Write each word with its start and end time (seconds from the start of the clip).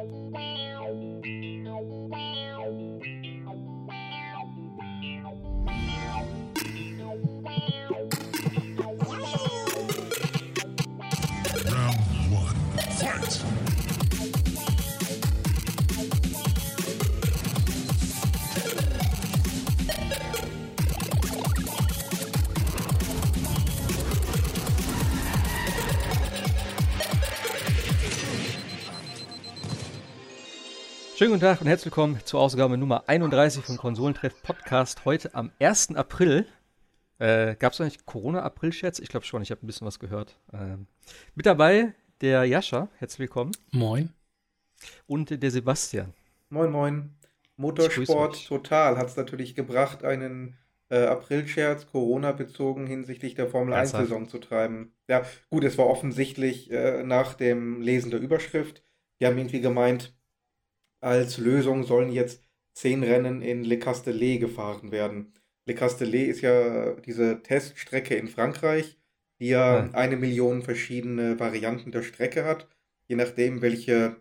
Round 0.00 1.20
one, 12.30 12.56
fight! 12.96 13.69
Schönen 31.20 31.32
guten 31.32 31.42
Tag 31.42 31.60
und 31.60 31.66
herzlich 31.66 31.84
willkommen 31.84 32.18
zur 32.24 32.40
Ausgabe 32.40 32.78
Nummer 32.78 33.04
31 33.06 33.62
von 33.62 33.76
Konsolentreff 33.76 34.42
Podcast. 34.42 35.04
Heute 35.04 35.34
am 35.34 35.52
1. 35.60 35.94
April. 35.94 36.46
Äh, 37.18 37.56
Gab 37.56 37.74
es 37.74 37.80
eigentlich 37.82 38.06
Corona-April-Scherz? 38.06 39.00
Ich 39.00 39.10
glaube 39.10 39.26
schon, 39.26 39.42
ich 39.42 39.50
habe 39.50 39.62
ein 39.62 39.66
bisschen 39.66 39.86
was 39.86 39.98
gehört. 39.98 40.38
Ähm, 40.50 40.86
mit 41.34 41.44
dabei 41.44 41.92
der 42.22 42.46
Jascha, 42.46 42.88
herzlich 42.96 43.18
willkommen. 43.18 43.52
Moin. 43.70 44.14
Und 45.06 45.42
der 45.42 45.50
Sebastian. 45.50 46.14
Moin, 46.48 46.70
moin. 46.70 47.10
Motorsport 47.58 48.46
Total 48.46 48.96
hat 48.96 49.08
es 49.08 49.16
natürlich 49.18 49.54
gebracht, 49.54 50.04
einen 50.04 50.56
äh, 50.88 51.04
April-Scherz 51.04 51.86
Corona-bezogen 51.88 52.86
hinsichtlich 52.86 53.34
der 53.34 53.46
Formel 53.46 53.74
1-Saison 53.74 54.26
zu 54.26 54.38
treiben. 54.38 54.94
Ja, 55.06 55.26
gut, 55.50 55.64
es 55.64 55.76
war 55.76 55.86
offensichtlich 55.86 56.70
äh, 56.70 57.02
nach 57.02 57.34
dem 57.34 57.82
Lesen 57.82 58.10
der 58.10 58.20
Überschrift. 58.20 58.82
Die 59.20 59.26
haben 59.26 59.36
irgendwie 59.36 59.60
gemeint, 59.60 60.14
als 61.00 61.38
Lösung 61.38 61.84
sollen 61.84 62.12
jetzt 62.12 62.44
zehn 62.72 63.02
Rennen 63.02 63.42
in 63.42 63.64
Le 63.64 63.78
Castellet 63.78 64.40
gefahren 64.40 64.92
werden. 64.92 65.32
Le 65.66 65.74
Castellet 65.74 66.28
ist 66.28 66.40
ja 66.40 66.94
diese 66.94 67.42
Teststrecke 67.42 68.14
in 68.14 68.28
Frankreich, 68.28 68.98
die 69.38 69.48
ja 69.48 69.84
hm. 69.84 69.94
eine 69.94 70.16
Million 70.16 70.62
verschiedene 70.62 71.38
Varianten 71.38 71.92
der 71.92 72.02
Strecke 72.02 72.44
hat, 72.44 72.68
je 73.08 73.16
nachdem, 73.16 73.62
welche, 73.62 74.16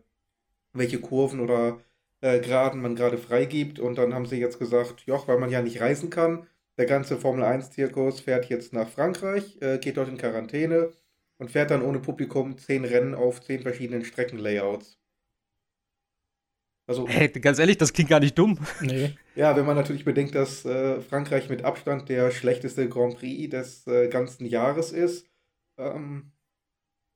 welche 0.73 0.99
Kurven 0.99 1.39
oder 1.39 1.79
äh, 2.21 2.39
Graden 2.39 2.81
man 2.81 2.95
gerade 2.95 3.17
freigibt. 3.17 3.79
Und 3.79 3.97
dann 3.97 4.13
haben 4.13 4.25
sie 4.25 4.37
jetzt 4.37 4.59
gesagt, 4.59 5.01
joch, 5.05 5.27
weil 5.27 5.39
man 5.39 5.51
ja 5.51 5.61
nicht 5.61 5.81
reisen 5.81 6.09
kann, 6.09 6.47
der 6.77 6.85
ganze 6.85 7.17
Formel 7.17 7.43
1-Zirkus 7.43 8.21
fährt 8.21 8.45
jetzt 8.49 8.73
nach 8.73 8.87
Frankreich, 8.87 9.57
äh, 9.61 9.79
geht 9.79 9.97
dort 9.97 10.09
in 10.09 10.17
Quarantäne 10.17 10.91
und 11.37 11.51
fährt 11.51 11.71
dann 11.71 11.81
ohne 11.81 11.99
Publikum 11.99 12.57
zehn 12.57 12.85
Rennen 12.85 13.15
auf 13.15 13.41
zehn 13.41 13.61
verschiedenen 13.61 14.05
Streckenlayouts. 14.05 14.98
Also, 16.89 17.07
hey, 17.07 17.27
ganz 17.29 17.59
ehrlich, 17.59 17.77
das 17.77 17.93
klingt 17.93 18.09
gar 18.09 18.19
nicht 18.19 18.35
dumm. 18.35 18.57
Nee. 18.81 19.15
Ja, 19.35 19.55
wenn 19.55 19.67
man 19.67 19.75
natürlich 19.75 20.05
bedenkt, 20.05 20.33
dass 20.33 20.65
äh, 20.65 20.99
Frankreich 21.01 21.47
mit 21.47 21.63
Abstand 21.63 22.09
der 22.09 22.31
schlechteste 22.31 22.89
Grand 22.89 23.19
Prix 23.19 23.51
des 23.51 23.85
äh, 23.85 24.07
ganzen 24.07 24.47
Jahres 24.47 24.91
ist. 24.91 25.27
Ähm, 25.77 26.31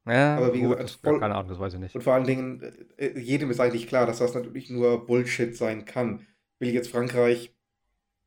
ja, 0.05 0.37
aber 0.37 0.53
wie 0.53 0.59
gut, 0.59 0.77
gesagt, 0.77 0.99
voll, 1.03 1.19
keine 1.19 1.33
Ahnung, 1.33 1.49
das 1.49 1.59
weiß 1.59 1.73
ich 1.73 1.79
nicht. 1.79 1.95
Und 1.95 2.03
vor 2.03 2.13
allen 2.13 2.27
Dingen, 2.27 2.61
äh, 2.97 3.07
äh, 3.07 3.19
jedem 3.19 3.49
ist 3.49 3.59
eigentlich 3.59 3.87
klar, 3.87 4.05
dass 4.05 4.19
das 4.19 4.35
natürlich 4.35 4.69
nur 4.69 5.07
Bullshit 5.07 5.57
sein 5.57 5.85
kann. 5.85 6.27
Will 6.59 6.69
jetzt 6.69 6.91
Frankreich 6.91 7.55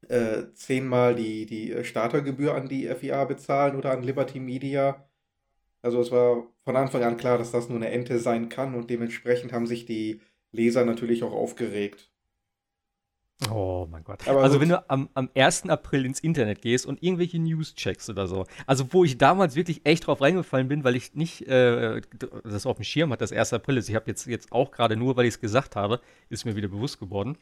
äh, 0.08 0.46
zehnmal 0.52 1.14
die, 1.14 1.46
die 1.46 1.70
äh, 1.70 1.84
Startergebühr 1.84 2.56
an 2.56 2.68
die 2.68 2.88
FIA 2.88 3.24
bezahlen 3.24 3.76
oder 3.76 3.92
an 3.92 4.02
Liberty 4.02 4.40
Media? 4.40 5.08
Also 5.80 6.00
es 6.00 6.10
war 6.10 6.48
von 6.64 6.74
Anfang 6.74 7.04
an 7.04 7.16
klar, 7.16 7.38
dass 7.38 7.52
das 7.52 7.68
nur 7.68 7.78
eine 7.78 7.90
Ente 7.90 8.18
sein 8.18 8.48
kann 8.48 8.74
und 8.74 8.90
dementsprechend 8.90 9.52
haben 9.52 9.68
sich 9.68 9.86
die 9.86 10.20
Leser 10.52 10.84
natürlich 10.84 11.22
auch 11.22 11.32
aufgeregt. 11.32 12.10
Oh 13.50 13.86
mein 13.90 14.02
Gott. 14.02 14.26
Aber 14.26 14.42
also, 14.42 14.60
wenn 14.60 14.70
du 14.70 14.90
am, 14.90 15.10
am 15.12 15.28
1. 15.34 15.68
April 15.68 16.06
ins 16.06 16.20
Internet 16.20 16.62
gehst 16.62 16.86
und 16.86 17.02
irgendwelche 17.02 17.38
News 17.38 17.74
checkst 17.74 18.08
oder 18.08 18.26
so, 18.26 18.46
also 18.66 18.92
wo 18.92 19.04
ich 19.04 19.18
damals 19.18 19.54
wirklich 19.56 19.82
echt 19.84 20.06
drauf 20.06 20.22
reingefallen 20.22 20.68
bin, 20.68 20.84
weil 20.84 20.96
ich 20.96 21.14
nicht 21.14 21.46
äh, 21.46 22.00
das 22.44 22.64
auf 22.64 22.76
dem 22.76 22.84
Schirm 22.84 23.12
hat, 23.12 23.20
das 23.20 23.32
1. 23.32 23.52
April 23.52 23.76
ist. 23.76 23.90
Ich 23.90 23.94
habe 23.94 24.06
jetzt, 24.06 24.26
jetzt 24.26 24.52
auch 24.52 24.70
gerade 24.70 24.96
nur, 24.96 25.16
weil 25.16 25.26
ich 25.26 25.34
es 25.34 25.40
gesagt 25.40 25.76
habe, 25.76 26.00
ist 26.30 26.46
mir 26.46 26.56
wieder 26.56 26.68
bewusst 26.68 26.98
geworden. 26.98 27.36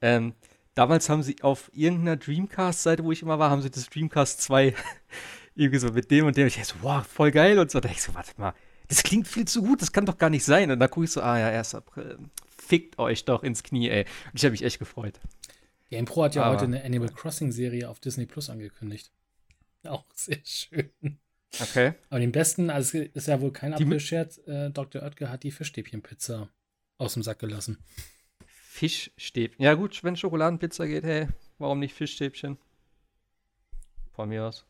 Ähm, 0.00 0.34
damals 0.74 1.08
haben 1.08 1.24
sie 1.24 1.42
auf 1.42 1.72
irgendeiner 1.74 2.16
Dreamcast-Seite, 2.16 3.02
wo 3.02 3.10
ich 3.10 3.22
immer 3.22 3.40
war, 3.40 3.50
haben 3.50 3.62
sie 3.62 3.70
das 3.70 3.90
Dreamcast 3.90 4.42
2 4.42 4.74
irgendwie 5.56 5.78
so 5.78 5.88
mit 5.88 6.08
dem 6.12 6.26
und 6.26 6.36
dem. 6.36 6.46
Ich 6.46 6.54
dachte 6.54 6.68
so, 6.68 6.74
wow, 6.82 7.04
voll 7.04 7.32
geil 7.32 7.58
und 7.58 7.68
so. 7.68 7.80
Da 7.80 7.88
dachte 7.88 7.96
ich 7.96 8.02
so, 8.02 8.14
warte 8.14 8.30
mal, 8.36 8.54
das 8.86 9.02
klingt 9.02 9.26
viel 9.26 9.46
zu 9.46 9.62
gut, 9.62 9.82
das 9.82 9.90
kann 9.90 10.06
doch 10.06 10.18
gar 10.18 10.30
nicht 10.30 10.44
sein. 10.44 10.70
Und 10.70 10.78
dann 10.78 10.88
gucke 10.88 11.04
ich 11.04 11.10
so, 11.10 11.20
ah 11.20 11.36
ja, 11.36 11.48
1. 11.48 11.74
April 11.74 12.18
fickt 12.62 12.98
euch 12.98 13.24
doch 13.24 13.42
ins 13.42 13.62
Knie, 13.62 13.88
ey. 13.88 14.04
Und 14.26 14.38
ich 14.38 14.44
habe 14.44 14.52
mich 14.52 14.62
echt 14.62 14.78
gefreut. 14.78 15.20
GamePro 15.90 16.24
hat 16.24 16.34
ja 16.34 16.44
Aber, 16.44 16.54
heute 16.54 16.64
eine 16.64 16.84
Animal 16.84 17.10
Crossing-Serie 17.10 17.88
auf 17.88 18.00
Disney 18.00 18.26
Plus 18.26 18.48
angekündigt. 18.48 19.12
Auch 19.84 20.04
sehr 20.14 20.38
schön. 20.44 20.90
Okay. 21.60 21.92
Aber 22.08 22.20
den 22.20 22.32
besten, 22.32 22.70
also 22.70 22.98
es 22.98 23.08
ist 23.14 23.28
ja 23.28 23.40
wohl 23.40 23.52
kein 23.52 23.74
April-Scherz, 23.74 24.38
äh, 24.46 24.70
Dr. 24.70 25.02
Oetker 25.02 25.28
hat 25.28 25.42
die 25.42 25.50
Fischstäbchenpizza 25.50 26.48
aus 26.96 27.14
dem 27.14 27.22
Sack 27.22 27.40
gelassen. 27.40 27.78
Fischstäbchen. 28.46 29.62
Ja, 29.62 29.74
gut, 29.74 30.02
wenn 30.02 30.16
Schokoladenpizza 30.16 30.86
geht, 30.86 31.04
hey, 31.04 31.28
warum 31.58 31.80
nicht 31.80 31.94
Fischstäbchen? 31.94 32.56
Von 34.12 34.30
mir 34.30 34.44
aus. 34.44 34.64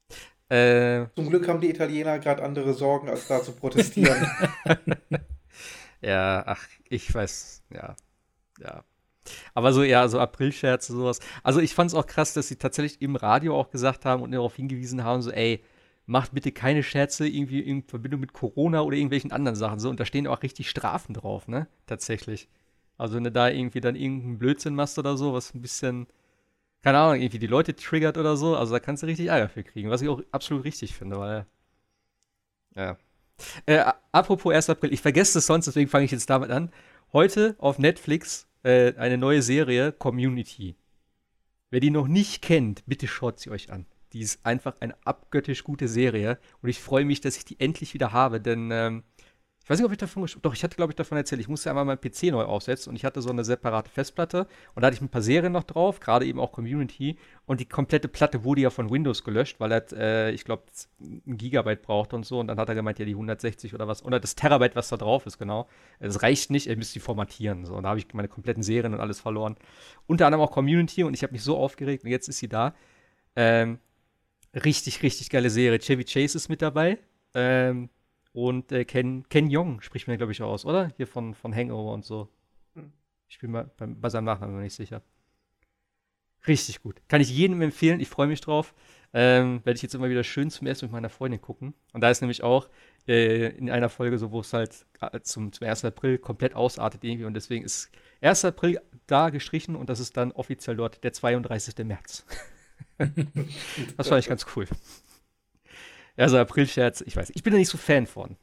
äh, 0.48 1.06
Zum 1.14 1.28
Glück 1.28 1.46
haben 1.46 1.60
die 1.60 1.70
Italiener 1.70 2.18
gerade 2.18 2.42
andere 2.42 2.74
Sorgen, 2.74 3.08
als 3.08 3.28
da 3.28 3.42
zu 3.42 3.52
protestieren. 3.52 4.26
Ja, 6.04 6.42
ach, 6.46 6.66
ich 6.88 7.12
weiß, 7.14 7.62
ja, 7.70 7.96
ja. 8.60 8.84
Aber 9.54 9.72
so, 9.72 9.82
ja, 9.84 10.08
so 10.08 10.20
Aprilscherze, 10.20 10.94
sowas. 10.94 11.20
Also 11.44 11.60
ich 11.60 11.74
fand 11.74 11.90
es 11.90 11.94
auch 11.96 12.06
krass, 12.06 12.34
dass 12.34 12.48
sie 12.48 12.56
tatsächlich 12.56 13.02
im 13.02 13.16
Radio 13.16 13.56
auch 13.58 13.70
gesagt 13.70 14.04
haben 14.06 14.22
und 14.22 14.32
darauf 14.32 14.56
hingewiesen 14.56 15.04
haben, 15.04 15.22
so, 15.22 15.30
ey, 15.32 15.64
macht 16.06 16.34
bitte 16.34 16.52
keine 16.52 16.82
Scherze 16.84 17.28
irgendwie 17.28 17.60
in 17.60 17.84
Verbindung 17.84 18.20
mit 18.20 18.32
Corona 18.34 18.82
oder 18.82 18.96
irgendwelchen 18.96 19.32
anderen 19.32 19.56
Sachen. 19.56 19.80
So, 19.80 19.90
und 19.90 20.00
da 20.00 20.06
stehen 20.06 20.26
auch 20.28 20.42
richtig 20.42 20.70
Strafen 20.70 21.14
drauf, 21.14 21.48
ne? 21.48 21.68
Tatsächlich. 21.86 22.48
Also 22.98 23.16
wenn 23.16 23.24
du 23.24 23.32
da 23.32 23.48
irgendwie 23.50 23.80
dann 23.80 23.96
irgendeinen 23.96 24.38
Blödsinn 24.38 24.74
machst 24.74 24.98
oder 24.98 25.16
so, 25.18 25.34
was 25.34 25.54
ein 25.54 25.62
bisschen, 25.62 26.06
keine 26.82 26.98
Ahnung, 26.98 27.20
irgendwie 27.22 27.40
die 27.40 27.48
Leute 27.48 27.76
triggert 27.76 28.18
oder 28.18 28.36
so, 28.36 28.56
also 28.56 28.74
da 28.74 28.80
kannst 28.80 29.02
du 29.04 29.08
richtig 29.08 29.28
Ärger 29.28 29.48
für 29.50 29.64
kriegen, 29.64 29.90
was 29.90 30.02
ich 30.02 30.08
auch 30.10 30.22
absolut 30.32 30.64
richtig 30.64 30.94
finde, 30.94 31.18
weil, 31.18 31.46
ja, 32.76 32.96
äh, 33.66 33.84
apropos 34.12 34.52
1. 34.52 34.70
April, 34.70 34.92
ich 34.92 35.00
vergesse 35.00 35.38
es 35.38 35.46
sonst, 35.46 35.66
deswegen 35.66 35.90
fange 35.90 36.04
ich 36.04 36.10
jetzt 36.10 36.30
damit 36.30 36.50
an. 36.50 36.70
Heute 37.12 37.56
auf 37.58 37.78
Netflix 37.78 38.46
äh, 38.62 38.94
eine 38.96 39.18
neue 39.18 39.42
Serie, 39.42 39.92
Community. 39.92 40.76
Wer 41.70 41.80
die 41.80 41.90
noch 41.90 42.06
nicht 42.06 42.42
kennt, 42.42 42.84
bitte 42.86 43.08
schaut 43.08 43.40
sie 43.40 43.50
euch 43.50 43.70
an. 43.72 43.86
Die 44.12 44.20
ist 44.20 44.46
einfach 44.46 44.76
eine 44.80 44.96
abgöttisch 45.04 45.64
gute 45.64 45.88
Serie 45.88 46.38
und 46.62 46.68
ich 46.68 46.78
freue 46.78 47.04
mich, 47.04 47.20
dass 47.20 47.36
ich 47.36 47.44
die 47.44 47.58
endlich 47.58 47.94
wieder 47.94 48.12
habe, 48.12 48.40
denn 48.40 48.70
ähm, 48.70 49.02
ich 49.64 49.70
weiß 49.70 49.78
nicht, 49.78 49.86
ob 49.86 49.92
ich 49.92 49.98
davon 49.98 50.26
Doch, 50.42 50.52
ich 50.52 50.62
hatte, 50.62 50.76
glaube 50.76 50.92
ich, 50.92 50.96
davon 50.96 51.16
erzählt. 51.16 51.40
Ich 51.40 51.48
musste 51.48 51.70
einmal 51.70 51.86
meinen 51.86 51.98
PC 51.98 52.24
neu 52.24 52.44
aufsetzen 52.44 52.90
und 52.90 52.96
ich 52.96 53.04
hatte 53.06 53.22
so 53.22 53.30
eine 53.30 53.44
separate 53.44 53.90
Festplatte 53.90 54.46
und 54.74 54.82
da 54.82 54.88
hatte 54.88 54.96
ich 54.96 55.00
ein 55.00 55.08
paar 55.08 55.22
Serien 55.22 55.52
noch 55.52 55.62
drauf, 55.62 56.00
gerade 56.00 56.26
eben 56.26 56.38
auch 56.38 56.52
Community. 56.52 57.16
Und 57.46 57.60
die 57.60 57.64
komplette 57.64 58.08
Platte 58.08 58.44
wurde 58.44 58.60
ja 58.60 58.68
von 58.68 58.90
Windows 58.90 59.24
gelöscht, 59.24 59.60
weil 59.60 59.72
er, 59.72 59.86
äh, 59.92 60.32
ich 60.32 60.44
glaube, 60.44 60.64
ein 61.00 61.38
Gigabyte 61.38 61.80
braucht 61.80 62.12
und 62.12 62.26
so. 62.26 62.40
Und 62.40 62.48
dann 62.48 62.58
hat 62.58 62.68
er 62.68 62.74
gemeint, 62.74 62.98
ja, 62.98 63.06
die 63.06 63.12
160 63.12 63.72
oder 63.72 63.88
was, 63.88 64.04
oder 64.04 64.20
das 64.20 64.34
Terabyte, 64.34 64.76
was 64.76 64.90
da 64.90 64.98
drauf 64.98 65.24
ist, 65.24 65.38
genau. 65.38 65.66
Das 65.98 66.22
reicht 66.22 66.50
nicht, 66.50 66.66
er 66.66 66.76
müsste 66.76 66.94
die 66.94 67.00
formatieren. 67.00 67.64
So. 67.64 67.74
Und 67.74 67.84
da 67.84 67.88
habe 67.88 67.98
ich 67.98 68.12
meine 68.12 68.28
kompletten 68.28 68.62
Serien 68.62 68.92
und 68.92 69.00
alles 69.00 69.18
verloren. 69.18 69.56
Unter 70.06 70.26
anderem 70.26 70.44
auch 70.44 70.50
Community 70.50 71.04
und 71.04 71.14
ich 71.14 71.22
habe 71.22 71.32
mich 71.32 71.42
so 71.42 71.56
aufgeregt 71.56 72.04
und 72.04 72.10
jetzt 72.10 72.28
ist 72.28 72.36
sie 72.36 72.48
da. 72.48 72.74
Ähm, 73.34 73.78
richtig, 74.54 75.02
richtig 75.02 75.30
geile 75.30 75.48
Serie. 75.48 75.78
Chevy 75.78 76.04
Chase 76.04 76.36
ist 76.36 76.50
mit 76.50 76.60
dabei. 76.60 76.98
Ähm, 77.32 77.88
und 78.34 78.72
äh, 78.72 78.84
Ken, 78.84 79.26
Ken 79.28 79.48
Jong 79.48 79.80
spricht 79.80 80.08
mir, 80.08 80.16
glaube 80.16 80.32
ich, 80.32 80.42
aus, 80.42 80.66
oder? 80.66 80.90
Hier 80.96 81.06
von, 81.06 81.34
von 81.34 81.54
Hangover 81.54 81.92
und 81.92 82.04
so. 82.04 82.28
Hm. 82.74 82.92
Ich 83.28 83.38
bin 83.38 83.52
mal 83.52 83.70
bei, 83.76 83.86
bei 83.86 84.08
seinem 84.10 84.24
Nachnamen 84.24 84.56
noch 84.56 84.62
nicht 84.62 84.74
sicher. 84.74 85.02
Richtig 86.48 86.82
gut. 86.82 87.00
Kann 87.08 87.20
ich 87.20 87.30
jedem 87.30 87.62
empfehlen. 87.62 88.00
Ich 88.00 88.08
freue 88.08 88.26
mich 88.26 88.40
drauf. 88.40 88.74
Ähm, 89.12 89.64
Werde 89.64 89.76
ich 89.76 89.82
jetzt 89.82 89.94
immer 89.94 90.10
wieder 90.10 90.24
schön 90.24 90.50
zum 90.50 90.66
ersten 90.66 90.86
mit 90.86 90.92
meiner 90.92 91.10
Freundin 91.10 91.40
gucken. 91.40 91.74
Und 91.92 92.00
da 92.00 92.10
ist 92.10 92.22
nämlich 92.22 92.42
auch 92.42 92.68
äh, 93.06 93.56
in 93.56 93.70
einer 93.70 93.88
Folge 93.88 94.18
so, 94.18 94.32
wo 94.32 94.40
es 94.40 94.52
halt 94.52 94.84
äh, 95.00 95.20
zum, 95.20 95.52
zum 95.52 95.68
1. 95.68 95.84
April 95.84 96.18
komplett 96.18 96.56
ausartet 96.56 97.04
irgendwie. 97.04 97.26
Und 97.26 97.34
deswegen 97.34 97.64
ist 97.64 97.92
1. 98.20 98.44
April 98.46 98.80
da 99.06 99.30
gestrichen 99.30 99.76
und 99.76 99.88
das 99.88 100.00
ist 100.00 100.16
dann 100.16 100.32
offiziell 100.32 100.74
dort 100.74 101.04
der 101.04 101.12
32. 101.12 101.86
März. 101.86 102.26
das 103.96 104.08
fand 104.08 104.18
ich 104.18 104.28
ganz 104.28 104.44
cool. 104.56 104.66
Ja, 106.16 106.28
so 106.28 106.38
April-Scherz, 106.38 107.02
ich 107.06 107.16
weiß. 107.16 107.30
Ich 107.34 107.42
bin 107.42 107.52
da 107.52 107.58
nicht 107.58 107.68
so 107.68 107.78
Fan 107.78 108.06
von. 108.06 108.36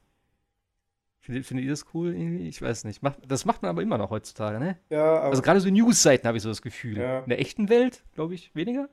Findet, 1.19 1.45
findet 1.45 1.65
ihr 1.65 1.71
das 1.71 1.85
cool 1.93 2.13
irgendwie? 2.13 2.47
Ich 2.47 2.61
weiß 2.61 2.83
nicht. 2.83 3.03
Macht, 3.03 3.19
das 3.27 3.45
macht 3.45 3.61
man 3.61 3.69
aber 3.69 3.81
immer 3.81 3.97
noch 3.97 4.09
heutzutage, 4.09 4.59
ne? 4.59 4.77
Ja, 4.89 5.19
Also 5.21 5.41
gerade 5.41 5.59
so 5.61 5.69
News-Seiten 5.69 6.27
habe 6.27 6.37
ich 6.37 6.43
so 6.43 6.49
das 6.49 6.61
Gefühl. 6.61 6.97
Ja. 6.97 7.19
In 7.19 7.29
der 7.29 7.39
echten 7.39 7.69
Welt, 7.69 8.03
glaube 8.15 8.33
ich, 8.33 8.53
weniger. 8.55 8.89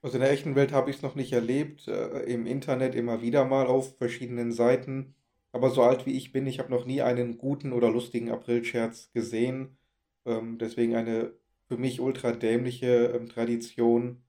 Also 0.00 0.16
in 0.16 0.22
der 0.22 0.30
echten 0.32 0.54
Welt 0.54 0.72
habe 0.72 0.90
ich 0.90 0.96
es 0.96 1.02
noch 1.02 1.14
nicht 1.14 1.32
erlebt. 1.32 1.86
Äh, 1.86 2.20
Im 2.22 2.46
Internet 2.46 2.94
immer 2.94 3.20
wieder 3.20 3.44
mal 3.44 3.66
auf 3.66 3.96
verschiedenen 3.98 4.52
Seiten. 4.52 5.14
aber 5.52 5.70
so 5.70 5.82
alt 5.82 6.06
wie 6.06 6.16
ich 6.16 6.32
bin, 6.32 6.46
ich 6.46 6.58
habe 6.58 6.70
noch 6.70 6.84
nie 6.86 7.02
einen 7.02 7.36
guten 7.38 7.72
oder 7.72 7.90
lustigen 7.90 8.30
Aprilscherz 8.30 9.10
gesehen. 9.12 9.76
Ähm, 10.24 10.58
deswegen 10.58 10.94
eine 10.94 11.32
für 11.68 11.76
mich 11.76 12.00
ultra 12.00 12.32
dämliche 12.32 13.12
ähm, 13.14 13.28
Tradition. 13.28 14.22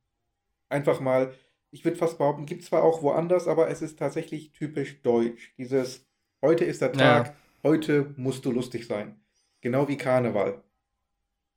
Einfach 0.70 1.00
mal, 1.00 1.34
ich 1.72 1.86
würde 1.86 1.98
fast 1.98 2.18
behaupten, 2.18 2.46
gibt 2.46 2.64
zwar 2.64 2.84
auch 2.84 3.02
woanders, 3.02 3.48
aber 3.48 3.70
es 3.70 3.82
ist 3.82 4.00
tatsächlich 4.00 4.52
typisch 4.52 5.02
deutsch. 5.02 5.54
Dieses, 5.58 6.08
heute 6.42 6.66
ist 6.66 6.82
der 6.82 6.94
Tag, 6.94 7.28
ja. 7.28 7.36
heute 7.64 8.14
musst 8.18 8.46
du 8.46 8.52
lustig 8.52 8.88
sein. 8.88 9.20
Genau 9.62 9.88
wie 9.88 9.98
Karneval. 9.98 10.64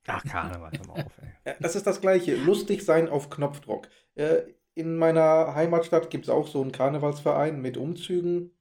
Ach, 0.07 0.23
Karneval, 0.23 0.71
hör 0.77 0.87
mal 0.87 1.05
auf, 1.05 1.11
ey. 1.45 1.53
Das 1.59 1.75
ist 1.75 1.87
das 1.87 2.01
Gleiche. 2.01 2.35
Lustig 2.35 2.83
sein 2.83 3.09
auf 3.09 3.29
Knopfdruck. 3.29 3.87
Äh, 4.15 4.41
in 4.75 4.97
meiner 4.97 5.55
Heimatstadt 5.55 6.09
gibt 6.09 6.25
es 6.25 6.29
auch 6.29 6.47
so 6.47 6.61
einen 6.61 6.71
Karnevalsverein 6.71 7.61
mit 7.61 7.77
Umzügen. 7.77 8.51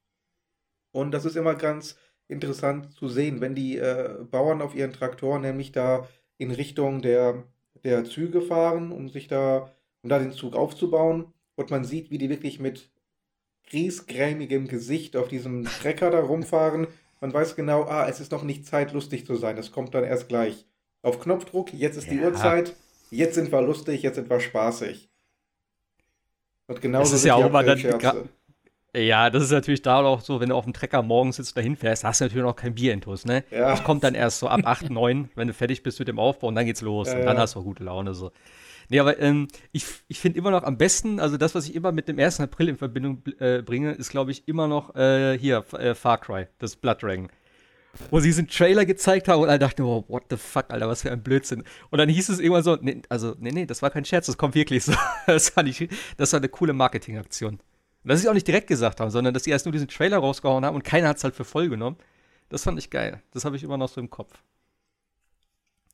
Und 0.92 1.12
das 1.12 1.24
ist 1.24 1.36
immer 1.36 1.54
ganz 1.54 1.96
interessant 2.28 2.92
zu 2.92 3.08
sehen, 3.08 3.40
wenn 3.40 3.54
die 3.54 3.78
äh, 3.78 4.24
Bauern 4.30 4.62
auf 4.62 4.74
ihren 4.74 4.92
Traktoren 4.92 5.42
nämlich 5.42 5.72
da 5.72 6.06
in 6.38 6.50
Richtung 6.50 7.02
der, 7.02 7.44
der 7.84 8.04
Züge 8.04 8.42
fahren, 8.42 8.92
um 8.92 9.08
sich 9.08 9.28
da, 9.28 9.70
um 10.02 10.10
da 10.10 10.18
den 10.18 10.32
Zug 10.32 10.54
aufzubauen. 10.54 11.31
Und 11.54 11.70
man 11.70 11.84
sieht, 11.84 12.10
wie 12.10 12.18
die 12.18 12.30
wirklich 12.30 12.60
mit 12.60 12.90
griesgrämigem 13.68 14.68
Gesicht 14.68 15.16
auf 15.16 15.28
diesem 15.28 15.64
Trecker 15.64 16.10
da 16.10 16.20
rumfahren. 16.20 16.86
Man 17.20 17.32
weiß 17.32 17.56
genau, 17.56 17.84
ah, 17.84 18.06
es 18.08 18.20
ist 18.20 18.32
noch 18.32 18.42
nicht 18.42 18.66
Zeit, 18.66 18.92
lustig 18.92 19.26
zu 19.26 19.36
sein. 19.36 19.56
Das 19.56 19.70
kommt 19.70 19.94
dann 19.94 20.04
erst 20.04 20.28
gleich. 20.28 20.66
Auf 21.02 21.20
Knopfdruck, 21.20 21.72
jetzt 21.72 21.96
ist 21.96 22.10
die 22.10 22.20
Uhrzeit, 22.20 22.76
jetzt 23.10 23.34
sind 23.34 23.50
wir 23.50 23.60
lustig, 23.60 24.02
jetzt 24.02 24.14
sind 24.16 24.30
wir 24.30 24.40
spaßig. 24.40 25.10
Und 26.68 26.80
genauso 26.80 27.10
das 27.10 27.20
ist 27.20 27.26
ja 27.26 27.34
auch 27.34 27.46
immer 27.46 27.64
dann, 27.64 27.78
ja, 28.94 29.30
das 29.30 29.44
ist 29.44 29.50
natürlich 29.50 29.80
da 29.80 30.04
auch 30.04 30.20
so, 30.20 30.40
wenn 30.40 30.50
du 30.50 30.54
auf 30.54 30.64
dem 30.64 30.74
Trecker 30.74 31.02
morgens 31.02 31.36
sitzt, 31.36 31.56
dahin 31.56 31.76
fährst, 31.76 32.04
hast 32.04 32.20
du 32.20 32.24
natürlich 32.26 32.44
noch 32.44 32.54
kein 32.54 32.74
Bierintus, 32.74 33.24
ne? 33.24 33.42
Ja. 33.50 33.70
Das 33.70 33.82
kommt 33.84 34.04
dann 34.04 34.14
erst 34.14 34.38
so 34.38 34.48
ab 34.48 34.60
8, 34.64 34.90
9, 34.90 35.30
wenn 35.34 35.48
du 35.48 35.54
fertig 35.54 35.82
bist 35.82 35.98
mit 35.98 36.08
dem 36.08 36.18
Aufbau 36.18 36.48
und 36.48 36.56
dann 36.56 36.66
geht's 36.66 36.82
los. 36.82 37.08
Ja, 37.08 37.14
und 37.14 37.24
dann 37.24 37.36
ja. 37.36 37.42
hast 37.42 37.54
du 37.54 37.60
auch 37.60 37.64
gute 37.64 37.84
Laune 37.84 38.12
so. 38.12 38.32
Nee, 38.88 39.00
aber 39.00 39.18
ähm, 39.18 39.48
ich, 39.72 39.86
ich 40.08 40.20
finde 40.20 40.38
immer 40.38 40.50
noch 40.50 40.62
am 40.62 40.78
besten, 40.78 41.20
also 41.20 41.36
das, 41.36 41.54
was 41.54 41.68
ich 41.68 41.74
immer 41.74 41.92
mit 41.92 42.08
dem 42.08 42.18
1. 42.18 42.40
April 42.40 42.68
in 42.68 42.76
Verbindung 42.76 43.22
äh, 43.38 43.62
bringe, 43.62 43.92
ist, 43.92 44.10
glaube 44.10 44.30
ich, 44.30 44.46
immer 44.48 44.68
noch 44.68 44.94
äh, 44.94 45.38
hier, 45.38 45.64
äh, 45.72 45.94
Far 45.94 46.18
Cry, 46.18 46.46
das 46.58 46.76
Blood 46.76 47.02
Dragon. 47.02 47.28
Wo 48.10 48.20
sie 48.20 48.28
diesen 48.28 48.48
Trailer 48.48 48.86
gezeigt 48.86 49.28
haben 49.28 49.42
und 49.42 49.48
alle 49.50 49.58
dachten, 49.58 49.82
oh, 49.82 50.04
what 50.08 50.24
the 50.30 50.36
fuck, 50.36 50.70
Alter, 50.70 50.88
was 50.88 51.02
für 51.02 51.12
ein 51.12 51.22
Blödsinn. 51.22 51.62
Und 51.90 51.98
dann 51.98 52.08
hieß 52.08 52.30
es 52.30 52.38
irgendwann 52.38 52.62
so, 52.62 52.76
nee, 52.80 53.02
also, 53.10 53.34
nee, 53.38 53.52
nee, 53.52 53.66
das 53.66 53.82
war 53.82 53.90
kein 53.90 54.04
Scherz, 54.04 54.26
das 54.26 54.38
kommt 54.38 54.54
wirklich 54.54 54.84
so. 54.84 54.94
das, 55.26 55.54
war 55.54 55.62
nicht, 55.62 55.88
das 56.16 56.32
war 56.32 56.40
eine 56.40 56.48
coole 56.48 56.72
Marketingaktion. 56.72 57.54
Und 57.54 58.08
dass 58.08 58.22
sie 58.22 58.28
auch 58.28 58.34
nicht 58.34 58.48
direkt 58.48 58.66
gesagt 58.66 59.00
haben, 59.00 59.10
sondern 59.10 59.34
dass 59.34 59.44
sie 59.44 59.50
erst 59.50 59.66
nur 59.66 59.72
diesen 59.72 59.88
Trailer 59.88 60.18
rausgehauen 60.18 60.64
haben 60.64 60.74
und 60.74 60.84
keiner 60.84 61.08
hat 61.08 61.18
es 61.18 61.24
halt 61.24 61.36
für 61.36 61.44
voll 61.44 61.68
genommen. 61.68 61.96
Das 62.48 62.64
fand 62.64 62.78
ich 62.78 62.90
geil. 62.90 63.22
Das 63.32 63.44
habe 63.44 63.56
ich 63.56 63.62
immer 63.62 63.76
noch 63.76 63.88
so 63.88 64.00
im 64.00 64.10
Kopf. 64.10 64.32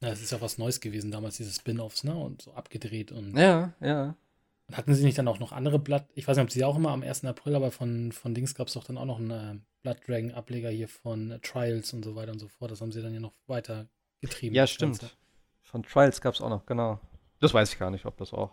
Ja, 0.00 0.10
es 0.10 0.22
ist 0.22 0.30
ja 0.30 0.40
was 0.40 0.58
Neues 0.58 0.80
gewesen 0.80 1.10
damals, 1.10 1.36
diese 1.36 1.52
Spin-Offs, 1.52 2.04
ne? 2.04 2.14
Und 2.14 2.42
so 2.42 2.52
abgedreht 2.54 3.10
und. 3.12 3.36
Ja, 3.36 3.74
ja. 3.80 4.16
Und 4.68 4.76
hatten 4.76 4.94
sie 4.94 5.04
nicht 5.04 5.18
dann 5.18 5.28
auch 5.28 5.40
noch 5.40 5.52
andere 5.52 5.78
Blatt? 5.78 6.06
Ich 6.14 6.28
weiß 6.28 6.36
nicht, 6.36 6.44
ob 6.44 6.50
sie 6.50 6.64
auch 6.64 6.76
immer 6.76 6.90
am 6.90 7.02
1. 7.02 7.24
April, 7.24 7.54
aber 7.54 7.70
von, 7.70 8.12
von 8.12 8.34
Dings 8.34 8.54
gab 8.54 8.68
es 8.68 8.74
doch 8.74 8.84
dann 8.84 8.98
auch 8.98 9.06
noch 9.06 9.18
einen 9.18 9.30
äh, 9.30 9.60
Blood 9.82 10.06
Dragon-Ableger 10.06 10.70
hier 10.70 10.88
von 10.88 11.30
äh, 11.30 11.38
Trials 11.40 11.92
und 11.94 12.04
so 12.04 12.14
weiter 12.14 12.32
und 12.32 12.38
so 12.38 12.48
fort. 12.48 12.70
Das 12.70 12.80
haben 12.80 12.92
sie 12.92 13.02
dann 13.02 13.14
ja 13.14 13.20
noch 13.20 13.32
weiter 13.46 13.88
getrieben. 14.20 14.54
Ja, 14.54 14.66
stimmt. 14.66 15.00
Ganze. 15.00 15.14
Von 15.62 15.82
Trials 15.82 16.20
gab 16.20 16.34
es 16.34 16.40
auch 16.40 16.50
noch, 16.50 16.66
genau. 16.66 17.00
Das 17.40 17.54
weiß 17.54 17.72
ich 17.72 17.78
gar 17.78 17.90
nicht, 17.90 18.04
ob 18.04 18.16
das 18.18 18.32
auch. 18.32 18.50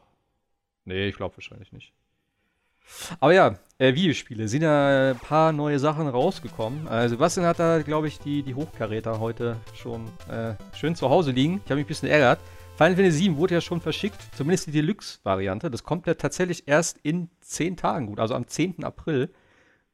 Nee, 0.85 1.07
ich 1.07 1.15
glaube 1.15 1.35
wahrscheinlich 1.37 1.71
nicht. 1.71 1.93
Aber 3.19 3.33
ja, 3.33 3.55
äh, 3.77 3.93
Videospiele. 3.93 4.47
Sind 4.47 4.61
ja 4.61 5.11
ein 5.11 5.19
paar 5.19 5.51
neue 5.51 5.79
Sachen 5.79 6.07
rausgekommen. 6.07 6.87
Äh, 6.87 7.09
Sebastian 7.09 7.45
hat 7.45 7.59
da, 7.59 7.81
glaube 7.81 8.07
ich, 8.07 8.19
die, 8.19 8.43
die 8.43 8.55
Hochkaräter 8.55 9.19
heute 9.19 9.57
schon 9.73 10.05
äh, 10.29 10.53
schön 10.75 10.95
zu 10.95 11.09
Hause 11.09 11.31
liegen. 11.31 11.61
Ich 11.65 11.71
habe 11.71 11.75
mich 11.75 11.85
ein 11.85 11.87
bisschen 11.87 12.09
ärgert. 12.09 12.39
Final 12.77 12.95
Fantasy 12.95 13.17
7 13.19 13.37
wurde 13.37 13.53
ja 13.53 13.61
schon 13.61 13.79
verschickt, 13.79 14.17
zumindest 14.35 14.67
die 14.67 14.71
Deluxe-Variante. 14.71 15.71
Das 15.71 15.83
kommt 15.83 16.07
ja 16.07 16.13
tatsächlich 16.15 16.67
erst 16.67 16.99
in 17.03 17.29
10 17.41 17.77
Tagen 17.77 18.07
gut, 18.07 18.19
also 18.19 18.33
am 18.33 18.47
10. 18.47 18.83
April. 18.83 19.29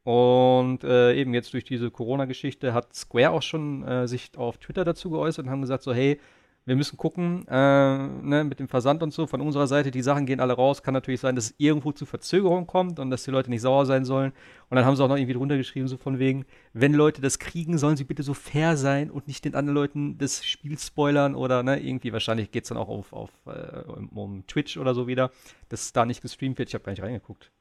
Und 0.04 0.84
äh, 0.84 1.14
eben 1.14 1.34
jetzt 1.36 1.54
durch 1.54 1.64
diese 1.64 1.92
Corona-Geschichte 1.92 2.74
hat 2.74 2.96
Square 2.96 3.32
auch 3.32 3.44
schon 3.44 3.88
äh, 3.88 4.08
sich 4.08 4.32
auf 4.36 4.58
Twitter 4.58 4.84
dazu 4.84 5.12
geäußert 5.12 5.46
und 5.46 5.52
haben 5.52 5.62
gesagt 5.62 5.84
so, 5.84 5.94
hey, 5.94 6.20
wir 6.66 6.76
müssen 6.76 6.96
gucken, 6.96 7.48
äh, 7.48 7.54
ne, 7.54 8.44
mit 8.44 8.60
dem 8.60 8.68
Versand 8.68 9.02
und 9.02 9.12
so 9.12 9.26
von 9.26 9.42
unserer 9.42 9.66
Seite, 9.66 9.90
die 9.90 10.04
Sachen 10.04 10.28
gehen 10.28 10.40
alle 10.40 10.54
raus. 10.54 10.84
Kann 10.84 10.94
natürlich 10.94 11.20
sein, 11.20 11.36
dass 11.36 11.46
es 11.46 11.56
irgendwo 11.58 11.92
zu 11.92 12.06
Verzögerungen 12.06 12.68
kommt 12.68 13.00
und 13.00 13.10
dass 13.10 13.24
die 13.24 13.32
Leute 13.32 13.50
nicht 13.50 13.62
sauer 13.62 13.88
sein 13.88 14.06
sollen. 14.06 14.32
Und 14.70 14.76
dann 14.76 14.86
haben 14.86 14.96
sie 14.96 15.04
auch 15.04 15.08
noch 15.08 15.18
irgendwie 15.18 15.34
drunter 15.34 15.58
geschrieben, 15.58 15.88
so 15.88 15.98
von 15.98 16.20
wegen, 16.20 16.46
wenn 16.74 16.94
Leute 16.94 17.20
das 17.22 17.40
kriegen, 17.40 17.80
sollen 17.80 17.98
sie 17.98 18.04
bitte 18.04 18.22
so 18.22 18.36
fair 18.36 18.78
sein 18.78 19.10
und 19.10 19.28
nicht 19.28 19.44
den 19.44 19.56
anderen 19.56 19.76
Leuten 19.76 20.18
das 20.20 20.46
Spiel 20.46 20.78
spoilern 20.78 21.34
oder 21.34 21.64
ne, 21.64 21.80
irgendwie, 21.80 22.14
wahrscheinlich 22.14 22.52
geht 22.52 22.64
es 22.64 22.70
dann 22.70 22.78
auch 22.78 22.90
auf, 22.90 23.12
auf 23.12 23.32
äh, 23.48 23.82
um, 24.14 24.46
Twitch 24.46 24.78
oder 24.78 24.94
so 24.94 25.08
wieder, 25.08 25.32
dass 25.70 25.94
da 25.94 26.06
nicht 26.06 26.22
gestreamt 26.22 26.60
wird. 26.60 26.70
Ich 26.70 26.76
habe 26.76 26.84
gar 26.84 26.92
nicht 26.92 27.02
reingeguckt, 27.02 27.52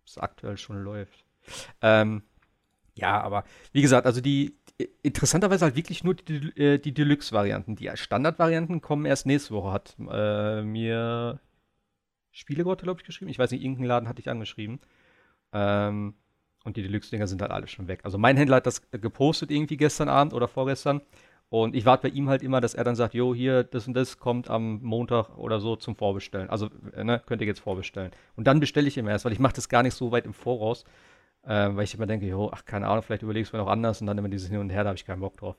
ob 0.00 0.06
es 0.06 0.18
aktuell 0.18 0.58
schon 0.58 0.82
läuft. 0.82 1.24
Ähm, 1.80 2.22
ja, 2.94 3.20
aber 3.22 3.44
wie 3.72 3.80
gesagt, 3.80 4.06
also 4.06 4.20
die, 4.20 4.58
interessanterweise 5.02 5.64
halt 5.64 5.76
wirklich 5.76 6.04
nur 6.04 6.14
die, 6.14 6.56
äh, 6.56 6.78
die 6.78 6.92
Deluxe-Varianten. 6.92 7.76
Die 7.76 7.90
Standard-Varianten 7.94 8.80
kommen 8.80 9.04
erst 9.04 9.26
nächste 9.26 9.54
Woche, 9.54 9.72
hat 9.72 9.96
äh, 10.10 10.62
mir 10.62 11.40
Spielegott, 12.30 12.82
glaube 12.82 13.00
ich, 13.00 13.06
geschrieben. 13.06 13.30
Ich 13.30 13.38
weiß 13.38 13.50
nicht, 13.50 13.62
irgendeinen 13.62 13.88
Laden 13.88 14.08
hatte 14.08 14.20
ich 14.20 14.30
angeschrieben. 14.30 14.80
Ähm, 15.52 16.14
und 16.64 16.76
die 16.76 16.82
Deluxe-Dinger 16.82 17.26
sind 17.26 17.42
halt 17.42 17.50
alle 17.50 17.66
schon 17.66 17.88
weg. 17.88 18.00
Also 18.04 18.18
mein 18.18 18.36
Händler 18.36 18.56
hat 18.56 18.66
das 18.66 18.90
gepostet 18.90 19.50
irgendwie 19.50 19.76
gestern 19.76 20.08
Abend 20.08 20.32
oder 20.32 20.48
vorgestern. 20.48 21.02
Und 21.48 21.76
ich 21.76 21.84
warte 21.84 22.08
bei 22.08 22.14
ihm 22.14 22.30
halt 22.30 22.42
immer, 22.42 22.62
dass 22.62 22.74
er 22.74 22.82
dann 22.82 22.96
sagt, 22.96 23.12
jo, 23.12 23.34
hier, 23.34 23.62
das 23.62 23.86
und 23.86 23.92
das 23.92 24.18
kommt 24.18 24.48
am 24.48 24.80
Montag 24.82 25.36
oder 25.36 25.60
so 25.60 25.76
zum 25.76 25.96
Vorbestellen. 25.96 26.48
Also, 26.48 26.70
äh, 26.94 27.04
ne, 27.04 27.20
könnt 27.26 27.42
ihr 27.42 27.46
jetzt 27.46 27.60
vorbestellen. 27.60 28.10
Und 28.36 28.46
dann 28.46 28.58
bestelle 28.58 28.88
ich 28.88 28.96
immer 28.96 29.10
erst, 29.10 29.26
weil 29.26 29.32
ich 29.32 29.38
mache 29.38 29.54
das 29.54 29.68
gar 29.68 29.82
nicht 29.82 29.94
so 29.94 30.12
weit 30.12 30.24
im 30.24 30.32
Voraus. 30.32 30.84
Äh, 31.44 31.74
weil 31.74 31.84
ich 31.84 31.94
immer 31.94 32.06
denke, 32.06 32.26
jo, 32.26 32.50
ach, 32.52 32.64
keine 32.64 32.86
Ahnung, 32.88 33.02
vielleicht 33.02 33.22
überlegst 33.22 33.52
du 33.52 33.56
mir 33.56 33.64
noch 33.64 33.70
anders 33.70 34.00
und 34.00 34.06
dann 34.06 34.18
immer 34.18 34.28
dieses 34.28 34.48
Hin 34.48 34.58
und 34.58 34.70
Her, 34.70 34.84
da 34.84 34.90
habe 34.90 34.96
ich 34.96 35.04
keinen 35.04 35.20
Bock 35.20 35.36
drauf. 35.36 35.56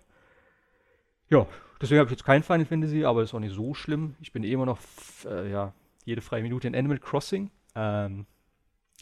Ja, 1.30 1.46
deswegen 1.82 2.00
habe 2.00 2.08
ich 2.08 2.12
jetzt 2.12 2.26
kein 2.26 2.44
Final 2.44 2.66
Fantasy, 2.66 3.04
aber 3.04 3.24
ist 3.24 3.34
auch 3.34 3.40
nicht 3.40 3.56
so 3.56 3.74
schlimm. 3.74 4.16
Ich 4.22 4.32
bin 4.32 4.44
eh 4.44 4.52
immer 4.52 4.66
noch, 4.66 4.80
äh, 5.26 5.52
ja, 5.52 5.74
jede 6.06 6.22
freie 6.22 6.42
Minute 6.42 6.68
in 6.68 6.76
Animal 6.76 7.00
Crossing. 7.00 7.50
Ähm, 7.76 8.26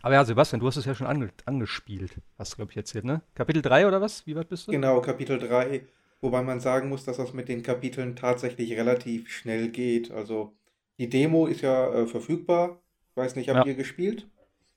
aber 0.01 0.16
ja, 0.16 0.25
Sebastian, 0.25 0.60
du 0.60 0.68
hast 0.68 0.78
es 0.78 0.86
ja 0.86 0.95
schon 0.95 1.07
ange 1.07 1.30
angespielt, 1.45 2.22
hast 2.38 2.54
du, 2.54 2.56
glaube 2.57 2.72
ich, 2.72 2.78
erzählt, 2.78 3.06
ne? 3.06 3.22
Kapitel 3.36 3.62
3 3.62 3.88
oder 3.88 4.01
was? 4.01 4.25
Wie 4.25 4.36
weit 4.36 4.50
bist 4.50 4.68
du? 4.68 4.72
Genau, 4.72 5.01
Kapitel 5.01 5.38
3. 5.38 5.86
Wobei 6.22 6.42
man 6.42 6.60
sagen 6.60 6.89
muss, 6.89 7.04
dass 7.04 7.18
das 7.18 7.34
mit 7.34 7.50
den 7.50 7.63
Kapiteln 7.63 8.16
tatsächlich 8.16 8.72
relativ 8.74 9.29
schnell 9.29 9.70
geht. 9.70 10.12
Also, 10.12 10.53
die 10.98 11.10
Demo 11.10 11.48
ist 11.48 11.62
ja 11.62 11.94
äh, 11.94 12.08
verfügbar. 12.08 12.79
Ich 13.12 13.17
weiß 13.17 13.36
nicht, 13.36 13.50
habt 13.50 13.65
ja. 13.65 13.72
ihr 13.72 13.75
gespielt? 13.75 14.29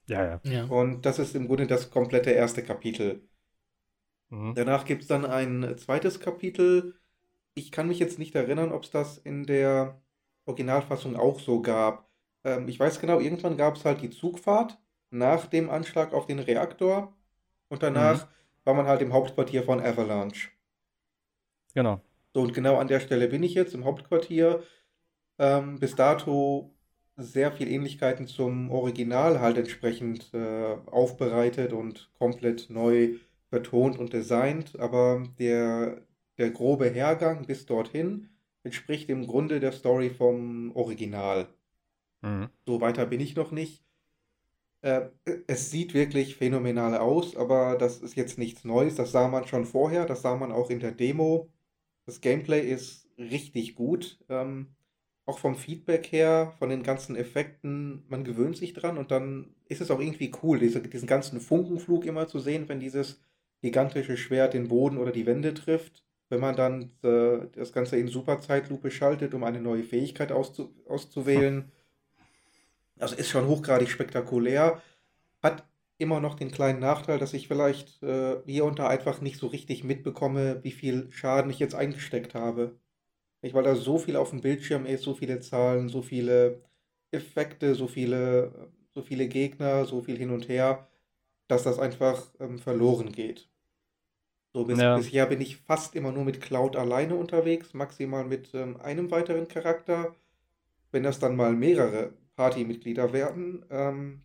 Ja, 0.06 0.24
ja, 0.24 0.40
ja. 0.44 0.64
Und 0.64 1.06
das 1.06 1.18
ist 1.18 1.34
im 1.34 1.46
Grunde 1.46 1.66
das 1.66 1.90
komplette 1.90 2.30
erste 2.30 2.62
Kapitel. 2.62 3.26
Mhm. 4.28 4.54
Danach 4.54 4.84
gibt 4.84 5.02
es 5.02 5.08
dann 5.08 5.24
ein 5.24 5.76
zweites 5.78 6.20
Kapitel. 6.20 6.94
Ich 7.54 7.72
kann 7.72 7.88
mich 7.88 7.98
jetzt 7.98 8.18
nicht 8.18 8.34
erinnern, 8.34 8.72
ob 8.72 8.84
es 8.84 8.90
das 8.90 9.18
in 9.18 9.44
der 9.44 10.02
Originalfassung 10.46 11.16
auch 11.16 11.40
so 11.40 11.62
gab. 11.62 12.10
Ähm, 12.44 12.68
ich 12.68 12.78
weiß 12.78 13.00
genau, 13.00 13.20
irgendwann 13.20 13.56
gab 13.56 13.76
es 13.76 13.84
halt 13.84 14.02
die 14.02 14.10
Zugfahrt 14.10 14.78
nach 15.10 15.46
dem 15.46 15.70
Anschlag 15.70 16.12
auf 16.12 16.26
den 16.26 16.40
Reaktor 16.40 17.16
und 17.68 17.82
danach 17.82 18.26
mhm. 18.26 18.30
war 18.64 18.74
man 18.74 18.86
halt 18.86 19.00
im 19.00 19.12
Hauptquartier 19.12 19.62
von 19.62 19.80
Avalanche. 19.80 20.50
Genau. 21.74 22.00
So, 22.34 22.42
und 22.42 22.52
genau 22.52 22.76
an 22.76 22.88
der 22.88 23.00
Stelle 23.00 23.28
bin 23.28 23.42
ich 23.42 23.54
jetzt 23.54 23.74
im 23.74 23.84
Hauptquartier. 23.84 24.62
Ähm, 25.38 25.78
bis 25.80 25.94
dato 25.96 26.73
sehr 27.16 27.52
viel 27.52 27.68
Ähnlichkeiten 27.68 28.26
zum 28.26 28.70
Original 28.70 29.40
halt 29.40 29.56
entsprechend 29.58 30.32
äh, 30.34 30.76
aufbereitet 30.86 31.72
und 31.72 32.10
komplett 32.18 32.70
neu 32.70 33.16
betont 33.50 33.98
und 33.98 34.12
designt, 34.12 34.78
aber 34.80 35.22
der, 35.38 36.02
der 36.38 36.50
grobe 36.50 36.90
Hergang 36.90 37.46
bis 37.46 37.66
dorthin 37.66 38.28
entspricht 38.64 39.08
im 39.10 39.26
Grunde 39.26 39.60
der 39.60 39.72
Story 39.72 40.10
vom 40.10 40.74
Original. 40.74 41.46
Mhm. 42.22 42.48
So 42.66 42.80
weiter 42.80 43.06
bin 43.06 43.20
ich 43.20 43.36
noch 43.36 43.52
nicht. 43.52 43.84
Äh, 44.80 45.08
es 45.46 45.70
sieht 45.70 45.94
wirklich 45.94 46.36
phänomenal 46.36 46.96
aus, 46.96 47.36
aber 47.36 47.76
das 47.78 47.98
ist 47.98 48.16
jetzt 48.16 48.38
nichts 48.38 48.64
Neues. 48.64 48.96
Das 48.96 49.12
sah 49.12 49.28
man 49.28 49.46
schon 49.46 49.66
vorher, 49.66 50.04
das 50.04 50.22
sah 50.22 50.34
man 50.36 50.50
auch 50.50 50.70
in 50.70 50.80
der 50.80 50.92
Demo. 50.92 51.48
Das 52.06 52.20
Gameplay 52.20 52.60
ist 52.68 53.08
richtig 53.18 53.76
gut. 53.76 54.18
Ähm, 54.28 54.73
auch 55.26 55.38
vom 55.38 55.56
Feedback 55.56 56.12
her, 56.12 56.52
von 56.58 56.68
den 56.68 56.82
ganzen 56.82 57.16
Effekten, 57.16 58.04
man 58.08 58.24
gewöhnt 58.24 58.56
sich 58.56 58.74
dran 58.74 58.98
und 58.98 59.10
dann 59.10 59.54
ist 59.68 59.80
es 59.80 59.90
auch 59.90 60.00
irgendwie 60.00 60.32
cool, 60.42 60.58
diese, 60.58 60.80
diesen 60.82 61.08
ganzen 61.08 61.40
Funkenflug 61.40 62.04
immer 62.04 62.28
zu 62.28 62.38
sehen, 62.38 62.68
wenn 62.68 62.80
dieses 62.80 63.20
gigantische 63.62 64.18
Schwert 64.18 64.52
den 64.52 64.68
Boden 64.68 64.98
oder 64.98 65.12
die 65.12 65.24
Wände 65.24 65.54
trifft. 65.54 66.02
Wenn 66.28 66.40
man 66.40 66.56
dann 66.56 66.90
äh, 67.02 67.46
das 67.52 67.72
Ganze 67.72 67.96
in 67.96 68.08
Superzeitlupe 68.08 68.90
schaltet, 68.90 69.34
um 69.34 69.44
eine 69.44 69.60
neue 69.60 69.84
Fähigkeit 69.84 70.32
auszu 70.32 70.74
auszuwählen. 70.88 71.70
Also 72.96 73.16
ist 73.16 73.28
schon 73.28 73.48
hochgradig 73.48 73.90
spektakulär. 73.90 74.80
Hat 75.42 75.64
immer 75.98 76.20
noch 76.20 76.36
den 76.36 76.52
kleinen 76.52 76.78
Nachteil, 76.78 77.18
dass 77.18 77.34
ich 77.34 77.48
vielleicht 77.48 78.00
äh, 78.04 78.36
hier 78.46 78.64
und 78.64 78.78
da 78.78 78.86
einfach 78.86 79.20
nicht 79.20 79.36
so 79.36 79.48
richtig 79.48 79.82
mitbekomme, 79.82 80.62
wie 80.62 80.70
viel 80.70 81.10
Schaden 81.10 81.50
ich 81.50 81.58
jetzt 81.58 81.74
eingesteckt 81.74 82.34
habe. 82.34 82.78
Nicht, 83.44 83.52
weil 83.52 83.62
da 83.62 83.76
so 83.76 83.98
viel 83.98 84.16
auf 84.16 84.30
dem 84.30 84.40
Bildschirm 84.40 84.86
ist, 84.86 85.02
so 85.02 85.12
viele 85.12 85.38
Zahlen, 85.38 85.90
so 85.90 86.00
viele 86.00 86.62
Effekte, 87.10 87.74
so 87.74 87.86
viele, 87.86 88.70
so 88.94 89.02
viele 89.02 89.28
Gegner, 89.28 89.84
so 89.84 90.00
viel 90.00 90.16
hin 90.16 90.30
und 90.30 90.48
her, 90.48 90.88
dass 91.46 91.62
das 91.62 91.78
einfach 91.78 92.26
ähm, 92.40 92.58
verloren 92.58 93.12
geht. 93.12 93.50
So 94.54 94.64
bis, 94.64 94.80
ja. 94.80 94.96
bisher 94.96 95.26
bin 95.26 95.42
ich 95.42 95.58
fast 95.58 95.94
immer 95.94 96.10
nur 96.10 96.24
mit 96.24 96.40
Cloud 96.40 96.74
alleine 96.74 97.16
unterwegs, 97.16 97.74
maximal 97.74 98.24
mit 98.24 98.54
ähm, 98.54 98.80
einem 98.80 99.10
weiteren 99.10 99.46
Charakter. 99.46 100.16
Wenn 100.90 101.02
das 101.02 101.18
dann 101.18 101.36
mal 101.36 101.52
mehrere 101.52 102.14
Partymitglieder 102.36 103.12
werden, 103.12 103.66
ähm, 103.68 104.22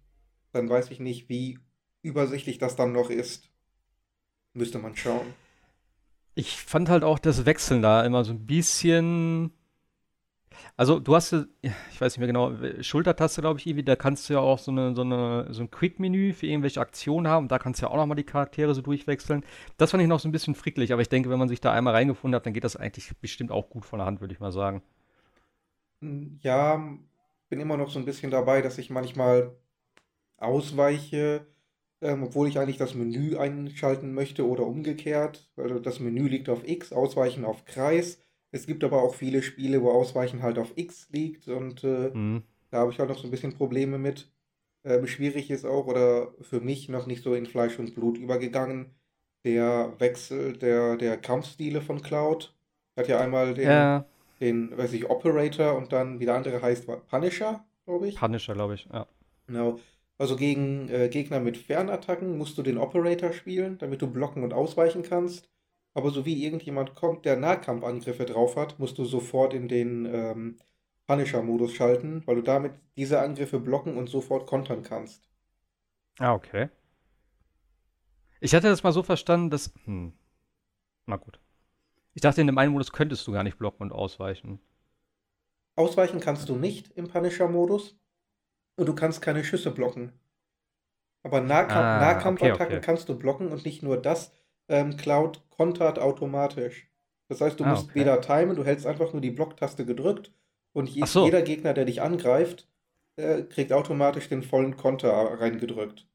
dann 0.54 0.70
weiß 0.70 0.92
ich 0.92 1.02
nicht, 1.02 1.28
wie 1.28 1.60
übersichtlich 2.04 2.58
das 2.58 2.78
dann 2.78 2.94
noch 2.94 3.10
ist. 3.10 3.50
Müsste 4.54 4.80
man 4.80 4.96
schauen. 4.96 5.34
Ich 6.40 6.56
fand 6.56 6.88
halt 6.88 7.04
auch 7.04 7.20
das 7.20 7.46
Wechseln 7.46 7.82
da 7.82 8.06
immer 8.06 8.24
so 8.24 8.32
ein 8.32 8.46
bisschen. 8.46 9.52
Also 10.78 11.00
du 11.02 11.14
hast, 11.14 11.34
ich 11.62 12.00
weiß 12.00 12.14
nicht 12.14 12.20
mehr 12.20 12.28
genau, 12.28 12.54
Schultertaste, 12.82 13.42
glaube 13.42 13.60
ich, 13.60 13.68
irgendwie, 13.68 13.84
da 13.84 13.98
kannst 13.98 14.30
du 14.30 14.34
ja 14.34 14.40
auch 14.40 14.58
so, 14.58 14.72
eine, 14.72 14.96
so, 14.96 15.02
eine, 15.02 15.48
so 15.54 15.62
ein 15.64 15.70
Quick-Menü 15.70 16.32
für 16.32 16.48
irgendwelche 16.48 16.80
Aktionen 16.80 17.28
haben 17.28 17.50
da 17.50 17.60
kannst 17.60 17.82
du 17.82 17.86
ja 17.86 17.92
auch 17.92 17.98
nochmal 17.98 18.16
die 18.16 18.24
Charaktere 18.24 18.74
so 18.74 18.82
durchwechseln. 18.82 19.44
Das 19.78 19.92
fand 19.92 20.02
ich 20.02 20.08
noch 20.08 20.22
so 20.22 20.30
ein 20.30 20.32
bisschen 20.32 20.56
fricklich, 20.56 20.94
aber 20.94 21.02
ich 21.02 21.10
denke, 21.10 21.30
wenn 21.30 21.40
man 21.40 21.50
sich 21.50 21.60
da 21.60 21.74
einmal 21.74 21.94
reingefunden 21.94 22.36
hat, 22.36 22.46
dann 22.46 22.54
geht 22.54 22.64
das 22.64 22.78
eigentlich 22.78 23.12
bestimmt 23.20 23.52
auch 23.52 23.70
gut 23.70 23.84
von 23.86 24.00
der 24.00 24.06
Hand, 24.06 24.22
würde 24.22 24.34
ich 24.34 24.40
mal 24.40 24.54
sagen. 24.54 24.82
Ja, 26.42 26.78
bin 27.50 27.60
immer 27.60 27.76
noch 27.76 27.90
so 27.90 28.00
ein 28.00 28.06
bisschen 28.06 28.32
dabei, 28.32 28.62
dass 28.62 28.78
ich 28.78 28.90
manchmal 28.90 29.58
ausweiche, 30.38 31.46
ähm, 32.02 32.24
obwohl 32.24 32.48
ich 32.48 32.60
eigentlich 32.60 32.78
das 32.78 32.96
Menü 32.96 33.38
einschalten 33.38 34.14
möchte 34.14 34.48
oder 34.48 34.66
umgekehrt. 34.66 35.50
Also 35.58 35.80
das 35.80 36.00
Menü 36.00 36.28
liegt 36.28 36.50
auf 36.50 36.68
X, 36.68 36.94
Ausweichen 36.94 37.46
auf 37.46 37.66
Kreis. 37.66 38.20
Es 38.52 38.66
gibt 38.66 38.84
aber 38.84 39.04
auch 39.04 39.16
viele 39.16 39.44
Spiele, 39.44 39.82
wo 39.82 39.92
Ausweichen 39.92 40.42
halt 40.42 40.58
auf 40.58 40.72
X 40.76 41.10
liegt 41.12 41.48
und 41.48 41.84
äh, 41.84 42.10
mhm. 42.14 42.44
da 42.72 42.80
habe 42.80 42.92
ich 42.92 43.00
halt 43.00 43.10
noch 43.10 43.20
so 43.20 43.28
ein 43.28 43.32
bisschen 43.32 43.54
Probleme 43.54 43.98
mit. 43.98 44.32
Äh, 44.84 45.06
schwierig 45.08 45.52
ist 45.52 45.66
auch, 45.66 45.88
oder 45.88 46.34
für 46.42 46.62
mich 46.62 46.90
noch 46.90 47.06
nicht 47.06 47.24
so 47.24 47.36
in 47.36 47.46
Fleisch 47.46 47.78
und 47.78 47.96
Blut 47.96 48.18
übergegangen, 48.18 48.96
der 49.44 49.94
Wechsel 50.00 50.58
der, 50.58 50.96
der 50.98 51.18
Kampfstile 51.18 51.82
von 51.82 52.02
Cloud. 52.02 52.56
Hat 52.96 53.08
ja 53.08 53.20
einmal 53.20 53.54
den, 53.54 53.70
ja. 53.70 54.06
den, 54.40 54.76
weiß 54.76 54.94
ich, 54.94 55.10
Operator 55.10 55.76
und 55.76 55.92
dann, 55.92 56.20
wie 56.20 56.26
der 56.26 56.36
andere 56.36 56.62
heißt, 56.62 56.88
Punisher, 57.10 57.66
glaube 57.86 58.08
ich. 58.08 58.16
Punisher, 58.16 58.54
glaube 58.54 58.76
ich, 58.76 58.88
ja. 58.92 59.06
Genau. 59.48 59.80
Also 60.20 60.36
gegen 60.36 60.90
äh, 60.90 61.08
Gegner 61.08 61.40
mit 61.40 61.56
Fernattacken 61.56 62.38
musst 62.38 62.58
du 62.58 62.62
den 62.62 62.78
Operator 62.78 63.32
spielen, 63.32 63.78
damit 63.78 64.02
du 64.02 64.08
blocken 64.08 64.44
und 64.44 64.54
ausweichen 64.54 65.02
kannst. 65.02 65.50
Aber 65.94 66.12
so 66.12 66.26
wie 66.26 66.44
irgendjemand 66.44 66.94
kommt, 66.94 67.24
der 67.24 67.38
Nahkampfangriffe 67.38 68.26
drauf 68.26 68.58
hat, 68.58 68.78
musst 68.80 68.98
du 68.98 69.06
sofort 69.06 69.54
in 69.54 69.70
den 69.70 70.06
ähm, 70.06 70.58
Punisher-Modus 71.08 71.74
schalten, 71.74 72.22
weil 72.26 72.36
du 72.36 72.42
damit 72.42 72.74
diese 72.98 73.22
Angriffe 73.22 73.62
blocken 73.62 73.96
und 73.96 74.10
sofort 74.10 74.46
kontern 74.46 74.84
kannst. 74.84 75.24
Ah, 76.20 76.34
okay. 76.34 76.68
Ich 78.42 78.54
hatte 78.54 78.68
das 78.68 78.84
mal 78.84 78.92
so 78.92 79.04
verstanden, 79.04 79.50
dass. 79.50 79.74
Hm. 79.86 80.12
Na 81.06 81.16
gut. 81.16 81.40
Ich 82.14 82.22
dachte, 82.22 82.42
in 82.42 82.48
dem 82.48 82.58
einen 82.58 82.74
Modus 82.74 82.92
könntest 82.92 83.26
du 83.26 83.32
gar 83.32 83.44
nicht 83.44 83.58
blocken 83.58 83.84
und 83.84 83.94
ausweichen. 83.94 84.60
Ausweichen 85.78 86.20
kannst 86.20 86.50
du 86.50 86.58
nicht 86.58 86.92
im 86.98 87.08
Punisher-Modus 87.08 87.98
und 88.80 88.88
du 88.88 88.96
kannst 88.96 89.22
keine 89.22 89.44
Schüsse 89.44 89.72
blocken. 89.72 90.14
Aber 91.24 91.42
Nahkamp 91.42 91.86
ah, 91.86 92.00
Nahkampfattacken 92.00 92.66
okay, 92.66 92.78
okay. 92.78 92.86
kannst 92.86 93.10
du 93.10 93.18
blocken 93.18 93.50
und 93.50 93.66
nicht 93.66 93.84
nur 93.84 93.98
das. 93.98 94.32
Ähm, 94.70 94.96
Cloud 94.96 95.42
kontert 95.50 96.00
automatisch. 96.00 96.90
Das 97.28 97.42
heißt, 97.42 97.60
du 97.60 97.66
ah, 97.66 97.72
musst 97.72 97.90
okay. 97.90 98.00
weder 98.00 98.22
timen, 98.22 98.56
du 98.56 98.64
hältst 98.64 98.86
einfach 98.86 99.12
nur 99.12 99.22
die 99.22 99.32
Blocktaste 99.32 99.86
gedrückt 99.86 100.32
und 100.72 100.90
je, 100.90 101.06
so. 101.06 101.26
jeder 101.26 101.42
Gegner, 101.42 101.74
der 101.74 101.86
dich 101.86 102.02
angreift, 102.02 102.68
äh, 103.18 103.44
kriegt 103.44 103.74
automatisch 103.74 104.30
den 104.30 104.44
vollen 104.44 104.78
Konter 104.78 105.12
reingedrückt. 105.12 106.08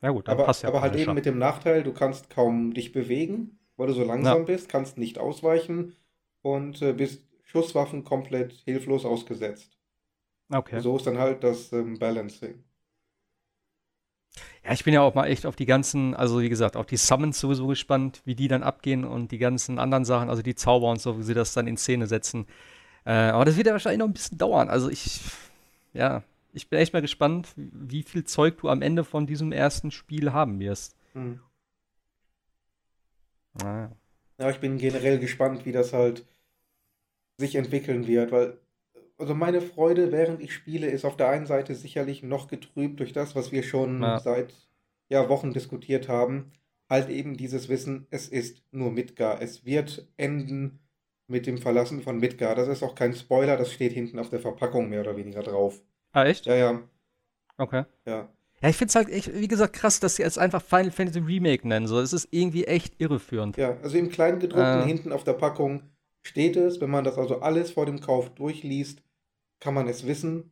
Ja 0.00 0.10
gut, 0.10 0.28
aber, 0.28 0.44
passt 0.44 0.62
ja 0.62 0.70
aber 0.70 0.80
halt 0.80 0.96
eben 0.96 1.14
mit 1.14 1.26
dem 1.26 1.38
Nachteil, 1.38 1.82
du 1.82 1.92
kannst 1.92 2.30
kaum 2.30 2.72
dich 2.74 2.92
bewegen, 2.92 3.58
weil 3.76 3.88
du 3.88 3.92
so 3.92 4.02
langsam 4.02 4.38
ja. 4.38 4.44
bist, 4.44 4.68
kannst 4.68 4.98
nicht 4.98 5.18
ausweichen 5.18 5.94
und 6.40 6.80
äh, 6.82 6.92
bist 6.92 7.28
Schusswaffen 7.42 8.02
komplett 8.02 8.52
hilflos 8.64 9.04
ausgesetzt. 9.04 9.78
Okay. 10.52 10.80
So 10.80 10.96
ist 10.96 11.06
dann 11.06 11.18
halt 11.18 11.42
das 11.42 11.72
ähm, 11.72 11.98
Balancing. 11.98 12.62
Ja, 14.64 14.72
ich 14.72 14.84
bin 14.84 14.94
ja 14.94 15.00
auch 15.00 15.14
mal 15.14 15.26
echt 15.26 15.46
auf 15.46 15.56
die 15.56 15.66
ganzen, 15.66 16.14
also 16.14 16.40
wie 16.40 16.48
gesagt, 16.48 16.76
auf 16.76 16.86
die 16.86 16.96
Summons 16.96 17.40
sowieso 17.40 17.66
gespannt, 17.66 18.22
wie 18.24 18.34
die 18.34 18.48
dann 18.48 18.62
abgehen 18.62 19.04
und 19.04 19.32
die 19.32 19.38
ganzen 19.38 19.78
anderen 19.78 20.04
Sachen, 20.04 20.28
also 20.30 20.42
die 20.42 20.54
Zauber 20.54 20.90
und 20.90 21.00
so, 21.00 21.18
wie 21.18 21.22
sie 21.22 21.34
das 21.34 21.52
dann 21.52 21.66
in 21.66 21.76
Szene 21.76 22.06
setzen. 22.06 22.46
Äh, 23.04 23.12
aber 23.12 23.44
das 23.44 23.56
wird 23.56 23.66
ja 23.66 23.72
wahrscheinlich 23.72 23.98
noch 23.98 24.06
ein 24.06 24.12
bisschen 24.12 24.38
dauern. 24.38 24.68
Also 24.68 24.88
ich, 24.88 25.20
ja, 25.94 26.22
ich 26.52 26.68
bin 26.68 26.78
echt 26.78 26.92
mal 26.92 27.02
gespannt, 27.02 27.48
wie 27.56 28.02
viel 28.02 28.24
Zeug 28.24 28.58
du 28.58 28.68
am 28.68 28.82
Ende 28.82 29.04
von 29.04 29.26
diesem 29.26 29.52
ersten 29.52 29.90
Spiel 29.90 30.32
haben 30.32 30.60
wirst. 30.60 30.94
Hm. 31.14 31.40
Naja. 33.54 33.90
Ja, 34.38 34.50
ich 34.50 34.60
bin 34.60 34.78
generell 34.78 35.18
gespannt, 35.18 35.66
wie 35.66 35.72
das 35.72 35.92
halt 35.92 36.24
sich 37.38 37.54
entwickeln 37.56 38.06
wird, 38.06 38.32
weil 38.32 38.58
also 39.22 39.36
meine 39.36 39.60
Freude, 39.60 40.10
während 40.10 40.40
ich 40.42 40.52
spiele, 40.52 40.88
ist 40.88 41.04
auf 41.04 41.16
der 41.16 41.28
einen 41.28 41.46
Seite 41.46 41.76
sicherlich 41.76 42.24
noch 42.24 42.48
getrübt 42.48 42.98
durch 42.98 43.12
das, 43.12 43.36
was 43.36 43.52
wir 43.52 43.62
schon 43.62 44.02
ja. 44.02 44.18
seit 44.18 44.52
ja, 45.08 45.28
Wochen 45.28 45.52
diskutiert 45.52 46.08
haben. 46.08 46.50
Halt 46.90 47.08
eben 47.08 47.36
dieses 47.36 47.68
Wissen, 47.68 48.08
es 48.10 48.26
ist 48.26 48.64
nur 48.72 48.90
Midgar. 48.90 49.40
Es 49.40 49.64
wird 49.64 50.08
enden 50.16 50.80
mit 51.28 51.46
dem 51.46 51.58
Verlassen 51.58 52.02
von 52.02 52.18
Midgar. 52.18 52.56
Das 52.56 52.66
ist 52.66 52.82
auch 52.82 52.96
kein 52.96 53.14
Spoiler, 53.14 53.56
das 53.56 53.72
steht 53.72 53.92
hinten 53.92 54.18
auf 54.18 54.28
der 54.28 54.40
Verpackung 54.40 54.88
mehr 54.88 55.02
oder 55.02 55.16
weniger 55.16 55.44
drauf. 55.44 55.80
Ah, 56.10 56.24
echt? 56.24 56.46
Ja, 56.46 56.56
ja. 56.56 56.82
Okay. 57.58 57.84
Ja. 58.04 58.28
Ja, 58.60 58.68
ich 58.68 58.76
finde 58.76 58.88
es 58.88 58.96
halt 58.96 59.08
echt, 59.08 59.32
wie 59.32 59.48
gesagt, 59.48 59.72
krass, 59.72 60.00
dass 60.00 60.16
sie 60.16 60.24
es 60.24 60.36
einfach 60.36 60.62
Final 60.62 60.90
Fantasy 60.90 61.20
Remake 61.20 61.66
nennen. 61.68 61.86
So, 61.86 62.00
es 62.00 62.12
ist 62.12 62.26
irgendwie 62.32 62.64
echt 62.64 63.00
irreführend. 63.00 63.56
Ja, 63.56 63.76
also 63.84 63.96
im 63.96 64.08
Kleingedruckten 64.08 64.82
äh. 64.82 64.86
hinten 64.86 65.12
auf 65.12 65.22
der 65.22 65.34
Packung 65.34 65.84
steht 66.22 66.56
es, 66.56 66.80
wenn 66.80 66.90
man 66.90 67.04
das 67.04 67.18
also 67.18 67.40
alles 67.40 67.70
vor 67.70 67.86
dem 67.86 68.00
Kauf 68.00 68.34
durchliest, 68.34 69.00
kann 69.62 69.74
man 69.74 69.86
es 69.86 70.08
wissen, 70.08 70.50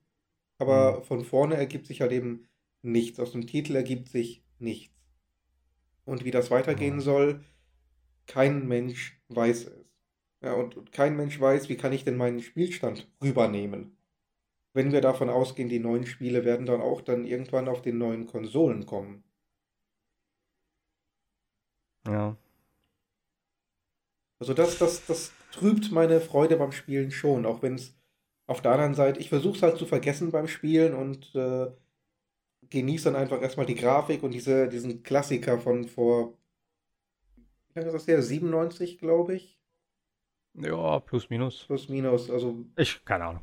aber 0.58 1.00
mhm. 1.00 1.02
von 1.02 1.24
vorne 1.24 1.56
ergibt 1.56 1.86
sich 1.86 2.00
halt 2.00 2.12
eben 2.12 2.48
nichts. 2.82 3.18
Aus 3.18 3.32
dem 3.32 3.44
Titel 3.44 3.74
ergibt 3.74 4.08
sich 4.08 4.44
nichts. 4.60 4.94
Und 6.04 6.24
wie 6.24 6.30
das 6.30 6.52
weitergehen 6.52 6.96
mhm. 6.96 7.00
soll, 7.00 7.44
kein 8.28 8.68
Mensch 8.68 9.20
weiß 9.28 9.66
es. 9.66 9.84
Ja, 10.42 10.54
und 10.54 10.92
kein 10.92 11.16
Mensch 11.16 11.38
weiß, 11.38 11.68
wie 11.68 11.76
kann 11.76 11.92
ich 11.92 12.04
denn 12.04 12.16
meinen 12.16 12.40
Spielstand 12.40 13.10
rübernehmen. 13.20 13.98
Wenn 14.72 14.92
wir 14.92 15.00
davon 15.00 15.28
ausgehen, 15.28 15.68
die 15.68 15.80
neuen 15.80 16.06
Spiele 16.06 16.44
werden 16.44 16.64
dann 16.64 16.80
auch 16.80 17.00
dann 17.00 17.26
irgendwann 17.26 17.68
auf 17.68 17.82
den 17.82 17.98
neuen 17.98 18.26
Konsolen 18.26 18.86
kommen. 18.86 19.24
Ja. 22.06 22.36
Also 24.38 24.54
das, 24.54 24.78
das, 24.78 25.04
das 25.04 25.32
trübt 25.50 25.90
meine 25.90 26.20
Freude 26.20 26.56
beim 26.56 26.72
Spielen 26.72 27.10
schon, 27.10 27.44
auch 27.44 27.60
wenn 27.60 27.74
es 27.74 27.99
auf 28.50 28.60
der 28.60 28.72
anderen 28.72 28.94
Seite, 28.94 29.20
ich 29.20 29.28
versuche 29.28 29.56
es 29.56 29.62
halt 29.62 29.78
zu 29.78 29.86
vergessen 29.86 30.32
beim 30.32 30.48
Spielen 30.48 30.92
und 30.92 31.32
äh, 31.36 31.68
genieße 32.68 33.04
dann 33.04 33.14
einfach 33.14 33.40
erstmal 33.40 33.64
die 33.64 33.76
Grafik 33.76 34.24
und 34.24 34.32
diese, 34.32 34.68
diesen 34.68 35.04
Klassiker 35.04 35.60
von 35.60 35.86
vor, 35.86 36.34
wie 37.68 37.78
lange 37.78 37.86
ist 37.86 37.94
das 37.94 38.08
her? 38.08 38.20
97, 38.20 38.98
glaube 38.98 39.36
ich. 39.36 39.56
Ja, 40.54 40.98
plus 40.98 41.30
minus. 41.30 41.62
Plus 41.66 41.88
minus, 41.88 42.28
also. 42.28 42.64
Ich, 42.76 43.04
keine 43.04 43.26
Ahnung. 43.26 43.42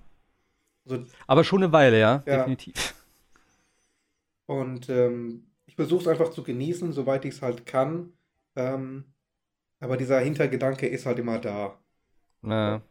Also, 0.83 1.05
Aber 1.25 1.45
schon 1.45 1.63
eine 1.63 1.71
Weile, 1.71 1.97
ja, 1.97 2.23
ja. 2.25 2.37
definitiv. 2.39 2.93
Und 4.45 4.89
ähm, 4.89 5.47
ich 5.67 5.75
versuche 5.75 6.01
es 6.01 6.07
einfach 6.09 6.31
zu 6.31 6.43
genießen, 6.43 6.91
soweit 6.91 7.23
ich 7.23 7.35
es 7.35 7.41
halt 7.41 7.65
kann. 7.65 8.11
Ähm, 8.57 9.05
aber 9.79 9.95
dieser 9.95 10.19
Hintergedanke 10.19 10.85
ist 10.85 11.05
halt 11.05 11.19
immer 11.19 11.39
da. 11.39 11.79
Na. 12.41 12.81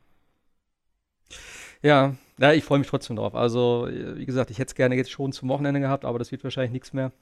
Ja, 1.82 2.14
ja, 2.38 2.52
ich 2.52 2.64
freue 2.64 2.78
mich 2.78 2.88
trotzdem 2.88 3.16
drauf. 3.16 3.34
Also, 3.34 3.88
wie 3.90 4.26
gesagt, 4.26 4.50
ich 4.50 4.58
hätte 4.58 4.68
es 4.70 4.74
gerne 4.74 4.94
jetzt 4.94 5.10
schon 5.10 5.32
zum 5.32 5.48
Wochenende 5.48 5.80
gehabt, 5.80 6.04
aber 6.04 6.18
das 6.18 6.32
wird 6.32 6.44
wahrscheinlich 6.44 6.72
nichts 6.72 6.92
mehr. 6.92 7.12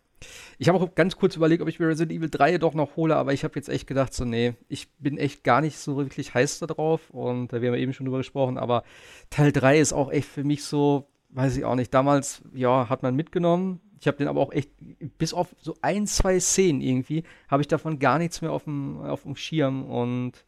Ich 0.58 0.68
habe 0.68 0.78
auch 0.78 0.94
ganz 0.94 1.16
kurz 1.16 1.36
überlegt, 1.36 1.62
ob 1.62 1.68
ich 1.68 1.78
mir 1.78 1.88
Resident 1.88 2.12
Evil 2.12 2.30
3 2.30 2.58
doch 2.58 2.74
noch 2.74 2.96
hole, 2.96 3.14
aber 3.16 3.32
ich 3.32 3.44
habe 3.44 3.54
jetzt 3.56 3.68
echt 3.68 3.86
gedacht, 3.86 4.14
so, 4.14 4.24
nee, 4.24 4.54
ich 4.68 4.90
bin 4.98 5.18
echt 5.18 5.44
gar 5.44 5.60
nicht 5.60 5.78
so 5.78 5.96
wirklich 5.96 6.34
heiß 6.34 6.60
da 6.60 6.66
drauf 6.66 7.10
und 7.10 7.52
da 7.52 7.56
haben 7.56 7.62
wir 7.62 7.74
eben 7.74 7.92
schon 7.92 8.06
drüber 8.06 8.18
gesprochen, 8.18 8.58
aber 8.58 8.84
Teil 9.30 9.52
3 9.52 9.78
ist 9.78 9.92
auch 9.92 10.10
echt 10.10 10.28
für 10.28 10.44
mich 10.44 10.64
so, 10.64 11.08
weiß 11.30 11.56
ich 11.56 11.64
auch 11.64 11.74
nicht, 11.74 11.92
damals, 11.92 12.42
ja, 12.54 12.88
hat 12.88 13.02
man 13.02 13.14
mitgenommen. 13.14 13.80
Ich 14.00 14.06
habe 14.06 14.18
den 14.18 14.28
aber 14.28 14.40
auch 14.40 14.52
echt, 14.52 14.70
bis 15.18 15.32
auf 15.32 15.54
so 15.60 15.76
ein, 15.80 16.06
zwei 16.06 16.38
Szenen 16.40 16.80
irgendwie, 16.80 17.24
habe 17.48 17.62
ich 17.62 17.68
davon 17.68 17.98
gar 17.98 18.18
nichts 18.18 18.42
mehr 18.42 18.52
auf 18.52 18.64
dem, 18.64 19.00
auf 19.00 19.22
dem 19.22 19.36
Schirm 19.36 19.84
und 19.84 20.44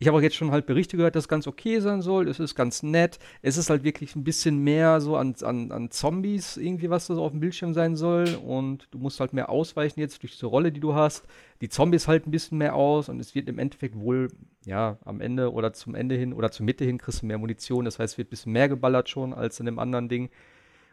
Ich 0.00 0.06
habe 0.06 0.16
auch 0.16 0.22
jetzt 0.22 0.36
schon 0.36 0.52
halt 0.52 0.66
Berichte 0.66 0.96
gehört, 0.96 1.16
dass 1.16 1.24
es 1.24 1.28
ganz 1.28 1.48
okay 1.48 1.80
sein 1.80 2.02
soll. 2.02 2.28
Es 2.28 2.38
ist 2.38 2.54
ganz 2.54 2.84
nett. 2.84 3.18
Es 3.42 3.56
ist 3.56 3.68
halt 3.68 3.82
wirklich 3.82 4.14
ein 4.14 4.22
bisschen 4.22 4.58
mehr 4.58 5.00
so 5.00 5.16
an, 5.16 5.34
an, 5.42 5.72
an 5.72 5.90
Zombies 5.90 6.56
irgendwie, 6.56 6.88
was 6.88 7.08
das 7.08 7.18
auf 7.18 7.32
dem 7.32 7.40
Bildschirm 7.40 7.74
sein 7.74 7.96
soll. 7.96 8.36
Und 8.36 8.86
du 8.92 8.98
musst 8.98 9.18
halt 9.18 9.32
mehr 9.32 9.48
ausweichen 9.48 9.98
jetzt 9.98 10.22
durch 10.22 10.34
diese 10.34 10.46
Rolle, 10.46 10.70
die 10.70 10.78
du 10.78 10.94
hast. 10.94 11.26
Die 11.60 11.68
Zombies 11.68 12.06
halt 12.06 12.28
ein 12.28 12.30
bisschen 12.30 12.58
mehr 12.58 12.76
aus 12.76 13.08
und 13.08 13.18
es 13.18 13.34
wird 13.34 13.48
im 13.48 13.58
Endeffekt 13.58 13.98
wohl, 13.98 14.28
ja, 14.64 14.98
am 15.04 15.20
Ende 15.20 15.52
oder 15.52 15.72
zum 15.72 15.96
Ende 15.96 16.14
hin 16.14 16.32
oder 16.32 16.52
zur 16.52 16.64
Mitte 16.64 16.84
hin 16.84 16.98
kriegst 16.98 17.22
du 17.22 17.26
mehr 17.26 17.38
Munition. 17.38 17.84
Das 17.84 17.98
heißt, 17.98 18.14
es 18.14 18.18
wird 18.18 18.28
ein 18.28 18.30
bisschen 18.30 18.52
mehr 18.52 18.68
geballert 18.68 19.08
schon 19.08 19.34
als 19.34 19.58
in 19.58 19.66
dem 19.66 19.80
anderen 19.80 20.08
Ding. 20.08 20.30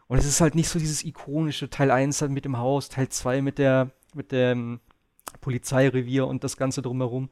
Und 0.08 0.18
es 0.18 0.26
ist 0.26 0.40
halt 0.40 0.56
nicht 0.56 0.68
so 0.68 0.80
dieses 0.80 1.04
ikonische 1.04 1.70
Teil 1.70 1.92
1 1.92 2.22
halt 2.22 2.32
mit 2.32 2.44
dem 2.44 2.58
Haus, 2.58 2.88
Teil 2.88 3.08
2 3.08 3.40
mit 3.40 3.58
der, 3.58 3.92
mit 4.14 4.32
dem 4.32 4.80
Polizeirevier 5.40 6.26
und 6.26 6.42
das 6.42 6.56
Ganze 6.56 6.82
drumherum. 6.82 7.30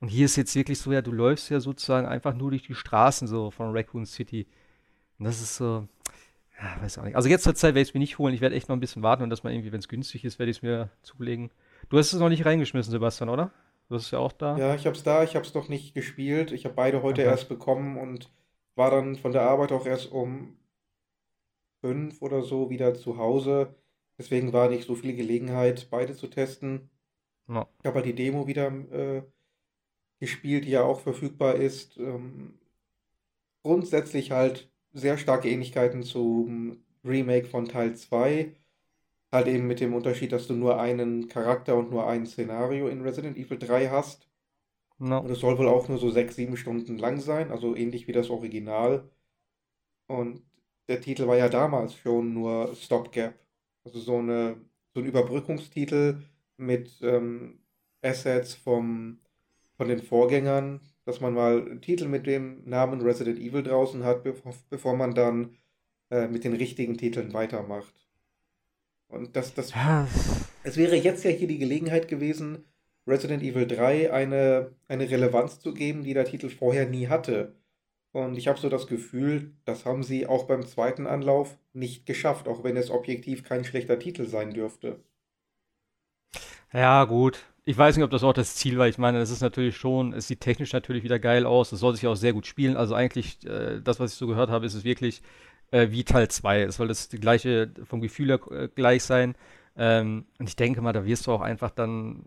Und 0.00 0.08
hier 0.08 0.26
ist 0.26 0.36
jetzt 0.36 0.54
wirklich 0.54 0.78
so, 0.78 0.92
ja, 0.92 1.02
du 1.02 1.12
läufst 1.12 1.50
ja 1.50 1.60
sozusagen 1.60 2.06
einfach 2.06 2.34
nur 2.34 2.50
durch 2.50 2.62
die 2.62 2.74
Straßen 2.74 3.26
so 3.26 3.50
von 3.50 3.72
Raccoon 3.72 4.06
City. 4.06 4.46
Und 5.18 5.26
das 5.26 5.40
ist 5.40 5.56
so, 5.56 5.86
ja, 6.60 6.82
weiß 6.82 6.98
auch 6.98 7.04
nicht. 7.04 7.16
Also 7.16 7.28
jetzt 7.28 7.44
zur 7.44 7.54
Zeit 7.54 7.74
werde 7.74 7.82
ich 7.82 7.88
es 7.88 7.94
mir 7.94 8.00
nicht 8.00 8.18
holen. 8.18 8.34
Ich 8.34 8.40
werde 8.40 8.54
echt 8.54 8.68
noch 8.68 8.76
ein 8.76 8.80
bisschen 8.80 9.02
warten 9.02 9.22
und 9.22 9.30
dass 9.30 9.42
man 9.42 9.52
irgendwie, 9.52 9.72
wenn 9.72 9.80
es 9.80 9.88
günstig 9.88 10.24
ist, 10.24 10.38
werde 10.38 10.50
ich 10.50 10.58
es 10.58 10.62
mir 10.62 10.90
zulegen. 11.02 11.50
Du 11.88 11.98
hast 11.98 12.12
es 12.12 12.20
noch 12.20 12.28
nicht 12.28 12.44
reingeschmissen, 12.44 12.90
Sebastian, 12.90 13.28
oder? 13.28 13.52
Du 13.88 13.96
hast 13.96 14.06
es 14.06 14.10
ja 14.10 14.18
auch 14.18 14.32
da. 14.32 14.56
Ja, 14.56 14.74
ich 14.74 14.86
habe 14.86 14.96
es 14.96 15.02
da, 15.02 15.22
ich 15.22 15.36
habe 15.36 15.44
es 15.44 15.54
noch 15.54 15.68
nicht 15.68 15.94
gespielt. 15.94 16.52
Ich 16.52 16.64
habe 16.64 16.74
beide 16.74 17.02
heute 17.02 17.22
okay. 17.22 17.30
erst 17.30 17.48
bekommen 17.48 17.98
und 17.98 18.30
war 18.76 18.90
dann 18.90 19.16
von 19.16 19.32
der 19.32 19.42
Arbeit 19.42 19.72
auch 19.72 19.86
erst 19.86 20.10
um 20.10 20.56
fünf 21.80 22.22
oder 22.22 22.42
so 22.42 22.70
wieder 22.70 22.94
zu 22.94 23.18
Hause. 23.18 23.74
Deswegen 24.16 24.52
war 24.52 24.68
nicht 24.68 24.86
so 24.86 24.94
viel 24.94 25.14
Gelegenheit, 25.14 25.88
beide 25.90 26.14
zu 26.14 26.28
testen. 26.28 26.88
No. 27.46 27.66
Ich 27.80 27.86
habe 27.86 27.96
halt 27.96 28.06
die 28.06 28.14
Demo 28.14 28.46
wieder 28.46 28.68
äh, 28.90 29.22
gespielt, 30.24 30.64
die 30.64 30.70
ja 30.70 30.82
auch 30.82 31.00
verfügbar 31.00 31.56
ist. 31.56 31.98
Ähm, 31.98 32.54
grundsätzlich 33.62 34.30
halt 34.30 34.70
sehr 34.92 35.18
starke 35.18 35.50
Ähnlichkeiten 35.50 36.02
zum 36.02 36.78
Remake 37.04 37.46
von 37.46 37.66
Teil 37.66 37.94
2. 37.94 38.54
Halt 39.30 39.48
eben 39.48 39.66
mit 39.66 39.80
dem 39.80 39.94
Unterschied, 39.94 40.32
dass 40.32 40.46
du 40.46 40.54
nur 40.54 40.80
einen 40.80 41.28
Charakter 41.28 41.76
und 41.76 41.90
nur 41.90 42.06
ein 42.06 42.24
Szenario 42.26 42.88
in 42.88 43.02
Resident 43.02 43.36
Evil 43.36 43.58
3 43.58 43.88
hast. 43.90 44.28
No. 44.98 45.18
Und 45.18 45.30
es 45.30 45.40
soll 45.40 45.58
wohl 45.58 45.68
auch 45.68 45.88
nur 45.88 45.98
so 45.98 46.10
sechs, 46.10 46.36
sieben 46.36 46.56
Stunden 46.56 46.96
lang 46.98 47.20
sein, 47.20 47.50
also 47.50 47.76
ähnlich 47.76 48.06
wie 48.08 48.12
das 48.12 48.30
Original. 48.30 49.10
Und 50.06 50.42
der 50.88 51.00
Titel 51.02 51.26
war 51.26 51.36
ja 51.36 51.48
damals 51.48 51.94
schon 51.96 52.32
nur 52.32 52.74
Stopgap. 52.76 53.34
Also 53.84 53.98
so, 54.00 54.18
eine, 54.18 54.56
so 54.94 55.00
ein 55.00 55.06
Überbrückungstitel 55.06 56.22
mit 56.56 56.98
ähm, 57.02 57.58
Assets 58.02 58.54
vom 58.54 59.18
von 59.84 59.90
den 59.90 60.02
Vorgängern, 60.02 60.80
dass 61.04 61.20
man 61.20 61.34
mal 61.34 61.60
einen 61.60 61.82
Titel 61.82 62.08
mit 62.08 62.26
dem 62.26 62.62
Namen 62.64 63.02
Resident 63.02 63.38
Evil 63.38 63.62
draußen 63.62 64.02
hat, 64.02 64.24
bevor, 64.70 64.96
man 64.96 65.14
dann 65.14 65.58
äh, 66.10 66.26
mit 66.26 66.44
den 66.44 66.54
richtigen 66.54 66.96
Titeln 66.96 67.34
weitermacht. 67.34 67.92
Und 69.08 69.36
das, 69.36 69.52
das. 69.52 69.74
Es 70.62 70.78
wäre 70.78 70.96
jetzt 70.96 71.22
ja 71.22 71.30
hier 71.30 71.48
die 71.48 71.58
Gelegenheit 71.58 72.08
gewesen, 72.08 72.64
Resident 73.06 73.42
Evil 73.42 73.66
3 73.66 74.10
eine, 74.10 74.70
eine 74.88 75.10
Relevanz 75.10 75.60
zu 75.60 75.74
geben, 75.74 76.02
die 76.02 76.14
der 76.14 76.24
Titel 76.24 76.48
vorher 76.48 76.88
nie 76.88 77.08
hatte. 77.08 77.54
Und 78.12 78.38
ich 78.38 78.48
habe 78.48 78.58
so 78.58 78.70
das 78.70 78.86
Gefühl, 78.86 79.52
das 79.66 79.84
haben 79.84 80.02
sie 80.02 80.26
auch 80.26 80.44
beim 80.44 80.64
zweiten 80.64 81.06
Anlauf 81.06 81.58
nicht 81.74 82.06
geschafft, 82.06 82.48
auch 82.48 82.64
wenn 82.64 82.78
es 82.78 82.90
objektiv 82.90 83.44
kein 83.44 83.66
schlechter 83.66 83.98
Titel 83.98 84.24
sein 84.24 84.54
dürfte. 84.54 85.04
Ja, 86.72 87.04
gut 87.04 87.44
ich 87.66 87.78
weiß 87.78 87.96
nicht, 87.96 88.04
ob 88.04 88.10
das 88.10 88.22
auch 88.24 88.34
das 88.34 88.56
Ziel 88.56 88.78
war. 88.78 88.88
Ich 88.88 88.98
meine, 88.98 89.18
das 89.18 89.30
ist 89.30 89.40
natürlich 89.40 89.76
schon, 89.76 90.12
es 90.12 90.28
sieht 90.28 90.40
technisch 90.40 90.72
natürlich 90.72 91.02
wieder 91.02 91.18
geil 91.18 91.46
aus. 91.46 91.72
Es 91.72 91.80
soll 91.80 91.94
sich 91.94 92.06
auch 92.06 92.14
sehr 92.14 92.34
gut 92.34 92.46
spielen. 92.46 92.76
Also 92.76 92.94
eigentlich, 92.94 93.44
äh, 93.46 93.80
das, 93.80 94.00
was 94.00 94.12
ich 94.12 94.18
so 94.18 94.26
gehört 94.26 94.50
habe, 94.50 94.66
ist 94.66 94.74
es 94.74 94.84
wirklich 94.84 95.22
äh, 95.70 95.90
wie 95.90 96.04
Teil 96.04 96.28
2. 96.28 96.62
Es 96.62 96.76
soll 96.76 96.88
das 96.88 97.08
gleiche 97.08 97.70
vom 97.84 98.02
Gefühl 98.02 98.28
her 98.28 98.40
äh, 98.50 98.68
gleich 98.68 99.02
sein. 99.04 99.34
Ähm, 99.76 100.26
und 100.38 100.48
ich 100.48 100.56
denke 100.56 100.82
mal, 100.82 100.92
da 100.92 101.06
wirst 101.06 101.26
du 101.26 101.32
auch 101.32 101.40
einfach 101.40 101.70
dann, 101.70 102.26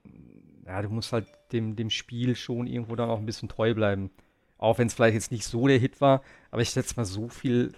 ja, 0.65 0.81
du 0.81 0.89
musst 0.89 1.13
halt 1.13 1.27
dem, 1.51 1.75
dem 1.75 1.91
Spiel 1.91 2.35
schon 2.35 2.65
irgendwo 2.65 2.95
dann 2.95 3.09
auch 3.09 3.19
ein 3.19 3.25
bisschen 3.27 3.47
treu 3.47 3.75
bleiben. 3.75 4.09
Auch 4.57 4.79
wenn 4.79 4.87
es 4.87 4.95
vielleicht 4.95 5.13
jetzt 5.13 5.31
nicht 5.31 5.45
so 5.45 5.67
der 5.67 5.77
Hit 5.77 6.01
war, 6.01 6.23
aber 6.49 6.63
ich 6.63 6.71
setze 6.71 6.95
mal 6.97 7.05
so 7.05 7.29
viel, 7.29 7.73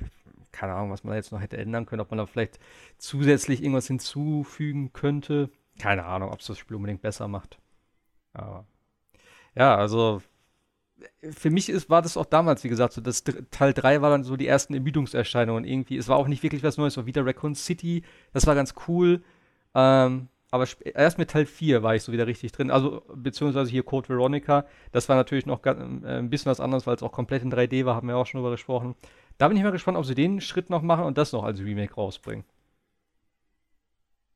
keine 0.54 0.74
Ahnung, 0.74 0.92
was 0.92 1.04
man 1.04 1.16
jetzt 1.16 1.34
noch 1.34 1.42
hätte 1.42 1.58
ändern 1.58 1.86
können, 1.86 2.02
ob 2.02 2.10
man 2.10 2.20
da 2.20 2.26
vielleicht 2.26 2.58
zusätzlich 2.98 3.62
irgendwas 3.62 3.88
hinzufügen 3.88 4.94
könnte 4.94 5.50
keine 5.80 6.06
Ahnung, 6.06 6.32
ob 6.32 6.40
es 6.42 6.48
das 6.48 6.58
Spiel 6.58 6.76
unbedingt 6.76 7.02
besser 7.02 7.28
macht. 7.28 7.58
Aber 8.34 8.66
ja, 9.56 9.76
also 9.76 10.22
für 11.32 11.50
mich 11.50 11.70
ist, 11.70 11.90
war 11.90 12.02
das 12.02 12.18
auch 12.18 12.26
damals, 12.26 12.64
wie 12.64 12.70
gesagt, 12.70 12.94
so 12.94 13.02
das 13.02 13.24
Teil 13.24 13.74
3 13.74 14.02
war 14.02 14.10
dann 14.10 14.24
so 14.24 14.36
die 14.36 14.48
ersten 14.48 14.74
Ermüdungserscheinungen 14.74 15.64
irgendwie. 15.64 15.98
Es 15.98 16.08
war 16.08 16.18
auch 16.18 16.28
nicht 16.28 16.44
wirklich 16.44 16.64
was 16.64 16.78
Neues, 16.78 16.94
so 16.94 17.06
wieder 17.06 17.26
Raccoon 17.26 17.56
City, 17.56 18.04
das 18.34 18.48
war 18.48 18.56
ganz 18.56 18.74
cool. 18.88 19.24
Ähm, 19.74 20.28
aber 20.52 20.66
erst 20.96 21.20
mit 21.20 21.30
Teil 21.30 21.46
4 21.46 21.84
war 21.84 21.96
ich 21.96 22.04
so 22.04 22.12
wieder 22.12 22.26
richtig 22.26 22.52
drin. 22.52 22.72
Also, 22.72 23.04
beziehungsweise 23.14 23.70
hier 23.70 23.84
Code 23.84 24.10
Veronica, 24.10 24.66
das 24.92 25.08
war 25.08 25.16
natürlich 25.16 25.46
noch 25.46 25.64
äh, 25.64 25.70
ein 25.70 26.30
bisschen 26.30 26.50
was 26.50 26.60
anderes, 26.60 26.88
weil 26.88 26.96
es 26.96 27.04
auch 27.04 27.12
komplett 27.12 27.44
in 27.44 27.52
3D 27.52 27.86
war, 27.86 27.96
haben 27.96 28.08
wir 28.08 28.18
auch 28.18 28.26
schon 28.26 28.40
drüber 28.40 28.52
gesprochen. 28.52 28.96
Da 29.38 29.48
bin 29.48 29.58
ich 29.58 29.64
mal 29.64 29.72
gespannt, 29.72 29.98
ob 29.98 30.06
sie 30.06 30.16
den 30.16 30.42
Schritt 30.42 30.70
noch 30.70 30.82
machen 30.82 31.06
und 31.06 31.18
das 31.18 31.32
noch 31.34 31.44
als 31.44 31.60
Remake 31.60 31.94
rausbringen. 31.94 32.46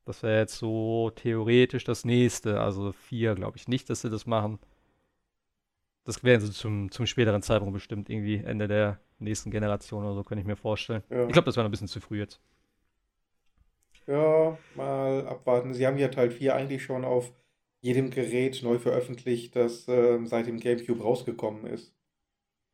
Das 0.04 0.22
wäre 0.22 0.40
jetzt 0.40 0.58
so 0.58 1.10
theoretisch 1.14 1.84
das 1.84 2.04
nächste. 2.04 2.60
Also 2.60 2.92
vier, 2.92 3.34
glaube 3.34 3.56
ich 3.56 3.68
nicht, 3.68 3.88
dass 3.88 4.02
sie 4.02 4.10
das 4.10 4.26
machen. 4.26 4.58
Das 6.04 6.22
wäre 6.22 6.40
so 6.40 6.52
zum, 6.52 6.90
zum 6.90 7.06
späteren 7.06 7.42
Zeitpunkt 7.42 7.72
bestimmt 7.72 8.10
irgendwie 8.10 8.36
Ende 8.36 8.68
der 8.68 9.00
nächsten 9.18 9.50
Generation 9.50 10.04
oder 10.04 10.14
so, 10.14 10.22
könnte 10.22 10.42
ich 10.42 10.46
mir 10.46 10.56
vorstellen. 10.56 11.02
Ja. 11.08 11.26
Ich 11.26 11.32
glaube, 11.32 11.46
das 11.46 11.56
wäre 11.56 11.64
noch 11.64 11.70
ein 11.70 11.70
bisschen 11.70 11.88
zu 11.88 12.00
früh 12.00 12.18
jetzt. 12.18 12.40
Ja, 14.06 14.58
mal 14.74 15.26
abwarten. 15.26 15.72
Sie 15.72 15.86
haben 15.86 15.96
ja 15.96 16.08
Teil 16.08 16.30
4 16.30 16.54
eigentlich 16.54 16.82
schon 16.82 17.06
auf 17.06 17.32
jedem 17.80 18.10
Gerät 18.10 18.62
neu 18.62 18.78
veröffentlicht, 18.78 19.56
das 19.56 19.88
äh, 19.88 20.24
seit 20.26 20.46
dem 20.46 20.60
GameCube 20.60 21.02
rausgekommen 21.02 21.66
ist. 21.66 21.94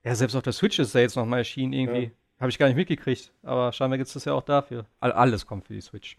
Ja, 0.02 0.14
selbst 0.14 0.34
auf 0.34 0.42
der 0.42 0.52
Switch 0.52 0.78
ist 0.78 0.94
er 0.94 1.02
jetzt 1.02 1.16
nochmal 1.16 1.40
erschienen 1.40 1.72
irgendwie. 1.72 2.04
Ja. 2.04 2.10
Habe 2.40 2.50
ich 2.50 2.58
gar 2.58 2.66
nicht 2.66 2.76
mitgekriegt. 2.76 3.32
Aber 3.42 3.72
scheinbar 3.72 3.98
gibt 3.98 4.08
es 4.08 4.14
das 4.14 4.24
ja 4.24 4.32
auch 4.32 4.42
dafür. 4.42 4.86
All, 4.98 5.12
alles 5.12 5.46
kommt 5.46 5.66
für 5.66 5.74
die 5.74 5.80
Switch. 5.80 6.16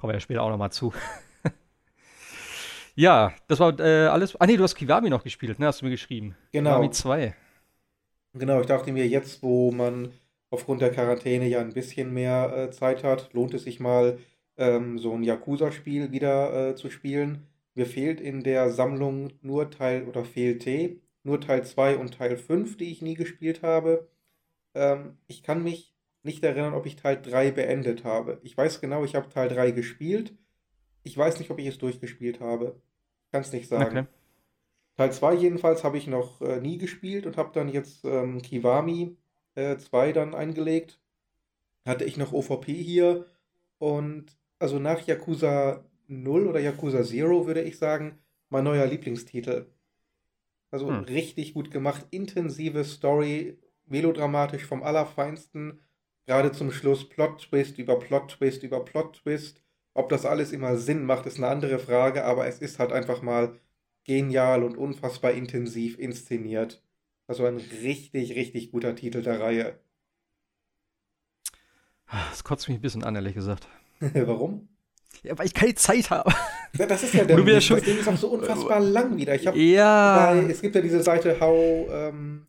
Kommen 0.00 0.12
wir 0.12 0.16
ja 0.16 0.20
später 0.20 0.42
auch 0.42 0.48
nochmal 0.48 0.72
zu. 0.72 0.94
ja, 2.94 3.34
das 3.48 3.60
war 3.60 3.78
äh, 3.78 4.06
alles. 4.06 4.34
Ah, 4.40 4.46
nee, 4.46 4.56
du 4.56 4.62
hast 4.62 4.74
Kiwami 4.74 5.10
noch 5.10 5.22
gespielt, 5.22 5.58
ne? 5.58 5.66
Hast 5.66 5.82
du 5.82 5.84
mir 5.84 5.90
geschrieben. 5.90 6.34
Genau. 6.52 6.70
Kiwami 6.70 6.90
2. 6.90 7.34
Genau, 8.32 8.60
ich 8.62 8.66
dachte 8.66 8.92
mir, 8.92 9.06
jetzt, 9.06 9.42
wo 9.42 9.70
man 9.72 10.12
aufgrund 10.48 10.80
der 10.80 10.90
Quarantäne 10.90 11.48
ja 11.48 11.60
ein 11.60 11.74
bisschen 11.74 12.14
mehr 12.14 12.50
äh, 12.56 12.70
Zeit 12.70 13.04
hat, 13.04 13.30
lohnt 13.34 13.52
es 13.52 13.64
sich 13.64 13.78
mal, 13.78 14.18
ähm, 14.56 14.98
so 14.98 15.12
ein 15.12 15.22
Yakuza-Spiel 15.22 16.12
wieder 16.12 16.70
äh, 16.70 16.74
zu 16.76 16.88
spielen. 16.88 17.46
Mir 17.74 17.84
fehlt 17.84 18.22
in 18.22 18.42
der 18.42 18.70
Sammlung 18.70 19.34
nur 19.42 19.70
Teil, 19.70 20.04
oder 20.04 20.24
fehlte 20.24 20.96
nur 21.24 21.42
Teil 21.42 21.62
2 21.66 21.98
und 21.98 22.14
Teil 22.14 22.38
5, 22.38 22.78
die 22.78 22.90
ich 22.90 23.02
nie 23.02 23.14
gespielt 23.14 23.62
habe. 23.62 24.08
Ähm, 24.74 25.18
ich 25.26 25.42
kann 25.42 25.62
mich 25.62 25.94
nicht 26.22 26.44
erinnern, 26.44 26.74
ob 26.74 26.86
ich 26.86 26.96
Teil 26.96 27.20
3 27.20 27.50
beendet 27.50 28.04
habe. 28.04 28.40
Ich 28.42 28.56
weiß 28.56 28.80
genau, 28.80 29.04
ich 29.04 29.14
habe 29.14 29.28
Teil 29.28 29.48
3 29.48 29.70
gespielt. 29.70 30.34
Ich 31.02 31.16
weiß 31.16 31.38
nicht, 31.38 31.50
ob 31.50 31.58
ich 31.58 31.66
es 31.66 31.78
durchgespielt 31.78 32.40
habe. 32.40 32.80
Kann 33.32 33.42
es 33.42 33.52
nicht 33.52 33.68
sagen. 33.68 33.98
Okay. 33.98 34.06
Teil 34.96 35.12
2 35.12 35.34
jedenfalls 35.34 35.82
habe 35.82 35.96
ich 35.96 36.06
noch 36.06 36.40
äh, 36.42 36.60
nie 36.60 36.76
gespielt 36.76 37.26
und 37.26 37.36
habe 37.36 37.52
dann 37.54 37.68
jetzt 37.68 38.04
ähm, 38.04 38.42
Kiwami 38.42 39.16
äh, 39.54 39.78
2 39.78 40.12
dann 40.12 40.34
eingelegt. 40.34 41.00
Hatte 41.86 42.04
ich 42.04 42.16
noch 42.18 42.32
OVP 42.32 42.72
hier 42.74 43.26
und 43.78 44.36
also 44.58 44.78
nach 44.78 45.06
Yakuza 45.06 45.84
0 46.08 46.46
oder 46.46 46.60
Yakuza 46.60 46.98
0 46.98 47.46
würde 47.46 47.62
ich 47.62 47.78
sagen, 47.78 48.18
mein 48.50 48.64
neuer 48.64 48.86
Lieblingstitel. 48.86 49.66
Also 50.70 50.88
hm. 50.88 51.04
richtig 51.04 51.54
gut 51.54 51.70
gemacht, 51.70 52.06
intensive 52.10 52.84
Story, 52.84 53.58
melodramatisch 53.86 54.66
vom 54.66 54.82
Allerfeinsten 54.82 55.80
gerade 56.26 56.52
zum 56.52 56.72
Schluss 56.72 57.08
Plot-Twist 57.08 57.78
über 57.78 57.98
Plot-Twist 57.98 58.62
über 58.62 58.84
Plot-Twist. 58.84 59.62
Ob 59.94 60.08
das 60.08 60.24
alles 60.24 60.52
immer 60.52 60.76
Sinn 60.76 61.04
macht, 61.04 61.26
ist 61.26 61.38
eine 61.38 61.48
andere 61.48 61.78
Frage, 61.78 62.24
aber 62.24 62.46
es 62.46 62.58
ist 62.58 62.78
halt 62.78 62.92
einfach 62.92 63.22
mal 63.22 63.58
genial 64.04 64.62
und 64.62 64.76
unfassbar 64.76 65.32
intensiv 65.32 65.98
inszeniert. 65.98 66.82
Also 67.26 67.44
ein 67.44 67.56
richtig, 67.56 68.34
richtig 68.34 68.70
guter 68.70 68.94
Titel 68.94 69.22
der 69.22 69.40
Reihe. 69.40 69.78
Das 72.30 72.42
kotzt 72.44 72.68
mich 72.68 72.78
ein 72.78 72.80
bisschen 72.82 73.04
an, 73.04 73.14
ehrlich 73.14 73.34
gesagt. 73.34 73.68
Warum? 74.00 74.68
Ja, 75.22 75.36
weil 75.38 75.46
ich 75.46 75.54
keine 75.54 75.74
Zeit 75.74 76.10
habe. 76.10 76.32
Ja, 76.78 76.86
das 76.86 77.02
ist 77.02 77.14
ja 77.14 77.24
der 77.24 77.36
Ding. 77.36 77.60
Schon... 77.60 77.76
Das 77.76 77.84
Ding 77.84 77.98
ist 77.98 78.08
auch 78.08 78.16
so 78.16 78.28
unfassbar 78.28 78.80
lang 78.80 79.16
wieder. 79.16 79.34
Ich 79.34 79.46
hab 79.46 79.56
ja. 79.56 80.32
Bei, 80.32 80.38
es 80.44 80.62
gibt 80.62 80.74
ja 80.74 80.80
diese 80.80 81.02
Seite 81.02 81.38
How, 81.40 81.88
ähm, 81.90 82.46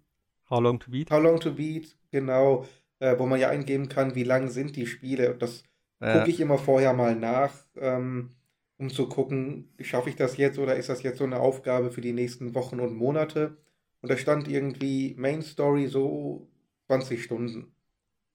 How 0.50 0.62
Long 0.62 0.80
to 0.80 0.92
Beat. 0.92 1.10
How 1.10 1.22
Long 1.22 1.40
to 1.40 1.52
Beat, 1.54 1.96
genau 2.12 2.66
äh, 3.02 3.18
wo 3.18 3.26
man 3.26 3.40
ja 3.40 3.50
eingeben 3.50 3.90
kann, 3.90 4.16
wie 4.16 4.24
lang 4.24 4.50
sind 4.50 4.76
die 4.76 4.86
Spiele. 4.86 5.36
Das 5.38 5.64
ja. 6.00 6.20
gucke 6.20 6.30
ich 6.30 6.40
immer 6.40 6.58
vorher 6.58 6.94
mal 6.94 7.16
nach, 7.16 7.54
ähm, 7.76 8.30
um 8.78 8.90
zu 8.90 9.10
gucken, 9.10 9.74
schaffe 9.82 10.10
ich 10.10 10.16
das 10.16 10.38
jetzt 10.38 10.60
oder 10.60 10.76
ist 10.76 10.90
das 10.90 11.04
jetzt 11.04 11.18
so 11.18 11.24
eine 11.26 11.40
Aufgabe 11.40 11.92
für 11.92 12.02
die 12.02 12.14
nächsten 12.14 12.56
Wochen 12.56 12.80
und 12.80 12.96
Monate. 12.96 13.58
und 14.02 14.12
da 14.12 14.18
stand 14.18 14.48
irgendwie 14.48 15.16
Main 15.18 15.42
Story 15.42 15.88
so 15.88 16.48
20 16.88 17.24
Stunden. 17.24 17.74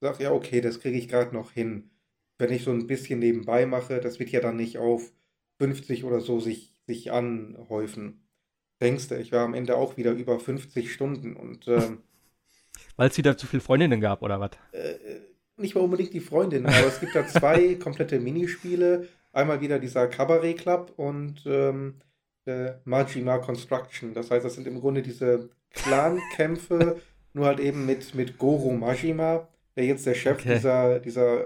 Ich 0.01 0.09
sag, 0.09 0.21
ja, 0.21 0.33
okay, 0.33 0.61
das 0.61 0.81
kriege 0.81 0.99
ich 0.99 1.09
gerade 1.09 1.35
noch 1.35 1.53
hin. 1.53 1.91
Wenn 2.39 2.53
ich 2.53 2.65
so 2.65 2.73
ein 2.73 2.87
bisschen 2.87 3.21
nebenbei 3.21 3.67
mache, 3.67 4.01
das 4.01 4.19
wird 4.19 4.31
ja 4.31 4.41
dann 4.41 4.57
nicht 4.57 4.79
auf 4.79 5.13
50 5.61 6.05
oder 6.05 6.21
so 6.21 6.41
sich, 6.41 6.75
sich 6.87 7.13
anhäufen. 7.13 8.27
Denkst 8.81 9.09
du, 9.09 9.19
ich 9.19 9.33
war 9.33 9.45
am 9.45 9.55
Ende 9.55 9.77
auch 9.77 9.97
wieder 9.97 10.13
über 10.13 10.39
50 10.39 10.93
Stunden 10.93 11.35
und 11.37 11.67
ähm, 11.69 12.03
weil 12.97 13.09
es 13.09 13.19
wieder 13.19 13.37
zu 13.37 13.47
viele 13.47 13.61
Freundinnen 13.61 14.01
gab, 14.01 14.23
oder 14.23 14.41
was? 14.41 14.51
Äh, 14.73 14.95
nicht 15.57 15.75
mal 15.75 15.83
unbedingt 15.83 16.13
die 16.13 16.21
Freundinnen, 16.21 16.67
aber 16.67 16.87
es 16.87 17.01
gibt 17.01 17.15
da 17.15 17.27
zwei 17.27 17.75
komplette 17.83 18.21
Minispiele. 18.21 19.09
Einmal 19.33 19.61
wieder 19.61 19.79
dieser 19.79 20.07
Cabaret 20.07 20.59
Club 20.59 20.93
und 20.97 21.43
ähm, 21.47 21.95
der 22.47 22.81
Majima 22.85 23.39
Construction. 23.39 24.15
Das 24.15 24.31
heißt, 24.31 24.45
das 24.45 24.55
sind 24.55 24.67
im 24.67 24.81
Grunde 24.81 25.03
diese 25.03 25.51
Clan-Kämpfe, 25.71 27.01
nur 27.33 27.47
halt 27.47 27.61
eben 27.61 27.87
mit, 27.87 28.15
mit 28.15 28.39
Goro 28.39 28.73
Majima, 28.73 29.49
der 29.77 29.85
jetzt 29.85 30.07
der 30.07 30.15
Chef 30.15 30.39
okay. 30.39 30.55
dieser, 30.55 31.01
dieser, 31.01 31.45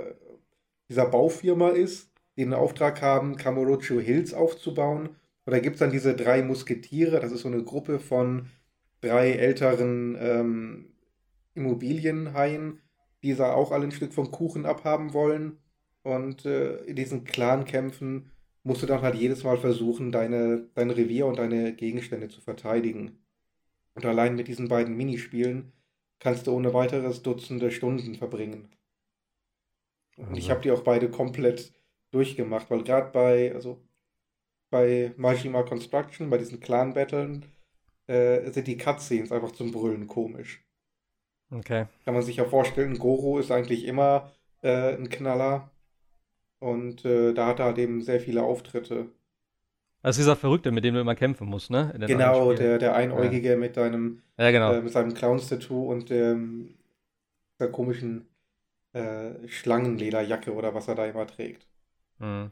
dieser 0.89 1.07
Baufirma 1.07 1.71
ist, 1.71 2.11
die 2.37 2.45
den 2.45 2.55
Auftrag 2.55 3.03
haben, 3.03 3.37
Kamurocho 3.37 3.99
Hills 3.99 4.35
aufzubauen. 4.35 5.11
Und 5.47 5.53
da 5.53 5.59
gibt 5.59 5.77
es 5.77 5.81
dann 5.81 5.91
diese 5.91 6.15
drei 6.15 6.43
Musketiere, 6.43 7.19
das 7.19 7.33
ist 7.33 7.41
so 7.41 7.49
eine 7.49 7.65
Gruppe 7.65 7.99
von 7.99 8.47
drei 9.01 9.33
älteren 9.33 10.17
ähm, 10.21 10.90
Immobilienhaien, 11.61 12.81
die 13.23 13.35
da 13.35 13.53
auch 13.53 13.71
alle 13.71 13.85
ein 13.85 13.93
Stück 13.93 14.13
vom 14.13 14.31
Kuchen 14.31 14.67
abhaben 14.67 15.13
wollen. 15.13 15.59
Und 16.03 16.47
äh, 16.47 16.77
in 16.85 16.97
diesen 16.97 17.25
Clan-Kämpfen 17.25 18.31
musst 18.63 18.83
du 18.83 18.87
dann 18.87 19.03
halt 19.03 19.15
jedes 19.15 19.45
Mal 19.45 19.59
versuchen, 19.59 20.13
deine, 20.13 20.69
dein 20.75 20.91
Revier 20.91 21.27
und 21.27 21.39
deine 21.39 21.75
Gegenstände 21.75 22.29
zu 22.29 22.41
verteidigen. 22.41 23.19
Und 23.95 24.05
allein 24.07 24.37
mit 24.37 24.49
diesen 24.49 24.69
beiden 24.69 24.97
Minispielen 24.97 25.73
kannst 26.19 26.47
du 26.47 26.53
ohne 26.53 26.73
weiteres 26.73 27.23
Dutzende 27.23 27.71
Stunden 27.71 28.15
verbringen. 28.15 28.69
Und 30.17 30.37
ich 30.37 30.51
habe 30.51 30.61
die 30.61 30.71
auch 30.71 30.83
beide 30.83 31.11
komplett 31.11 31.73
durchgemacht, 32.11 32.71
weil 32.71 32.83
gerade 32.85 33.11
bei, 33.11 33.55
also 33.55 33.83
bei 34.71 35.13
Majima 35.17 35.63
Construction, 35.63 36.31
bei 36.31 36.39
diesen 36.39 36.61
Clan-Battlen, 36.61 37.47
äh, 38.07 38.51
sind 38.51 38.67
die 38.67 38.77
Cutscenes 38.77 39.33
einfach 39.33 39.53
zum 39.53 39.73
Brüllen 39.73 40.07
komisch. 40.07 40.63
Okay. 41.51 41.87
Kann 42.05 42.15
man 42.15 42.23
sich 42.23 42.37
ja 42.37 42.45
vorstellen, 42.45 42.99
Goro 42.99 43.39
ist 43.39 43.51
eigentlich 43.51 43.85
immer 43.85 44.31
äh, 44.63 44.95
ein 44.95 45.09
Knaller. 45.09 45.71
Und 46.61 47.05
äh, 47.05 47.33
da 47.33 47.47
hat 47.47 47.59
er 47.59 47.67
halt 47.67 47.79
eben 47.79 48.03
sehr 48.03 48.21
viele 48.21 48.43
Auftritte. 48.43 49.07
Das 50.03 50.17
ist 50.17 50.25
dieser 50.25 50.37
Verrückte, 50.37 50.71
mit 50.71 50.85
dem 50.85 50.95
du 50.95 51.01
immer 51.01 51.15
kämpfen 51.15 51.47
musst, 51.47 51.71
ne? 51.71 51.93
Genau, 52.07 52.53
der, 52.55 52.79
der 52.79 52.95
Einäugige 52.95 53.51
ja. 53.51 53.57
mit 53.57 53.77
deinem 53.77 54.23
ja, 54.39 54.51
genau. 54.51 54.73
äh, 54.73 54.81
mit 54.81 54.93
seinem 54.93 55.13
Clowns-Tattoo 55.13 55.91
und 55.91 56.09
dem, 56.09 56.75
der 57.59 57.71
komischen 57.71 58.27
äh, 58.93 59.47
Schlangenlederjacke 59.47 60.55
oder 60.55 60.75
was 60.75 60.89
er 60.89 60.95
da 60.95 61.05
immer 61.05 61.27
trägt. 61.27 61.67
Mhm. 62.19 62.51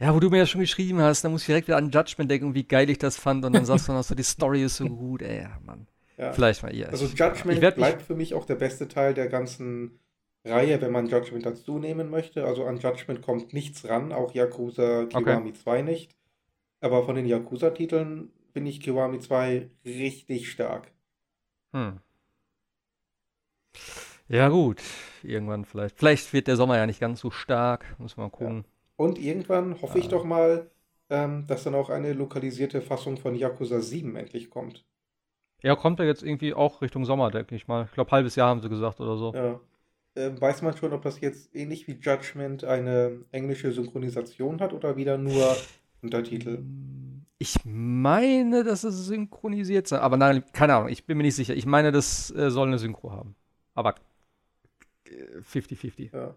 Ja, 0.00 0.14
wo 0.14 0.20
du 0.20 0.30
mir 0.30 0.38
ja 0.38 0.46
schon 0.46 0.62
geschrieben 0.62 1.00
hast, 1.00 1.22
da 1.22 1.28
muss 1.28 1.42
ich 1.42 1.46
direkt 1.46 1.68
wieder 1.68 1.76
an 1.76 1.90
Judgment 1.90 2.30
denken, 2.30 2.54
wie 2.54 2.64
geil 2.64 2.90
ich 2.90 2.98
das 2.98 3.16
fand. 3.16 3.44
Und 3.44 3.52
dann 3.52 3.64
sagst 3.64 3.88
du 3.88 3.92
noch 3.92 4.02
so, 4.02 4.14
die 4.14 4.22
Story 4.22 4.64
ist 4.64 4.76
so 4.76 4.86
gut, 4.86 5.22
ey, 5.22 5.46
Mann. 5.64 5.86
Ja. 6.16 6.32
Vielleicht 6.32 6.62
mal 6.62 6.74
ihr. 6.74 6.88
Also 6.88 7.06
Judgment 7.06 7.74
bleibt 7.74 8.02
für 8.02 8.14
mich 8.14 8.34
auch 8.34 8.44
der 8.44 8.54
beste 8.56 8.88
Teil 8.88 9.14
der 9.14 9.28
ganzen 9.28 9.98
Reihe, 10.44 10.80
wenn 10.80 10.92
man 10.92 11.06
Judgment 11.06 11.46
dazu 11.46 11.78
nehmen 11.78 12.10
möchte. 12.10 12.44
Also 12.44 12.64
an 12.64 12.78
Judgment 12.78 13.22
kommt 13.22 13.52
nichts 13.52 13.88
ran, 13.88 14.12
auch 14.12 14.34
Yakuza 14.34 15.06
Kiwami 15.06 15.50
okay. 15.50 15.58
2 15.58 15.82
nicht. 15.82 16.16
Aber 16.80 17.04
von 17.04 17.14
den 17.14 17.26
Yakuza-Titeln 17.26 18.32
finde 18.52 18.70
ich 18.70 18.80
Kiwami 18.80 19.20
2 19.20 19.70
richtig 19.84 20.50
stark. 20.50 20.90
Hm. 21.72 22.00
Ja, 24.28 24.48
gut. 24.48 24.82
Irgendwann 25.22 25.64
vielleicht. 25.64 25.96
Vielleicht 25.96 26.32
wird 26.32 26.48
der 26.48 26.56
Sommer 26.56 26.76
ja 26.76 26.86
nicht 26.86 27.00
ganz 27.00 27.20
so 27.20 27.30
stark. 27.30 27.84
Muss 27.98 28.16
man 28.16 28.32
gucken. 28.32 28.64
Ja. 28.64 28.72
Und 28.96 29.18
irgendwann 29.18 29.80
hoffe 29.80 29.98
ja. 29.98 30.04
ich 30.04 30.08
doch 30.08 30.24
mal, 30.24 30.70
ähm, 31.08 31.46
dass 31.46 31.64
dann 31.64 31.74
auch 31.74 31.90
eine 31.90 32.12
lokalisierte 32.12 32.80
Fassung 32.80 33.16
von 33.16 33.34
Yakuza 33.34 33.80
7 33.80 34.16
endlich 34.16 34.50
kommt. 34.50 34.84
Ja, 35.62 35.76
kommt 35.76 35.98
ja 36.00 36.04
jetzt 36.04 36.22
irgendwie 36.22 36.54
auch 36.54 36.82
Richtung 36.82 37.04
Sommer, 37.04 37.30
denke 37.30 37.54
ich 37.54 37.68
mal. 37.68 37.84
Ich 37.84 37.92
glaube, 37.92 38.10
halbes 38.10 38.36
Jahr 38.36 38.48
haben 38.48 38.60
sie 38.60 38.68
gesagt 38.68 39.00
oder 39.00 39.16
so. 39.16 39.32
Ja. 39.34 39.60
Äh, 40.14 40.38
weiß 40.38 40.62
man 40.62 40.76
schon, 40.76 40.92
ob 40.92 41.02
das 41.02 41.20
jetzt 41.20 41.54
ähnlich 41.54 41.86
wie 41.86 41.98
Judgment 42.00 42.64
eine 42.64 43.24
englische 43.30 43.72
Synchronisation 43.72 44.60
hat 44.60 44.72
oder 44.72 44.96
wieder 44.96 45.16
nur 45.16 45.56
Untertitel? 46.02 46.64
Ich 47.38 47.56
meine, 47.64 48.62
dass 48.62 48.84
es 48.84 49.06
synchronisiert 49.06 49.88
sei, 49.88 49.98
aber 49.98 50.16
nein, 50.16 50.44
keine 50.52 50.74
Ahnung, 50.74 50.88
ich 50.90 51.06
bin 51.06 51.16
mir 51.16 51.22
nicht 51.22 51.34
sicher. 51.34 51.54
Ich 51.54 51.66
meine, 51.66 51.92
das 51.92 52.30
äh, 52.34 52.50
soll 52.50 52.68
eine 52.68 52.78
Synchro 52.78 53.12
haben. 53.12 53.34
Aber 53.74 53.94
50-50. 55.50 56.12
Äh, 56.12 56.16
ja. 56.16 56.34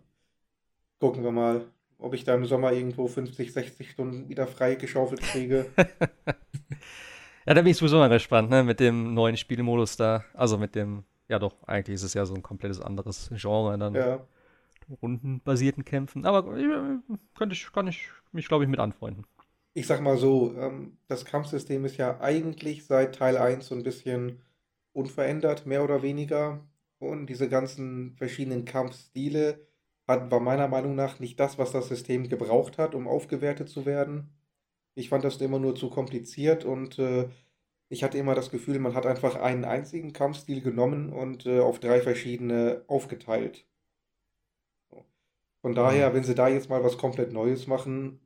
Gucken 1.00 1.24
wir 1.24 1.32
mal, 1.32 1.66
ob 1.98 2.14
ich 2.14 2.24
da 2.24 2.34
im 2.34 2.46
Sommer 2.46 2.72
irgendwo 2.72 3.08
50, 3.08 3.52
60 3.52 3.92
Stunden 3.92 4.30
wieder 4.30 4.48
frei 4.48 4.76
geschaufelt 4.76 5.22
kriege. 5.22 5.66
Ja, 7.46 7.54
da 7.54 7.62
bin 7.62 7.72
ich 7.72 7.78
sowieso 7.78 7.98
mal 7.98 8.10
gespannt, 8.10 8.50
ne, 8.50 8.64
mit 8.64 8.80
dem 8.80 9.14
neuen 9.14 9.38
Spielmodus 9.38 9.98
da. 9.98 10.24
Also 10.34 10.58
mit 10.58 10.74
dem, 10.74 11.04
ja 11.28 11.38
doch, 11.38 11.56
eigentlich 11.68 11.96
ist 11.96 12.04
es 12.04 12.16
ja 12.16 12.26
so 12.26 12.34
ein 12.34 12.42
komplettes 12.42 12.82
anderes 12.82 13.30
Genre 13.36 13.78
dann. 13.78 13.94
Ja. 13.94 14.26
Rundenbasierten 15.02 15.86
Kämpfen. 15.86 16.26
Aber 16.26 16.58
äh, 16.58 16.98
könnte 17.36 17.54
ich, 17.54 17.72
kann 17.72 17.88
ich 17.88 18.10
mich, 18.32 18.48
glaube 18.48 18.64
ich, 18.64 18.70
mit 18.70 18.80
anfreunden. 18.80 19.26
Ich 19.74 19.88
sag 19.88 20.02
mal 20.02 20.18
so, 20.18 20.56
ähm, 20.58 20.98
das 21.08 21.26
Kampfsystem 21.26 21.86
ist 21.86 21.98
ja 21.98 22.20
eigentlich 22.20 22.86
seit 22.86 23.16
Teil 23.16 23.38
1 23.38 23.68
so 23.68 23.76
ein 23.76 23.84
bisschen 23.84 24.42
unverändert, 24.94 25.66
mehr 25.66 25.84
oder 25.84 26.02
weniger. 26.02 26.66
Und 26.98 27.28
diese 27.28 27.50
ganzen 27.50 28.16
verschiedenen 28.16 28.66
Kampfstile 28.66 29.68
hat, 30.08 30.32
war 30.32 30.40
meiner 30.40 30.68
Meinung 30.68 30.96
nach 30.96 31.20
nicht 31.20 31.40
das, 31.40 31.58
was 31.60 31.72
das 31.72 31.90
System 31.90 32.28
gebraucht 32.30 32.78
hat, 32.78 32.96
um 32.96 33.08
aufgewertet 33.08 33.70
zu 33.70 33.86
werden. 33.86 34.32
Ich 34.96 35.10
fand 35.10 35.24
das 35.24 35.38
immer 35.42 35.60
nur 35.60 35.76
zu 35.76 35.90
kompliziert 35.90 36.66
und 36.66 36.98
äh, 37.00 37.30
ich 37.90 38.04
hatte 38.04 38.18
immer 38.18 38.34
das 38.34 38.50
Gefühl, 38.50 38.80
man 38.80 38.96
hat 38.96 39.06
einfach 39.06 39.36
einen 39.36 39.66
einzigen 39.66 40.14
Kampfstil 40.14 40.62
genommen 40.62 41.14
und 41.14 41.46
äh, 41.46 41.60
auf 41.60 41.80
drei 41.80 42.02
verschiedene 42.02 42.84
aufgeteilt. 42.88 43.66
Von 45.62 45.76
daher, 45.76 46.10
mhm. 46.10 46.16
wenn 46.16 46.24
sie 46.24 46.36
da 46.36 46.48
jetzt 46.48 46.70
mal 46.70 46.84
was 46.84 46.98
komplett 46.98 47.34
Neues 47.34 47.68
machen, 47.68 48.20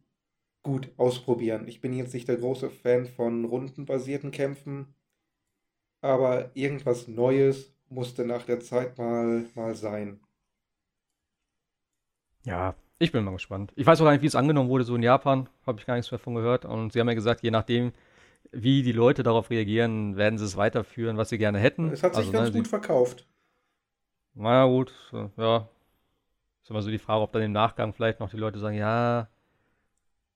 gut 0.64 0.92
ausprobieren. 0.98 1.68
Ich 1.68 1.82
bin 1.82 1.94
jetzt 1.94 2.14
nicht 2.14 2.28
der 2.28 2.38
große 2.38 2.70
Fan 2.70 3.06
von 3.06 3.46
rundenbasierten 3.46 4.32
Kämpfen, 4.32 4.94
aber 6.02 6.52
irgendwas 6.56 7.08
Neues 7.08 7.74
musste 7.90 8.26
nach 8.26 8.46
der 8.46 8.60
Zeit 8.60 8.98
mal, 8.98 9.46
mal 9.56 9.76
sein. 9.76 10.20
Ja, 12.44 12.76
ich 13.00 13.12
bin 13.12 13.24
mal 13.24 13.32
gespannt. 13.32 13.72
Ich 13.76 13.88
weiß 13.88 14.00
auch 14.02 14.06
gar 14.06 14.12
nicht, 14.12 14.22
wie 14.22 14.28
es 14.28 14.36
angenommen 14.36 14.70
wurde, 14.70 14.84
so 14.84 14.96
in 14.96 15.04
Japan. 15.04 15.50
Habe 15.66 15.80
ich 15.80 15.86
gar 15.86 15.96
nichts 15.96 16.12
mehr 16.12 16.20
von 16.20 16.36
gehört. 16.36 16.66
Und 16.66 16.94
sie 16.94 17.00
haben 17.00 17.08
ja 17.08 17.16
gesagt, 17.16 17.42
je 17.44 17.52
nachdem, 17.52 17.94
wie 18.52 18.84
die 18.84 18.92
Leute 18.92 19.24
darauf 19.24 19.50
reagieren, 19.50 20.18
werden 20.18 20.38
sie 20.38 20.46
es 20.46 20.58
weiterführen, 20.58 21.18
was 21.18 21.30
sie 21.30 21.38
gerne 21.38 21.60
hätten. 21.60 21.92
Es 21.92 22.04
hat 22.04 22.14
sich 22.14 22.26
also, 22.26 22.32
ganz 22.32 22.50
ne, 22.52 22.58
gut 22.58 22.68
verkauft. 22.68 23.26
Na 24.36 24.66
gut, 24.66 24.94
ja. 25.38 25.68
Ist 26.62 26.70
immer 26.70 26.82
so 26.82 26.92
die 26.92 27.00
Frage, 27.00 27.22
ob 27.22 27.32
dann 27.32 27.42
im 27.42 27.52
Nachgang 27.52 27.94
vielleicht 27.94 28.20
noch 28.20 28.30
die 28.30 28.38
Leute 28.38 28.60
sagen, 28.60 28.78
ja, 28.78 29.30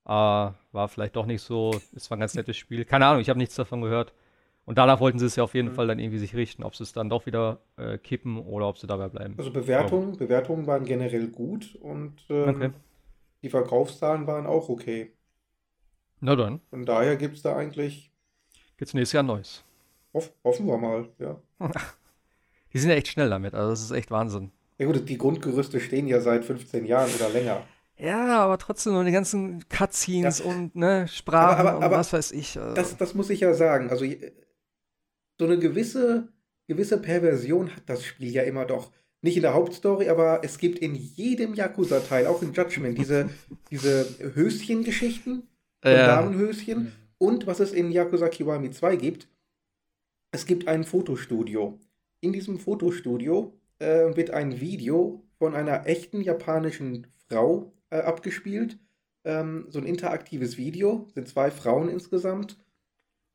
äh, 0.06 0.10
war 0.10 0.88
vielleicht 0.88 1.15
doch 1.15 1.26
nicht 1.26 1.41
so, 1.41 1.80
ist 1.91 2.06
zwar 2.06 2.17
ein 2.17 2.21
ganz 2.21 2.34
nettes 2.34 2.58
Spiel. 2.58 2.86
Keine 2.86 3.06
Ahnung, 3.06 3.21
ich 3.21 3.30
habe 3.30 3.39
nichts 3.39 3.56
davon 3.56 3.82
gehört. 3.82 4.13
Und 4.65 4.78
danach 4.78 4.99
wollten 5.02 5.19
sie 5.19 5.26
es 5.26 5.36
ja 5.36 5.43
auf 5.43 5.54
jeden 5.56 5.69
mhm. 5.69 5.76
Fall 5.76 5.88
dann 5.88 5.99
irgendwie 5.99 6.19
sich 6.19 6.36
richten, 6.36 6.63
ob 6.63 6.76
sie 6.76 6.84
es 6.84 6.93
dann 6.93 7.10
doch 7.10 7.26
wieder 7.26 7.60
äh, 7.78 7.97
kippen 7.97 8.38
oder 8.38 8.67
ob 8.67 8.78
sie 8.78 8.88
dabei 8.88 9.10
bleiben. 9.10 9.36
Also 9.38 9.52
Bewertungen, 9.52 10.17
Bewertungen 10.17 10.67
waren 10.67 10.86
generell 10.86 11.28
gut 11.28 11.76
und 11.82 12.13
ähm, 12.30 12.49
okay. 12.49 12.69
die 13.41 13.49
Verkaufszahlen 13.49 14.26
waren 14.26 14.45
auch 14.45 14.69
okay. 14.69 15.12
Na 16.21 16.36
dann. 16.36 16.62
Von 16.69 16.86
daher 16.86 17.17
gibt 17.17 17.36
es 17.36 17.41
da 17.41 17.58
eigentlich. 17.58 18.12
Gibt 18.78 18.88
es 18.88 18.93
nächstes 18.93 19.13
Jahr 19.13 19.23
Neues. 19.23 19.65
Hoff, 20.13 20.32
hoffen 20.43 20.65
wir 20.67 20.78
mal, 20.78 21.10
ja. 21.19 21.41
die 22.73 22.78
sind 22.78 22.89
ja 22.89 22.95
echt 22.95 23.10
schnell 23.10 23.30
damit, 23.30 23.54
also 23.54 23.71
das 23.71 23.82
ist 23.82 23.91
echt 23.91 24.12
Wahnsinn. 24.12 24.52
Ja 24.78 24.86
gut, 24.86 25.08
die 25.08 25.17
Grundgerüste 25.17 25.80
stehen 25.80 26.08
ja 26.08 26.21
seit 26.21 26.45
15 26.45 26.86
Jahren 26.86 27.10
oder 27.15 27.30
länger. 27.30 27.63
Ja, 27.97 28.39
aber 28.43 28.58
trotzdem 28.58 28.93
nur 28.93 29.04
die 29.04 29.12
ganzen 29.12 29.67
Cutscenes 29.69 30.39
ja. 30.39 30.45
und 30.45 30.76
ne, 30.76 31.08
Sprachen 31.08 31.60
aber, 31.60 31.69
aber, 31.69 31.78
aber, 31.78 31.86
und 31.86 31.99
was 31.99 32.12
weiß 32.12 32.32
ich. 32.32 32.60
Also. 32.60 32.73
Das, 32.73 32.97
das 32.97 33.13
muss 33.13 33.30
ich 33.30 33.41
ja 33.41 33.54
sagen. 33.54 33.89
Also 33.89 34.06
so 35.39 35.46
eine 35.46 35.58
gewisse, 35.58 36.30
gewisse 36.67 36.98
Perversion 36.98 37.76
hat 37.76 37.84
das 37.88 38.04
Spiel 38.04 38.32
ja 38.32 38.43
immer 38.43 38.65
doch. 38.65 38.91
Nicht 39.22 39.38
in 39.38 39.43
der 39.43 39.54
Hauptstory, 39.54 40.10
aber 40.10 40.41
es 40.43 40.58
gibt 40.58 40.80
in 40.80 40.96
jedem 40.96 41.54
Yakuza-Teil, 41.54 42.28
auch 42.28 42.41
in 42.41 42.52
Judgment, 42.54 42.98
diese, 42.98 43.30
diese 43.72 44.06
Höschengeschichten, 44.36 45.48
ja. 45.84 46.08
Damenhöschen. 46.08 46.91
Und 47.17 47.48
was 47.48 47.62
es 47.62 47.72
in 47.72 47.91
Yakuza 47.91 48.28
Kiwami 48.28 48.72
2 48.72 48.96
gibt, 48.98 49.28
es 50.32 50.46
gibt 50.46 50.67
ein 50.67 50.84
Fotostudio. 50.84 51.80
In 52.19 52.34
diesem 52.34 52.60
Fotostudio 52.60 53.54
äh, 53.80 54.15
wird 54.15 54.32
ein 54.32 54.60
Video 54.60 55.24
von 55.38 55.56
einer 55.56 55.88
echten 55.88 56.22
japanischen 56.22 57.08
Frau 57.28 57.72
äh, 57.91 58.00
abgespielt. 58.00 58.80
Ähm, 59.26 59.67
so 59.69 59.80
ein 59.80 59.86
interaktives 59.86 60.58
Video, 60.58 61.08
sind 61.13 61.28
zwei 61.28 61.52
Frauen 61.52 61.88
insgesamt. 61.88 62.58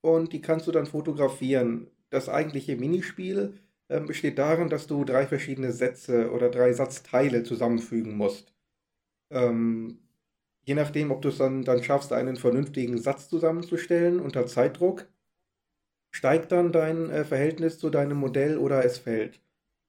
Und 0.01 0.33
die 0.33 0.41
kannst 0.41 0.67
du 0.67 0.73
dann 0.73 0.87
fotografieren. 0.87 1.89
Das 2.11 2.29
eigentliche 2.29 2.77
Minispiel 2.77 3.55
äh, 3.89 4.01
besteht 4.01 4.39
darin, 4.39 4.69
dass 4.69 4.87
du 4.87 5.05
drei 5.05 5.27
verschiedene 5.27 5.73
Sätze 5.73 6.31
oder 6.33 6.51
drei 6.51 6.73
Satzteile 6.73 7.43
zusammenfügen 7.43 8.17
musst. 8.17 8.55
Ähm, 9.31 9.99
je 10.65 10.75
nachdem, 10.75 11.11
ob 11.11 11.23
du 11.23 11.29
es 11.29 11.39
dann, 11.39 11.65
dann 11.65 11.83
schaffst, 11.83 12.13
einen 12.13 12.37
vernünftigen 12.37 12.99
Satz 12.99 13.29
zusammenzustellen 13.29 14.21
unter 14.21 14.47
Zeitdruck, 14.47 15.07
steigt 16.11 16.53
dann 16.53 16.73
dein 16.73 17.11
äh, 17.11 17.25
Verhältnis 17.25 17.79
zu 17.79 17.91
deinem 17.91 18.19
Modell 18.19 18.59
oder 18.59 18.85
es 18.85 18.99
fällt. 18.99 19.41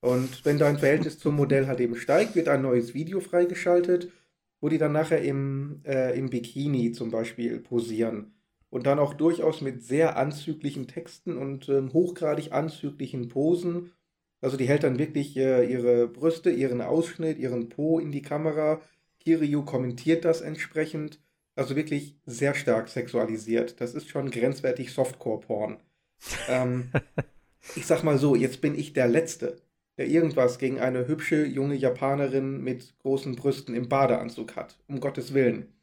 Und 0.02 0.45
wenn 0.45 0.58
dein 0.58 0.78
Verhältnis 0.78 1.19
zum 1.19 1.36
Modell 1.36 1.67
halt 1.67 1.80
eben 1.82 1.95
steigt, 1.95 2.36
wird 2.36 2.48
ein 2.48 2.62
neues 2.62 2.93
Video 2.93 3.19
freigeschaltet, 3.19 4.12
wo 4.62 4.69
die 4.69 4.78
dann 4.78 4.93
nachher 4.93 5.22
im, 5.22 5.82
äh, 5.86 6.17
im 6.17 6.30
Bikini 6.30 6.91
zum 6.91 7.12
Beispiel 7.12 7.60
posieren. 7.60 8.34
Und 8.70 8.86
dann 8.86 9.00
auch 9.00 9.14
durchaus 9.16 9.62
mit 9.62 9.84
sehr 9.84 10.18
anzüglichen 10.18 10.88
Texten 10.88 11.38
und 11.38 11.70
ähm, 11.70 11.92
hochgradig 11.92 12.52
anzüglichen 12.52 13.28
Posen. 13.28 13.92
Also 14.42 14.58
die 14.58 14.68
hält 14.68 14.84
dann 14.84 15.00
wirklich 15.00 15.36
äh, 15.38 15.66
ihre 15.66 16.08
Brüste, 16.08 16.52
ihren 16.52 16.82
Ausschnitt, 16.82 17.40
ihren 17.40 17.70
Po 17.70 18.00
in 18.00 18.12
die 18.12 18.22
Kamera. 18.22 18.82
Kiryu 19.20 19.64
kommentiert 19.64 20.24
das 20.24 20.42
entsprechend. 20.42 21.20
Also 21.56 21.76
wirklich 21.76 22.16
sehr 22.26 22.54
stark 22.54 22.88
sexualisiert. 22.88 23.82
Das 23.82 23.94
ist 23.94 24.08
schon 24.08 24.32
grenzwertig 24.32 24.94
Softcore-Porn. 24.94 25.78
ähm, 26.48 26.92
ich 27.76 27.86
sag 27.86 28.04
mal 28.04 28.18
so, 28.18 28.36
jetzt 28.36 28.62
bin 28.62 28.78
ich 28.78 28.94
der 28.94 29.08
Letzte, 29.08 29.62
der 29.98 30.08
irgendwas 30.08 30.60
gegen 30.60 30.80
eine 30.80 31.08
hübsche 31.08 31.46
junge 31.46 31.76
Japanerin 31.76 32.64
mit 32.64 32.98
großen 33.00 33.36
Brüsten 33.36 33.76
im 33.76 33.90
Badeanzug 33.90 34.56
hat. 34.56 34.80
Um 34.88 35.02
Gottes 35.02 35.34
Willen. 35.34 35.74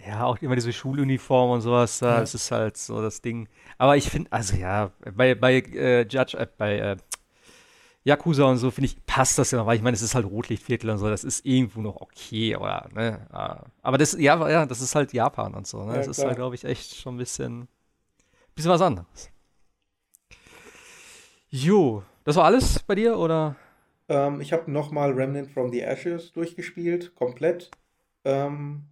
Ja, 0.05 0.23
auch 0.23 0.41
immer 0.41 0.55
diese 0.55 0.71
Schuluniform 0.71 1.51
und 1.51 1.62
sowas, 1.62 1.99
ja. 1.99 2.21
das 2.21 2.34
ist 2.34 2.51
halt 2.51 2.77
so 2.77 3.01
das 3.01 3.21
Ding. 3.21 3.49
Aber 3.77 3.97
ich 3.97 4.10
finde, 4.10 4.32
also 4.32 4.55
ja, 4.55 4.93
bei, 5.13 5.36
bei 5.36 5.55
äh, 5.55 6.08
Judge, 6.08 6.38
äh, 6.38 6.47
bei 6.58 6.79
äh, 6.79 6.95
Yakuza 8.05 8.45
und 8.45 8.55
so, 8.58 8.71
finde 8.71 8.86
ich, 8.86 9.05
passt 9.05 9.38
das 9.38 9.51
ja 9.51 9.58
noch, 9.58 9.65
weil 9.65 9.75
ich 9.75 9.82
meine, 9.82 9.95
es 9.95 10.01
ist 10.01 10.15
halt 10.15 10.25
Rotlichtviertel 10.25 10.89
und 10.89 10.99
so, 10.99 11.10
das 11.10 11.25
ist 11.25 11.45
irgendwo 11.45 11.82
noch 11.82 11.97
okay, 11.97 12.55
oder, 12.55 12.88
ne? 12.93 13.27
Aber 13.82 13.97
das, 13.97 14.13
ja, 14.13 14.49
ja, 14.49 14.65
das 14.65 14.79
ist 14.79 14.95
halt 14.95 15.12
Japan 15.12 15.53
und 15.53 15.67
so, 15.67 15.84
ne? 15.84 15.91
Ja, 15.91 15.97
das 15.97 16.08
ist 16.08 16.23
halt, 16.23 16.38
glaube 16.38 16.55
ich, 16.55 16.63
echt 16.63 16.95
schon 16.95 17.15
ein 17.15 17.17
bisschen, 17.17 17.67
bisschen 18.60 18.72
was 18.72 18.82
anderes. 18.82 19.32
Jo, 21.50 22.04
das 22.26 22.36
war 22.36 22.43
alles 22.43 22.84
bei 22.84 22.95
dir, 22.95 23.17
oder? 23.17 23.56
Ähm, 24.10 24.41
ich 24.41 24.52
habe 24.52 24.69
nochmal 24.69 25.13
Remnant 25.13 25.50
from 25.50 25.72
the 25.72 25.80
Ashes 25.80 26.34
durchgespielt, 26.34 27.15
komplett. 27.15 27.72
Ähm, 28.26 28.84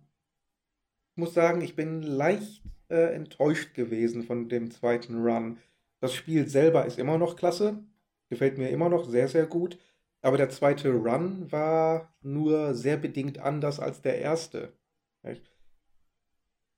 muss 1.16 1.34
sagen, 1.34 1.62
ich 1.62 1.76
bin 1.76 2.02
leicht 2.02 2.64
äh, 2.90 3.14
enttäuscht 3.14 3.74
gewesen 3.74 4.24
von 4.24 4.48
dem 4.48 4.72
zweiten 4.72 5.22
Run. 5.22 5.58
Das 6.00 6.14
Spiel 6.14 6.48
selber 6.48 6.86
ist 6.86 6.98
immer 6.98 7.18
noch 7.18 7.36
klasse, 7.36 7.84
gefällt 8.30 8.58
mir 8.58 8.70
immer 8.70 8.88
noch 8.88 9.04
sehr, 9.04 9.28
sehr 9.28 9.48
gut. 9.48 9.78
Aber 10.22 10.38
der 10.38 10.50
zweite 10.50 10.92
Run 10.94 11.52
war 11.52 12.14
nur 12.22 12.74
sehr 12.74 12.98
bedingt 12.98 13.40
anders 13.40 13.80
als 13.80 14.02
der 14.02 14.20
erste. 14.20 14.72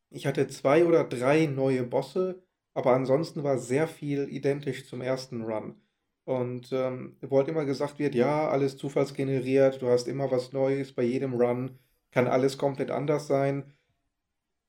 Ich 0.10 0.26
hatte 0.26 0.48
zwei 0.48 0.86
oder 0.86 1.04
drei 1.04 1.46
neue 1.46 1.84
Bosse, 1.84 2.42
aber 2.80 2.94
ansonsten 2.94 3.44
war 3.44 3.58
sehr 3.58 3.90
viel 3.90 4.30
identisch 4.30 4.88
zum 4.88 5.02
ersten 5.02 5.42
Run. 5.44 5.76
Und 6.24 6.72
ähm, 6.72 7.18
wo 7.22 7.38
halt 7.38 7.50
immer 7.50 7.66
gesagt 7.66 8.00
wird, 8.00 8.16
ja, 8.16 8.48
alles 8.48 8.78
zufallsgeneriert, 8.78 9.82
du 9.82 9.90
hast 9.90 10.08
immer 10.08 10.32
was 10.32 10.54
Neues 10.54 10.94
bei 10.94 11.04
jedem 11.04 11.34
Run, 11.34 11.78
kann 12.12 12.28
alles 12.28 12.58
komplett 12.58 12.90
anders 12.90 13.28
sein. 13.28 13.74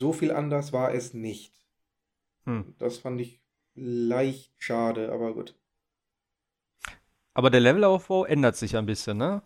So 0.00 0.12
viel 0.12 0.32
anders 0.32 0.72
war 0.72 0.92
es 0.92 1.14
nicht. 1.14 1.54
Hm. 2.46 2.74
Das 2.78 2.98
fand 2.98 3.20
ich 3.20 3.40
leicht 3.76 4.52
schade, 4.58 5.12
aber 5.12 5.32
gut. 5.32 5.54
Aber 7.32 7.50
der 7.50 7.60
Levelaufbau 7.60 8.24
ändert 8.24 8.56
sich 8.56 8.76
ein 8.76 8.86
bisschen, 8.86 9.18
ne? 9.18 9.42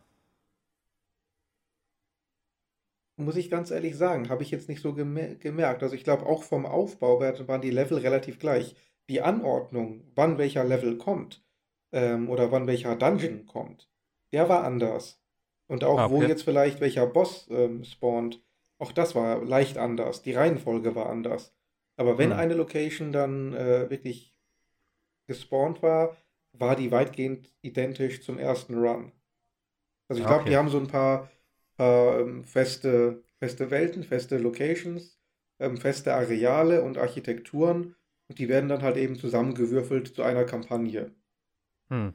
Muss 3.17 3.37
ich 3.37 3.51
ganz 3.51 3.71
ehrlich 3.71 3.97
sagen, 3.97 4.29
habe 4.29 4.43
ich 4.43 4.51
jetzt 4.51 4.69
nicht 4.69 4.83
so 4.83 4.93
gemer 4.93 5.37
gemerkt. 5.37 5.83
Also 5.83 5.95
ich 5.95 6.05
glaube, 6.05 6.27
auch 6.27 6.43
vom 6.43 6.67
Aufbau 6.67 7.21
waren 7.21 7.63
die 7.63 7.71
Level 7.71 7.99
relativ 7.99 8.39
gleich. 8.39 8.75
Die 9.09 9.21
Anordnung, 9.21 10.03
wann 10.15 10.39
welcher 10.39 10.65
Level 10.65 10.97
kommt, 10.97 11.45
ähm, 11.93 12.29
oder 12.29 12.51
wann 12.51 12.67
welcher 12.67 12.97
Dungeon 12.97 13.47
kommt, 13.47 13.89
der 14.33 14.49
war 14.49 14.65
anders. 14.65 15.23
Und 15.67 15.85
auch, 15.85 15.99
ah, 15.99 16.07
okay. 16.07 16.15
wo 16.15 16.23
jetzt 16.23 16.43
vielleicht 16.43 16.81
welcher 16.81 17.07
Boss 17.07 17.47
ähm, 17.51 17.85
spawnt, 17.85 18.43
auch 18.79 18.93
das 18.93 19.15
war 19.15 19.43
leicht 19.45 19.79
anders. 19.79 20.23
Die 20.23 20.33
Reihenfolge 20.33 20.95
war 20.95 21.09
anders. 21.09 21.55
Aber 21.97 22.19
wenn 22.19 22.33
hm. 22.33 22.39
eine 22.39 22.55
Location 22.55 23.13
dann 23.13 23.55
äh, 23.55 23.89
wirklich 23.89 24.35
gespawnt 25.27 25.83
war, 25.83 26.17
war 26.53 26.77
die 26.77 26.91
weitgehend 26.91 27.51
identisch 27.63 28.23
zum 28.23 28.39
ersten 28.39 28.75
Run. 28.75 29.13
Also 30.09 30.21
ich 30.21 30.27
glaube, 30.27 30.43
okay. 30.43 30.51
die 30.51 30.57
haben 30.57 30.69
so 30.69 30.79
ein 30.79 30.89
paar 30.89 31.31
ähm, 31.79 32.45
feste, 32.45 33.23
feste 33.39 33.71
Welten, 33.71 34.05
feste 34.05 34.39
Locations, 34.39 35.19
ähm, 35.59 35.77
feste 35.77 36.15
Areale 36.15 36.83
und 36.83 36.99
Architekturen 36.99 37.95
und 38.29 38.39
die 38.39 38.49
werden 38.49 38.69
dann 38.69 38.83
halt 38.83 38.97
eben 38.97 39.17
zusammengewürfelt 39.17 40.15
zu 40.15 40.23
einer 40.23 40.45
Kampagne. 40.45 41.11
Hm. 41.89 42.15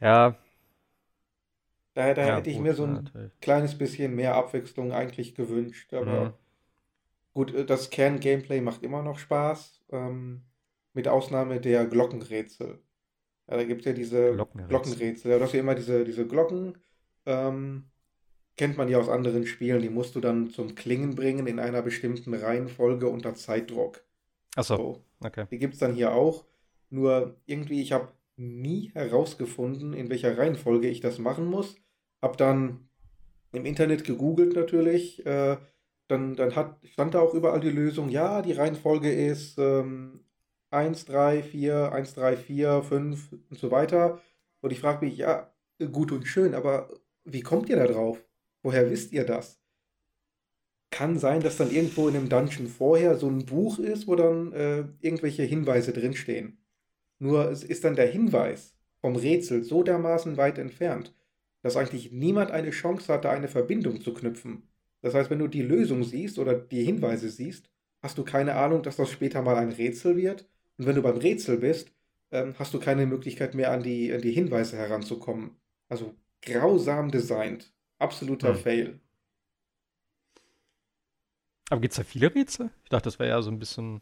Ja. 0.00 0.36
Da, 1.94 2.14
da 2.14 2.26
ja, 2.26 2.36
hätte 2.36 2.50
ich 2.50 2.56
gut, 2.56 2.64
mir 2.64 2.74
so 2.74 2.84
ein 2.84 2.92
natürlich. 2.94 3.40
kleines 3.40 3.76
bisschen 3.76 4.14
mehr 4.14 4.34
Abwechslung 4.34 4.92
eigentlich 4.92 5.34
gewünscht. 5.34 5.92
Aber 5.92 6.24
mhm. 6.24 6.32
gut, 7.34 7.54
äh, 7.54 7.64
das 7.64 7.90
Kern-Gameplay 7.90 8.60
macht 8.60 8.82
immer 8.82 9.02
noch 9.02 9.18
Spaß. 9.18 9.82
Ähm, 9.90 10.42
mit 10.92 11.08
Ausnahme 11.08 11.60
der 11.60 11.86
Glockenrätsel. 11.86 12.80
Ja, 13.48 13.56
da 13.56 13.64
gibt 13.64 13.80
es 13.80 13.86
ja 13.86 13.92
diese 13.92 14.32
Glockenrätsel. 14.32 14.68
Glockenrätsel. 14.68 15.30
Ja, 15.30 15.38
das 15.38 15.52
ja 15.52 15.60
immer 15.60 15.74
diese, 15.74 16.04
diese 16.04 16.26
Glocken. 16.26 16.78
Ähm, 17.30 17.90
kennt 18.56 18.76
man 18.76 18.88
ja 18.88 18.98
aus 18.98 19.08
anderen 19.08 19.46
Spielen. 19.46 19.80
Die 19.80 19.88
musst 19.88 20.14
du 20.14 20.20
dann 20.20 20.50
zum 20.50 20.74
Klingen 20.74 21.14
bringen 21.14 21.46
in 21.46 21.58
einer 21.58 21.82
bestimmten 21.82 22.34
Reihenfolge 22.34 23.08
unter 23.08 23.34
Zeitdruck. 23.34 24.04
Achso, 24.56 24.76
so. 24.76 25.04
okay. 25.26 25.46
Die 25.50 25.58
gibt 25.58 25.74
es 25.74 25.80
dann 25.80 25.94
hier 25.94 26.12
auch. 26.12 26.44
Nur 26.90 27.36
irgendwie, 27.46 27.80
ich 27.80 27.92
habe 27.92 28.12
nie 28.36 28.90
herausgefunden, 28.94 29.92
in 29.92 30.10
welcher 30.10 30.36
Reihenfolge 30.36 30.88
ich 30.88 31.00
das 31.00 31.18
machen 31.18 31.46
muss. 31.46 31.76
Hab 32.20 32.36
dann 32.36 32.88
im 33.52 33.64
Internet 33.64 34.04
gegoogelt 34.04 34.54
natürlich. 34.54 35.24
Äh, 35.24 35.56
dann, 36.08 36.34
dann 36.34 36.56
hat, 36.56 36.76
stand 36.84 37.14
da 37.14 37.20
auch 37.20 37.34
überall 37.34 37.60
die 37.60 37.70
Lösung, 37.70 38.08
ja, 38.08 38.42
die 38.42 38.52
Reihenfolge 38.52 39.12
ist 39.12 39.58
ähm, 39.58 40.24
1, 40.70 41.04
3, 41.06 41.42
4, 41.42 41.92
1, 41.92 42.14
3, 42.14 42.36
4, 42.36 42.82
5 42.82 43.32
und 43.32 43.58
so 43.58 43.70
weiter. 43.70 44.20
Und 44.60 44.72
ich 44.72 44.80
frage 44.80 45.04
mich, 45.04 45.16
ja, 45.16 45.52
gut 45.92 46.12
und 46.12 46.26
schön, 46.26 46.54
aber 46.54 46.90
wie 47.24 47.42
kommt 47.42 47.68
ihr 47.68 47.76
da 47.76 47.86
drauf? 47.86 48.24
Woher 48.62 48.90
wisst 48.90 49.12
ihr 49.12 49.24
das? 49.24 49.60
kann 50.90 51.18
sein, 51.18 51.40
dass 51.40 51.56
dann 51.56 51.70
irgendwo 51.70 52.08
in 52.08 52.16
einem 52.16 52.28
Dungeon 52.28 52.66
vorher 52.66 53.16
so 53.16 53.28
ein 53.28 53.46
Buch 53.46 53.78
ist, 53.78 54.06
wo 54.06 54.16
dann 54.16 54.52
äh, 54.52 54.84
irgendwelche 55.00 55.44
Hinweise 55.44 55.92
drinstehen. 55.92 56.58
Nur 57.18 57.50
es 57.50 57.64
ist 57.64 57.84
dann 57.84 57.96
der 57.96 58.08
Hinweis 58.08 58.74
vom 59.00 59.16
Rätsel 59.16 59.62
so 59.62 59.82
dermaßen 59.82 60.36
weit 60.36 60.58
entfernt, 60.58 61.14
dass 61.62 61.76
eigentlich 61.76 62.12
niemand 62.12 62.50
eine 62.50 62.70
Chance 62.70 63.12
hat, 63.12 63.24
da 63.24 63.30
eine 63.30 63.48
Verbindung 63.48 64.00
zu 64.00 64.12
knüpfen. 64.12 64.68
Das 65.00 65.14
heißt, 65.14 65.30
wenn 65.30 65.38
du 65.38 65.48
die 65.48 65.62
Lösung 65.62 66.02
siehst 66.04 66.38
oder 66.38 66.54
die 66.54 66.84
Hinweise 66.84 67.30
siehst, 67.30 67.70
hast 68.02 68.18
du 68.18 68.24
keine 68.24 68.56
Ahnung, 68.56 68.82
dass 68.82 68.96
das 68.96 69.10
später 69.10 69.42
mal 69.42 69.56
ein 69.56 69.72
Rätsel 69.72 70.16
wird. 70.16 70.46
Und 70.76 70.86
wenn 70.86 70.96
du 70.96 71.02
beim 71.02 71.16
Rätsel 71.16 71.58
bist, 71.58 71.92
ähm, 72.30 72.54
hast 72.58 72.74
du 72.74 72.80
keine 72.80 73.06
Möglichkeit 73.06 73.54
mehr 73.54 73.70
an 73.70 73.82
die, 73.82 74.12
an 74.12 74.20
die 74.20 74.32
Hinweise 74.32 74.76
heranzukommen. 74.76 75.52
Also 75.88 76.14
grausam 76.42 77.10
designt. 77.10 77.72
Absoluter 77.98 78.54
hm. 78.54 78.56
Fail. 78.56 79.00
Aber 81.70 81.80
gibt 81.80 81.92
es 81.92 81.98
da 81.98 82.04
viele 82.04 82.34
Rätsel? 82.34 82.70
Ich 82.82 82.90
dachte, 82.90 83.04
das 83.04 83.18
wäre 83.18 83.30
ja 83.30 83.42
so 83.42 83.50
ein 83.50 83.58
bisschen. 83.58 84.00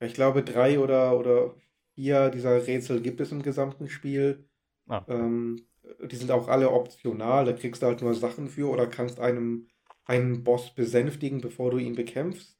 Ich 0.00 0.14
glaube, 0.14 0.42
drei 0.42 0.78
oder, 0.78 1.18
oder 1.18 1.54
vier 1.94 2.30
dieser 2.30 2.66
Rätsel 2.66 3.00
gibt 3.02 3.20
es 3.20 3.32
im 3.32 3.42
gesamten 3.42 3.88
Spiel. 3.88 4.48
Ah. 4.88 5.04
Ähm, 5.08 5.66
die 6.02 6.16
sind 6.16 6.30
auch 6.30 6.48
alle 6.48 6.70
optional. 6.70 7.44
Da 7.44 7.52
kriegst 7.52 7.82
du 7.82 7.86
halt 7.86 8.00
nur 8.00 8.14
Sachen 8.14 8.48
für 8.48 8.70
oder 8.70 8.86
kannst 8.86 9.20
einem 9.20 9.68
einen 10.04 10.42
Boss 10.42 10.74
besänftigen, 10.74 11.40
bevor 11.40 11.70
du 11.70 11.78
ihn 11.78 11.94
bekämpfst. 11.94 12.58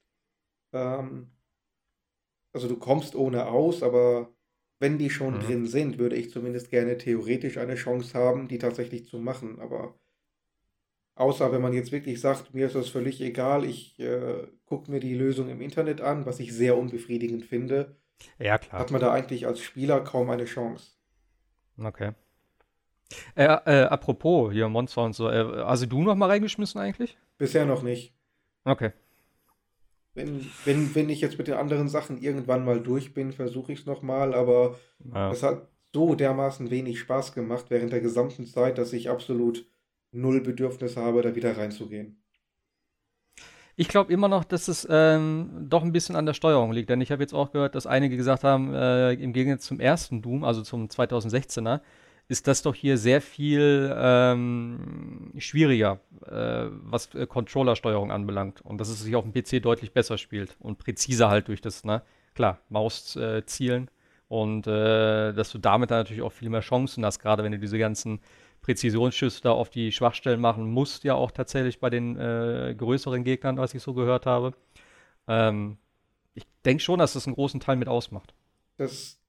Ähm, 0.72 1.30
also 2.52 2.68
du 2.68 2.76
kommst 2.76 3.14
ohne 3.14 3.46
aus, 3.46 3.82
aber 3.82 4.32
wenn 4.82 4.98
die 4.98 5.10
schon 5.10 5.36
mhm. 5.36 5.40
drin 5.40 5.66
sind, 5.66 5.98
würde 5.98 6.16
ich 6.16 6.30
zumindest 6.30 6.68
gerne 6.68 6.98
theoretisch 6.98 7.56
eine 7.56 7.76
Chance 7.76 8.18
haben, 8.18 8.48
die 8.48 8.58
tatsächlich 8.58 9.06
zu 9.06 9.18
machen. 9.18 9.60
Aber 9.60 9.94
außer 11.14 11.52
wenn 11.52 11.62
man 11.62 11.72
jetzt 11.72 11.92
wirklich 11.92 12.20
sagt, 12.20 12.52
mir 12.52 12.66
ist 12.66 12.74
das 12.74 12.88
völlig 12.88 13.20
egal, 13.20 13.64
ich 13.64 13.98
äh, 14.00 14.48
gucke 14.66 14.90
mir 14.90 14.98
die 14.98 15.14
Lösung 15.14 15.48
im 15.48 15.60
Internet 15.60 16.00
an, 16.00 16.26
was 16.26 16.40
ich 16.40 16.52
sehr 16.52 16.76
unbefriedigend 16.76 17.44
finde, 17.44 17.96
ja, 18.38 18.58
klar. 18.58 18.80
hat 18.80 18.90
man 18.90 19.00
da 19.00 19.12
eigentlich 19.12 19.46
als 19.46 19.60
Spieler 19.60 20.00
kaum 20.00 20.28
eine 20.30 20.46
Chance. 20.46 20.92
Okay. 21.78 22.12
Äh, 23.36 23.44
äh, 23.44 23.84
apropos 23.84 24.52
hier 24.52 24.68
Monster 24.68 25.04
und 25.04 25.14
so, 25.14 25.28
äh, 25.28 25.64
hast 25.64 25.90
du 25.90 26.02
noch 26.02 26.16
mal 26.16 26.28
reingeschmissen 26.28 26.80
eigentlich? 26.80 27.16
Bisher 27.38 27.66
noch 27.66 27.82
nicht. 27.82 28.14
Okay. 28.64 28.92
Wenn, 30.14 30.46
wenn, 30.64 30.94
wenn 30.94 31.08
ich 31.08 31.20
jetzt 31.20 31.38
mit 31.38 31.48
den 31.48 31.54
anderen 31.54 31.88
Sachen 31.88 32.20
irgendwann 32.20 32.64
mal 32.64 32.80
durch 32.80 33.14
bin, 33.14 33.32
versuche 33.32 33.72
ich 33.72 33.80
es 33.80 33.86
nochmal, 33.86 34.34
aber 34.34 34.78
ja. 35.12 35.30
es 35.30 35.42
hat 35.42 35.68
so 35.94 36.14
dermaßen 36.14 36.70
wenig 36.70 36.98
Spaß 37.00 37.34
gemacht 37.34 37.66
während 37.68 37.92
der 37.92 38.00
gesamten 38.00 38.46
Zeit, 38.46 38.78
dass 38.78 38.92
ich 38.92 39.08
absolut 39.08 39.66
null 40.10 40.40
Bedürfnis 40.40 40.96
habe, 40.96 41.22
da 41.22 41.34
wieder 41.34 41.56
reinzugehen. 41.56 42.22
Ich 43.74 43.88
glaube 43.88 44.12
immer 44.12 44.28
noch, 44.28 44.44
dass 44.44 44.68
es 44.68 44.86
ähm, 44.90 45.66
doch 45.68 45.82
ein 45.82 45.92
bisschen 45.92 46.14
an 46.14 46.26
der 46.26 46.34
Steuerung 46.34 46.72
liegt, 46.72 46.90
denn 46.90 47.00
ich 47.00 47.10
habe 47.10 47.22
jetzt 47.22 47.32
auch 47.32 47.52
gehört, 47.52 47.74
dass 47.74 47.86
einige 47.86 48.16
gesagt 48.18 48.44
haben, 48.44 48.74
äh, 48.74 49.14
im 49.14 49.32
Gegensatz 49.32 49.64
zum 49.64 49.80
ersten 49.80 50.20
Doom, 50.20 50.44
also 50.44 50.60
zum 50.60 50.88
2016er, 50.88 51.80
ist 52.28 52.46
das 52.46 52.62
doch 52.62 52.74
hier 52.74 52.96
sehr 52.96 53.20
viel 53.20 53.94
ähm, 53.96 55.32
schwieriger, 55.38 56.00
äh, 56.26 56.66
was 56.70 57.14
äh, 57.14 57.26
Controller-Steuerung 57.26 58.10
anbelangt. 58.10 58.62
Und 58.62 58.78
dass 58.78 58.88
es 58.88 59.00
sich 59.00 59.14
auf 59.16 59.24
dem 59.24 59.32
PC 59.32 59.62
deutlich 59.62 59.92
besser 59.92 60.18
spielt 60.18 60.56
und 60.60 60.78
präziser 60.78 61.28
halt 61.28 61.48
durch 61.48 61.60
das, 61.60 61.84
ne? 61.84 62.02
Klar, 62.34 62.60
Maus 62.70 63.16
äh, 63.16 63.44
zielen. 63.44 63.90
Und 64.28 64.66
äh, 64.66 65.34
dass 65.34 65.50
du 65.52 65.58
damit 65.58 65.90
dann 65.90 65.98
natürlich 65.98 66.22
auch 66.22 66.32
viel 66.32 66.48
mehr 66.48 66.62
Chancen 66.62 67.04
hast, 67.04 67.18
gerade 67.18 67.44
wenn 67.44 67.52
du 67.52 67.58
diese 67.58 67.78
ganzen 67.78 68.20
Präzisionsschüsse 68.62 69.42
da 69.42 69.50
auf 69.50 69.68
die 69.68 69.92
Schwachstellen 69.92 70.40
machen 70.40 70.70
musst, 70.70 71.04
ja 71.04 71.14
auch 71.14 71.32
tatsächlich 71.32 71.80
bei 71.80 71.90
den 71.90 72.16
äh, 72.16 72.74
größeren 72.78 73.24
Gegnern, 73.24 73.58
was 73.58 73.74
ich 73.74 73.82
so 73.82 73.92
gehört 73.92 74.24
habe. 74.24 74.54
Ähm, 75.28 75.76
ich 76.32 76.46
denke 76.64 76.82
schon, 76.82 76.98
dass 76.98 77.12
das 77.12 77.26
einen 77.26 77.34
großen 77.34 77.60
Teil 77.60 77.76
mit 77.76 77.88
ausmacht. 77.88 78.32
Das 78.78 79.20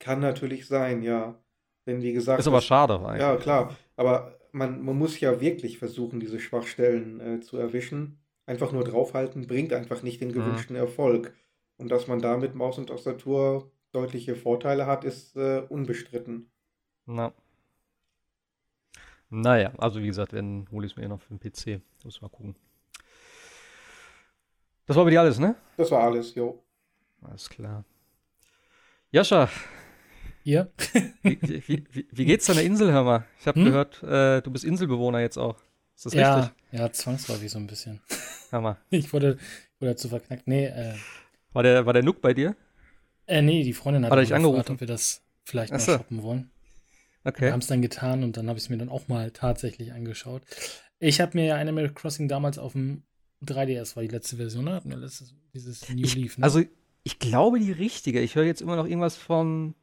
kann 0.00 0.20
natürlich 0.20 0.66
sein, 0.66 1.02
ja. 1.02 1.38
Denn 1.86 2.02
wie 2.02 2.12
gesagt. 2.12 2.40
Ist 2.40 2.48
aber 2.48 2.60
schade 2.60 2.94
eigentlich. 3.00 3.22
Ja, 3.22 3.36
klar. 3.36 3.76
Aber 3.96 4.36
man, 4.52 4.84
man 4.84 4.98
muss 4.98 5.20
ja 5.20 5.40
wirklich 5.40 5.78
versuchen, 5.78 6.20
diese 6.20 6.40
Schwachstellen 6.40 7.20
äh, 7.20 7.40
zu 7.40 7.56
erwischen. 7.56 8.18
Einfach 8.46 8.72
nur 8.72 8.84
draufhalten 8.84 9.46
bringt 9.46 9.72
einfach 9.72 10.02
nicht 10.02 10.20
den 10.20 10.28
mhm. 10.28 10.34
gewünschten 10.34 10.76
mhm. 10.76 10.82
Erfolg. 10.82 11.34
Und 11.78 11.90
dass 11.90 12.06
man 12.06 12.20
da 12.20 12.36
mit 12.36 12.54
Maus 12.54 12.78
und 12.78 12.88
Tastatur 12.88 13.70
deutliche 13.92 14.34
Vorteile 14.34 14.86
hat, 14.86 15.04
ist 15.04 15.36
äh, 15.36 15.62
unbestritten. 15.68 16.50
Na. 17.06 17.32
Naja, 19.28 19.72
also 19.78 20.00
wie 20.00 20.06
gesagt, 20.06 20.32
wenn 20.32 20.66
hole 20.70 20.86
ich 20.86 20.92
es 20.92 20.96
mir 20.96 21.04
eh 21.04 21.08
noch 21.08 21.20
für 21.20 21.34
den 21.34 21.40
PC. 21.40 21.82
Muss 22.04 22.20
mal 22.20 22.28
gucken. 22.28 22.54
Das 24.86 24.96
war 24.96 25.04
bei 25.04 25.10
dir 25.10 25.20
alles, 25.20 25.38
ne? 25.38 25.56
Das 25.76 25.90
war 25.90 26.04
alles, 26.04 26.34
jo. 26.34 26.62
Alles 27.22 27.48
klar. 27.48 27.84
Jascha, 29.10 29.48
ihr. 30.46 30.70
wie, 31.22 31.38
wie, 31.42 31.84
wie, 31.90 32.06
wie, 32.10 32.24
geht's 32.24 32.46
deiner 32.46 32.62
Insel, 32.62 32.92
hör 32.92 33.04
mal? 33.04 33.24
Ich 33.40 33.46
habe 33.46 33.58
hm? 33.58 33.66
gehört, 33.66 34.02
äh, 34.02 34.40
du 34.42 34.50
bist 34.50 34.64
Inselbewohner 34.64 35.20
jetzt 35.20 35.36
auch. 35.36 35.56
Ist 35.94 36.06
das 36.06 36.14
ja, 36.14 36.34
richtig? 36.36 36.54
Ja, 36.72 36.92
zwangsläufig 36.92 37.50
so 37.50 37.58
ein 37.58 37.66
bisschen. 37.66 38.00
Hammer. 38.52 38.78
Ich 38.90 39.12
wurde, 39.12 39.38
wurde 39.80 39.92
dazu 39.92 40.08
verknackt. 40.08 40.46
Nee, 40.46 40.66
äh, 40.66 40.94
war 41.52 41.62
der, 41.62 41.86
war 41.86 41.92
der 41.92 42.02
Nook 42.02 42.20
bei 42.20 42.32
dir? 42.32 42.54
Äh, 43.26 43.42
nee, 43.42 43.64
die 43.64 43.72
Freundin 43.72 44.04
hat, 44.04 44.12
hat 44.12 44.18
mich 44.18 44.28
gefragt, 44.28 44.70
ob 44.70 44.80
wir 44.80 44.86
das 44.86 45.22
vielleicht 45.42 45.72
mal 45.72 45.80
shoppen 45.80 46.22
wollen. 46.22 46.50
Okay. 47.24 47.46
Wir 47.46 47.52
haben 47.52 47.60
es 47.60 47.66
dann 47.66 47.82
getan 47.82 48.22
und 48.22 48.36
dann 48.36 48.48
habe 48.48 48.56
ich 48.58 48.66
es 48.66 48.70
mir 48.70 48.78
dann 48.78 48.88
auch 48.88 49.08
mal 49.08 49.32
tatsächlich 49.32 49.92
angeschaut. 49.92 50.42
Ich 51.00 51.20
habe 51.20 51.36
mir 51.36 51.46
ja 51.46 51.56
Animal 51.56 51.90
Crossing 51.92 52.28
damals 52.28 52.56
auf 52.58 52.72
dem 52.72 53.02
3DS, 53.44 53.96
war 53.96 54.02
die 54.02 54.08
letzte 54.08 54.36
Version, 54.36 54.64
ne? 54.64 54.80
Letztes, 54.84 55.34
dieses 55.52 55.88
New 55.88 56.04
ich, 56.04 56.14
Leaf, 56.14 56.38
ne? 56.38 56.44
Also, 56.44 56.62
ich 57.02 57.18
glaube 57.18 57.58
die 57.58 57.72
richtige. 57.72 58.20
Ich 58.20 58.36
höre 58.36 58.44
jetzt 58.44 58.60
immer 58.60 58.76
noch 58.76 58.86
irgendwas 58.86 59.16
von 59.16 59.74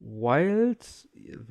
Wild 0.00 1.08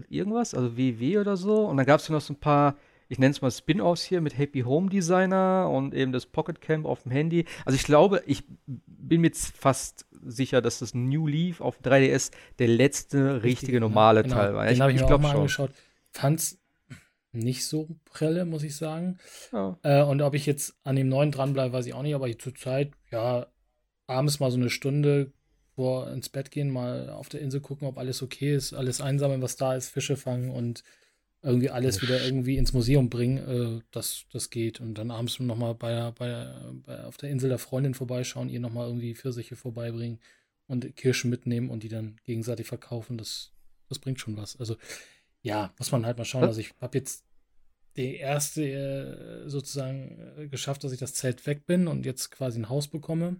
irgendwas, 0.09 0.53
also 0.53 0.75
WW 0.75 1.19
oder 1.19 1.37
so. 1.37 1.65
Und 1.65 1.77
dann 1.77 1.85
gab 1.85 1.99
es 1.99 2.07
ja 2.07 2.15
noch 2.15 2.21
so 2.21 2.33
ein 2.33 2.39
paar, 2.39 2.75
ich 3.07 3.19
nenne 3.19 3.31
es 3.31 3.41
mal 3.41 3.51
Spin-offs 3.51 4.03
hier 4.03 4.21
mit 4.21 4.37
Happy 4.37 4.61
Home 4.61 4.89
Designer 4.89 5.69
und 5.71 5.93
eben 5.93 6.11
das 6.11 6.25
Pocket 6.25 6.59
Camp 6.59 6.85
auf 6.85 7.03
dem 7.03 7.11
Handy. 7.11 7.45
Also 7.65 7.75
ich 7.75 7.83
glaube, 7.83 8.23
ich 8.25 8.43
bin 8.65 9.21
mir 9.21 9.27
jetzt 9.27 9.55
fast 9.55 10.05
sicher, 10.25 10.61
dass 10.61 10.79
das 10.79 10.93
New 10.93 11.27
Leaf 11.27 11.61
auf 11.61 11.79
3DS 11.81 12.31
der 12.57 12.67
letzte 12.67 13.43
richtige 13.43 13.79
normale 13.79 14.23
genau. 14.23 14.35
Teil 14.35 14.53
war. 14.55 14.65
Den 14.65 14.81
habe 14.81 14.91
ich, 14.91 15.01
ich 15.01 15.07
mir 15.07 15.15
auch 15.15 15.19
mal 15.19 15.29
schon. 15.29 15.37
angeschaut. 15.37 15.71
Fand's 16.11 16.59
nicht 17.31 17.65
so 17.65 17.87
prelle, 18.05 18.45
muss 18.45 18.63
ich 18.63 18.75
sagen. 18.75 19.19
Ja. 19.51 19.77
Äh, 19.83 20.03
und 20.03 20.21
ob 20.21 20.33
ich 20.33 20.47
jetzt 20.47 20.75
an 20.83 20.95
dem 20.95 21.09
neuen 21.09 21.31
dranbleibe, 21.31 21.73
weiß 21.73 21.85
ich 21.85 21.93
auch 21.93 22.01
nicht, 22.01 22.15
aber 22.15 22.35
zurzeit, 22.37 22.91
ja, 23.11 23.47
abends 24.07 24.39
mal 24.39 24.49
so 24.49 24.57
eine 24.57 24.71
Stunde 24.71 25.31
vor 25.79 26.11
ins 26.11 26.27
Bett 26.27 26.51
gehen, 26.51 26.69
mal 26.69 27.09
auf 27.09 27.29
der 27.29 27.39
Insel 27.39 27.61
gucken, 27.61 27.87
ob 27.87 27.97
alles 27.97 28.21
okay 28.21 28.53
ist, 28.53 28.73
alles 28.73 28.99
einsammeln, 28.99 29.41
was 29.41 29.55
da 29.55 29.75
ist, 29.75 29.87
Fische 29.87 30.17
fangen 30.17 30.49
und 30.49 30.83
irgendwie 31.41 31.69
alles 31.69 32.01
wieder 32.01 32.21
irgendwie 32.21 32.57
ins 32.57 32.73
Museum 32.73 33.09
bringen, 33.09 33.37
äh, 33.37 33.81
das, 33.91 34.25
das 34.33 34.49
geht. 34.49 34.81
Und 34.81 34.95
dann 34.95 35.09
abends 35.09 35.39
nochmal 35.39 35.75
bei, 35.75 36.11
bei, 36.11 36.53
bei, 36.85 37.05
auf 37.05 37.15
der 37.15 37.29
Insel 37.29 37.47
der 37.47 37.59
Freundin 37.59 37.93
vorbeischauen, 37.93 38.49
ihr 38.49 38.59
nochmal 38.59 38.87
irgendwie 38.87 39.15
Pfirsiche 39.15 39.55
vorbeibringen 39.55 40.19
und 40.67 40.97
Kirschen 40.97 41.29
mitnehmen 41.29 41.69
und 41.69 41.83
die 41.83 41.87
dann 41.87 42.17
gegenseitig 42.25 42.67
verkaufen, 42.67 43.17
das, 43.17 43.53
das 43.87 43.99
bringt 43.99 44.19
schon 44.19 44.35
was. 44.35 44.59
Also 44.59 44.75
ja, 45.43 45.73
muss 45.79 45.93
man 45.93 46.05
halt 46.05 46.17
mal 46.17 46.25
schauen. 46.25 46.43
Also 46.43 46.59
ich 46.59 46.73
habe 46.81 46.97
jetzt 46.97 47.23
die 47.95 48.17
erste 48.17 49.45
äh, 49.45 49.49
sozusagen 49.49 50.19
äh, 50.37 50.47
geschafft, 50.49 50.83
dass 50.83 50.91
ich 50.91 50.99
das 50.99 51.13
Zelt 51.13 51.47
weg 51.47 51.65
bin 51.65 51.87
und 51.87 52.05
jetzt 52.05 52.31
quasi 52.31 52.59
ein 52.59 52.67
Haus 52.67 52.89
bekomme. 52.89 53.37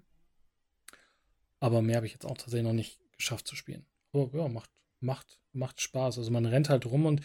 Aber 1.60 1.82
mehr 1.82 1.98
habe 1.98 2.06
ich 2.06 2.13
jetzt 2.13 2.26
auch 2.26 2.38
tatsächlich 2.38 2.67
noch 2.67 2.74
nicht 2.74 3.00
geschafft 3.17 3.48
zu 3.48 3.56
spielen. 3.56 3.86
Aber 4.13 4.30
ja, 4.38 4.48
macht, 4.48 4.72
macht, 5.00 5.39
macht 5.52 5.82
Spaß. 5.82 6.17
Also 6.17 6.32
man 6.32 6.45
rennt 6.45 6.69
halt 6.69 6.86
rum 6.86 7.06
und 7.06 7.22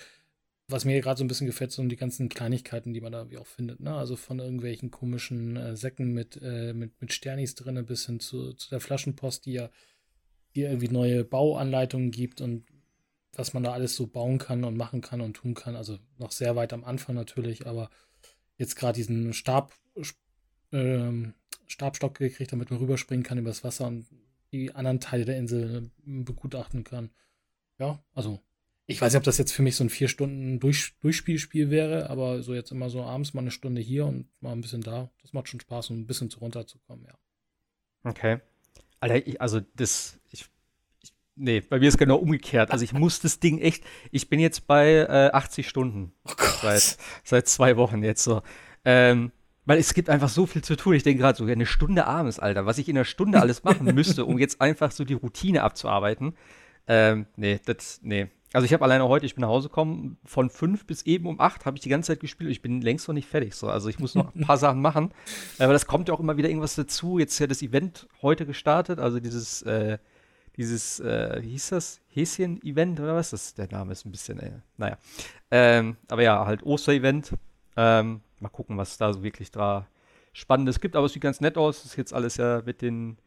was 0.67 0.85
mir 0.85 1.01
gerade 1.01 1.19
so 1.19 1.25
ein 1.25 1.29
bisschen 1.29 1.47
gefällt, 1.47 1.73
sind 1.73 1.91
die 1.91 1.97
ganzen 1.97 2.31
Kleinigkeiten, 2.31 2.95
die 2.95 3.01
man 3.01 3.13
da 3.13 3.31
wie 3.31 3.37
auch 3.37 3.47
findet. 3.47 3.81
Ne? 3.81 3.95
Also 3.95 4.17
von 4.17 4.39
irgendwelchen 4.39 4.91
komischen 4.91 5.57
äh, 5.57 5.77
Säcken 5.77 6.13
mit, 6.15 6.41
äh, 6.43 6.73
mit, 6.73 6.99
mit 7.01 7.13
Sternis 7.13 7.55
drin 7.55 7.85
bis 7.85 8.07
hin 8.07 8.19
zu, 8.19 8.55
zu 8.55 8.71
der 8.71 8.81
Flaschenpost, 8.81 9.45
die 9.45 9.53
ja 9.53 9.71
die 10.55 10.63
irgendwie 10.63 10.89
neue 10.89 11.25
Bauanleitungen 11.25 12.11
gibt 12.11 12.41
und 12.41 12.65
was 13.33 13.53
man 13.53 13.65
da 13.65 13.73
alles 13.73 13.97
so 13.97 14.07
bauen 14.07 14.39
kann 14.39 14.65
und 14.65 14.77
machen 14.77 15.01
kann 15.01 15.21
und 15.21 15.35
tun 15.35 15.55
kann. 15.55 15.75
Also 15.75 15.99
noch 16.19 16.31
sehr 16.31 16.55
weit 16.57 16.73
am 16.73 16.85
Anfang 16.85 17.17
natürlich, 17.17 17.67
aber 17.67 17.91
jetzt 18.57 18.77
gerade 18.77 18.97
diesen 18.97 19.33
Stab, 19.33 19.73
äh, 20.71 21.33
Stabstock 21.67 22.15
gekriegt, 22.15 22.53
damit 22.53 22.71
man 22.71 22.79
rüberspringen 22.79 23.25
kann 23.25 23.39
übers 23.39 23.65
Wasser 23.65 23.89
und 23.89 24.07
die 24.55 24.75
anderen 24.75 25.01
Teile 25.01 25.25
der 25.25 25.37
Insel 25.37 25.91
begutachten 26.05 26.85
kann. 26.85 27.11
Ja, 27.79 28.03
also 28.15 28.41
ich 28.87 29.01
weiß 29.01 29.13
nicht, 29.13 29.19
ob 29.19 29.25
das 29.25 29.39
jetzt 29.39 29.53
für 29.53 29.63
mich 29.63 29.77
so 29.77 29.85
ein 29.85 29.91
vier 29.91 30.09
Stunden 30.09 30.61
Durch 30.61 30.95
Durchspielspiel 31.01 31.71
wäre, 31.71 32.09
aber 32.09 32.43
so 32.43 32.55
jetzt 32.55 32.71
immer 32.71 32.89
so 32.89 33.03
abends 33.03 33.35
mal 33.35 33.41
eine 33.41 33.51
Stunde 33.51 33.81
hier 33.81 34.07
und 34.07 34.29
mal 34.41 34.53
ein 34.53 34.61
bisschen 34.61 34.83
da, 34.83 35.11
das 35.23 35.33
macht 35.33 35.49
schon 35.49 35.61
Spaß, 35.61 35.91
um 35.91 36.01
ein 36.01 36.07
bisschen 36.07 36.31
zu 36.31 36.39
runterzukommen, 36.39 37.05
ja. 37.07 37.15
Okay. 38.05 38.39
Alter, 39.01 39.27
ich, 39.27 39.41
also 39.41 39.61
das, 39.75 40.21
ich, 40.31 40.47
ich, 41.03 41.13
nee, 41.35 41.61
bei 41.61 41.81
mir 41.81 41.89
ist 41.89 41.99
genau 41.99 42.17
umgekehrt. 42.17 42.71
Also 42.71 42.85
ich 42.85 42.93
muss 42.93 43.21
das 43.21 43.41
Ding 43.41 43.59
echt, 43.59 43.83
ich 44.13 44.29
bin 44.29 44.39
jetzt 44.39 44.67
bei 44.67 44.99
äh, 45.09 45.31
80 45.33 45.69
Stunden. 45.69 46.13
Oh 46.25 46.33
Gott. 46.37 46.61
Seit, 46.61 46.99
seit 47.25 47.49
zwei 47.49 47.77
Wochen 47.77 48.05
jetzt 48.05 48.23
so. 48.23 48.43
Ähm, 48.85 49.33
weil 49.67 49.79
es 49.79 49.95
gibt 49.95 50.11
einfach 50.11 50.29
so 50.29 50.47
viel 50.47 50.63
zu 50.63 50.77
tun. 50.77 50.95
Ich 50.95 51.03
denke 51.03 51.23
gerade 51.23 51.39
so, 51.39 51.45
eine 51.45 51.67
Stunde 51.67 52.07
abends, 52.07 52.39
Alter, 52.39 52.67
was 52.67 52.79
ich 52.79 52.89
in 52.89 52.97
einer 52.97 53.05
Stunde 53.05 53.41
alles 53.41 53.65
machen 53.65 53.95
müsste, 53.95 54.25
um 54.25 54.39
jetzt 54.39 54.61
einfach 54.61 54.91
so 54.91 55.05
die 55.05 55.15
Routine 55.15 55.63
abzuarbeiten. 55.63 56.35
Ähm, 56.87 57.27
nee, 57.37 57.61
das, 57.65 58.01
nee. 58.03 58.29
Also 58.53 58.67
ich 58.67 58.73
habe 58.73 58.85
alleine 58.85 59.09
heute, 59.09 59.27
ich 59.27 59.35
bin 59.35 59.43
nach 59.43 59.49
Hause 59.49 59.69
gekommen, 59.69 60.17
von 60.25 60.49
fünf 60.49 60.87
bis 60.87 61.03
eben 61.03 61.27
um 61.27 61.41
acht 61.41 61.67
habe 61.67 61.77
ich 61.77 61.83
die 61.83 61.89
ganze 61.89 62.09
Zeit 62.09 62.21
gespielt. 62.21 62.51
Ich 62.51 62.63
bin 62.63 62.81
längst 62.83 63.09
noch 63.09 63.15
nicht 63.15 63.29
fertig. 63.29 63.55
So. 63.55 63.69
Also 63.69 63.89
ich 63.89 63.99
muss 63.99 64.15
noch 64.15 64.33
ein 64.33 64.43
paar 64.43 64.59
Sachen 64.59 64.81
machen. 64.81 65.13
Aber 65.59 65.73
das 65.73 65.87
kommt 65.87 66.07
ja 66.07 66.15
auch 66.15 66.21
immer 66.21 66.37
wieder 66.37 66.49
irgendwas 66.49 66.77
dazu. 66.77 67.19
Jetzt 67.19 67.33
ist 67.33 67.39
ja 67.41 67.49
das 67.49 67.63
Event 67.63 68.07
heute 68.23 68.47
gestartet, 68.47 69.01
also 69.01 69.19
dieses, 69.19 69.63
äh, 69.63 69.99
dieses, 70.57 71.01
äh, 71.01 71.43
wie 71.43 71.49
hieß 71.49 71.71
das? 71.71 72.01
Häschen-Event 72.11 73.01
oder 73.01 73.17
was? 73.17 73.31
Das, 73.31 73.55
der 73.55 73.69
Name 73.73 73.91
ist 73.91 74.07
ein 74.07 74.13
bisschen, 74.13 74.39
äh, 74.39 74.61
naja. 74.77 74.99
Ähm, 75.51 75.97
aber 76.09 76.23
ja, 76.23 76.47
halt 76.47 76.63
Oster-Event. 76.63 77.33
Ähm, 77.77 78.21
mal 78.41 78.49
gucken, 78.49 78.77
was 78.77 78.99
da 78.99 79.13
so 79.13 79.23
wirklich 79.23 79.51
da 79.51 79.87
Spannendes 80.33 80.81
gibt. 80.81 80.97
Aber 80.97 81.07
es 81.07 81.13
sieht 81.13 81.23
ganz 81.23 81.41
nett 81.41 81.57
aus. 81.57 81.83
Das 81.83 81.93
ist 81.93 81.97
jetzt 81.97 82.13
alles 82.13 82.37
ja 82.37 82.63
mit 82.65 82.83
den 82.83 83.19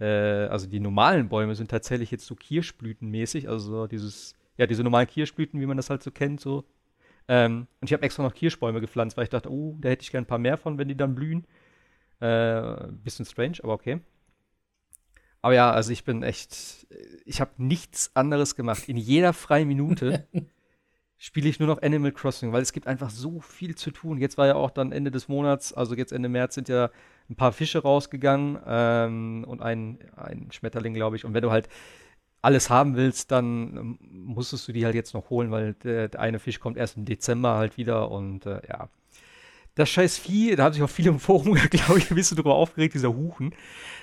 äh, 0.00 0.46
also 0.46 0.66
die 0.66 0.80
normalen 0.80 1.28
Bäume 1.28 1.54
sind 1.54 1.70
tatsächlich 1.70 2.10
jetzt 2.10 2.26
so 2.26 2.34
Kirschblütenmäßig, 2.34 3.48
also 3.48 3.86
dieses, 3.86 4.34
ja, 4.56 4.66
diese 4.66 4.82
normalen 4.82 5.06
Kirschblüten, 5.06 5.60
wie 5.60 5.66
man 5.66 5.76
das 5.76 5.90
halt 5.90 6.02
so 6.02 6.10
kennt, 6.10 6.40
so. 6.40 6.64
Ähm, 7.28 7.66
und 7.80 7.88
ich 7.88 7.92
habe 7.92 8.02
extra 8.04 8.22
noch 8.22 8.34
Kirschbäume 8.34 8.80
gepflanzt, 8.80 9.16
weil 9.16 9.24
ich 9.24 9.30
dachte, 9.30 9.50
oh, 9.50 9.76
da 9.80 9.88
hätte 9.88 10.02
ich 10.02 10.12
gern 10.12 10.24
ein 10.24 10.28
paar 10.28 10.38
mehr 10.38 10.56
von, 10.58 10.78
wenn 10.78 10.88
die 10.88 10.96
dann 10.96 11.14
blühen. 11.14 11.46
Äh, 12.20 12.88
bisschen 13.04 13.24
strange, 13.24 13.58
aber 13.62 13.74
okay. 13.74 14.00
Aber 15.42 15.54
ja, 15.54 15.70
also 15.70 15.92
ich 15.92 16.04
bin 16.04 16.22
echt, 16.22 16.86
ich 17.24 17.40
habe 17.40 17.52
nichts 17.58 18.14
anderes 18.14 18.56
gemacht. 18.56 18.88
In 18.88 18.96
jeder 18.96 19.32
freien 19.32 19.68
Minute 19.68 20.26
spiele 21.18 21.48
ich 21.48 21.58
nur 21.58 21.68
noch 21.68 21.82
Animal 21.82 22.12
Crossing, 22.12 22.52
weil 22.52 22.62
es 22.62 22.72
gibt 22.72 22.86
einfach 22.86 23.10
so 23.10 23.40
viel 23.40 23.74
zu 23.74 23.90
tun. 23.90 24.18
Jetzt 24.18 24.36
war 24.38 24.46
ja 24.46 24.54
auch 24.54 24.70
dann 24.70 24.92
Ende 24.92 25.10
des 25.10 25.28
Monats, 25.28 25.72
also 25.72 25.94
jetzt 25.94 26.12
Ende 26.12 26.28
März 26.28 26.54
sind 26.54 26.68
ja 26.68 26.90
ein 27.30 27.36
paar 27.36 27.52
Fische 27.52 27.82
rausgegangen 27.82 28.58
ähm, 28.66 29.44
und 29.48 29.62
ein, 29.62 29.98
ein 30.16 30.48
Schmetterling, 30.52 30.94
glaube 30.94 31.16
ich. 31.16 31.24
Und 31.24 31.34
wenn 31.34 31.42
du 31.42 31.50
halt 31.50 31.68
alles 32.42 32.70
haben 32.70 32.96
willst, 32.96 33.32
dann 33.32 33.76
ähm, 33.76 33.98
musstest 34.00 34.68
du 34.68 34.72
die 34.72 34.84
halt 34.84 34.94
jetzt 34.94 35.14
noch 35.14 35.30
holen, 35.30 35.50
weil 35.50 35.74
der, 35.74 36.08
der 36.08 36.20
eine 36.20 36.38
Fisch 36.38 36.60
kommt 36.60 36.76
erst 36.76 36.96
im 36.96 37.04
Dezember 37.04 37.56
halt 37.56 37.76
wieder 37.76 38.10
und 38.10 38.46
äh, 38.46 38.60
ja 38.68 38.88
das 39.76 39.90
scheiß 39.90 40.18
Vieh, 40.18 40.56
da 40.56 40.64
haben 40.64 40.72
sich 40.72 40.82
auch 40.82 40.90
viele 40.90 41.10
im 41.10 41.20
Forum, 41.20 41.54
glaube 41.70 41.98
ich, 41.98 42.10
ein 42.10 42.16
bisschen 42.16 42.36
drüber 42.36 42.54
aufgeregt, 42.54 42.94
dieser 42.94 43.14
Huchen. 43.14 43.54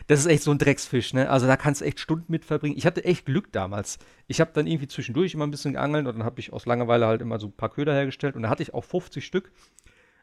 Das 0.08 0.20
ist 0.20 0.28
echt 0.28 0.44
so 0.44 0.52
ein 0.52 0.60
Drecksfisch, 0.60 1.14
ne? 1.14 1.30
Also 1.30 1.48
da 1.48 1.58
kannst 1.58 1.82
du 1.82 1.86
echt 1.86 2.00
Stunden 2.00 2.32
mit 2.32 2.46
verbringen. 2.46 2.78
Ich 2.78 2.86
hatte 2.86 3.04
echt 3.04 3.26
Glück 3.26 3.52
damals. 3.52 3.98
Ich 4.28 4.40
habe 4.40 4.52
dann 4.54 4.68
irgendwie 4.68 4.88
zwischendurch 4.88 5.34
immer 5.34 5.48
ein 5.48 5.52
bisschen 5.52 5.74
geangelt 5.74 6.06
und 6.08 6.18
dann 6.18 6.26
habe 6.26 6.40
ich 6.40 6.54
aus 6.54 6.66
Langeweile 6.68 7.08
halt 7.08 7.22
immer 7.22 7.40
so 7.40 7.48
ein 7.48 7.54
paar 7.54 7.70
Köder 7.70 7.94
hergestellt 7.94 8.36
und 8.36 8.44
da 8.44 8.50
hatte 8.50 8.62
ich 8.62 8.74
auch 8.74 8.84
50 8.84 9.26
Stück. 9.26 9.52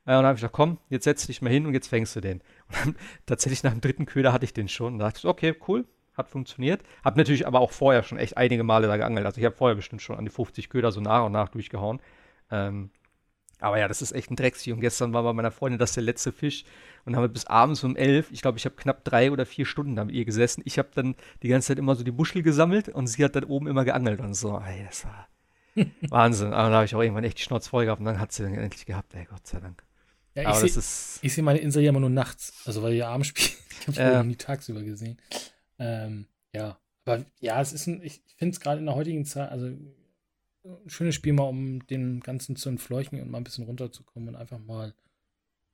Äh, 0.06 0.12
und 0.12 0.22
dann 0.22 0.26
habe 0.26 0.34
ich 0.34 0.40
gesagt, 0.40 0.54
komm, 0.54 0.78
jetzt 0.88 1.04
setz 1.04 1.26
dich 1.26 1.42
mal 1.42 1.50
hin 1.50 1.66
und 1.66 1.74
jetzt 1.74 1.88
fängst 1.88 2.14
du 2.14 2.20
den. 2.20 2.42
Und 2.68 2.76
dann 2.84 2.96
tatsächlich 3.26 3.64
nach 3.64 3.72
dem 3.72 3.80
dritten 3.80 4.06
Köder 4.06 4.32
hatte 4.32 4.44
ich 4.44 4.54
den 4.54 4.68
schon. 4.68 4.92
Und 4.92 4.98
da 5.00 5.06
dachte 5.06 5.18
ich, 5.18 5.24
okay, 5.24 5.54
cool, 5.66 5.84
hat 6.14 6.28
funktioniert. 6.28 6.82
Hab 7.04 7.16
natürlich 7.16 7.48
aber 7.48 7.58
auch 7.58 7.72
vorher 7.72 8.04
schon 8.04 8.18
echt 8.18 8.36
einige 8.36 8.62
Male 8.62 8.86
da 8.86 8.96
geangelt. 8.96 9.26
Also 9.26 9.40
ich 9.40 9.44
habe 9.44 9.56
vorher 9.56 9.74
bestimmt 9.74 10.02
schon 10.02 10.16
an 10.16 10.24
die 10.24 10.30
50 10.30 10.68
Köder 10.68 10.92
so 10.92 11.00
nach 11.00 11.24
und 11.24 11.32
nach 11.32 11.48
durchgehauen. 11.48 12.00
Ähm, 12.52 12.90
aber 13.60 13.78
ja, 13.78 13.88
das 13.88 14.02
ist 14.02 14.12
echt 14.12 14.30
ein 14.30 14.36
Drecksvieh. 14.36 14.72
Und 14.72 14.80
gestern 14.80 15.12
war 15.12 15.22
bei 15.22 15.32
meiner 15.32 15.50
Freundin 15.50 15.78
das 15.78 15.92
der 15.92 16.02
letzte 16.02 16.32
Fisch 16.32 16.64
und 17.04 17.16
haben 17.16 17.22
wir 17.22 17.28
bis 17.28 17.46
abends 17.46 17.84
um 17.84 17.96
elf, 17.96 18.30
ich 18.30 18.42
glaube, 18.42 18.58
ich 18.58 18.64
habe 18.64 18.76
knapp 18.76 19.04
drei 19.04 19.30
oder 19.30 19.46
vier 19.46 19.66
Stunden 19.66 19.96
da 19.96 20.04
mit 20.04 20.14
ihr 20.14 20.24
gesessen. 20.24 20.62
Ich 20.64 20.78
habe 20.78 20.88
dann 20.94 21.14
die 21.42 21.48
ganze 21.48 21.68
Zeit 21.68 21.78
immer 21.78 21.94
so 21.94 22.04
die 22.04 22.10
Buschel 22.10 22.42
gesammelt 22.42 22.88
und 22.88 23.06
sie 23.06 23.24
hat 23.24 23.36
dann 23.36 23.44
oben 23.44 23.66
immer 23.66 23.84
geangelt 23.84 24.20
und 24.20 24.34
so. 24.34 24.58
Ey, 24.58 24.84
das 24.84 25.04
war 25.04 25.28
Wahnsinn. 26.08 26.52
Aber 26.52 26.70
da 26.70 26.76
habe 26.76 26.84
ich 26.84 26.94
auch 26.94 27.02
irgendwann 27.02 27.24
echt 27.24 27.38
die 27.38 27.42
Schnauze 27.42 27.70
voll 27.70 27.84
gehabt 27.84 28.00
und 28.00 28.06
dann 28.06 28.20
hat 28.20 28.32
sie 28.32 28.42
dann 28.42 28.54
endlich 28.54 28.86
gehabt, 28.86 29.14
ey, 29.14 29.26
Gott 29.26 29.46
sei 29.46 29.60
Dank. 29.60 29.82
Ja, 30.34 30.48
Aber 30.48 30.64
ich 30.64 30.72
sehe 30.72 31.30
seh 31.30 31.42
meine 31.42 31.58
Insel 31.58 31.82
ja 31.82 31.90
immer 31.90 32.00
nur 32.00 32.10
nachts, 32.10 32.62
also 32.64 32.82
weil 32.82 32.94
ihr 32.94 33.08
abends 33.08 33.28
spielt. 33.28 33.56
Ich 33.80 33.86
habe 33.86 33.92
es 33.92 34.20
äh, 34.20 34.24
nie 34.24 34.36
tagsüber 34.36 34.82
gesehen. 34.82 35.16
Ähm, 35.78 36.26
ja, 36.52 36.76
aber 37.06 37.24
ja, 37.40 37.62
es 37.62 37.72
ist 37.72 37.86
ein, 37.86 38.02
ich 38.02 38.20
finde 38.36 38.52
es 38.52 38.60
gerade 38.60 38.78
in 38.78 38.84
der 38.84 38.94
heutigen 38.94 39.24
Zeit, 39.24 39.50
also 39.50 39.70
ein 40.64 40.90
schönes 40.90 41.14
Spiel 41.14 41.32
mal, 41.32 41.44
um 41.44 41.86
dem 41.86 42.20
Ganzen 42.20 42.56
zu 42.56 42.68
entfleuchen 42.68 43.20
und 43.20 43.30
mal 43.30 43.38
ein 43.38 43.44
bisschen 43.44 43.64
runterzukommen 43.64 44.30
und 44.30 44.36
einfach 44.36 44.58
mal 44.58 44.94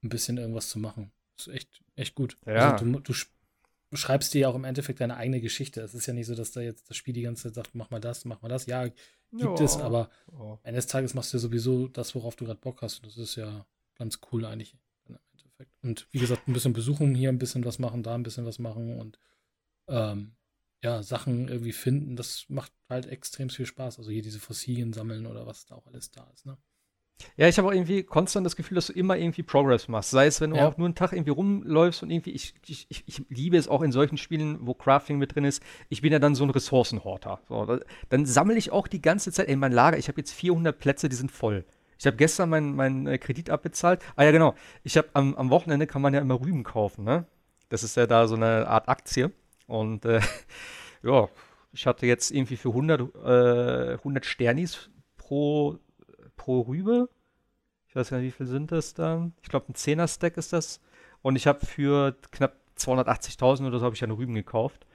ein 0.02 0.08
bisschen 0.08 0.36
irgendwas 0.36 0.68
zu 0.68 0.78
machen. 0.78 1.12
Das 1.36 1.48
ist 1.48 1.54
echt, 1.54 1.82
echt 1.96 2.14
gut. 2.14 2.38
Ja. 2.46 2.72
Also 2.72 2.84
du, 2.84 3.00
du, 3.00 3.12
schreibst 3.92 4.34
dir 4.34 4.40
ja 4.42 4.48
auch 4.48 4.54
im 4.54 4.64
Endeffekt 4.64 5.00
deine 5.00 5.16
eigene 5.16 5.40
Geschichte. 5.40 5.80
Es 5.80 5.94
ist 5.94 6.06
ja 6.06 6.12
nicht 6.12 6.26
so, 6.26 6.34
dass 6.34 6.52
da 6.52 6.60
jetzt 6.60 6.90
das 6.90 6.96
Spiel 6.96 7.14
die 7.14 7.22
ganze 7.22 7.44
Zeit 7.44 7.54
sagt, 7.54 7.74
mach 7.74 7.90
mal 7.90 8.00
das, 8.00 8.24
mach 8.24 8.42
mal 8.42 8.48
das. 8.48 8.66
Ja, 8.66 8.86
gibt 8.86 9.60
oh, 9.60 9.62
es, 9.62 9.76
aber 9.76 10.10
oh. 10.32 10.58
eines 10.62 10.86
Tages 10.86 11.14
machst 11.14 11.32
du 11.32 11.38
ja 11.38 11.40
sowieso 11.40 11.88
das, 11.88 12.14
worauf 12.14 12.36
du 12.36 12.44
gerade 12.44 12.60
Bock 12.60 12.82
hast. 12.82 12.98
Und 12.98 13.06
das 13.06 13.16
ist 13.16 13.36
ja 13.36 13.66
ganz 13.96 14.20
cool 14.32 14.44
eigentlich 14.44 14.76
im 15.08 15.18
Endeffekt. 15.32 15.72
Und 15.82 16.08
wie 16.10 16.18
gesagt, 16.18 16.48
ein 16.48 16.52
bisschen 16.52 16.72
besuchen 16.72 17.14
hier, 17.14 17.28
ein 17.28 17.38
bisschen 17.38 17.64
was 17.64 17.78
machen, 17.78 18.02
da 18.02 18.14
ein 18.14 18.22
bisschen 18.22 18.46
was 18.46 18.58
machen 18.58 18.98
und 18.98 19.18
ähm, 19.88 20.36
ja, 20.86 21.02
Sachen 21.02 21.48
irgendwie 21.48 21.72
finden, 21.72 22.14
das 22.14 22.46
macht 22.48 22.72
halt 22.88 23.06
extrem 23.06 23.50
viel 23.50 23.66
Spaß. 23.66 23.98
Also 23.98 24.10
hier 24.10 24.22
diese 24.22 24.38
Fossilien 24.38 24.92
sammeln 24.92 25.26
oder 25.26 25.44
was 25.44 25.66
da 25.66 25.74
auch 25.74 25.86
alles 25.88 26.12
da 26.12 26.30
ist, 26.32 26.46
ne? 26.46 26.56
Ja, 27.38 27.48
ich 27.48 27.56
habe 27.56 27.66
auch 27.66 27.72
irgendwie 27.72 28.02
konstant 28.02 28.44
das 28.44 28.56
Gefühl, 28.56 28.74
dass 28.74 28.88
du 28.88 28.92
immer 28.92 29.16
irgendwie 29.16 29.42
Progress 29.42 29.88
machst. 29.88 30.10
Sei 30.10 30.26
es, 30.26 30.40
wenn 30.42 30.50
du 30.50 30.56
ja. 30.58 30.68
auch 30.68 30.76
nur 30.76 30.86
einen 30.86 30.94
Tag 30.94 31.12
irgendwie 31.12 31.30
rumläufst 31.30 32.02
und 32.02 32.10
irgendwie, 32.10 32.32
ich, 32.32 32.54
ich, 32.66 32.86
ich, 32.88 33.22
liebe 33.30 33.56
es 33.56 33.68
auch 33.68 33.80
in 33.80 33.90
solchen 33.90 34.18
Spielen, 34.18 34.58
wo 34.60 34.74
Crafting 34.74 35.16
mit 35.16 35.34
drin 35.34 35.44
ist. 35.44 35.62
Ich 35.88 36.02
bin 36.02 36.12
ja 36.12 36.18
dann 36.18 36.34
so 36.34 36.44
ein 36.44 36.50
Ressourcenhorter. 36.50 37.40
So, 37.48 37.80
dann 38.10 38.26
sammle 38.26 38.56
ich 38.56 38.70
auch 38.70 38.86
die 38.86 39.00
ganze 39.00 39.32
Zeit, 39.32 39.48
ey, 39.48 39.56
mein 39.56 39.72
Lager, 39.72 39.96
ich 39.96 40.08
habe 40.08 40.20
jetzt 40.20 40.32
400 40.34 40.78
Plätze, 40.78 41.08
die 41.08 41.16
sind 41.16 41.32
voll. 41.32 41.64
Ich 41.98 42.06
habe 42.06 42.18
gestern 42.18 42.50
meinen 42.50 42.76
mein, 42.76 43.06
äh, 43.06 43.16
Kredit 43.16 43.48
abbezahlt. 43.48 44.02
Ah 44.14 44.24
ja, 44.24 44.30
genau. 44.30 44.54
Ich 44.84 44.98
habe 44.98 45.08
am, 45.14 45.34
am 45.36 45.48
Wochenende 45.48 45.86
kann 45.86 46.02
man 46.02 46.12
ja 46.12 46.20
immer 46.20 46.38
Rüben 46.38 46.64
kaufen, 46.64 47.04
ne? 47.04 47.24
Das 47.70 47.82
ist 47.82 47.96
ja 47.96 48.06
da 48.06 48.28
so 48.28 48.36
eine 48.36 48.68
Art 48.68 48.90
Aktie. 48.90 49.32
Und 49.66 50.04
äh, 50.04 50.20
ja, 51.02 51.28
ich 51.72 51.86
hatte 51.86 52.06
jetzt 52.06 52.30
irgendwie 52.30 52.56
für 52.56 52.70
100, 52.70 53.00
äh, 53.24 53.92
100 53.94 54.24
Sternis 54.24 54.90
pro, 55.16 55.78
pro 56.36 56.62
Rübe. 56.62 57.08
Ich 57.88 57.96
weiß 57.96 58.10
gar 58.10 58.18
nicht, 58.18 58.26
wie 58.26 58.36
viel 58.36 58.46
sind 58.46 58.72
das 58.72 58.94
dann? 58.94 59.34
Ich 59.42 59.48
glaube, 59.48 59.66
ein 59.70 59.74
10er-Stack 59.74 60.36
ist 60.36 60.52
das. 60.52 60.80
Und 61.22 61.36
ich 61.36 61.46
habe 61.46 61.64
für 61.64 62.16
knapp 62.30 62.56
280.000 62.78 63.66
oder 63.66 63.78
so 63.78 63.84
habe 63.84 63.94
ich 63.94 64.04
eine 64.04 64.16
Rüben 64.16 64.34
gekauft. 64.34 64.86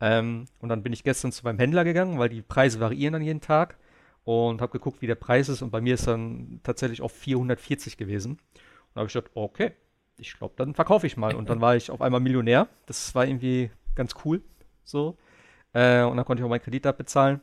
Ähm, 0.00 0.46
und 0.60 0.68
dann 0.68 0.82
bin 0.82 0.92
ich 0.92 1.04
gestern 1.04 1.32
zu 1.32 1.44
meinem 1.44 1.58
Händler 1.58 1.84
gegangen, 1.84 2.18
weil 2.18 2.28
die 2.28 2.42
Preise 2.42 2.80
variieren 2.80 3.14
dann 3.14 3.22
jeden 3.22 3.40
Tag. 3.40 3.76
Und 4.24 4.60
habe 4.60 4.72
geguckt, 4.72 5.00
wie 5.02 5.06
der 5.06 5.14
Preis 5.14 5.48
ist. 5.48 5.62
Und 5.62 5.70
bei 5.70 5.80
mir 5.80 5.94
ist 5.94 6.06
dann 6.06 6.60
tatsächlich 6.62 7.00
auf 7.02 7.12
440 7.12 7.96
gewesen. 7.96 8.32
Und 8.32 8.96
habe 8.96 9.06
ich 9.06 9.12
gedacht, 9.14 9.30
okay, 9.34 9.72
ich 10.16 10.36
glaube, 10.36 10.54
dann 10.56 10.74
verkaufe 10.74 11.06
ich 11.06 11.16
mal. 11.16 11.34
Und 11.34 11.48
dann 11.48 11.60
war 11.60 11.76
ich 11.76 11.90
auf 11.90 12.02
einmal 12.02 12.20
Millionär. 12.20 12.68
Das 12.86 13.14
war 13.14 13.26
irgendwie 13.26 13.70
ganz 13.94 14.14
cool. 14.24 14.42
So. 14.84 15.16
Äh, 15.72 16.02
und 16.02 16.16
dann 16.16 16.24
konnte 16.24 16.40
ich 16.40 16.44
auch 16.44 16.50
meinen 16.50 16.62
Kredit 16.62 16.86
abbezahlen. 16.86 17.40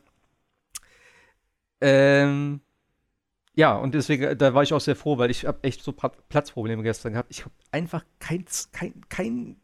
Ähm, 1.80 2.60
ja, 3.54 3.76
und 3.76 3.94
deswegen, 3.94 4.36
da 4.38 4.54
war 4.54 4.62
ich 4.62 4.72
auch 4.72 4.80
sehr 4.80 4.96
froh, 4.96 5.18
weil 5.18 5.30
ich 5.30 5.46
habe 5.46 5.58
echt 5.62 5.82
so 5.82 5.92
Platzprobleme 5.92 6.82
gestern 6.82 7.12
gehabt. 7.12 7.30
Ich 7.30 7.44
habe 7.44 7.54
einfach 7.72 8.04
kein, 8.18 8.44
kein, 8.72 8.94
kein 9.08 9.56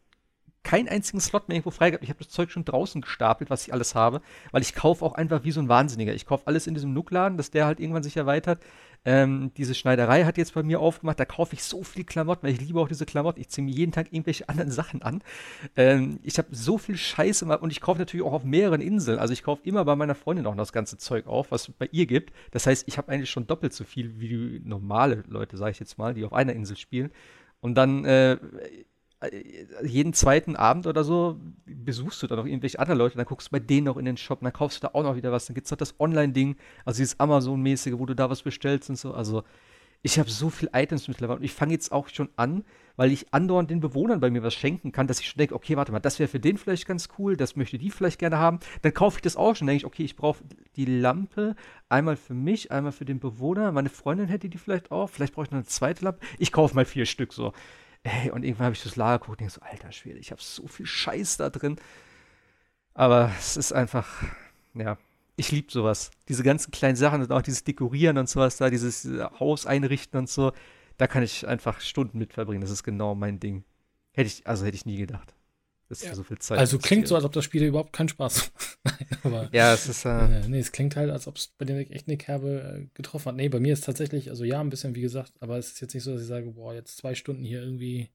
keinen 0.65 0.89
einzigen 0.89 1.21
Slot 1.21 1.47
mehr 1.47 1.55
irgendwo 1.55 1.71
frei 1.71 1.91
gehabt. 1.91 2.03
Ich 2.03 2.09
habe 2.09 2.19
das 2.19 2.29
Zeug 2.29 2.51
schon 2.51 2.65
draußen 2.65 2.99
gestapelt, 2.99 3.49
was 3.49 3.65
ich 3.65 3.71
alles 3.71 3.95
habe, 3.95 4.21
weil 4.51 4.63
ich 4.63 4.73
kaufe 4.73 5.05
auch 5.05 5.13
einfach 5.13 5.45
wie 5.45 5.51
so 5.51 5.61
ein 5.61 5.69
Wahnsinniger. 5.69 6.13
Ich 6.13 6.25
kaufe 6.25 6.47
alles 6.47 6.67
in 6.67 6.73
diesem 6.73 6.91
Nuckladen, 6.91 7.37
dass 7.37 7.51
der 7.51 7.65
halt 7.65 7.79
irgendwann 7.79 8.03
sich 8.03 8.17
erweitert. 8.17 8.59
Ähm, 9.05 9.51
diese 9.55 9.75
Schneiderei 9.75 10.25
hat 10.25 10.37
jetzt 10.37 10.55
bei 10.55 10.63
mir 10.63 10.79
aufgemacht, 10.79 11.19
da 11.19 11.25
kaufe 11.25 11.53
ich 11.53 11.63
so 11.63 11.83
viel 11.83 12.03
Klamotten, 12.03 12.43
weil 12.43 12.53
ich 12.53 12.61
liebe 12.61 12.79
auch 12.79 12.87
diese 12.87 13.05
Klamotten. 13.05 13.39
Ich 13.39 13.49
ziehe 13.49 13.63
mir 13.63 13.71
jeden 13.71 13.91
Tag 13.91 14.11
irgendwelche 14.11 14.49
anderen 14.49 14.71
Sachen 14.71 15.01
an. 15.03 15.21
Ähm, 15.75 16.19
ich 16.23 16.37
habe 16.37 16.47
so 16.51 16.77
viel 16.77 16.97
Scheiße 16.97 17.45
und 17.45 17.71
ich 17.71 17.81
kaufe 17.81 17.99
natürlich 17.99 18.25
auch 18.25 18.33
auf 18.33 18.43
mehreren 18.43 18.81
Inseln. 18.81 19.19
Also 19.19 19.33
ich 19.33 19.43
kaufe 19.43 19.61
immer 19.63 19.85
bei 19.85 19.95
meiner 19.95 20.15
Freundin 20.15 20.47
auch 20.47 20.55
das 20.55 20.73
ganze 20.73 20.97
Zeug 20.97 21.27
auf, 21.27 21.51
was 21.51 21.67
es 21.67 21.75
bei 21.75 21.87
ihr 21.91 22.07
gibt. 22.07 22.33
Das 22.51 22.65
heißt, 22.65 22.87
ich 22.87 22.97
habe 22.97 23.11
eigentlich 23.11 23.29
schon 23.29 23.47
doppelt 23.47 23.73
so 23.73 23.83
viel 23.83 24.19
wie 24.19 24.61
normale 24.63 25.23
Leute, 25.27 25.57
sage 25.57 25.71
ich 25.71 25.79
jetzt 25.79 25.97
mal, 25.97 26.13
die 26.13 26.25
auf 26.25 26.33
einer 26.33 26.53
Insel 26.53 26.77
spielen. 26.77 27.11
Und 27.61 27.75
dann 27.75 28.05
äh, 28.05 28.37
jeden 29.83 30.13
zweiten 30.13 30.55
Abend 30.55 30.87
oder 30.87 31.03
so 31.03 31.39
besuchst 31.65 32.21
du 32.21 32.27
dann 32.27 32.37
noch 32.37 32.45
irgendwelche 32.45 32.79
anderen 32.79 32.99
Leute, 32.99 33.17
dann 33.17 33.25
guckst 33.25 33.47
du 33.47 33.51
bei 33.51 33.59
denen 33.59 33.85
noch 33.85 33.97
in 33.97 34.05
den 34.05 34.17
Shop, 34.17 34.41
dann 34.41 34.53
kaufst 34.53 34.83
du 34.83 34.87
da 34.87 34.93
auch 34.93 35.03
noch 35.03 35.15
wieder 35.15 35.31
was, 35.31 35.45
dann 35.45 35.55
gibt 35.55 35.65
es 35.65 35.71
noch 35.71 35.77
das 35.77 35.99
Online-Ding, 35.99 36.55
also 36.83 36.97
dieses 36.97 37.19
Amazon-mäßige, 37.19 37.93
wo 37.97 38.05
du 38.05 38.13
da 38.13 38.29
was 38.29 38.43
bestellst 38.43 38.89
und 38.89 38.97
so. 38.97 39.13
Also 39.13 39.43
ich 40.05 40.19
habe 40.19 40.29
so 40.29 40.51
viele 40.51 40.69
Items 40.73 41.07
mittlerweile 41.07 41.39
und 41.39 41.43
ich 41.43 41.53
fange 41.53 41.73
jetzt 41.73 41.91
auch 41.91 42.09
schon 42.09 42.29
an, 42.35 42.63
weil 42.95 43.11
ich 43.11 43.33
andauernd 43.33 43.71
den 43.71 43.79
Bewohnern 43.79 44.19
bei 44.19 44.29
mir 44.29 44.43
was 44.43 44.53
schenken 44.53 44.91
kann, 44.91 45.07
dass 45.07 45.19
ich 45.19 45.27
schon 45.27 45.39
denke, 45.39 45.55
okay, 45.55 45.77
warte 45.77 45.91
mal, 45.91 45.99
das 45.99 46.19
wäre 46.19 46.27
für 46.27 46.39
den 46.39 46.57
vielleicht 46.57 46.85
ganz 46.85 47.09
cool, 47.17 47.35
das 47.35 47.55
möchte 47.55 47.79
die 47.79 47.89
vielleicht 47.89 48.19
gerne 48.19 48.37
haben. 48.37 48.59
Dann 48.83 48.93
kaufe 48.93 49.17
ich 49.17 49.23
das 49.23 49.35
auch 49.35 49.55
schon, 49.55 49.65
denke 49.65 49.77
ich, 49.77 49.85
okay, 49.85 50.03
ich 50.03 50.15
brauche 50.15 50.43
die 50.75 50.85
Lampe 50.85 51.55
einmal 51.89 52.17
für 52.17 52.35
mich, 52.35 52.71
einmal 52.71 52.91
für 52.91 53.05
den 53.05 53.19
Bewohner. 53.19 53.71
Meine 53.71 53.89
Freundin 53.89 54.27
hätte 54.27 54.47
die 54.47 54.59
vielleicht 54.59 54.91
auch, 54.91 55.09
vielleicht 55.09 55.33
brauche 55.33 55.45
ich 55.45 55.51
noch 55.51 55.57
eine 55.57 55.65
zweite 55.65 56.05
Lampe. 56.05 56.23
Ich 56.37 56.51
kaufe 56.51 56.75
mal 56.75 56.85
vier 56.85 57.07
Stück 57.07 57.33
so. 57.33 57.53
Ey, 58.05 58.29
und 58.29 58.43
irgendwann 58.43 58.65
habe 58.65 58.75
ich 58.75 58.83
das 58.83 58.95
Lager 58.95 59.17
geguckt 59.17 59.41
und 59.41 59.41
denke 59.41 59.53
so, 59.53 59.61
alter 59.61 59.91
Schwede, 59.91 60.19
ich 60.19 60.29
habe 60.31 60.41
so 60.41 60.67
viel 60.67 60.85
Scheiß 60.85 61.37
da 61.37 61.49
drin. 61.49 61.77
Aber 62.93 63.31
es 63.39 63.57
ist 63.57 63.73
einfach, 63.73 64.07
ja, 64.75 64.97
ich 65.37 65.51
liebe 65.51 65.71
sowas. 65.71 66.11
Diese 66.29 66.43
ganzen 66.43 66.71
kleinen 66.71 66.95
Sachen 66.95 67.21
und 67.21 67.31
auch 67.31 67.41
dieses 67.41 67.63
Dekorieren 67.63 68.19
und 68.19 68.29
sowas 68.29 68.57
da, 68.57 68.69
dieses 68.69 69.07
Haus 69.39 69.65
einrichten 69.65 70.19
und 70.19 70.29
so, 70.29 70.53
da 70.97 71.07
kann 71.07 71.23
ich 71.23 71.47
einfach 71.47 71.81
Stunden 71.81 72.19
mit 72.19 72.33
verbringen. 72.33 72.61
Das 72.61 72.69
ist 72.69 72.83
genau 72.83 73.15
mein 73.15 73.39
Ding. 73.39 73.63
Hätte 74.13 74.27
ich, 74.27 74.47
also 74.47 74.65
hätte 74.65 74.75
ich 74.75 74.85
nie 74.85 74.97
gedacht 74.97 75.35
dass 75.89 76.03
ja. 76.03 76.15
so 76.15 76.23
viel 76.23 76.39
Zeit 76.39 76.57
Also 76.57 76.77
klingt 76.79 77.07
so, 77.07 77.15
als 77.15 77.25
ob 77.25 77.31
das 77.33 77.45
Spiel 77.45 77.63
überhaupt 77.63 77.93
keinen 77.93 78.09
Spaß 78.09 78.51
macht. 79.23 79.53
ja, 79.53 79.73
es 79.73 79.87
ist. 79.87 80.05
Äh, 80.05 80.39
äh, 80.41 80.47
nee, 80.47 80.59
es 80.59 80.71
klingt 80.71 80.95
halt, 80.95 81.09
als 81.09 81.27
ob 81.27 81.37
es 81.37 81.47
bei 81.47 81.65
dir 81.65 81.77
echt 81.91 82.07
eine 82.07 82.17
Kerbe 82.17 82.85
äh, 82.85 82.87
getroffen 82.93 83.27
hat. 83.27 83.35
Nee, 83.35 83.49
bei 83.49 83.59
mir 83.59 83.73
ist 83.73 83.85
tatsächlich, 83.85 84.29
also 84.29 84.43
ja, 84.43 84.59
ein 84.59 84.69
bisschen, 84.69 84.95
wie 84.95 85.01
gesagt, 85.01 85.33
aber 85.39 85.57
es 85.57 85.73
ist 85.73 85.81
jetzt 85.81 85.93
nicht 85.93 86.03
so, 86.03 86.13
dass 86.13 86.21
ich 86.21 86.27
sage, 86.27 86.51
boah, 86.51 86.73
jetzt 86.73 86.97
zwei 86.97 87.15
Stunden 87.15 87.43
hier 87.43 87.61
irgendwie 87.61 88.09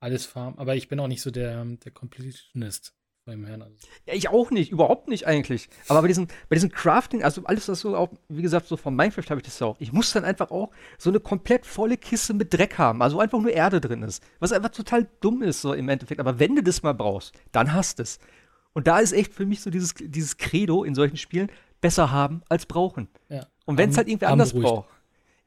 alles 0.00 0.26
farmen. 0.26 0.58
Aber 0.58 0.76
ich 0.76 0.88
bin 0.88 1.00
auch 1.00 1.08
nicht 1.08 1.22
so 1.22 1.30
der, 1.30 1.64
der 1.64 1.92
Completionist 1.92 2.94
beim 3.28 3.44
Herrn. 3.44 3.62
Also. 3.62 3.74
Ja, 4.06 4.14
ich 4.14 4.28
auch 4.28 4.50
nicht, 4.50 4.72
überhaupt 4.72 5.08
nicht 5.08 5.26
eigentlich. 5.26 5.68
Aber 5.88 6.00
bei 6.00 6.08
diesem, 6.08 6.26
bei 6.48 6.54
diesem 6.56 6.70
Crafting, 6.70 7.22
also 7.22 7.44
alles, 7.44 7.68
was 7.68 7.80
so 7.80 7.94
auch, 7.94 8.08
wie 8.28 8.42
gesagt, 8.42 8.66
so 8.66 8.76
von 8.76 8.96
Minecraft 8.96 9.28
habe 9.28 9.40
ich 9.40 9.44
das 9.44 9.58
ja 9.60 9.66
auch. 9.66 9.76
Ich 9.78 9.92
muss 9.92 10.12
dann 10.12 10.24
einfach 10.24 10.50
auch 10.50 10.70
so 10.96 11.10
eine 11.10 11.20
komplett 11.20 11.66
volle 11.66 11.96
Kiste 11.96 12.34
mit 12.34 12.52
Dreck 12.52 12.78
haben, 12.78 13.02
also 13.02 13.20
einfach 13.20 13.40
nur 13.40 13.52
Erde 13.52 13.80
drin 13.80 14.02
ist. 14.02 14.22
Was 14.40 14.52
einfach 14.52 14.70
total 14.70 15.06
dumm 15.20 15.42
ist, 15.42 15.60
so 15.60 15.74
im 15.74 15.88
Endeffekt. 15.88 16.20
Aber 16.20 16.38
wenn 16.40 16.56
du 16.56 16.62
das 16.62 16.82
mal 16.82 16.94
brauchst, 16.94 17.34
dann 17.52 17.72
hast 17.72 17.98
du 17.98 18.02
es. 18.02 18.18
Und 18.72 18.86
da 18.86 18.98
ist 18.98 19.12
echt 19.12 19.34
für 19.34 19.46
mich 19.46 19.60
so 19.60 19.70
dieses, 19.70 19.94
dieses 19.94 20.36
Credo 20.38 20.84
in 20.84 20.94
solchen 20.94 21.16
Spielen, 21.16 21.50
besser 21.80 22.10
haben 22.10 22.42
als 22.48 22.66
brauchen. 22.66 23.08
Ja. 23.28 23.46
Und 23.66 23.76
wenn 23.78 23.90
es 23.90 23.96
halt 23.96 24.08
irgendwie 24.08 24.26
anders 24.26 24.52
braucht. 24.52 24.88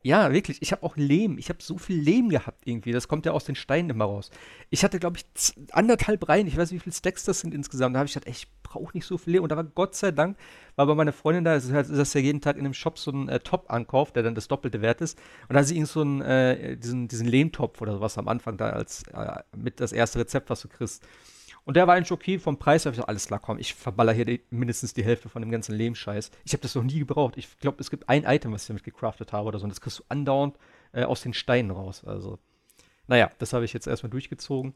Ja, 0.04 0.32
wirklich. 0.34 0.62
Ich 0.62 0.72
habe 0.72 0.84
auch 0.84 0.98
Lehm. 0.98 1.38
Ich 1.38 1.50
habe 1.50 1.62
so 1.62 1.78
viel 1.78 2.00
Lehm 2.00 2.30
gehabt 2.30 2.64
irgendwie. 2.66 2.92
Das 2.92 3.08
kommt 3.08 3.26
ja 3.28 3.34
aus 3.34 3.46
den 3.46 3.56
Steinen 3.56 3.92
immer 3.92 4.06
raus. 4.06 4.32
Ich 4.72 4.84
hatte, 4.84 5.00
glaube 5.00 5.18
ich, 5.18 5.54
anderthalb 5.74 6.28
Reihen. 6.28 6.48
Ich 6.48 6.58
weiß 6.58 6.72
nicht, 6.72 6.82
wie 6.82 6.84
viele 6.84 6.96
Stacks 6.96 7.24
das 7.24 7.42
sind 7.42 7.54
insgesamt. 7.54 7.96
Da 7.96 8.00
habe 8.00 8.08
ich 8.08 8.14
gedacht, 8.14 8.28
ey, 8.28 8.34
ich 8.34 8.48
brauche 8.64 8.98
nicht 8.98 9.06
so 9.06 9.20
viel 9.20 9.34
Lehm. 9.34 9.44
Und 9.44 9.52
da 9.52 9.58
war 9.58 9.64
Gott 9.64 9.94
sei 9.96 10.12
Dank, 10.12 10.38
war 10.76 10.88
bei 10.88 10.96
meiner 10.96 11.14
Freundin 11.14 11.44
da, 11.44 11.56
ist 11.56 11.72
das 11.72 12.14
ja 12.16 12.22
jeden 12.22 12.42
Tag 12.42 12.58
in 12.58 12.66
einem 12.66 12.74
Shop 12.74 12.98
so 12.98 13.12
ein 13.12 13.30
äh, 13.30 13.40
Top-Ankauf, 13.40 14.12
der 14.12 14.24
dann 14.24 14.34
das 14.34 14.48
doppelte 14.48 14.82
Wert 14.82 15.02
ist. 15.02 15.20
Und 15.48 15.54
da 15.54 15.60
hat 15.60 15.68
sie 15.68 15.76
irgendwie 15.76 15.92
so 15.92 16.02
einen, 16.02 16.22
äh, 16.22 16.78
diesen, 16.78 17.08
diesen 17.08 17.28
Lehmtopf 17.28 17.80
oder 17.82 17.94
sowas 17.94 18.18
am 18.18 18.28
Anfang 18.28 18.58
da 18.58 18.72
als 18.72 19.04
äh, 19.14 19.42
mit 19.56 19.80
das 19.80 19.92
erste 19.92 20.20
Rezept, 20.20 20.50
was 20.50 20.62
du 20.62 20.68
kriegst. 20.68 21.04
Und 21.64 21.78
der 21.78 21.88
war 21.88 21.96
eigentlich 21.96 22.12
okay 22.12 22.40
vom 22.40 22.58
Preis. 22.58 22.86
her. 22.86 22.92
ich 22.92 23.04
alles 23.04 23.28
klar, 23.28 23.40
komm, 23.40 23.60
ich 23.60 23.74
verballer 23.76 24.14
hier 24.14 24.26
die, 24.26 24.42
mindestens 24.50 24.94
die 24.94 25.04
Hälfte 25.04 25.30
von 25.30 25.42
dem 25.42 25.52
ganzen 25.52 25.76
Lehmscheiß. 25.76 26.32
Ich 26.44 26.54
habe 26.54 26.62
das 26.62 26.76
noch 26.76 26.84
nie 26.84 27.00
gebraucht. 27.00 27.38
Ich 27.38 27.60
glaube, 27.60 27.78
es 27.80 27.90
gibt 27.90 28.10
ein 28.10 28.24
Item, 28.24 28.52
was 28.52 28.64
ich 28.64 28.68
damit 28.68 28.84
gecraftet 28.84 29.32
habe 29.32 29.48
oder 29.48 29.60
so. 29.60 29.64
Und 29.64 29.70
das 29.70 29.82
kriegst 29.82 30.00
du 30.00 30.04
andauernd 30.10 30.58
äh, 30.92 31.04
aus 31.04 31.22
den 31.22 31.34
Steinen 31.34 31.72
raus. 31.72 32.04
Also, 32.04 32.40
naja, 33.08 33.32
das 33.38 33.54
habe 33.54 33.66
ich 33.66 33.74
jetzt 33.74 33.88
erstmal 33.88 34.10
durchgezogen. 34.10 34.74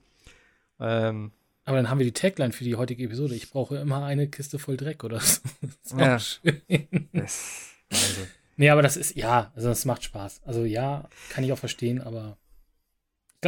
Ähm, 0.80 1.32
aber 1.66 1.78
dann 1.78 1.90
haben 1.90 1.98
wir 1.98 2.06
die 2.06 2.14
Tagline 2.14 2.54
für 2.54 2.64
die 2.64 2.76
heutige 2.76 3.04
Episode. 3.04 3.34
Ich 3.34 3.50
brauche 3.50 3.78
immer 3.78 4.06
eine 4.06 4.28
Kiste 4.28 4.60
voll 4.60 4.78
Dreck 4.78 5.04
oder 5.04 5.20
so. 5.20 5.42
Das 5.62 5.92
ist 5.92 6.00
ja. 6.00 6.20
schön. 6.20 7.10
Das, 7.14 7.72
also. 7.92 8.22
Nee, 8.58 8.70
aber 8.70 8.82
das 8.82 8.98
ist, 8.98 9.16
ja, 9.16 9.52
also 9.56 9.70
das 9.70 9.86
macht 9.86 10.04
Spaß. 10.04 10.42
Also 10.46 10.64
ja, 10.64 11.10
kann 11.30 11.44
ich 11.44 11.52
auch 11.52 11.58
verstehen, 11.58 12.02
aber 12.02 12.38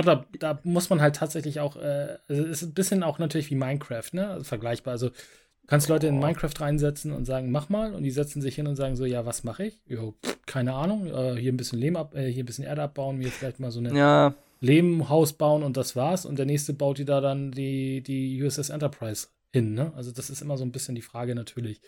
glaube, 0.01 0.25
da, 0.39 0.53
da, 0.53 0.59
muss 0.63 0.89
man 0.89 1.01
halt 1.01 1.15
tatsächlich 1.15 1.59
auch, 1.59 1.75
äh, 1.75 2.17
also 2.27 2.43
es 2.43 2.61
ist 2.61 2.69
ein 2.69 2.73
bisschen 2.73 3.03
auch 3.03 3.19
natürlich 3.19 3.49
wie 3.49 3.55
Minecraft, 3.55 4.09
ne? 4.13 4.29
Also 4.29 4.43
vergleichbar. 4.43 4.91
Also 4.93 5.09
du 5.09 5.67
kannst 5.67 5.89
Leute 5.89 6.07
in 6.07 6.19
Minecraft 6.19 6.53
reinsetzen 6.59 7.11
und 7.11 7.25
sagen, 7.25 7.51
mach 7.51 7.69
mal, 7.69 7.93
und 7.93 8.03
die 8.03 8.11
setzen 8.11 8.41
sich 8.41 8.55
hin 8.55 8.67
und 8.67 8.75
sagen 8.75 8.95
so, 8.95 9.05
ja, 9.05 9.25
was 9.25 9.43
mache 9.43 9.65
ich? 9.65 9.81
Jo, 9.87 10.15
keine 10.45 10.73
Ahnung, 10.73 11.07
äh, 11.07 11.35
hier 11.35 11.51
ein 11.51 11.57
bisschen 11.57 11.79
Lehm 11.79 11.95
ab, 11.95 12.15
äh, 12.15 12.31
hier 12.31 12.43
ein 12.43 12.45
bisschen 12.45 12.65
Erde 12.65 12.83
abbauen, 12.83 13.17
mir 13.17 13.29
vielleicht 13.29 13.59
mal 13.59 13.71
so 13.71 13.79
eine 13.79 13.97
ja. 13.97 14.33
Lehmhaus 14.59 15.33
bauen 15.33 15.63
und 15.63 15.77
das 15.77 15.95
war's. 15.95 16.25
Und 16.25 16.37
der 16.37 16.45
nächste 16.45 16.73
baut 16.73 16.97
die 16.97 17.05
da 17.05 17.21
dann 17.21 17.51
die, 17.51 18.01
die 18.01 18.41
USS 18.41 18.69
Enterprise 18.69 19.27
hin, 19.51 19.73
ne? 19.73 19.93
Also 19.95 20.11
das 20.11 20.29
ist 20.29 20.41
immer 20.41 20.57
so 20.57 20.63
ein 20.63 20.71
bisschen 20.71 20.95
die 20.95 21.01
Frage 21.01 21.35
natürlich, 21.35 21.81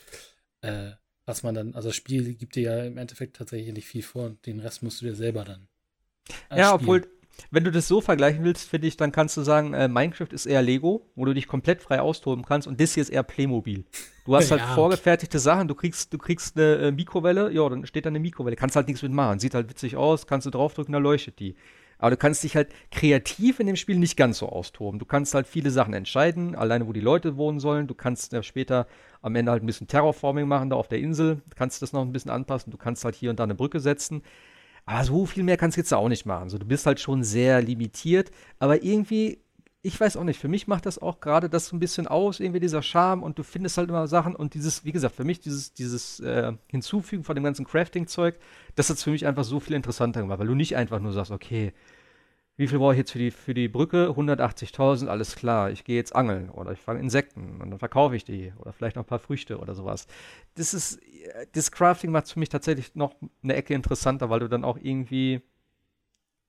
äh, 0.61 0.91
was 1.25 1.43
man 1.43 1.53
dann, 1.53 1.75
also 1.75 1.89
das 1.89 1.95
Spiel 1.95 2.33
gibt 2.33 2.55
dir 2.55 2.63
ja 2.63 2.83
im 2.83 2.97
Endeffekt 2.97 3.35
tatsächlich 3.35 3.73
nicht 3.73 3.87
viel 3.87 4.01
vor 4.01 4.25
und 4.25 4.45
den 4.45 4.59
Rest 4.59 4.81
musst 4.83 5.01
du 5.01 5.05
dir 5.05 5.15
selber 5.15 5.43
dann. 5.43 5.67
Ja, 6.49 6.69
spielen. 6.69 6.73
obwohl 6.73 7.18
wenn 7.51 7.63
du 7.63 7.71
das 7.71 7.87
so 7.87 8.01
vergleichen 8.01 8.43
willst, 8.43 8.69
finde 8.69 8.87
ich, 8.87 8.97
dann 8.97 9.11
kannst 9.11 9.37
du 9.37 9.41
sagen, 9.41 9.73
äh, 9.73 9.87
Minecraft 9.87 10.31
ist 10.31 10.45
eher 10.45 10.61
Lego, 10.61 11.07
wo 11.15 11.25
du 11.25 11.33
dich 11.33 11.47
komplett 11.47 11.81
frei 11.81 12.01
austoben 12.01 12.45
kannst 12.45 12.67
und 12.67 12.79
das 12.79 12.93
hier 12.93 13.01
ist 13.01 13.09
eher 13.09 13.23
Playmobil. 13.23 13.85
Du 14.25 14.35
hast 14.35 14.51
halt 14.51 14.61
ja. 14.61 14.75
vorgefertigte 14.75 15.39
Sachen, 15.39 15.67
du 15.67 15.75
kriegst, 15.75 16.13
du 16.13 16.17
kriegst 16.17 16.57
eine 16.57 16.75
äh, 16.75 16.91
Mikrowelle, 16.91 17.51
ja, 17.51 17.67
dann 17.67 17.85
steht 17.85 18.05
da 18.05 18.09
eine 18.09 18.19
Mikrowelle, 18.19 18.55
kannst 18.55 18.75
halt 18.75 18.87
nichts 18.87 19.01
mitmachen, 19.01 19.39
sieht 19.39 19.53
halt 19.53 19.69
witzig 19.69 19.95
aus, 19.95 20.27
kannst 20.27 20.47
du 20.47 20.51
draufdrücken, 20.51 20.93
da 20.93 20.99
leuchtet 20.99 21.39
die. 21.39 21.55
Aber 21.99 22.11
du 22.11 22.17
kannst 22.17 22.43
dich 22.43 22.55
halt 22.55 22.69
kreativ 22.91 23.59
in 23.59 23.67
dem 23.67 23.75
Spiel 23.75 23.99
nicht 23.99 24.15
ganz 24.15 24.37
so 24.37 24.47
austoben. 24.47 24.99
Du 24.99 25.05
kannst 25.05 25.33
halt 25.33 25.47
viele 25.47 25.69
Sachen 25.69 25.93
entscheiden, 25.93 26.55
alleine 26.55 26.87
wo 26.87 26.93
die 26.93 27.01
Leute 27.01 27.35
wohnen 27.35 27.59
sollen. 27.59 27.87
Du 27.87 27.93
kannst 27.93 28.31
ja 28.31 28.41
später 28.41 28.87
am 29.21 29.35
Ende 29.35 29.51
halt 29.51 29.61
ein 29.61 29.65
bisschen 29.65 29.87
Terraforming 29.87 30.47
machen 30.47 30.69
da 30.69 30.77
auf 30.77 30.87
der 30.87 30.99
Insel. 30.99 31.41
Du 31.49 31.55
kannst 31.57 31.81
das 31.81 31.91
noch 31.91 32.01
ein 32.01 32.13
bisschen 32.13 32.31
anpassen. 32.31 32.71
Du 32.71 32.77
kannst 32.77 33.03
halt 33.03 33.15
hier 33.15 33.29
und 33.29 33.39
da 33.39 33.43
eine 33.43 33.53
Brücke 33.53 33.81
setzen. 33.81 34.23
Aber 34.89 35.03
so 35.03 35.27
viel 35.27 35.43
mehr 35.43 35.55
kannst 35.55 35.77
du 35.77 35.81
jetzt 35.81 35.93
auch 35.93 36.09
nicht 36.09 36.25
machen. 36.25 36.49
So, 36.49 36.57
du 36.57 36.65
bist 36.65 36.87
halt 36.87 36.99
schon 36.99 37.23
sehr 37.23 37.61
limitiert. 37.61 38.31
Aber 38.57 38.81
irgendwie, 38.81 39.37
ich 39.83 39.99
weiß 39.99 40.17
auch 40.17 40.23
nicht, 40.23 40.39
für 40.39 40.47
mich 40.47 40.65
macht 40.67 40.87
das 40.87 40.97
auch 40.99 41.19
gerade 41.19 41.47
das 41.47 41.67
so 41.67 41.75
ein 41.75 41.79
bisschen 41.79 42.07
aus, 42.07 42.39
irgendwie 42.39 42.59
dieser 42.59 42.81
Charme 42.81 43.21
und 43.21 43.37
du 43.37 43.43
findest 43.43 43.77
halt 43.77 43.89
immer 43.89 44.07
Sachen 44.07 44.35
und 44.35 44.55
dieses, 44.55 44.85
wie 44.85 44.91
gesagt, 44.91 45.15
für 45.15 45.25
mich 45.25 45.41
dieses, 45.41 45.75
dieses 45.75 46.19
äh, 46.21 46.53
Hinzufügen 46.69 47.23
von 47.23 47.35
dem 47.35 47.43
ganzen 47.43 47.65
Crafting-Zeug, 47.65 48.39
das 48.73 48.89
hat 48.89 48.97
es 48.97 49.03
für 49.03 49.11
mich 49.11 49.27
einfach 49.27 49.43
so 49.43 49.59
viel 49.59 49.75
interessanter 49.75 50.21
gemacht, 50.21 50.39
weil 50.39 50.47
du 50.47 50.55
nicht 50.55 50.75
einfach 50.75 50.99
nur 50.99 51.13
sagst, 51.13 51.29
okay, 51.29 51.71
wie 52.59 52.67
viel 52.67 52.77
brauche 52.77 52.91
ich 52.91 52.97
jetzt 52.97 53.11
für 53.11 53.19
die, 53.19 53.31
für 53.31 53.53
die 53.53 53.69
Brücke? 53.69 54.09
180.000, 54.09 55.07
alles 55.07 55.37
klar. 55.37 55.71
Ich 55.71 55.85
gehe 55.85 55.95
jetzt 55.95 56.13
angeln 56.13 56.49
oder 56.49 56.73
ich 56.73 56.79
fange 56.79 56.99
Insekten 56.99 57.61
und 57.61 57.69
dann 57.69 57.79
verkaufe 57.79 58.17
ich 58.17 58.25
die 58.25 58.51
oder 58.57 58.73
vielleicht 58.73 58.97
noch 58.97 59.03
ein 59.03 59.07
paar 59.07 59.19
Früchte 59.19 59.59
oder 59.59 59.75
sowas. 59.75 60.07
Das 60.55 60.73
ist, 60.73 60.99
das 61.53 61.71
Crafting 61.71 62.11
macht 62.11 62.25
es 62.25 62.33
für 62.33 62.39
mich 62.39 62.49
tatsächlich 62.49 62.95
noch 62.95 63.15
eine 63.41 63.55
Ecke 63.55 63.73
interessanter, 63.73 64.29
weil 64.29 64.41
du 64.41 64.49
dann 64.49 64.65
auch 64.65 64.77
irgendwie 64.77 65.41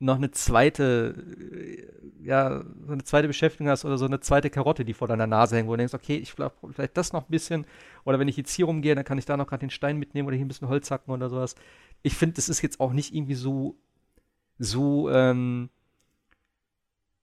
noch 0.00 0.16
eine 0.16 0.32
zweite, 0.32 1.14
ja, 2.20 2.64
so 2.86 2.92
eine 2.92 3.04
zweite 3.04 3.28
Beschäftigung 3.28 3.68
hast 3.68 3.84
oder 3.84 3.96
so 3.96 4.06
eine 4.06 4.18
zweite 4.18 4.50
Karotte, 4.50 4.84
die 4.84 4.94
vor 4.94 5.06
deiner 5.06 5.28
Nase 5.28 5.54
hängt, 5.54 5.68
wo 5.68 5.74
du 5.74 5.76
denkst, 5.76 5.94
okay, 5.94 6.16
ich 6.16 6.32
vielleicht, 6.32 6.56
vielleicht 6.72 6.96
das 6.96 7.12
noch 7.12 7.28
ein 7.28 7.30
bisschen 7.30 7.66
oder 8.02 8.18
wenn 8.18 8.26
ich 8.26 8.36
jetzt 8.36 8.52
hier 8.52 8.64
rumgehe, 8.64 8.96
dann 8.96 9.04
kann 9.04 9.18
ich 9.18 9.26
da 9.26 9.36
noch 9.36 9.46
gerade 9.46 9.60
den 9.60 9.70
Stein 9.70 9.96
mitnehmen 9.96 10.26
oder 10.26 10.36
hier 10.36 10.44
ein 10.44 10.48
bisschen 10.48 10.66
Holz 10.66 10.90
hacken 10.90 11.14
oder 11.14 11.30
sowas. 11.30 11.54
Ich 12.02 12.16
finde, 12.16 12.34
das 12.34 12.48
ist 12.48 12.62
jetzt 12.62 12.80
auch 12.80 12.92
nicht 12.92 13.14
irgendwie 13.14 13.36
so, 13.36 13.76
so, 14.58 15.08
ähm, 15.08 15.70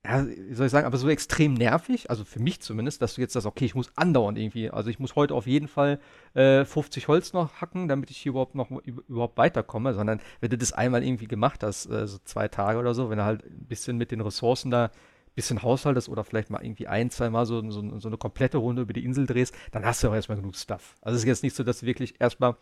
ja, 0.08 0.26
wie 0.26 0.54
soll 0.54 0.68
ich 0.68 0.72
sagen, 0.72 0.88
aber 0.88 0.98
so 0.98 1.10
extrem 1.10 1.54
nervig, 1.54 2.10
also 2.10 2.24
für 2.24 2.40
mich 2.40 2.62
zumindest, 2.62 3.02
dass 3.02 3.16
du 3.16 3.22
jetzt 3.22 3.34
sagst, 3.34 3.46
okay, 3.46 3.66
ich 3.66 3.76
muss 3.76 3.92
andauernd 3.96 4.38
irgendwie, 4.38 4.70
also 4.70 4.90
ich 4.90 5.00
muss 5.00 5.16
heute 5.18 5.34
auf 5.34 5.48
jeden 5.48 5.68
Fall 5.68 6.00
äh, 6.34 6.64
50 6.64 7.10
Holz 7.10 7.34
noch 7.34 7.60
hacken, 7.60 7.90
damit 7.90 8.10
ich 8.10 8.18
hier 8.18 8.30
überhaupt 8.30 8.56
noch 8.56 8.72
überhaupt 8.86 9.38
weiterkomme, 9.38 9.94
sondern 9.94 10.22
wenn 10.40 10.50
du 10.50 10.58
das 10.58 10.72
einmal 10.72 11.04
irgendwie 11.04 11.28
gemacht 11.28 11.62
hast, 11.62 11.88
äh, 11.88 12.08
so 12.08 12.20
zwei 12.24 12.48
Tage 12.48 12.80
oder 12.80 12.94
so, 12.94 13.10
wenn 13.10 13.18
du 13.18 13.26
halt 13.26 13.44
ein 13.44 13.66
bisschen 13.68 13.98
mit 13.98 14.12
den 14.12 14.22
Ressourcen 14.22 14.72
da 14.72 14.86
ein 14.86 14.92
bisschen 15.36 15.62
haushaltest 15.62 16.08
oder 16.08 16.24
vielleicht 16.24 16.50
mal 16.50 16.64
irgendwie 16.64 16.88
ein, 16.88 17.10
zwei 17.10 17.30
Mal 17.30 17.46
so, 17.46 17.70
so, 17.70 18.00
so 18.00 18.08
eine 18.08 18.18
komplette 18.18 18.60
Runde 18.60 18.84
über 18.84 18.94
die 18.94 19.04
Insel 19.04 19.26
drehst, 19.26 19.54
dann 19.72 19.84
hast 19.84 20.04
du 20.04 20.08
auch 20.08 20.16
erstmal 20.16 20.38
genug 20.38 20.56
Stuff. 20.56 20.96
Also 21.02 21.18
es 21.18 21.24
ist 21.24 21.28
jetzt 21.28 21.44
nicht 21.44 21.56
so, 21.56 21.64
dass 21.64 21.82
du 21.82 21.86
wirklich 21.86 22.16
erstmal 22.20 22.56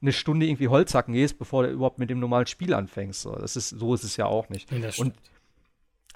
eine 0.00 0.12
Stunde 0.12 0.46
irgendwie 0.46 0.68
Holz 0.68 0.94
hacken 0.94 1.14
gehst, 1.14 1.38
bevor 1.38 1.64
du 1.64 1.70
überhaupt 1.70 1.98
mit 1.98 2.10
dem 2.10 2.20
normalen 2.20 2.46
Spiel 2.46 2.74
anfängst. 2.74 3.22
So, 3.22 3.34
das 3.34 3.56
ist, 3.56 3.70
so 3.70 3.92
ist 3.92 4.04
es 4.04 4.16
ja 4.16 4.26
auch 4.26 4.48
nicht. 4.48 4.70
Ja, 4.70 4.90
und 4.98 5.14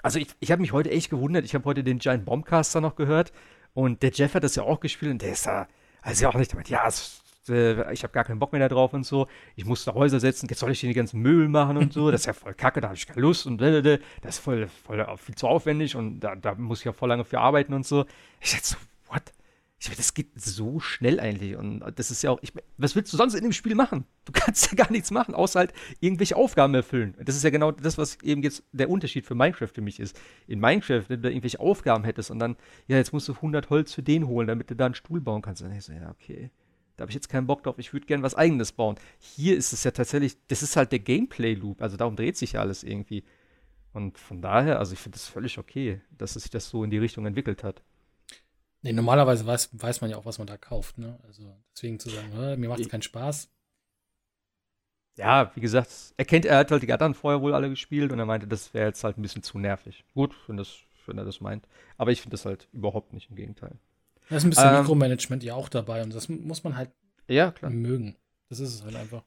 also 0.01 0.19
ich, 0.19 0.27
ich 0.39 0.51
habe 0.51 0.61
mich 0.61 0.71
heute 0.71 0.91
echt 0.91 1.09
gewundert. 1.09 1.45
Ich 1.45 1.55
habe 1.55 1.65
heute 1.65 1.83
den 1.83 1.99
Giant 1.99 2.25
Bombcaster 2.25 2.81
noch 2.81 2.95
gehört 2.95 3.31
und 3.73 4.01
der 4.03 4.11
Jeff 4.11 4.33
hat 4.33 4.43
das 4.43 4.55
ja 4.55 4.63
auch 4.63 4.79
gespielt 4.79 5.11
und 5.11 5.21
der 5.21 5.31
ist 5.33 5.45
da, 5.45 5.67
also 6.01 6.23
ja 6.23 6.29
auch 6.29 6.35
nicht 6.35 6.53
damit, 6.53 6.69
ja, 6.69 6.87
es, 6.87 7.21
äh, 7.49 7.93
ich 7.93 8.03
habe 8.03 8.13
gar 8.13 8.23
keinen 8.23 8.39
Bock 8.39 8.51
mehr 8.51 8.61
da 8.61 8.73
drauf 8.73 8.93
und 8.93 9.05
so. 9.05 9.27
Ich 9.55 9.65
muss 9.65 9.85
da 9.85 9.93
Häuser 9.93 10.19
setzen, 10.19 10.47
jetzt 10.49 10.59
soll 10.59 10.71
ich 10.71 10.79
die 10.79 10.93
ganzen 10.93 11.21
Möbel 11.21 11.47
machen 11.47 11.77
und 11.77 11.93
so. 11.93 12.11
Das 12.11 12.21
ist 12.21 12.25
ja 12.25 12.33
voll 12.33 12.53
kacke, 12.53 12.81
da 12.81 12.87
habe 12.89 12.97
ich 12.97 13.07
keine 13.07 13.21
Lust 13.21 13.45
und 13.45 13.59
das 13.59 13.99
ist 14.23 14.39
voll, 14.39 14.67
voll 14.67 15.05
viel 15.17 15.35
zu 15.35 15.47
aufwendig 15.47 15.95
und 15.95 16.19
da, 16.19 16.35
da 16.35 16.55
muss 16.55 16.79
ich 16.79 16.85
ja 16.85 16.93
voll 16.93 17.09
lange 17.09 17.25
für 17.25 17.39
arbeiten 17.39 17.73
und 17.73 17.85
so. 17.85 18.05
Ich 18.41 18.51
dachte 18.51 18.65
so, 18.65 18.75
what? 19.09 19.23
Ich 19.79 19.89
meine, 19.89 19.97
das 19.97 20.15
geht 20.15 20.29
so 20.39 20.79
schnell 20.79 21.19
eigentlich. 21.19 21.55
Und 21.55 21.83
das 21.95 22.09
ist 22.09 22.23
ja 22.23 22.31
auch, 22.31 22.39
ich, 22.41 22.51
was 22.77 22.95
willst 22.95 23.13
du 23.13 23.17
sonst 23.17 23.35
in 23.35 23.43
dem 23.43 23.53
Spiel 23.53 23.75
machen? 23.75 24.05
Du 24.25 24.31
kannst 24.31 24.67
ja 24.71 24.75
gar 24.75 24.91
nichts 24.91 25.11
machen, 25.11 25.35
außer 25.35 25.59
halt 25.59 25.73
irgendwelche 25.99 26.35
Aufgaben 26.35 26.73
erfüllen. 26.73 27.15
Das 27.23 27.35
ist 27.35 27.43
ja 27.43 27.51
genau 27.51 27.71
das, 27.71 27.97
was 27.97 28.19
eben 28.23 28.41
jetzt 28.41 28.63
der 28.71 28.89
Unterschied 28.89 29.25
für 29.25 29.35
Minecraft 29.35 29.67
für 29.67 29.81
mich 29.81 29.99
ist. 29.99 30.19
In 30.47 30.59
Minecraft, 30.59 31.03
wenn 31.07 31.21
du 31.21 31.27
da 31.27 31.29
irgendwelche 31.29 31.59
Aufgaben 31.59 32.05
hättest 32.05 32.31
und 32.31 32.39
dann, 32.39 32.55
ja, 32.87 32.97
jetzt 32.97 33.13
musst 33.13 33.27
du 33.27 33.33
100 33.33 33.69
Holz 33.69 33.93
für 33.93 34.01
den 34.01 34.27
holen, 34.27 34.47
damit 34.47 34.71
du 34.71 34.75
da 34.75 34.85
einen 34.85 34.95
Stuhl 34.95 35.21
bauen 35.21 35.43
kannst. 35.43 35.61
Dann 35.61 35.71
ich 35.71 35.85
so, 35.85 35.93
ja, 35.93 36.09
okay. 36.09 36.49
Da 36.95 37.03
habe 37.03 37.11
ich 37.11 37.15
jetzt 37.15 37.29
keinen 37.29 37.45
Bock 37.45 37.61
drauf, 37.61 37.77
ich 37.77 37.93
würde 37.93 38.07
gerne 38.07 38.23
was 38.23 38.33
eigenes 38.33 38.71
bauen. 38.71 38.95
Hier 39.19 39.55
ist 39.55 39.71
es 39.71 39.83
ja 39.83 39.91
tatsächlich, 39.91 40.35
das 40.47 40.63
ist 40.63 40.75
halt 40.75 40.91
der 40.91 40.99
Gameplay-Loop, 40.99 41.83
also 41.83 41.95
darum 41.95 42.15
dreht 42.15 42.37
sich 42.37 42.53
ja 42.53 42.61
alles 42.61 42.83
irgendwie. 42.83 43.23
Und 43.93 44.17
von 44.17 44.41
daher, 44.41 44.79
also 44.79 44.93
ich 44.93 44.99
finde 44.99 45.17
das 45.17 45.27
völlig 45.27 45.59
okay, 45.59 46.01
dass 46.09 46.35
es 46.35 46.43
sich 46.43 46.49
das 46.49 46.67
so 46.67 46.83
in 46.83 46.89
die 46.89 46.97
Richtung 46.97 47.27
entwickelt 47.27 47.63
hat. 47.63 47.83
Nee, 48.87 48.93
normalerweise 48.93 49.45
weiß, 49.45 49.71
weiß 49.73 49.99
man 49.99 50.09
ja 50.09 50.15
auch, 50.15 50.25
was 50.25 50.37
man 50.37 50.47
da 50.47 50.55
kauft. 50.55 50.97
Ne? 50.97 51.19
Also 51.27 51.43
deswegen 51.75 51.99
zu 51.99 52.09
sagen, 52.09 52.29
mir 52.57 52.69
macht 52.69 52.79
es 52.79 52.87
keinen 52.87 53.01
Spaß. 53.01 53.49
Ja, 55.17 55.51
wie 55.55 55.59
gesagt, 55.59 55.91
er 56.15 56.23
kennt, 56.23 56.45
er 56.45 56.59
hat 56.59 56.71
halt 56.71 56.83
die 56.83 56.93
anderen 56.93 57.13
vorher 57.13 57.41
wohl 57.41 57.53
alle 57.53 57.69
gespielt 57.69 58.13
und 58.13 58.19
er 58.19 58.25
meinte, 58.25 58.47
das 58.47 58.73
wäre 58.73 58.87
jetzt 58.87 59.03
halt 59.03 59.17
ein 59.17 59.21
bisschen 59.21 59.43
zu 59.43 59.59
nervig. 59.59 60.05
Gut, 60.13 60.33
wenn, 60.47 60.55
das, 60.55 60.77
wenn 61.05 61.17
er 61.17 61.25
das 61.25 61.41
meint. 61.41 61.67
Aber 61.97 62.11
ich 62.11 62.21
finde 62.21 62.35
das 62.35 62.45
halt 62.45 62.69
überhaupt 62.71 63.11
nicht, 63.11 63.29
im 63.29 63.35
Gegenteil. 63.35 63.75
Da 64.29 64.37
ist 64.37 64.45
ein 64.45 64.51
bisschen 64.51 64.69
ähm, 64.69 64.79
Mikromanagement 64.79 65.43
ja 65.43 65.53
auch 65.53 65.67
dabei 65.67 66.01
und 66.01 66.15
das 66.15 66.29
muss 66.29 66.63
man 66.63 66.77
halt 66.77 66.89
ja, 67.27 67.53
mögen. 67.63 68.15
Das 68.47 68.61
ist 68.61 68.73
es 68.73 68.83
halt 68.85 68.95
einfach. 68.95 69.23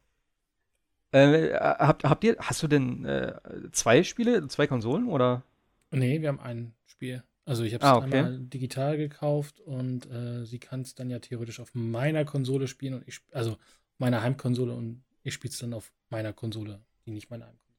Äh, 1.12 1.52
habt, 1.52 2.04
habt 2.04 2.24
ihr, 2.24 2.36
hast 2.38 2.62
du 2.62 2.66
denn 2.66 3.04
äh, 3.04 3.34
zwei 3.72 4.04
Spiele, 4.04 4.48
zwei 4.48 4.66
Konsolen 4.66 5.06
oder? 5.06 5.42
Nee, 5.90 6.22
wir 6.22 6.28
haben 6.28 6.40
ein 6.40 6.72
Spiel. 6.86 7.22
Also 7.51 7.64
ich 7.64 7.74
habe 7.74 7.84
es 7.84 7.90
ah, 7.90 7.96
okay. 7.96 8.18
einmal 8.18 8.38
digital 8.38 8.96
gekauft 8.96 9.59
und 9.59 10.09
äh, 10.09 10.46
sie 10.46 10.61
kann 10.61 10.82
es 10.82 10.94
dann 10.94 11.11
ja 11.11 11.18
theoretisch 11.18 11.59
auf 11.59 11.74
meiner 11.74 12.24
Konsole 12.24 12.68
spielen 12.68 12.94
und 12.94 13.09
ich, 13.09 13.22
also 13.32 13.57
meiner 13.98 14.22
Heimkonsole 14.22 14.72
und 14.72 15.03
ich 15.24 15.34
spiele 15.34 15.51
es 15.51 15.59
dann 15.59 15.74
auf 15.74 15.90
meiner 16.11 16.32
Konsole, 16.32 16.80
die 17.05 17.11
nicht 17.11 17.28
meine 17.28 17.46
Heimkonsole. 17.46 17.76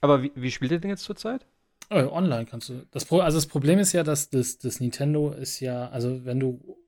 Aber 0.00 0.22
wie, 0.22 0.30
wie 0.36 0.52
spielt 0.52 0.70
ihr 0.70 0.78
denn 0.78 0.90
jetzt 0.90 1.02
zurzeit? 1.02 1.44
Oh, 1.90 1.96
online 1.96 2.46
kannst 2.46 2.68
du. 2.68 2.86
Das 2.92 3.04
Pro, 3.04 3.18
also 3.18 3.36
das 3.36 3.48
Problem 3.48 3.80
ist 3.80 3.92
ja, 3.92 4.04
dass 4.04 4.30
das, 4.30 4.58
das 4.58 4.78
Nintendo 4.78 5.32
ist 5.32 5.58
ja, 5.58 5.88
also 5.88 6.24
wenn 6.24 6.38
du 6.38 6.78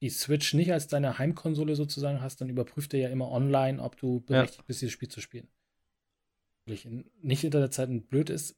die 0.00 0.10
Switch 0.10 0.52
nicht 0.52 0.72
als 0.72 0.88
deine 0.88 1.16
Heimkonsole 1.16 1.76
sozusagen 1.76 2.20
hast, 2.22 2.40
dann 2.40 2.48
überprüft 2.48 2.92
er 2.92 2.98
ja 2.98 3.08
immer 3.10 3.30
online, 3.30 3.80
ob 3.80 3.96
du 3.98 4.18
berechtigt 4.22 4.62
ja. 4.62 4.64
bist, 4.66 4.80
dieses 4.80 4.94
Spiel 4.94 5.10
zu 5.10 5.20
spielen. 5.20 5.46
Nicht 6.66 6.86
in 6.86 7.04
Internetzeiten 7.22 8.02
blöd 8.02 8.30
ist, 8.30 8.56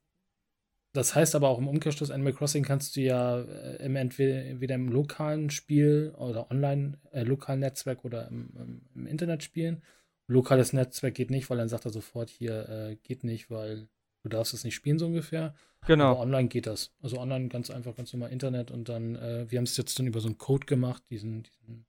das 0.93 1.15
heißt 1.15 1.37
aber 1.37 1.49
auch 1.49 1.59
im 1.59 1.69
Umkehrschluss, 1.69 2.11
Animal 2.11 2.33
Crossing 2.33 2.65
kannst 2.65 2.97
du 2.97 3.01
ja 3.01 3.41
äh, 3.41 3.85
im 3.85 3.95
entweder 3.95 4.75
im 4.75 4.89
lokalen 4.89 5.51
Spiel 5.51 6.13
oder 6.17 6.51
online, 6.51 6.99
äh, 7.13 7.23
lokalen 7.23 7.61
Netzwerk 7.61 8.05
oder 8.05 8.27
im, 8.29 8.51
im, 8.57 8.83
im, 8.95 9.07
Internet 9.07 9.45
spielen. 9.45 9.83
Lokales 10.27 10.73
Netzwerk 10.73 11.15
geht 11.15 11.31
nicht, 11.31 11.49
weil 11.49 11.59
dann 11.59 11.69
sagt 11.69 11.85
er 11.85 11.93
sofort 11.93 12.29
hier, 12.29 12.69
äh, 12.69 12.97
geht 12.97 13.23
nicht, 13.23 13.51
weil 13.51 13.89
du 14.23 14.29
darfst 14.29 14.53
es 14.53 14.65
nicht 14.65 14.75
spielen, 14.75 14.99
so 14.99 15.07
ungefähr. 15.07 15.55
Genau. 15.87 16.11
Aber 16.11 16.21
online 16.21 16.49
geht 16.49 16.67
das. 16.67 16.93
Also 17.01 17.19
online 17.19 17.49
ganz 17.49 17.71
einfach, 17.71 17.95
ganz 17.95 18.13
normal 18.13 18.33
Internet 18.33 18.73
und 18.73 18.89
dann, 18.89 19.15
äh, 19.15 19.49
wir 19.49 19.59
haben 19.59 19.65
es 19.65 19.77
jetzt 19.77 19.97
dann 19.99 20.09
über 20.09 20.21
so 20.21 20.27
einen 20.27 20.39
Code 20.39 20.67
gemacht, 20.67 21.05
diesen, 21.09 21.45
diesen 21.45 21.87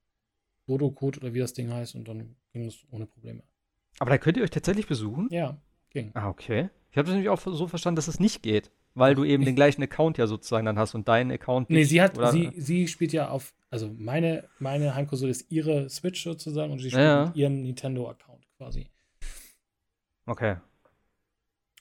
Dodo-Code 0.67 1.21
oder 1.21 1.33
wie 1.33 1.39
das 1.39 1.53
Ding 1.53 1.73
heißt 1.73 1.95
und 1.95 2.07
dann 2.07 2.35
ging 2.53 2.67
es 2.67 2.85
ohne 2.91 3.07
Probleme. 3.07 3.41
Aber 3.97 4.11
da 4.11 4.19
könnt 4.19 4.37
ihr 4.37 4.43
euch 4.43 4.51
tatsächlich 4.51 4.87
besuchen? 4.87 5.27
Ja, 5.31 5.59
ging. 5.89 6.11
Ah, 6.13 6.29
okay. 6.29 6.69
Ich 6.91 6.97
habe 6.97 7.07
das 7.07 7.15
nämlich 7.15 7.29
auch 7.29 7.41
so 7.41 7.67
verstanden, 7.67 7.95
dass 7.95 8.07
es 8.07 8.19
nicht 8.19 8.43
geht 8.43 8.71
weil 8.93 9.15
du 9.15 9.23
eben 9.23 9.45
den 9.45 9.55
gleichen 9.55 9.81
Account 9.83 10.17
ja 10.17 10.27
sozusagen 10.27 10.65
dann 10.65 10.77
hast 10.77 10.95
und 10.95 11.07
deinen 11.07 11.31
Account. 11.31 11.69
Nee, 11.69 11.83
sie 11.83 12.01
hat, 12.01 12.17
oder? 12.17 12.31
sie, 12.31 12.51
sie 12.57 12.87
spielt 12.87 13.13
ja 13.13 13.29
auf, 13.29 13.53
also 13.69 13.89
meine, 13.97 14.47
meine 14.59 14.95
Heimkonsole 14.95 15.31
ist 15.31 15.51
ihre 15.51 15.89
Switch 15.89 16.23
sozusagen 16.23 16.71
und 16.71 16.79
sie 16.79 16.89
spielt 16.89 17.03
ja. 17.03 17.25
mit 17.27 17.35
ihrem 17.35 17.61
Nintendo-Account 17.61 18.47
quasi. 18.57 18.89
Okay. 20.25 20.57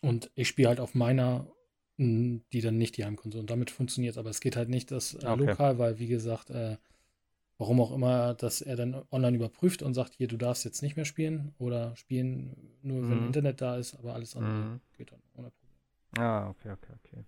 Und 0.00 0.30
ich 0.34 0.48
spiele 0.48 0.68
halt 0.68 0.80
auf 0.80 0.94
meiner, 0.94 1.46
die 1.98 2.60
dann 2.62 2.78
nicht 2.78 2.96
die 2.96 3.04
Heimkonsole. 3.04 3.42
Und 3.42 3.50
damit 3.50 3.70
funktioniert 3.70 4.12
es, 4.12 4.18
aber 4.18 4.30
es 4.30 4.40
geht 4.40 4.56
halt 4.56 4.68
nicht 4.68 4.90
das 4.90 5.14
äh, 5.14 5.26
okay. 5.26 5.44
lokal, 5.44 5.78
weil 5.78 5.98
wie 5.98 6.06
gesagt, 6.06 6.50
äh, 6.50 6.76
warum 7.58 7.80
auch 7.80 7.92
immer, 7.92 8.34
dass 8.34 8.62
er 8.62 8.76
dann 8.76 9.02
online 9.10 9.36
überprüft 9.36 9.82
und 9.82 9.92
sagt, 9.92 10.14
hier, 10.14 10.26
du 10.26 10.38
darfst 10.38 10.64
jetzt 10.64 10.82
nicht 10.82 10.96
mehr 10.96 11.04
spielen 11.04 11.54
oder 11.58 11.94
spielen 11.96 12.56
nur, 12.82 13.02
wenn 13.02 13.20
mhm. 13.20 13.26
Internet 13.26 13.60
da 13.60 13.76
ist, 13.76 13.94
aber 13.96 14.14
alles 14.14 14.34
andere 14.34 14.54
mhm. 14.54 14.80
geht 14.96 15.12
dann 15.12 15.20
ohne 15.34 15.50
Probleme. 15.50 15.59
Ah, 16.18 16.48
okay, 16.50 16.70
okay, 16.72 16.92
okay. 17.04 17.24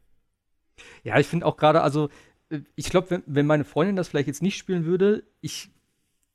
Ja, 1.04 1.18
ich 1.18 1.26
finde 1.26 1.46
auch 1.46 1.56
gerade, 1.56 1.82
also, 1.82 2.08
äh, 2.50 2.60
ich 2.76 2.90
glaube, 2.90 3.10
wenn, 3.10 3.22
wenn 3.26 3.46
meine 3.46 3.64
Freundin 3.64 3.96
das 3.96 4.08
vielleicht 4.08 4.28
jetzt 4.28 4.42
nicht 4.42 4.56
spielen 4.56 4.84
würde, 4.84 5.24
ich 5.40 5.70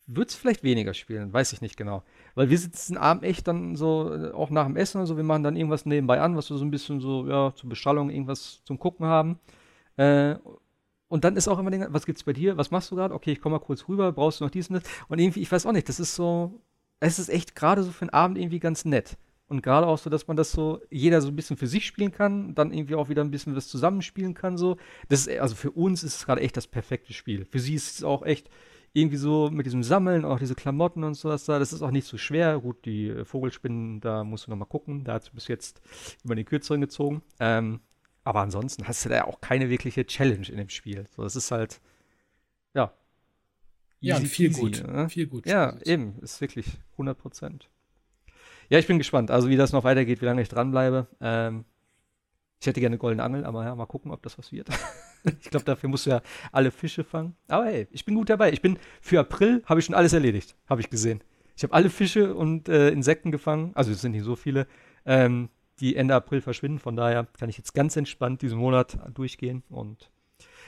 würde 0.08 0.30
es 0.30 0.36
vielleicht 0.36 0.64
weniger 0.64 0.94
spielen, 0.94 1.34
weiß 1.34 1.52
ich 1.54 1.62
nicht 1.62 1.76
genau. 1.78 2.04
Weil 2.36 2.50
wir 2.50 2.58
sitzen 2.58 2.98
abend 2.98 3.24
echt 3.24 3.48
dann 3.48 3.76
so, 3.76 4.14
äh, 4.14 4.32
auch 4.32 4.50
nach 4.50 4.66
dem 4.66 4.78
Essen 4.78 4.98
oder 5.00 5.08
so, 5.08 5.18
wir 5.18 5.24
machen 5.24 5.44
dann 5.44 5.58
irgendwas 5.58 5.86
nebenbei 5.86 6.22
an, 6.22 6.38
was 6.38 6.50
wir 6.50 6.58
so 6.58 6.66
ein 6.66 6.72
bisschen 6.72 7.02
so, 7.02 7.28
ja, 7.28 7.54
zur 7.56 7.70
Beschallung 7.70 8.10
irgendwas 8.10 8.64
zum 8.64 8.80
Gucken 8.80 9.06
haben. 9.06 9.40
Äh, 9.98 10.36
und 11.10 11.24
dann 11.24 11.36
ist 11.38 11.48
auch 11.48 11.60
immer, 11.60 11.72
den, 11.72 11.86
was 11.90 12.06
gibt's 12.06 12.24
bei 12.24 12.34
dir? 12.34 12.58
Was 12.58 12.72
machst 12.72 12.92
du 12.92 12.96
gerade? 12.96 13.14
Okay, 13.14 13.32
ich 13.32 13.42
komme 13.42 13.56
mal 13.56 13.64
kurz 13.66 13.88
rüber, 13.88 14.12
brauchst 14.12 14.40
du 14.40 14.46
noch 14.46 14.52
dies 14.52 14.70
und 14.70 14.76
das? 14.76 14.84
Und 15.08 15.20
irgendwie, 15.20 15.42
ich 15.42 15.52
weiß 15.52 15.66
auch 15.66 15.72
nicht, 15.72 15.90
das 15.90 16.00
ist 16.00 16.16
so, 16.16 16.62
es 17.00 17.20
ist 17.20 17.30
echt 17.30 17.56
gerade 17.56 17.84
so 17.84 17.92
für 17.92 18.06
den 18.06 18.14
Abend 18.14 18.38
irgendwie 18.38 18.60
ganz 18.60 18.86
nett. 18.86 19.18
Und 19.50 19.62
gerade 19.62 19.88
auch 19.88 19.98
so, 19.98 20.10
dass 20.10 20.28
man 20.28 20.36
das 20.36 20.52
so, 20.52 20.82
jeder 20.90 21.22
so 21.22 21.30
ein 21.30 21.36
bisschen 21.36 21.56
für 21.56 21.68
sich 21.68 21.86
spielen 21.86 22.12
kann, 22.12 22.54
dann 22.54 22.74
irgendwie 22.74 22.96
auch 22.96 23.08
wieder 23.08 23.24
ein 23.24 23.32
bisschen 23.32 23.56
was 23.56 23.68
zusammenspielen 23.68 24.34
kann. 24.34 24.58
So. 24.58 24.78
Das 25.08 25.26
ist, 25.26 25.40
also 25.40 25.56
für 25.56 25.72
uns 25.72 26.04
ist 26.04 26.18
es 26.18 26.26
gerade 26.26 26.42
echt 26.42 26.58
das 26.58 26.68
perfekte 26.68 27.14
Spiel. 27.14 27.46
Für 27.46 27.60
sie 27.60 27.76
ist 27.76 27.96
es 27.98 28.04
auch 28.04 28.26
echt 28.26 28.50
irgendwie 28.92 29.18
so 29.18 29.50
mit 29.50 29.66
diesem 29.66 29.84
Sammeln, 29.84 30.26
auch 30.26 30.40
diese 30.40 30.56
Klamotten 30.56 31.04
und 31.04 31.14
sowas 31.14 31.46
da, 31.46 31.60
das 31.60 31.72
ist 31.72 31.82
auch 31.82 31.92
nicht 31.92 32.08
so 32.08 32.18
schwer. 32.18 32.60
Gut, 32.60 32.84
die 32.86 33.10
äh, 33.10 33.26
Vogelspinnen, 33.26 34.02
da 34.02 34.24
musst 34.24 34.48
du 34.48 34.52
nochmal 34.52 34.68
gucken. 34.68 35.04
Da 35.04 35.14
hat 35.14 35.24
sie 35.24 35.32
bis 35.32 35.48
jetzt 35.48 35.82
über 36.24 36.36
den 36.36 36.46
Kürzeren 36.46 36.82
gezogen. 36.82 37.22
Ähm, 37.40 37.80
aber 38.24 38.42
ansonsten 38.42 38.86
hast 38.86 39.06
du 39.06 39.10
da 39.10 39.24
auch 39.24 39.40
keine 39.40 39.70
wirkliche 39.70 40.06
Challenge 40.06 40.48
in 40.50 40.58
dem 40.58 40.70
Spiel. 40.70 41.06
So, 41.16 41.24
das 41.24 41.38
ist 41.38 41.52
halt, 41.52 41.80
ja. 42.74 42.92
Easy, 44.02 44.24
ja, 44.24 44.30
viel 44.30 44.50
easy, 44.50 44.60
gut. 44.60 44.84
Ne? 44.86 45.10
Viel 45.10 45.28
gut. 45.28 45.46
Ja, 45.46 45.78
eben, 45.86 46.20
ist 46.20 46.42
wirklich 46.42 46.68
100 46.94 47.18
Prozent. 47.18 47.70
Ja, 48.70 48.80
ich 48.80 48.88
bin 48.88 48.98
gespannt, 48.98 49.32
also 49.32 49.50
wie 49.50 49.56
das 49.56 49.72
noch 49.72 49.84
weitergeht, 49.84 50.22
wie 50.22 50.26
lange 50.26 50.42
ich 50.42 50.50
dranbleibe. 50.50 51.08
Ähm, 51.22 51.66
ich 52.60 52.68
hätte 52.68 52.80
gerne 52.80 52.96
eine 52.96 53.00
goldene 53.00 53.24
Angel, 53.24 53.46
aber 53.46 53.64
ja, 53.64 53.76
mal 53.76 53.86
gucken, 53.86 54.12
ob 54.12 54.22
das 54.24 54.38
was 54.38 54.52
wird. 54.52 54.70
ich 55.24 55.50
glaube, 55.50 55.66
dafür 55.66 55.90
musst 55.90 56.06
du 56.06 56.10
ja 56.10 56.22
alle 56.52 56.72
Fische 56.72 57.04
fangen. 57.04 57.36
Aber 57.48 57.66
hey, 57.66 57.88
ich 57.92 58.04
bin 58.04 58.16
gut 58.16 58.30
dabei. 58.30 58.52
Ich 58.52 58.62
bin 58.62 58.78
für 59.02 59.20
April 59.20 59.64
habe 59.66 59.80
ich 59.80 59.86
schon 59.86 59.96
alles 59.96 60.14
erledigt, 60.14 60.56
habe 60.68 60.82
ich 60.82 60.90
gesehen. 60.90 61.24
Ich 61.56 61.64
habe 61.64 61.74
alle 61.74 61.90
Fische 61.90 62.36
und 62.36 62.70
äh, 62.70 62.90
Insekten 62.90 63.32
gefangen, 63.32 63.72
also 63.74 63.92
es 63.92 64.02
sind 64.02 64.12
nicht 64.12 64.24
so 64.24 64.36
viele, 64.36 64.68
ähm, 65.06 65.50
die 65.80 65.96
Ende 65.96 66.14
April 66.16 66.42
verschwinden. 66.42 66.80
Von 66.80 66.96
daher 66.96 67.28
kann 67.40 67.50
ich 67.50 67.58
jetzt 67.58 67.74
ganz 67.74 67.96
entspannt 67.96 68.42
diesen 68.42 68.60
Monat 68.60 68.98
durchgehen 69.14 69.64
und 69.70 70.12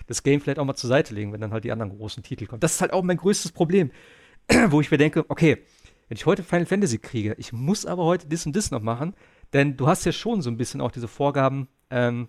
das 0.08 0.24
Game 0.24 0.42
vielleicht 0.42 0.60
auch 0.60 0.66
mal 0.66 0.76
zur 0.76 0.88
Seite 0.88 1.14
legen, 1.14 1.34
wenn 1.34 1.42
dann 1.42 1.52
halt 1.52 1.64
die 1.64 1.72
anderen 1.72 1.96
großen 1.96 2.24
Titel 2.24 2.46
kommen. 2.46 2.60
Das 2.60 2.76
ist 2.76 2.82
halt 2.82 2.94
auch 2.94 3.04
mein 3.04 3.18
größtes 3.18 3.52
Problem, 3.52 3.92
wo 4.70 4.82
ich 4.82 4.90
mir 4.90 4.98
denke, 4.98 5.26
okay, 5.30 5.64
wenn 6.10 6.18
ich 6.18 6.26
heute 6.26 6.44
Final 6.44 6.66
Fantasy 6.66 6.98
kriege, 6.98 7.36
ich 7.38 7.54
muss 7.54 7.86
aber 7.86 8.04
heute 8.04 8.28
das 8.28 8.46
und 8.46 8.56
das 8.56 8.72
noch 8.72 8.82
machen, 8.82 9.16
denn 9.54 9.78
du 9.78 9.88
hast 9.88 10.06
ja 10.06 10.12
schon 10.12 10.42
so 10.42 10.50
ein 10.50 10.58
bisschen 10.58 10.82
auch 10.82 10.92
diese 10.92 11.08
Vorgaben, 11.08 11.70
ähm, 11.92 12.28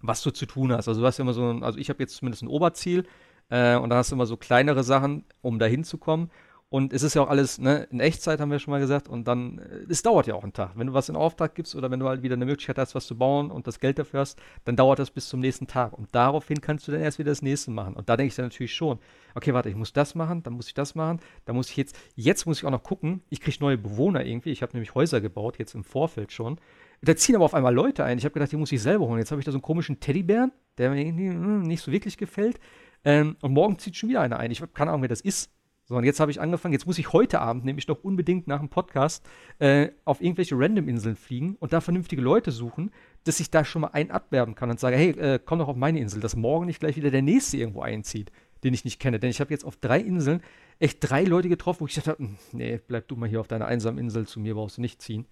was 0.00 0.22
du 0.22 0.32
zu 0.32 0.44
tun 0.44 0.72
hast. 0.72 0.88
Also 0.88 1.00
du 1.00 1.06
hast 1.06 1.18
ja 1.18 1.22
immer 1.22 1.32
so, 1.32 1.48
ein, 1.48 1.62
also 1.62 1.78
ich 1.78 1.88
habe 1.88 2.02
jetzt 2.02 2.16
zumindest 2.16 2.42
ein 2.42 2.48
Oberziel 2.48 3.06
äh, 3.48 3.76
und 3.76 3.90
dann 3.90 3.98
hast 3.98 4.10
du 4.10 4.16
immer 4.16 4.26
so 4.26 4.36
kleinere 4.36 4.82
Sachen, 4.82 5.24
um 5.40 5.60
da 5.60 5.66
hinzukommen. 5.66 6.30
Und 6.72 6.94
es 6.94 7.02
ist 7.02 7.12
ja 7.12 7.20
auch 7.20 7.28
alles 7.28 7.58
ne, 7.58 7.86
in 7.90 8.00
Echtzeit, 8.00 8.40
haben 8.40 8.50
wir 8.50 8.58
schon 8.58 8.72
mal 8.72 8.80
gesagt. 8.80 9.06
Und 9.06 9.28
dann, 9.28 9.58
äh, 9.58 9.84
es 9.90 10.00
dauert 10.00 10.26
ja 10.26 10.34
auch 10.34 10.42
einen 10.42 10.54
Tag. 10.54 10.70
Wenn 10.74 10.86
du 10.86 10.94
was 10.94 11.10
in 11.10 11.16
Auftrag 11.16 11.54
gibst 11.54 11.74
oder 11.74 11.90
wenn 11.90 12.00
du 12.00 12.08
halt 12.08 12.22
wieder 12.22 12.34
eine 12.34 12.46
Möglichkeit 12.46 12.78
hast, 12.78 12.94
was 12.94 13.06
zu 13.06 13.18
bauen 13.18 13.50
und 13.50 13.66
das 13.66 13.78
Geld 13.78 13.98
dafür 13.98 14.20
hast, 14.20 14.40
dann 14.64 14.74
dauert 14.74 14.98
das 14.98 15.10
bis 15.10 15.28
zum 15.28 15.40
nächsten 15.40 15.66
Tag. 15.66 15.92
Und 15.92 16.08
daraufhin 16.12 16.62
kannst 16.62 16.88
du 16.88 16.92
dann 16.92 17.02
erst 17.02 17.18
wieder 17.18 17.30
das 17.30 17.42
nächste 17.42 17.70
machen. 17.72 17.92
Und 17.92 18.08
da 18.08 18.16
denke 18.16 18.28
ich 18.28 18.36
dann 18.36 18.46
natürlich 18.46 18.72
schon, 18.72 19.00
okay, 19.34 19.52
warte, 19.52 19.68
ich 19.68 19.76
muss 19.76 19.92
das 19.92 20.14
machen, 20.14 20.42
dann 20.44 20.54
muss 20.54 20.66
ich 20.66 20.72
das 20.72 20.94
machen, 20.94 21.20
dann 21.44 21.56
muss 21.56 21.68
ich 21.68 21.76
jetzt, 21.76 21.94
jetzt 22.14 22.46
muss 22.46 22.60
ich 22.60 22.64
auch 22.64 22.70
noch 22.70 22.82
gucken, 22.82 23.22
ich 23.28 23.42
kriege 23.42 23.58
neue 23.60 23.76
Bewohner 23.76 24.24
irgendwie. 24.24 24.48
Ich 24.48 24.62
habe 24.62 24.72
nämlich 24.72 24.94
Häuser 24.94 25.20
gebaut, 25.20 25.58
jetzt 25.58 25.74
im 25.74 25.84
Vorfeld 25.84 26.32
schon. 26.32 26.58
Da 27.02 27.14
ziehen 27.14 27.36
aber 27.36 27.44
auf 27.44 27.52
einmal 27.52 27.74
Leute 27.74 28.02
ein. 28.02 28.16
Ich 28.16 28.24
habe 28.24 28.32
gedacht, 28.32 28.50
die 28.50 28.56
muss 28.56 28.72
ich 28.72 28.80
selber 28.80 29.06
holen. 29.08 29.18
Jetzt 29.18 29.30
habe 29.30 29.42
ich 29.42 29.44
da 29.44 29.52
so 29.52 29.58
einen 29.58 29.62
komischen 29.62 30.00
Teddybären, 30.00 30.52
der 30.78 30.88
mir 30.88 31.04
irgendwie 31.04 31.28
hm, 31.28 31.64
nicht 31.64 31.82
so 31.82 31.92
wirklich 31.92 32.16
gefällt. 32.16 32.58
Ähm, 33.04 33.36
und 33.42 33.52
morgen 33.52 33.78
zieht 33.78 33.94
schon 33.94 34.08
wieder 34.08 34.22
einer 34.22 34.38
ein. 34.38 34.50
Ich 34.50 34.62
habe 34.62 34.72
keine 34.72 34.90
Ahnung, 34.90 35.02
wer 35.02 35.10
das 35.10 35.20
ist. 35.20 35.50
So, 35.92 35.98
und 35.98 36.04
jetzt 36.04 36.20
habe 36.20 36.30
ich 36.30 36.40
angefangen, 36.40 36.72
jetzt 36.72 36.86
muss 36.86 36.96
ich 36.96 37.12
heute 37.12 37.42
Abend 37.42 37.66
nämlich 37.66 37.86
noch 37.86 38.02
unbedingt 38.02 38.46
nach 38.46 38.60
dem 38.60 38.70
Podcast 38.70 39.22
äh, 39.58 39.90
auf 40.06 40.22
irgendwelche 40.22 40.54
Random-Inseln 40.58 41.16
fliegen 41.16 41.56
und 41.60 41.74
da 41.74 41.82
vernünftige 41.82 42.22
Leute 42.22 42.50
suchen, 42.50 42.90
dass 43.24 43.40
ich 43.40 43.50
da 43.50 43.62
schon 43.62 43.82
mal 43.82 43.88
einen 43.88 44.10
abwerben 44.10 44.54
kann 44.54 44.70
und 44.70 44.80
sage, 44.80 44.96
hey, 44.96 45.10
äh, 45.10 45.38
komm 45.44 45.58
doch 45.58 45.68
auf 45.68 45.76
meine 45.76 46.00
Insel, 46.00 46.22
dass 46.22 46.34
morgen 46.34 46.64
nicht 46.64 46.80
gleich 46.80 46.96
wieder 46.96 47.10
der 47.10 47.20
Nächste 47.20 47.58
irgendwo 47.58 47.82
einzieht, 47.82 48.32
den 48.64 48.72
ich 48.72 48.86
nicht 48.86 49.00
kenne. 49.00 49.20
Denn 49.20 49.28
ich 49.28 49.42
habe 49.42 49.50
jetzt 49.50 49.66
auf 49.66 49.76
drei 49.76 50.00
Inseln 50.00 50.40
echt 50.78 50.96
drei 51.00 51.24
Leute 51.24 51.50
getroffen, 51.50 51.80
wo 51.80 51.86
ich 51.86 51.92
gesagt 51.94 52.08
habe, 52.08 52.26
hm, 52.26 52.38
nee, 52.52 52.80
bleib 52.88 53.06
du 53.08 53.16
mal 53.16 53.28
hier 53.28 53.40
auf 53.40 53.48
deiner 53.48 53.66
einsamen 53.66 53.98
Insel, 53.98 54.26
zu 54.26 54.40
mir 54.40 54.54
brauchst 54.54 54.78
du 54.78 54.80
nicht 54.80 55.02
ziehen. 55.02 55.26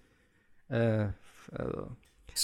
Äh, 0.69 1.07
also. 1.51 1.87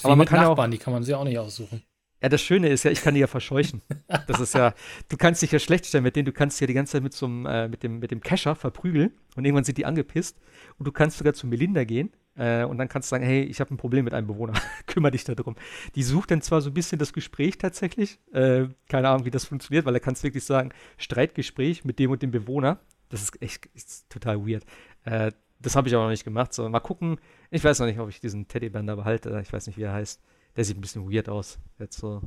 aber 0.02 0.16
man 0.16 0.26
kann 0.26 0.40
Nachbarn, 0.40 0.72
auch, 0.72 0.72
die 0.72 0.80
kann 0.80 0.92
man 0.92 1.04
sich 1.04 1.14
auch 1.14 1.24
nicht 1.24 1.38
aussuchen. 1.38 1.84
Ja, 2.22 2.30
das 2.30 2.42
Schöne 2.42 2.70
ist 2.70 2.84
ja, 2.84 2.92
ich 2.92 3.02
kann 3.02 3.14
die 3.14 3.20
ja 3.20 3.28
verscheuchen. 3.28 3.82
Das 4.26 4.40
ist 4.40 4.56
ja, 4.56 4.74
du 5.10 5.18
kannst 5.18 5.42
dich 5.42 5.52
ja 5.52 5.60
schlecht 5.60 5.86
stellen 5.86 6.04
mit 6.04 6.16
denen, 6.16 6.26
du 6.26 6.32
kannst 6.32 6.60
ja 6.60 6.68
die 6.68 6.74
ganze 6.74 6.94
Zeit 6.94 7.04
mit, 7.04 7.14
so 7.14 7.28
äh, 7.28 7.68
mit, 7.68 7.84
dem, 7.84 8.00
mit 8.00 8.10
dem 8.12 8.22
Kescher 8.22 8.56
verprügeln 8.56 9.12
und 9.36 9.46
irgendwann 9.46 9.64
sind 9.64 9.78
die 9.78 9.86
angepisst 9.86 10.38
und 10.80 10.88
du 10.88 10.92
kannst 10.92 11.20
sogar 11.20 11.34
zu 11.34 11.46
Melinda 11.46 11.84
gehen 11.84 12.12
äh, 12.36 12.64
und 12.64 12.78
dann 12.78 12.88
kannst 12.88 13.10
du 13.10 13.16
sagen, 13.16 13.24
hey, 13.24 13.44
ich 13.44 13.60
habe 13.60 13.74
ein 13.74 13.78
Problem 13.78 14.06
mit 14.06 14.14
einem 14.14 14.28
Bewohner, 14.28 14.54
kümmere 14.88 15.12
dich 15.12 15.24
darum. 15.24 15.56
Die 15.96 16.04
sucht 16.04 16.32
dann 16.32 16.42
zwar 16.42 16.62
so 16.62 16.70
ein 16.70 16.74
bisschen 16.74 16.98
das 16.98 17.14
Gespräch 17.14 17.58
tatsächlich, 17.58 18.20
äh, 18.34 18.66
keine 18.90 19.10
Ahnung, 19.10 19.26
wie 19.26 19.32
das 19.32 19.46
funktioniert, 19.46 19.86
weil 19.86 19.94
da 19.94 20.00
kannst 20.00 20.24
du 20.24 20.28
wirklich 20.28 20.46
sagen, 20.46 20.72
Streitgespräch 20.98 21.86
mit 21.86 22.00
dem 22.00 22.12
und 22.12 22.22
dem 22.22 22.32
Bewohner. 22.32 22.80
Das 23.10 23.22
ist 23.22 23.42
echt 23.42 23.68
ist 23.68 24.10
total 24.10 24.46
weird. 24.46 24.66
Äh, 25.04 25.32
das 25.60 25.76
habe 25.76 25.88
ich 25.88 25.96
aber 25.96 26.04
noch 26.04 26.12
nicht 26.12 26.24
gemacht, 26.24 26.54
so 26.54 26.68
mal 26.70 26.80
gucken. 26.80 27.18
Ich 27.50 27.64
weiß 27.64 27.80
noch 27.80 27.88
nicht, 27.88 28.00
ob 28.00 28.10
ich 28.10 28.20
diesen 28.20 28.48
Teddybär 28.48 28.84
da 28.84 28.96
behalte, 28.96 29.40
ich 29.42 29.52
weiß 29.52 29.68
nicht, 29.68 29.78
wie 29.78 29.84
er 29.84 29.94
heißt. 29.94 30.22
Der 30.58 30.66
sieht 30.66 30.78
ein 30.78 30.82
bisschen 30.82 31.10
weird 31.10 31.30
aus. 31.30 31.60
Der, 31.80 31.88
so, 31.90 32.20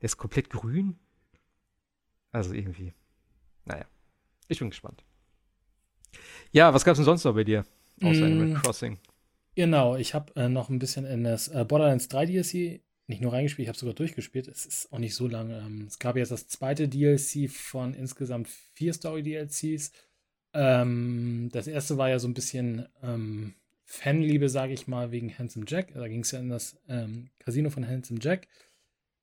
der 0.00 0.04
ist 0.04 0.16
komplett 0.16 0.50
grün. 0.50 0.98
Also 2.30 2.54
irgendwie. 2.54 2.94
Naja. 3.64 3.86
Ich 4.46 4.60
bin 4.60 4.70
gespannt. 4.70 5.02
Ja, 6.52 6.72
was 6.72 6.84
gab 6.84 6.92
es 6.92 6.98
denn 6.98 7.04
sonst 7.04 7.24
noch 7.24 7.34
bei 7.34 7.44
dir? 7.44 7.64
Außer 8.02 8.20
mm, 8.20 8.24
Animal 8.24 8.62
Crossing. 8.62 8.98
Genau, 9.56 9.96
ich 9.96 10.14
habe 10.14 10.34
äh, 10.36 10.48
noch 10.48 10.68
ein 10.68 10.78
bisschen 10.78 11.04
in 11.04 11.24
das 11.24 11.48
äh, 11.48 11.64
Borderlands 11.64 12.08
3 12.08 12.26
DLC 12.26 12.80
nicht 13.10 13.20
nur 13.20 13.32
reingespielt, 13.32 13.64
ich 13.64 13.68
habe 13.68 13.78
sogar 13.78 13.94
durchgespielt. 13.94 14.46
Es 14.46 14.64
ist 14.64 14.92
auch 14.92 14.98
nicht 14.98 15.16
so 15.16 15.26
lange. 15.26 15.58
Ähm, 15.58 15.84
es 15.88 15.98
gab 15.98 16.16
jetzt 16.16 16.30
das 16.30 16.46
zweite 16.46 16.88
DLC 16.88 17.50
von 17.50 17.92
insgesamt 17.92 18.48
vier 18.48 18.94
Story-DLCs. 18.94 19.90
Ähm, 20.54 21.48
das 21.52 21.66
erste 21.66 21.98
war 21.98 22.08
ja 22.08 22.18
so 22.18 22.28
ein 22.28 22.34
bisschen 22.34 22.86
ähm, 23.02 23.54
Fanliebe, 23.90 24.48
sage 24.48 24.72
ich 24.72 24.86
mal, 24.86 25.10
wegen 25.10 25.36
Handsome 25.36 25.64
Jack. 25.66 25.92
Da 25.94 26.06
ging 26.06 26.20
es 26.20 26.30
ja 26.30 26.38
in 26.38 26.48
das 26.48 26.78
ähm, 26.88 27.30
Casino 27.40 27.70
von 27.70 27.86
Handsome 27.86 28.20
Jack. 28.22 28.46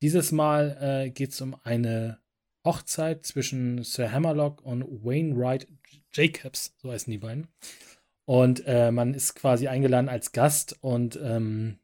Dieses 0.02 0.30
Mal 0.30 0.76
äh, 1.06 1.10
geht 1.10 1.30
es 1.30 1.40
um 1.40 1.56
eine 1.64 2.18
Hochzeit 2.66 3.24
zwischen 3.24 3.82
Sir 3.82 4.12
Hammerlock 4.12 4.60
und 4.62 4.82
Wainwright 4.82 5.66
Jacobs, 6.12 6.74
so 6.76 6.92
heißen 6.92 7.10
die 7.10 7.16
beiden. 7.16 7.48
Und 8.26 8.62
äh, 8.66 8.92
man 8.92 9.14
ist 9.14 9.34
quasi 9.34 9.68
eingeladen 9.68 10.10
als 10.10 10.32
Gast 10.32 10.76
und 10.82 11.18
ähm, 11.22 11.78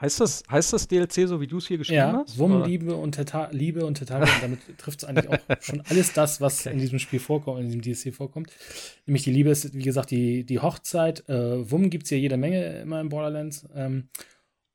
Heißt 0.00 0.20
das, 0.20 0.44
heißt 0.48 0.72
das 0.72 0.86
DLC 0.86 1.26
so, 1.26 1.40
wie 1.40 1.48
du 1.48 1.58
es 1.58 1.66
hier 1.66 1.78
geschrieben 1.78 1.98
ja, 1.98 2.22
hast? 2.24 2.38
Wum, 2.38 2.62
Liebe 2.62 2.94
und 2.94 3.12
Teta 3.16 3.48
Liebe 3.50 3.84
und 3.84 3.94
Tetakel. 3.94 4.28
und 4.32 4.42
damit 4.42 4.60
trifft 4.78 5.02
es 5.02 5.08
eigentlich 5.08 5.28
auch 5.28 5.38
schon 5.60 5.80
alles 5.82 6.12
das, 6.12 6.40
was 6.40 6.60
okay. 6.60 6.72
in 6.72 6.78
diesem 6.78 7.00
Spiel 7.00 7.18
vorkommt, 7.18 7.60
in 7.60 7.66
diesem 7.66 7.82
DLC 7.82 8.14
vorkommt. 8.14 8.52
Nämlich 9.06 9.24
die 9.24 9.32
Liebe 9.32 9.50
ist, 9.50 9.74
wie 9.74 9.82
gesagt, 9.82 10.10
die, 10.10 10.44
die 10.44 10.60
Hochzeit. 10.60 11.28
Äh, 11.28 11.70
Wum 11.70 11.90
gibt 11.90 12.04
es 12.04 12.10
ja 12.10 12.16
jede 12.16 12.36
Menge 12.36 12.80
immer 12.80 13.00
in 13.00 13.08
Borderlands. 13.08 13.66
Ähm, 13.74 14.08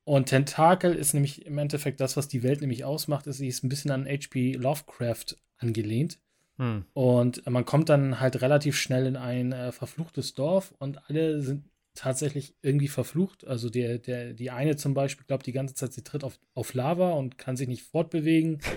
Und 0.04 0.28
Tentakel 0.28 0.94
ist 0.94 1.14
nämlich 1.14 1.46
im 1.46 1.58
Endeffekt 1.58 2.02
das, 2.02 2.18
was 2.18 2.28
die 2.28 2.44
Welt 2.44 2.60
nämlich 2.60 2.84
ausmacht, 2.84 3.26
ist, 3.28 3.38
sie 3.38 3.48
ist 3.48 3.64
ein 3.64 3.70
bisschen 3.70 3.92
an 3.92 4.06
H.P. 4.06 4.54
Lovecraft 4.54 5.38
angelehnt. 5.58 6.20
Hm. 6.58 6.86
Und 6.94 7.50
man 7.50 7.66
kommt 7.66 7.88
dann 7.88 8.20
halt 8.20 8.42
relativ 8.42 8.76
schnell 8.78 9.08
in 9.08 9.16
ein 9.16 9.54
äh, 9.54 9.72
verfluchtes 9.72 10.34
Dorf 10.34 10.74
und 10.78 11.00
alle 11.10 11.42
sind 11.42 11.64
tatsächlich 11.96 12.56
irgendwie 12.62 12.88
verflucht. 12.88 13.46
Also 13.46 13.70
der, 13.70 14.00
der, 14.00 14.34
die 14.34 14.52
eine 14.52 14.76
zum 14.76 14.94
Beispiel 14.94 15.26
glaubt 15.26 15.46
die 15.46 15.52
ganze 15.52 15.76
Zeit, 15.76 15.94
sie 15.94 16.04
tritt 16.04 16.24
auf, 16.24 16.39
auf 16.54 16.74
Lava 16.74 17.12
und 17.12 17.38
kann 17.38 17.58
sich 17.58 17.68
nicht 17.68 17.84
fortbewegen. 17.84 18.60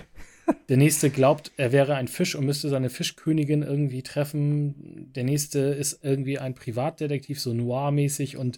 Der 0.69 0.77
nächste 0.77 1.09
glaubt, 1.09 1.51
er 1.57 1.73
wäre 1.73 1.95
ein 1.95 2.07
Fisch 2.07 2.33
und 2.33 2.45
müsste 2.45 2.69
seine 2.69 2.89
Fischkönigin 2.89 3.63
irgendwie 3.63 4.01
treffen. 4.01 5.11
Der 5.13 5.25
nächste 5.25 5.59
ist 5.59 6.05
irgendwie 6.05 6.39
ein 6.39 6.55
Privatdetektiv, 6.55 7.41
so 7.41 7.53
noir-mäßig 7.53 8.37
und 8.37 8.57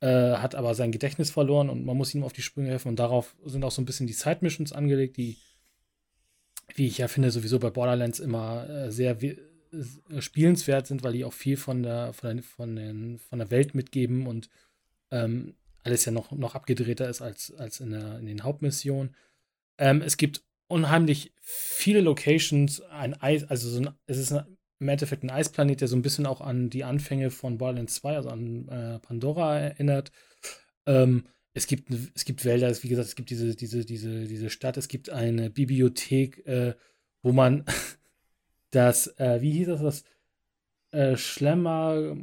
äh, 0.00 0.06
hat 0.06 0.54
aber 0.54 0.74
sein 0.74 0.90
Gedächtnis 0.90 1.30
verloren 1.30 1.68
und 1.68 1.84
man 1.84 1.98
muss 1.98 2.14
ihm 2.14 2.24
auf 2.24 2.32
die 2.32 2.40
Sprünge 2.40 2.70
helfen. 2.70 2.88
Und 2.88 2.98
darauf 2.98 3.36
sind 3.44 3.62
auch 3.62 3.70
so 3.70 3.82
ein 3.82 3.84
bisschen 3.84 4.06
die 4.06 4.14
Side-Missions 4.14 4.72
angelegt, 4.72 5.18
die, 5.18 5.36
wie 6.74 6.86
ich 6.86 6.96
ja 6.96 7.08
finde, 7.08 7.30
sowieso 7.30 7.58
bei 7.58 7.68
Borderlands 7.68 8.20
immer 8.20 8.68
äh, 8.68 8.90
sehr 8.90 9.20
spielenswert 10.18 10.86
sind, 10.86 11.02
weil 11.02 11.12
die 11.12 11.24
auch 11.24 11.32
viel 11.32 11.56
von 11.56 11.82
der, 11.82 12.12
von 12.12 12.36
der, 12.36 12.42
von 12.44 12.76
den, 12.76 13.18
von 13.18 13.38
der 13.38 13.50
Welt 13.50 13.74
mitgeben 13.74 14.26
und 14.26 14.48
ähm, 15.10 15.54
alles 15.82 16.04
ja 16.04 16.12
noch, 16.12 16.32
noch 16.32 16.54
abgedrehter 16.54 17.08
ist 17.08 17.22
als, 17.22 17.54
als 17.54 17.80
in, 17.80 17.90
der, 17.90 18.18
in 18.18 18.26
den 18.26 18.42
Hauptmissionen. 18.42 19.14
Ähm, 19.78 20.02
es 20.02 20.16
gibt 20.16 20.42
unheimlich 20.66 21.32
viele 21.40 22.00
Locations, 22.00 22.80
ein 22.82 23.14
Eis, 23.20 23.44
also 23.44 23.68
so 23.70 23.80
ein, 23.80 23.90
es 24.06 24.18
ist 24.18 24.32
im 24.80 24.88
Endeffekt 24.88 25.24
ein 25.24 25.30
Eisplanet, 25.30 25.80
der 25.80 25.88
so 25.88 25.96
ein 25.96 26.02
bisschen 26.02 26.26
auch 26.26 26.40
an 26.40 26.70
die 26.70 26.84
Anfänge 26.84 27.30
von 27.30 27.58
Borderlands 27.58 27.96
2, 27.96 28.16
also 28.16 28.28
an 28.28 28.68
äh, 28.68 28.98
Pandora 29.00 29.58
erinnert. 29.58 30.12
Ähm, 30.86 31.24
es 31.54 31.66
gibt, 31.66 31.90
es 32.14 32.24
gibt 32.24 32.44
Wälder, 32.44 32.70
wie 32.82 32.88
gesagt, 32.88 33.08
es 33.08 33.16
gibt 33.16 33.30
diese, 33.30 33.56
diese, 33.56 33.84
diese, 33.84 34.24
diese 34.26 34.50
Stadt, 34.50 34.76
es 34.76 34.88
gibt 34.88 35.10
eine 35.10 35.50
Bibliothek, 35.50 36.46
äh, 36.46 36.74
wo 37.22 37.32
man 37.32 37.64
das, 38.70 39.06
äh, 39.18 39.40
wie 39.40 39.52
hieß 39.52 39.68
das, 39.68 39.80
das 39.80 40.04
äh, 40.90 41.16
Schlemmer 41.16 42.16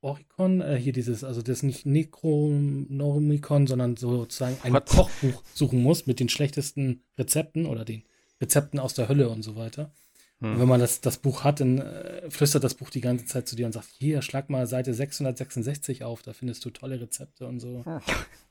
Oricon, 0.00 0.60
äh, 0.60 0.76
hier 0.76 0.92
dieses, 0.92 1.24
also 1.24 1.42
das 1.42 1.62
nicht 1.62 1.86
Necronomicon, 1.86 3.66
sondern 3.66 3.96
sozusagen 3.96 4.56
ein 4.62 4.72
What? 4.72 4.86
Kochbuch 4.86 5.42
suchen 5.52 5.82
muss 5.82 6.06
mit 6.06 6.20
den 6.20 6.28
schlechtesten 6.28 7.02
Rezepten 7.18 7.66
oder 7.66 7.84
den 7.84 8.04
Rezepten 8.40 8.78
aus 8.78 8.94
der 8.94 9.08
Hölle 9.08 9.28
und 9.28 9.42
so 9.42 9.56
weiter. 9.56 9.92
Hm. 10.40 10.52
Und 10.52 10.60
wenn 10.60 10.68
man 10.68 10.80
das, 10.80 11.00
das 11.00 11.16
Buch 11.16 11.44
hat, 11.44 11.60
dann 11.60 11.78
äh, 11.78 12.30
flüstert 12.30 12.62
das 12.62 12.74
Buch 12.74 12.90
die 12.90 13.00
ganze 13.00 13.24
Zeit 13.24 13.48
zu 13.48 13.56
dir 13.56 13.66
und 13.66 13.72
sagt, 13.72 13.88
hier, 13.98 14.22
schlag 14.22 14.50
mal 14.50 14.66
Seite 14.66 14.92
666 14.94 16.04
auf, 16.04 16.22
da 16.22 16.32
findest 16.32 16.64
du 16.64 16.70
tolle 16.70 17.00
Rezepte 17.00 17.46
und 17.46 17.60
so. 17.60 17.84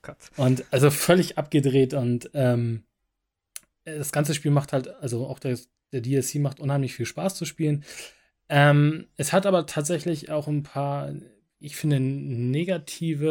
Oh, 0.08 0.42
und 0.42 0.64
also 0.70 0.88
völlig 0.92 1.36
abgedreht 1.36 1.92
und 1.92 2.30
ähm, 2.32 2.84
das 3.86 4.12
ganze 4.12 4.34
Spiel 4.34 4.50
macht 4.50 4.72
halt, 4.72 4.88
also 4.96 5.26
auch 5.26 5.38
der, 5.38 5.58
der 5.92 6.00
DLC 6.02 6.36
macht 6.36 6.60
unheimlich 6.60 6.94
viel 6.94 7.06
Spaß 7.06 7.34
zu 7.36 7.44
spielen. 7.44 7.84
Ähm, 8.48 9.06
es 9.16 9.32
hat 9.32 9.46
aber 9.46 9.66
tatsächlich 9.66 10.30
auch 10.30 10.48
ein 10.48 10.62
paar, 10.62 11.12
ich 11.58 11.76
finde, 11.76 12.00
negative 12.00 13.24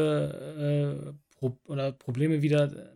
äh, 1.06 1.14
Pro 1.36 1.58
oder 1.66 1.92
Probleme 1.92 2.42
wieder. 2.42 2.94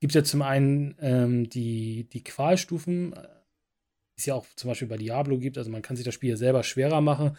Gibt 0.00 0.14
ja 0.14 0.24
zum 0.24 0.42
einen 0.42 0.96
ähm, 1.00 1.48
die, 1.48 2.08
die 2.08 2.24
Qualstufen, 2.24 3.14
es 4.20 4.26
ja 4.26 4.34
auch 4.34 4.46
zum 4.56 4.68
Beispiel 4.68 4.88
bei 4.88 4.96
Diablo 4.96 5.38
gibt. 5.38 5.58
Also 5.58 5.70
man 5.70 5.82
kann 5.82 5.96
sich 5.96 6.04
das 6.04 6.14
Spiel 6.14 6.36
selber 6.36 6.62
schwerer 6.62 7.00
machen. 7.00 7.36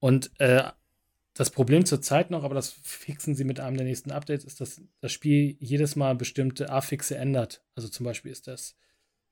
Und 0.00 0.30
äh, 0.38 0.64
das 1.34 1.50
Problem 1.50 1.84
zur 1.84 2.00
Zeit 2.00 2.30
noch, 2.30 2.44
aber 2.44 2.54
das 2.54 2.70
fixen 2.82 3.34
sie 3.34 3.44
mit 3.44 3.58
einem 3.60 3.76
der 3.76 3.86
nächsten 3.86 4.12
Updates, 4.12 4.44
ist, 4.44 4.60
dass 4.60 4.80
das 5.00 5.12
Spiel 5.12 5.56
jedes 5.58 5.96
Mal 5.96 6.14
bestimmte 6.14 6.70
Affixe 6.70 7.16
ändert. 7.16 7.62
Also 7.74 7.88
zum 7.88 8.04
Beispiel 8.04 8.30
ist 8.30 8.46
das, 8.46 8.76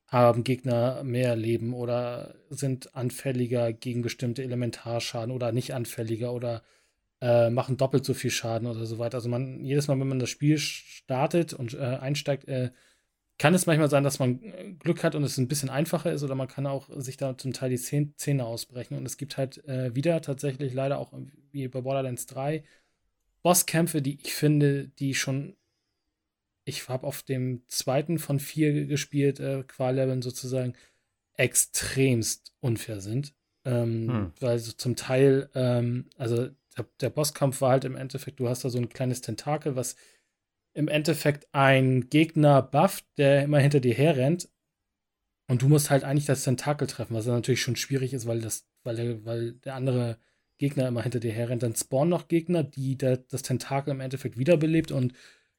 haben 0.07 0.43
Gegner 0.43 1.03
mehr 1.03 1.35
Leben 1.37 1.73
oder 1.73 2.35
sind 2.49 2.93
anfälliger 2.95 3.71
gegen 3.71 4.01
bestimmte 4.01 4.43
Elementarschaden 4.43 5.33
oder 5.33 5.53
nicht 5.53 5.73
anfälliger 5.73 6.33
oder 6.33 6.61
äh, 7.21 7.49
machen 7.49 7.77
doppelt 7.77 8.03
so 8.03 8.13
viel 8.13 8.31
Schaden 8.31 8.67
oder 8.67 8.85
so 8.85 8.99
weiter. 8.99 9.15
Also 9.15 9.29
man, 9.29 9.63
jedes 9.63 9.87
Mal, 9.87 9.97
wenn 9.97 10.09
man 10.09 10.19
das 10.19 10.29
Spiel 10.29 10.57
startet 10.57 11.53
und 11.53 11.73
äh, 11.73 11.77
einsteigt, 11.77 12.49
äh, 12.49 12.71
kann 13.37 13.53
es 13.53 13.65
manchmal 13.65 13.89
sein, 13.89 14.03
dass 14.03 14.19
man 14.19 14.41
äh, 14.43 14.73
Glück 14.79 15.03
hat 15.03 15.15
und 15.15 15.23
es 15.23 15.37
ein 15.37 15.47
bisschen 15.47 15.69
einfacher 15.69 16.11
ist 16.11 16.23
oder 16.23 16.35
man 16.35 16.47
kann 16.47 16.67
auch 16.67 16.89
sich 16.95 17.17
da 17.17 17.37
zum 17.37 17.53
Teil 17.53 17.69
die 17.69 18.13
Zähne 18.15 18.45
ausbrechen. 18.45 18.97
Und 18.97 19.05
es 19.05 19.17
gibt 19.17 19.37
halt 19.37 19.63
äh, 19.65 19.95
wieder 19.95 20.21
tatsächlich 20.21 20.73
leider 20.73 20.99
auch 20.99 21.13
wie 21.51 21.67
bei 21.67 21.81
Borderlands 21.81 22.25
3 22.27 22.63
Bosskämpfe, 23.41 24.01
die 24.01 24.19
ich 24.23 24.33
finde, 24.33 24.87
die 24.87 25.13
schon. 25.13 25.55
Ich 26.65 26.87
habe 26.87 27.05
auf 27.05 27.23
dem 27.23 27.63
zweiten 27.67 28.19
von 28.19 28.39
vier 28.39 28.85
gespielt, 28.85 29.41
äh, 29.41 29.63
Qual-Leveln 29.63 30.21
sozusagen, 30.21 30.75
extremst 31.33 32.53
unfair 32.61 33.01
sind. 33.01 33.33
Ähm, 33.65 34.09
hm. 34.09 34.33
Weil 34.39 34.59
so 34.59 34.71
zum 34.71 34.95
Teil, 34.95 35.49
ähm, 35.55 36.09
also 36.17 36.49
der, 36.77 36.85
der 37.01 37.09
Bosskampf 37.09 37.59
war 37.59 37.71
halt 37.71 37.83
im 37.83 37.97
Endeffekt, 37.97 38.39
du 38.39 38.47
hast 38.47 38.63
da 38.63 38.69
so 38.69 38.77
ein 38.77 38.87
kleines 38.87 39.19
Tentakel, 39.19 39.75
was 39.75 39.97
im 40.73 40.87
Endeffekt 40.87 41.47
ein 41.53 42.09
Gegner 42.09 42.61
bufft, 42.61 43.05
der 43.17 43.43
immer 43.43 43.59
hinter 43.59 43.79
dir 43.79 43.93
herrennt. 43.93 44.49
Und 45.47 45.61
du 45.61 45.67
musst 45.67 45.89
halt 45.89 46.03
eigentlich 46.03 46.25
das 46.25 46.43
Tentakel 46.43 46.87
treffen, 46.87 47.15
was 47.15 47.25
natürlich 47.25 47.61
schon 47.61 47.75
schwierig 47.75 48.13
ist, 48.13 48.25
weil, 48.27 48.41
das, 48.41 48.65
weil, 48.83 48.95
der, 48.95 49.25
weil 49.25 49.53
der 49.53 49.75
andere 49.75 50.17
Gegner 50.57 50.87
immer 50.87 51.03
hinter 51.03 51.19
dir 51.19 51.33
herrennt. 51.33 51.63
Dann 51.63 51.75
spawnen 51.75 52.09
noch 52.09 52.27
Gegner, 52.27 52.63
die 52.63 52.97
der, 52.97 53.17
das 53.17 53.41
Tentakel 53.43 53.91
im 53.91 53.99
Endeffekt 53.99 54.37
wiederbelebt 54.37 54.91
und 54.91 55.13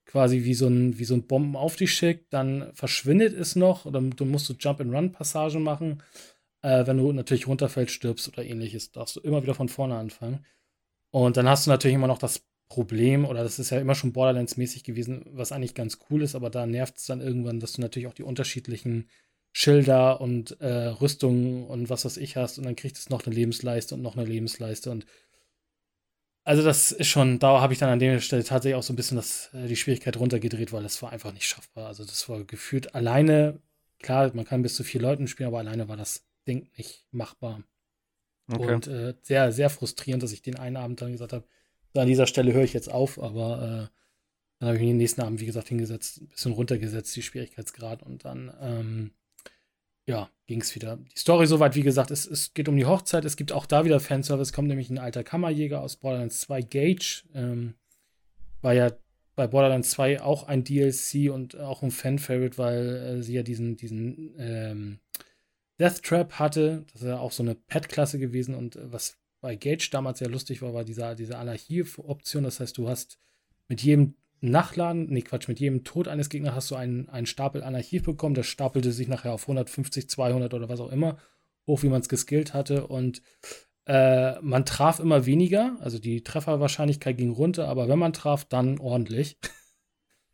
quasi 0.06 0.44
wie 0.44 0.54
so 0.54 0.66
ein, 0.66 0.98
wie 0.98 1.04
so 1.04 1.14
ein 1.14 1.26
Bomben 1.26 1.56
auf 1.56 1.76
dich 1.76 1.92
schickt. 1.92 2.32
Dann 2.32 2.72
verschwindet 2.74 3.34
es 3.34 3.56
noch 3.56 3.86
oder 3.86 4.00
du 4.00 4.24
musst 4.24 4.48
du 4.48 4.54
Jump-and-Run-Passagen 4.54 5.62
machen. 5.62 6.02
Äh, 6.62 6.86
wenn 6.86 6.98
du 6.98 7.12
natürlich 7.12 7.46
runterfällst, 7.46 7.92
stirbst 7.94 8.28
oder 8.28 8.44
ähnliches, 8.44 8.90
darfst 8.92 9.16
du 9.16 9.20
immer 9.20 9.42
wieder 9.42 9.54
von 9.54 9.68
vorne 9.68 9.96
anfangen. 9.96 10.44
Und 11.10 11.36
dann 11.36 11.48
hast 11.48 11.66
du 11.66 11.70
natürlich 11.70 11.94
immer 11.94 12.08
noch 12.08 12.18
das 12.18 12.42
Problem, 12.68 13.24
oder 13.24 13.42
das 13.42 13.58
ist 13.58 13.70
ja 13.70 13.78
immer 13.78 13.94
schon 13.94 14.12
Borderlands-mäßig 14.12 14.84
gewesen, 14.84 15.26
was 15.32 15.52
eigentlich 15.52 15.74
ganz 15.74 15.98
cool 16.10 16.22
ist, 16.22 16.34
aber 16.34 16.50
da 16.50 16.66
nervt 16.66 16.96
es 16.96 17.06
dann 17.06 17.20
irgendwann, 17.20 17.60
dass 17.60 17.74
du 17.74 17.82
natürlich 17.82 18.08
auch 18.08 18.14
die 18.14 18.22
unterschiedlichen 18.22 19.08
Schilder 19.52 20.20
und 20.20 20.60
äh, 20.60 20.86
Rüstungen 20.86 21.64
und 21.66 21.90
was 21.90 22.04
weiß 22.04 22.16
ich 22.16 22.36
hast 22.36 22.58
und 22.58 22.64
dann 22.64 22.74
kriegt 22.74 22.96
es 22.96 23.10
noch 23.10 23.24
eine 23.24 23.34
Lebensleiste 23.34 23.94
und 23.94 24.02
noch 24.02 24.16
eine 24.16 24.26
Lebensleiste 24.26 24.90
und 24.90 25.06
also 26.46 26.62
das 26.62 26.92
ist 26.92 27.06
schon, 27.06 27.38
da 27.38 27.60
habe 27.62 27.72
ich 27.72 27.78
dann 27.78 27.88
an 27.88 27.98
der 27.98 28.20
Stelle 28.20 28.44
tatsächlich 28.44 28.76
auch 28.76 28.82
so 28.82 28.92
ein 28.92 28.96
bisschen 28.96 29.16
das, 29.16 29.50
äh, 29.54 29.66
die 29.66 29.76
Schwierigkeit 29.76 30.18
runtergedreht, 30.18 30.72
weil 30.72 30.82
das 30.82 31.00
war 31.00 31.10
einfach 31.10 31.32
nicht 31.32 31.46
schaffbar. 31.46 31.86
Also 31.86 32.04
das 32.04 32.28
war 32.28 32.44
gefühlt 32.44 32.94
alleine, 32.94 33.62
klar, 34.00 34.30
man 34.34 34.44
kann 34.44 34.60
bis 34.60 34.74
zu 34.74 34.84
vier 34.84 35.00
Leuten 35.00 35.26
spielen, 35.26 35.46
aber 35.46 35.60
alleine 35.60 35.88
war 35.88 35.96
das 35.96 36.26
Ding 36.46 36.68
nicht 36.76 37.06
machbar. 37.12 37.62
Okay. 38.46 38.74
Und 38.74 38.86
äh, 38.88 39.14
sehr, 39.22 39.52
sehr 39.52 39.70
frustrierend, 39.70 40.22
dass 40.22 40.32
ich 40.32 40.42
den 40.42 40.58
einen 40.58 40.76
Abend 40.76 41.00
dann 41.00 41.12
gesagt 41.12 41.32
habe, 41.32 41.46
an 42.02 42.08
dieser 42.08 42.26
Stelle 42.26 42.52
höre 42.52 42.64
ich 42.64 42.72
jetzt 42.72 42.90
auf, 42.90 43.20
aber 43.20 43.90
äh, 43.90 43.98
dann 44.58 44.68
habe 44.68 44.76
ich 44.76 44.82
mich 44.82 44.90
den 44.90 44.96
nächsten 44.96 45.20
Abend, 45.20 45.40
wie 45.40 45.46
gesagt, 45.46 45.68
hingesetzt, 45.68 46.20
ein 46.20 46.28
bisschen 46.28 46.52
runtergesetzt, 46.52 47.14
die 47.16 47.22
Schwierigkeitsgrad 47.22 48.02
und 48.02 48.24
dann, 48.24 48.52
ähm, 48.60 49.10
ja, 50.06 50.30
ging 50.46 50.60
es 50.60 50.74
wieder. 50.74 50.96
Die 50.96 51.18
Story 51.18 51.46
soweit, 51.46 51.74
wie 51.74 51.82
gesagt, 51.82 52.10
es, 52.10 52.26
es 52.26 52.54
geht 52.54 52.68
um 52.68 52.76
die 52.76 52.86
Hochzeit, 52.86 53.24
es 53.24 53.36
gibt 53.36 53.52
auch 53.52 53.66
da 53.66 53.84
wieder 53.84 54.00
Fanservice, 54.00 54.52
kommt 54.52 54.68
nämlich 54.68 54.90
ein 54.90 54.98
alter 54.98 55.24
Kammerjäger 55.24 55.80
aus 55.80 55.96
Borderlands 55.96 56.40
2, 56.40 56.62
Gage, 56.62 57.24
ähm, 57.34 57.74
war 58.60 58.74
ja 58.74 58.92
bei 59.36 59.46
Borderlands 59.46 59.90
2 59.90 60.22
auch 60.22 60.44
ein 60.44 60.64
DLC 60.64 61.30
und 61.32 61.58
auch 61.58 61.82
ein 61.82 61.90
Fan-Favorite, 61.90 62.58
weil 62.58 62.86
äh, 62.96 63.22
sie 63.22 63.34
ja 63.34 63.42
diesen, 63.42 63.76
diesen 63.76 64.34
ähm, 64.38 65.00
Death 65.80 66.02
Trap 66.02 66.38
hatte. 66.38 66.84
Das 66.92 67.02
ist 67.02 67.08
ja 67.08 67.18
auch 67.18 67.32
so 67.32 67.42
eine 67.42 67.54
Pet-Klasse 67.54 68.18
gewesen 68.18 68.54
und 68.54 68.76
äh, 68.76 68.92
was 68.92 69.18
bei 69.44 69.56
Gage 69.56 69.90
damals 69.92 70.20
sehr 70.20 70.30
lustig 70.30 70.62
war, 70.62 70.72
war 70.72 70.84
diese, 70.84 71.14
diese 71.14 71.36
Anarchie-Option. 71.36 72.44
Das 72.44 72.60
heißt, 72.60 72.78
du 72.78 72.88
hast 72.88 73.18
mit 73.68 73.82
jedem 73.82 74.14
Nachladen, 74.40 75.10
nee, 75.10 75.20
Quatsch, 75.20 75.48
mit 75.48 75.60
jedem 75.60 75.84
Tod 75.84 76.08
eines 76.08 76.30
Gegners 76.30 76.54
hast 76.54 76.70
du 76.70 76.76
einen, 76.76 77.10
einen 77.10 77.26
Stapel 77.26 77.62
Anarchie 77.62 78.00
bekommen. 78.00 78.34
Das 78.34 78.46
stapelte 78.46 78.90
sich 78.90 79.06
nachher 79.06 79.34
auf 79.34 79.42
150, 79.42 80.08
200 80.08 80.54
oder 80.54 80.70
was 80.70 80.80
auch 80.80 80.90
immer 80.90 81.18
hoch, 81.66 81.82
wie 81.82 81.90
man 81.90 82.00
es 82.00 82.08
geskillt 82.08 82.54
hatte. 82.54 82.86
Und 82.86 83.20
äh, 83.84 84.40
man 84.40 84.64
traf 84.64 84.98
immer 84.98 85.26
weniger, 85.26 85.76
also 85.80 85.98
die 85.98 86.24
Trefferwahrscheinlichkeit 86.24 87.18
ging 87.18 87.30
runter, 87.30 87.68
aber 87.68 87.86
wenn 87.86 87.98
man 87.98 88.14
traf, 88.14 88.46
dann 88.46 88.78
ordentlich. 88.80 89.36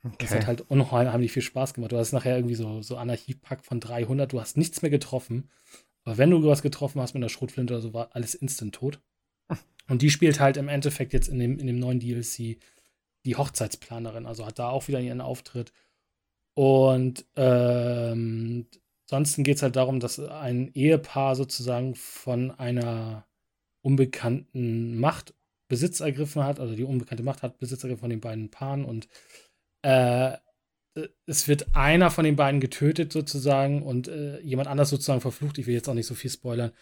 Okay. 0.03 0.15
Das 0.21 0.31
hat 0.31 0.47
halt 0.47 0.61
unheimlich 0.71 1.33
viel 1.33 1.43
Spaß 1.43 1.75
gemacht. 1.75 1.93
Du 1.93 1.99
hast 1.99 2.13
nachher 2.13 2.37
irgendwie 2.37 2.55
so, 2.55 2.81
so 2.81 2.97
Anarchiepack 2.97 3.65
von 3.65 3.81
300, 3.81 4.33
du 4.33 4.41
hast 4.41 4.57
nichts 4.57 4.83
mehr 4.83 4.91
getroffen. 4.91 5.51
Aber 6.05 6.19
wenn 6.19 6.31
du 6.31 6.43
was 6.45 6.63
getroffen 6.63 7.01
hast 7.01 7.15
mit 7.15 7.23
einer 7.23 7.29
Schrotflinte 7.29 7.75
oder 7.75 7.83
so, 7.83 7.95
war 7.95 8.11
alles 8.15 8.35
instant 8.35 8.75
tot. 8.75 9.01
Und 9.89 10.03
die 10.03 10.11
spielt 10.11 10.41
halt 10.41 10.57
im 10.57 10.69
Endeffekt 10.69 11.13
jetzt 11.13 11.29
in 11.29 11.39
dem, 11.39 11.59
in 11.59 11.67
dem 11.67 11.79
neuen 11.79 12.01
DLC 12.01 12.59
die 13.25 13.37
Hochzeitsplanerin, 13.37 14.27
also 14.27 14.47
hat 14.47 14.59
da 14.59 14.71
auch 14.71 14.89
wieder 14.89 15.01
ihren 15.01 15.21
Auftritt. 15.21 15.73
Und 16.55 17.27
ähm, 17.37 18.67
ansonsten 19.09 19.45
geht 19.45 19.57
es 19.57 19.63
halt 19.63 19.77
darum, 19.77 20.01
dass 20.01 20.19
ein 20.21 20.73
Ehepaar 20.75 21.37
sozusagen 21.37 21.95
von 21.95 22.51
einer 22.53 23.27
unbekannten 23.83 24.99
Macht 24.99 25.35
Besitz 25.69 26.01
ergriffen 26.01 26.45
hat, 26.45 26.61
also 26.61 26.75
die 26.75 26.85
unbekannte 26.85 27.23
Macht 27.23 27.43
hat 27.43 27.59
Besitz 27.59 27.83
ergriffen 27.85 28.01
von 28.01 28.11
den 28.11 28.21
beiden 28.21 28.51
Paaren 28.51 28.85
und 28.85 29.09
Äh, 29.83 30.37
es 31.27 31.49
wird 31.49 31.77
einer 31.77 32.11
von 32.11 32.25
den 32.25 32.37
beiden 32.37 32.61
getötet 32.61 33.13
sozusagen 33.13 33.83
und 33.83 34.09
äh, 34.09 34.41
jemand 34.41 34.69
anders 34.69 34.91
sozusagen 34.91 35.21
verflucht. 35.21 35.59
Ich 35.59 35.67
will 35.67 35.75
jetzt 35.75 35.89
auch 35.89 35.95
nicht 35.95 36.07
so 36.07 36.15
viel 36.15 36.31
spoilern. 36.31 36.73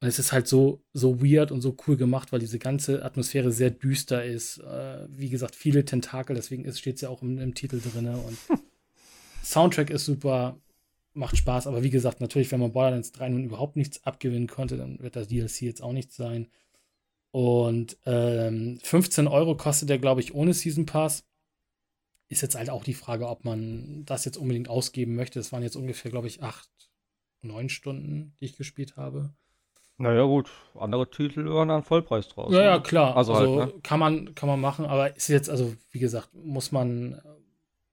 Und 0.00 0.08
es 0.08 0.18
ist 0.18 0.32
halt 0.32 0.48
so, 0.48 0.82
so 0.92 1.22
weird 1.22 1.52
und 1.52 1.60
so 1.60 1.76
cool 1.86 1.96
gemacht, 1.96 2.32
weil 2.32 2.40
diese 2.40 2.58
ganze 2.58 3.04
Atmosphäre 3.04 3.52
sehr 3.52 3.70
düster 3.70 4.24
ist. 4.24 4.58
Äh, 4.58 5.06
wie 5.08 5.28
gesagt, 5.28 5.54
viele 5.54 5.84
Tentakel, 5.84 6.34
deswegen 6.34 6.70
steht 6.72 6.96
es 6.96 7.02
ja 7.02 7.08
auch 7.08 7.22
im, 7.22 7.38
im 7.38 7.54
Titel 7.54 7.80
drin. 7.80 8.08
Und 8.08 8.36
Soundtrack 9.44 9.90
ist 9.90 10.04
super, 10.04 10.58
macht 11.14 11.36
Spaß. 11.36 11.68
Aber 11.68 11.84
wie 11.84 11.90
gesagt, 11.90 12.20
natürlich, 12.20 12.50
wenn 12.50 12.58
man 12.58 12.72
Borderlands 12.72 13.12
3 13.12 13.28
nun 13.28 13.44
überhaupt 13.44 13.76
nichts 13.76 14.02
abgewinnen 14.04 14.48
konnte, 14.48 14.76
dann 14.76 14.98
wird 14.98 15.14
das 15.14 15.28
DLC 15.28 15.62
jetzt 15.62 15.82
auch 15.82 15.92
nichts 15.92 16.16
sein. 16.16 16.48
Und 17.30 17.96
ähm, 18.04 18.80
15 18.82 19.28
Euro 19.28 19.56
kostet 19.56 19.88
der, 19.88 19.98
glaube 20.00 20.20
ich, 20.20 20.34
ohne 20.34 20.52
Season 20.52 20.84
Pass. 20.84 21.24
Ist 22.32 22.40
jetzt 22.40 22.54
halt 22.54 22.70
auch 22.70 22.82
die 22.82 22.94
Frage, 22.94 23.28
ob 23.28 23.44
man 23.44 24.06
das 24.06 24.24
jetzt 24.24 24.38
unbedingt 24.38 24.70
ausgeben 24.70 25.14
möchte. 25.14 25.38
Es 25.38 25.52
waren 25.52 25.62
jetzt 25.62 25.76
ungefähr, 25.76 26.10
glaube 26.10 26.28
ich, 26.28 26.42
acht, 26.42 26.70
neun 27.42 27.68
Stunden, 27.68 28.34
die 28.40 28.46
ich 28.46 28.56
gespielt 28.56 28.96
habe. 28.96 29.34
Naja, 29.98 30.24
gut, 30.24 30.50
andere 30.74 31.10
Titel 31.10 31.44
hören 31.44 31.68
dann 31.68 31.82
Vollpreis 31.82 32.28
draus. 32.28 32.50
Ja, 32.50 32.62
ja, 32.62 32.76
ne? 32.78 32.82
klar. 32.82 33.18
Also, 33.18 33.34
also 33.34 33.60
halt, 33.60 33.74
ne? 33.74 33.80
kann, 33.82 34.00
man, 34.00 34.34
kann 34.34 34.48
man 34.48 34.62
machen, 34.62 34.86
aber 34.86 35.14
ist 35.14 35.28
jetzt, 35.28 35.50
also 35.50 35.76
wie 35.90 35.98
gesagt, 35.98 36.32
muss 36.32 36.72
man, 36.72 37.20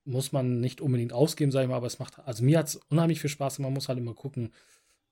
muss 0.06 0.32
man 0.32 0.62
nicht 0.62 0.80
unbedingt 0.80 1.12
ausgeben, 1.12 1.52
sage 1.52 1.66
ich 1.66 1.70
mal, 1.70 1.76
aber 1.76 1.88
es 1.88 2.00
macht, 2.00 2.18
also 2.20 2.42
mir 2.42 2.60
hat 2.60 2.68
es 2.68 2.78
unheimlich 2.88 3.20
viel 3.20 3.30
Spaß 3.30 3.60
man 3.60 3.74
muss 3.74 3.90
halt 3.90 4.00
immer 4.00 4.14
gucken, 4.14 4.54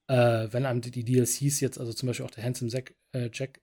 äh, 0.07 0.47
wenn 0.51 0.65
einem 0.65 0.79
die 0.79 1.03
DLCs 1.03 1.59
jetzt, 1.59 1.81
also 1.81 1.91
zum 1.91 2.07
Beispiel 2.07 2.25
auch 2.25 2.31
der 2.31 2.45
Handsome 2.45 2.71
Jack, 2.71 2.95
äh, 3.11 3.29
Jack 3.33 3.59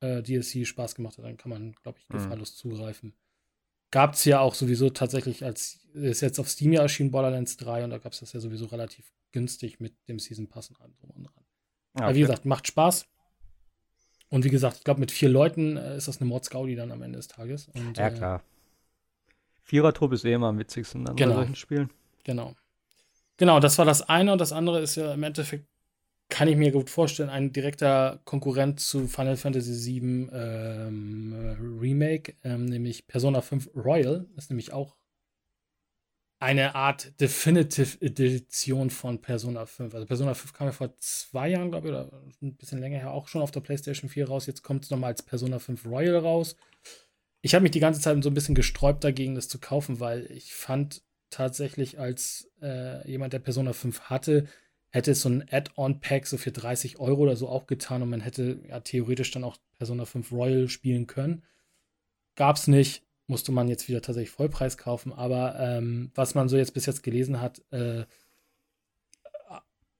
äh, 0.00 0.22
DLC 0.22 0.66
Spaß 0.66 0.94
gemacht 0.94 1.16
hat, 1.16 1.24
dann 1.24 1.38
kann 1.38 1.48
man, 1.48 1.72
glaube 1.82 1.98
ich, 1.98 2.06
mhm. 2.10 2.18
gefahrlos 2.18 2.52
mhm. 2.52 2.56
zugreifen 2.70 3.14
gab 3.90 4.14
es 4.14 4.24
ja 4.24 4.40
auch 4.40 4.54
sowieso 4.54 4.90
tatsächlich, 4.90 5.44
als 5.44 5.80
ist 5.94 6.20
jetzt 6.20 6.38
auf 6.38 6.48
Steam 6.48 6.72
ja 6.72 6.82
erschienen, 6.82 7.10
Borderlands 7.10 7.56
3 7.56 7.84
und 7.84 7.90
da 7.90 7.98
gab 7.98 8.12
es 8.12 8.20
das 8.20 8.32
ja 8.32 8.40
sowieso 8.40 8.66
relativ 8.66 9.12
günstig 9.32 9.80
mit 9.80 9.94
dem 10.08 10.18
Season 10.18 10.48
Pass 10.48 10.68
und 10.70 10.80
allem 10.80 10.94
drum 10.96 11.10
und 11.10 11.24
dran. 11.24 11.44
Okay. 11.94 12.04
Aber 12.04 12.14
wie 12.14 12.20
gesagt, 12.20 12.44
macht 12.44 12.66
Spaß. 12.66 13.06
Und 14.28 14.44
wie 14.44 14.50
gesagt, 14.50 14.78
ich 14.78 14.84
glaube, 14.84 15.00
mit 15.00 15.10
vier 15.10 15.28
Leuten 15.28 15.76
äh, 15.76 15.96
ist 15.96 16.08
das 16.08 16.20
eine 16.20 16.28
Mordsgaudi 16.28 16.74
dann 16.74 16.90
am 16.90 17.00
Ende 17.02 17.16
des 17.16 17.28
Tages. 17.28 17.68
Und, 17.68 17.96
ja, 17.96 18.08
äh, 18.08 18.10
klar. 18.10 18.42
Vierer-Trupp 19.62 20.12
ist 20.12 20.24
eh 20.24 20.32
immer 20.32 20.48
am 20.48 20.58
witzigsten 20.58 21.04
dann 21.04 21.16
genau. 21.16 21.34
bei 21.34 21.40
solchen 21.40 21.56
Spielen. 21.56 21.90
Genau. 22.24 22.54
Genau, 23.36 23.60
das 23.60 23.78
war 23.78 23.84
das 23.84 24.02
eine 24.02 24.32
und 24.32 24.40
das 24.40 24.52
andere 24.52 24.80
ist 24.80 24.96
ja 24.96 25.14
im 25.14 25.22
Endeffekt 25.22 25.66
kann 26.28 26.48
ich 26.48 26.56
mir 26.56 26.72
gut 26.72 26.90
vorstellen, 26.90 27.30
ein 27.30 27.52
direkter 27.52 28.20
Konkurrent 28.24 28.80
zu 28.80 29.06
Final 29.06 29.36
Fantasy 29.36 30.00
VII 30.00 30.28
ähm, 30.32 31.78
Remake, 31.80 32.34
ähm, 32.42 32.64
nämlich 32.64 33.06
Persona 33.06 33.40
5 33.40 33.70
Royal, 33.76 34.26
ist 34.36 34.50
nämlich 34.50 34.72
auch 34.72 34.96
eine 36.38 36.74
Art 36.74 37.18
Definitive 37.20 37.98
Edition 38.04 38.90
von 38.90 39.20
Persona 39.20 39.64
5. 39.64 39.94
Also 39.94 40.06
Persona 40.06 40.34
5 40.34 40.52
kam 40.52 40.66
ja 40.66 40.72
vor 40.72 40.94
zwei 40.98 41.48
Jahren, 41.48 41.70
glaube 41.70 41.88
ich, 41.88 41.94
oder 41.94 42.12
ein 42.42 42.56
bisschen 42.56 42.78
länger 42.78 42.98
her 42.98 43.12
auch 43.12 43.28
schon 43.28 43.40
auf 43.40 43.52
der 43.52 43.60
PlayStation 43.60 44.10
4 44.10 44.28
raus. 44.28 44.46
Jetzt 44.46 44.62
kommt 44.62 44.84
es 44.84 44.90
nochmal 44.90 45.10
als 45.12 45.22
Persona 45.22 45.58
5 45.58 45.86
Royal 45.86 46.18
raus. 46.18 46.56
Ich 47.40 47.54
habe 47.54 47.62
mich 47.62 47.70
die 47.70 47.80
ganze 47.80 48.00
Zeit 48.00 48.22
so 48.22 48.28
ein 48.28 48.34
bisschen 48.34 48.54
gesträubt 48.54 49.04
dagegen, 49.04 49.34
das 49.34 49.48
zu 49.48 49.58
kaufen, 49.58 50.00
weil 50.00 50.30
ich 50.30 50.52
fand 50.52 51.02
tatsächlich 51.30 51.98
als 51.98 52.50
äh, 52.60 53.08
jemand, 53.10 53.32
der 53.32 53.38
Persona 53.38 53.72
5 53.72 54.00
hatte, 54.02 54.46
hätte 54.96 55.10
es 55.10 55.20
so 55.20 55.28
ein 55.28 55.44
Add-on-Pack 55.50 56.26
so 56.26 56.38
für 56.38 56.50
30 56.50 56.98
Euro 56.98 57.22
oder 57.22 57.36
so 57.36 57.48
auch 57.48 57.66
getan 57.66 58.02
und 58.02 58.08
man 58.08 58.22
hätte 58.22 58.60
ja 58.66 58.80
theoretisch 58.80 59.30
dann 59.30 59.44
auch 59.44 59.58
Persona 59.76 60.06
5 60.06 60.32
Royal 60.32 60.68
spielen 60.68 61.06
können. 61.06 61.42
Gab's 62.34 62.66
nicht, 62.66 63.02
musste 63.26 63.52
man 63.52 63.68
jetzt 63.68 63.88
wieder 63.88 64.00
tatsächlich 64.00 64.30
Vollpreis 64.30 64.78
kaufen, 64.78 65.12
aber 65.12 65.60
ähm, 65.60 66.10
was 66.14 66.34
man 66.34 66.48
so 66.48 66.56
jetzt 66.56 66.72
bis 66.72 66.86
jetzt 66.86 67.02
gelesen 67.02 67.40
hat, 67.42 67.62
äh, 67.72 68.06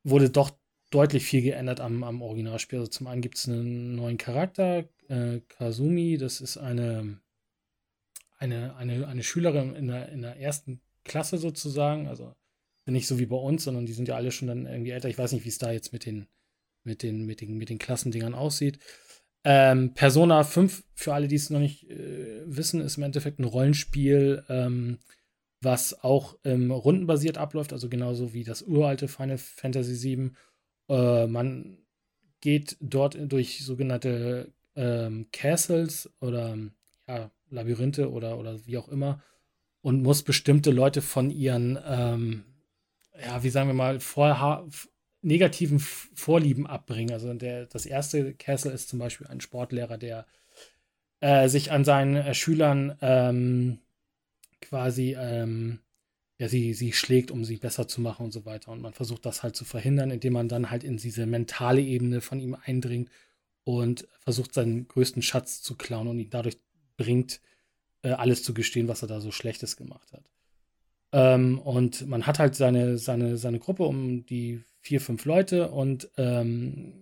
wurde 0.03 0.31
doch 0.31 0.51
deutlich 0.91 1.25
viel 1.25 1.43
geändert 1.43 1.81
am, 1.81 2.03
am 2.03 2.23
Originalspiel. 2.23 2.79
Also 2.79 2.91
zum 2.91 3.07
einen 3.07 3.21
gibt 3.21 3.37
es 3.37 3.47
einen 3.49 3.97
neuen 3.97 4.17
Charakter, 4.17 4.89
äh, 5.09 5.41
Kazumi, 5.49 6.17
das 6.17 6.41
ist 6.41 6.57
eine, 6.57 7.21
eine, 8.39 8.75
eine, 8.77 9.07
eine 9.07 9.23
Schülerin 9.23 9.75
in 9.75 9.89
der, 9.89 10.09
in 10.09 10.23
der 10.23 10.41
ersten 10.41 10.81
Klasse 11.05 11.37
sozusagen, 11.37 12.09
also 12.09 12.35
nicht 12.93 13.07
so 13.07 13.19
wie 13.19 13.27
bei 13.27 13.37
uns, 13.37 13.65
sondern 13.65 13.87
die 13.87 13.93
sind 13.93 14.09
ja 14.09 14.17
alle 14.17 14.31
schon 14.31 14.49
dann 14.49 14.67
irgendwie 14.67 14.91
älter. 14.91 15.09
Ich 15.09 15.19
weiß 15.19 15.33
nicht, 15.33 15.45
wie 15.45 15.51
es 15.51 15.59
da 15.59 15.73
jetzt 15.73 15.93
mit 15.93 16.07
den, 16.07 16.27
mit 16.85 17.03
den, 17.03 17.27
mit 17.27 17.41
den, 17.41 17.57
mit 17.59 17.69
den 17.69 17.79
Klassendingern 17.79 18.35
aussieht. 18.35 18.79
Ähm, 19.45 19.95
Persona 19.95 20.43
5, 20.43 20.85
für 20.95 21.15
alle, 21.15 21.29
die 21.29 21.37
es 21.37 21.51
noch 21.51 21.61
nicht 21.61 21.89
äh, 21.91 22.43
wissen, 22.47 22.81
ist 22.81 22.97
im 22.97 23.05
Endeffekt 23.05 23.39
ein 23.39 23.45
Rollenspiel, 23.45 24.45
ähm, 24.49 24.99
was 25.61 26.03
auch 26.03 26.37
ähm, 26.45 26.71
rundenbasiert 26.71 27.39
abläuft, 27.39 27.73
also 27.73 27.89
genauso 27.89 28.33
wie 28.33 28.45
das 28.45 28.63
uralte 28.63 29.09
Final 29.09 29.39
Fantasy 29.39 30.03
VII. 30.03 30.31
Äh, 30.89 31.27
man 31.27 31.79
geht 32.41 32.77
dort 32.81 33.17
durch 33.21 33.65
sogenannte 33.65 34.53
ähm, 34.75 35.27
Castles 35.33 36.13
oder 36.21 36.59
ja, 37.09 37.31
Labyrinthe 37.51 38.11
oder, 38.11 38.39
oder 38.39 38.67
wie 38.67 38.79
auch 38.79 38.89
immer 38.89 39.23
und 39.81 40.03
muss 40.03 40.25
bestimmte 40.25 40.73
Leute 40.73 41.03
von 41.03 41.31
ihren 41.31 41.79
ähm, 41.87 42.43
ja, 43.21 43.43
wie 43.43 43.51
sagen 43.51 43.69
wir 43.69 43.75
mal, 43.75 44.01
vorher 44.01 44.67
negativen 45.23 45.79
Vorlieben 45.81 46.67
abbringen. 46.67 47.13
Also 47.13 47.33
der, 47.35 47.67
das 47.67 47.87
erste 47.87 48.35
Castle 48.35 48.73
ist 48.73 48.89
zum 48.89 48.99
Beispiel 48.99 49.27
ein 49.27 49.41
Sportlehrer, 49.41 49.99
der 49.99 50.27
äh, 51.21 51.49
sich 51.49 51.73
an 51.73 51.85
seinen 51.85 52.17
äh, 52.17 52.35
Schülern 52.35 52.97
ähm, 53.01 53.79
quasi 54.61 55.17
ähm, 55.19 55.81
ja, 56.39 56.49
sie, 56.49 56.75
sie 56.75 56.93
schlägt, 56.93 57.31
um 57.31 57.45
sie 57.45 57.57
besser 57.57 57.89
zu 57.89 58.01
machen 58.01 58.25
und 58.25 58.33
so 58.33 58.45
weiter. 58.45 58.71
Und 58.71 58.83
man 58.83 58.93
versucht 58.93 59.25
das 59.25 59.43
halt 59.43 59.57
zu 59.57 59.65
verhindern, 59.65 60.11
indem 60.11 60.35
man 60.35 60.49
dann 60.49 60.71
halt 60.71 60.85
in 60.85 60.99
diese 60.99 61.27
mentale 61.27 61.81
Ebene 61.81 62.21
von 62.21 62.41
ihm 62.41 62.55
eindringt 62.55 63.11
und 63.65 64.07
versucht, 64.21 64.53
seinen 64.53 64.87
größten 64.87 65.23
Schatz 65.23 65.63
zu 65.63 65.77
klauen 65.77 66.09
und 66.09 66.19
ihn 66.19 66.31
dadurch 66.31 66.59
bringt, 66.97 67.41
äh, 68.03 68.11
alles 68.11 68.43
zu 68.43 68.53
gestehen, 68.53 68.89
was 68.89 69.03
er 69.03 69.09
da 69.09 69.21
so 69.21 69.31
Schlechtes 69.31 69.77
gemacht 69.77 70.13
hat. 70.13 70.31
Ähm, 71.17 71.59
und 71.61 72.07
man 72.07 72.27
hat 72.27 72.39
halt 72.39 72.55
seine, 72.55 72.99
seine, 72.99 73.39
seine 73.39 73.59
Gruppe 73.59 73.85
um 73.85 74.27
die 74.27 74.63
vier, 74.83 75.01
fünf 75.01 75.25
Leute 75.25 75.71
und 75.71 76.11
ähm, 76.19 76.93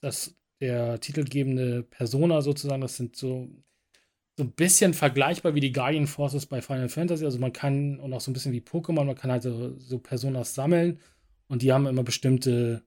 das, 0.00 0.34
der 0.60 0.98
titelgebende 0.98 1.82
Persona 1.82 2.40
sozusagen, 2.40 2.80
das 2.80 2.96
sind 2.96 3.16
so, 3.16 3.50
so 4.38 4.44
ein 4.44 4.52
bisschen 4.52 4.94
vergleichbar 4.94 5.54
wie 5.54 5.60
die 5.60 5.72
Guardian 5.72 6.06
Forces 6.06 6.46
bei 6.46 6.62
Final 6.62 6.88
Fantasy. 6.88 7.26
Also 7.26 7.38
man 7.38 7.52
kann, 7.52 8.00
und 8.00 8.14
auch 8.14 8.22
so 8.22 8.30
ein 8.30 8.34
bisschen 8.34 8.52
wie 8.54 8.62
Pokémon, 8.62 9.04
man 9.04 9.14
kann 9.14 9.30
halt 9.30 9.42
so, 9.42 9.78
so 9.78 9.98
Personas 9.98 10.54
sammeln 10.54 10.98
und 11.48 11.60
die 11.60 11.70
haben 11.70 11.86
immer 11.86 12.04
bestimmte 12.04 12.82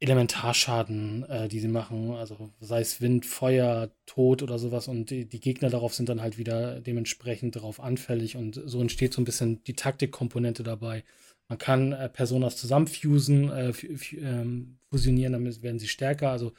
Elementarschaden, 0.00 1.24
äh, 1.28 1.48
die 1.48 1.60
sie 1.60 1.68
machen, 1.68 2.12
also 2.12 2.50
sei 2.58 2.80
es 2.80 3.02
Wind, 3.02 3.26
Feuer, 3.26 3.90
Tod 4.06 4.42
oder 4.42 4.58
sowas. 4.58 4.88
Und 4.88 5.10
die, 5.10 5.26
die, 5.26 5.40
Gegner 5.40 5.68
darauf 5.68 5.94
sind 5.94 6.08
dann 6.08 6.22
halt 6.22 6.38
wieder 6.38 6.80
dementsprechend 6.80 7.54
darauf 7.54 7.80
anfällig. 7.80 8.36
Und 8.36 8.60
so 8.64 8.80
entsteht 8.80 9.12
so 9.12 9.20
ein 9.20 9.26
bisschen 9.26 9.62
die 9.64 9.74
Taktikkomponente 9.74 10.62
dabei. 10.62 11.04
Man 11.48 11.58
kann 11.58 11.92
äh, 11.92 12.08
Personas 12.08 12.56
zusammenfusen, 12.56 13.50
äh, 13.50 13.72
ähm, 14.16 14.78
fusionieren, 14.88 15.34
damit 15.34 15.62
werden 15.62 15.78
sie 15.78 15.88
stärker, 15.88 16.30
also 16.30 16.52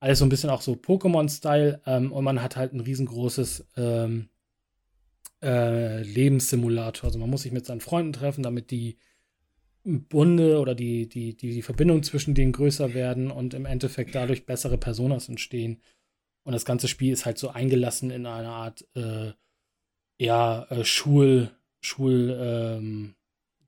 alles 0.00 0.18
so 0.18 0.26
ein 0.26 0.28
bisschen 0.28 0.50
auch 0.50 0.60
so 0.60 0.72
Pokémon-Style. 0.72 1.80
Ähm, 1.86 2.12
und 2.12 2.22
man 2.22 2.42
hat 2.42 2.56
halt 2.56 2.74
ein 2.74 2.80
riesengroßes 2.80 3.66
ähm, 3.78 4.28
äh, 5.42 6.02
Lebenssimulator, 6.02 7.08
also 7.08 7.18
man 7.18 7.30
muss 7.30 7.42
sich 7.42 7.52
mit 7.52 7.64
seinen 7.64 7.80
Freunden 7.80 8.12
treffen, 8.12 8.42
damit 8.42 8.70
die 8.70 8.98
Bunde 9.84 10.60
oder 10.60 10.74
die, 10.74 11.08
die, 11.08 11.36
die, 11.36 11.52
die 11.52 11.62
Verbindung 11.62 12.02
zwischen 12.02 12.34
denen 12.34 12.52
größer 12.52 12.94
werden 12.94 13.30
und 13.30 13.54
im 13.54 13.66
Endeffekt 13.66 14.14
dadurch 14.14 14.46
bessere 14.46 14.78
Personas 14.78 15.28
entstehen. 15.28 15.80
Und 16.44 16.52
das 16.52 16.64
ganze 16.64 16.88
Spiel 16.88 17.12
ist 17.12 17.26
halt 17.26 17.38
so 17.38 17.50
eingelassen 17.50 18.10
in 18.10 18.26
einer 18.26 18.50
Art 18.50 18.86
äh, 18.94 19.32
ja, 20.18 20.64
äh, 20.70 20.84
Schul, 20.84 21.50
Schul, 21.80 22.36
ähm, 22.40 23.14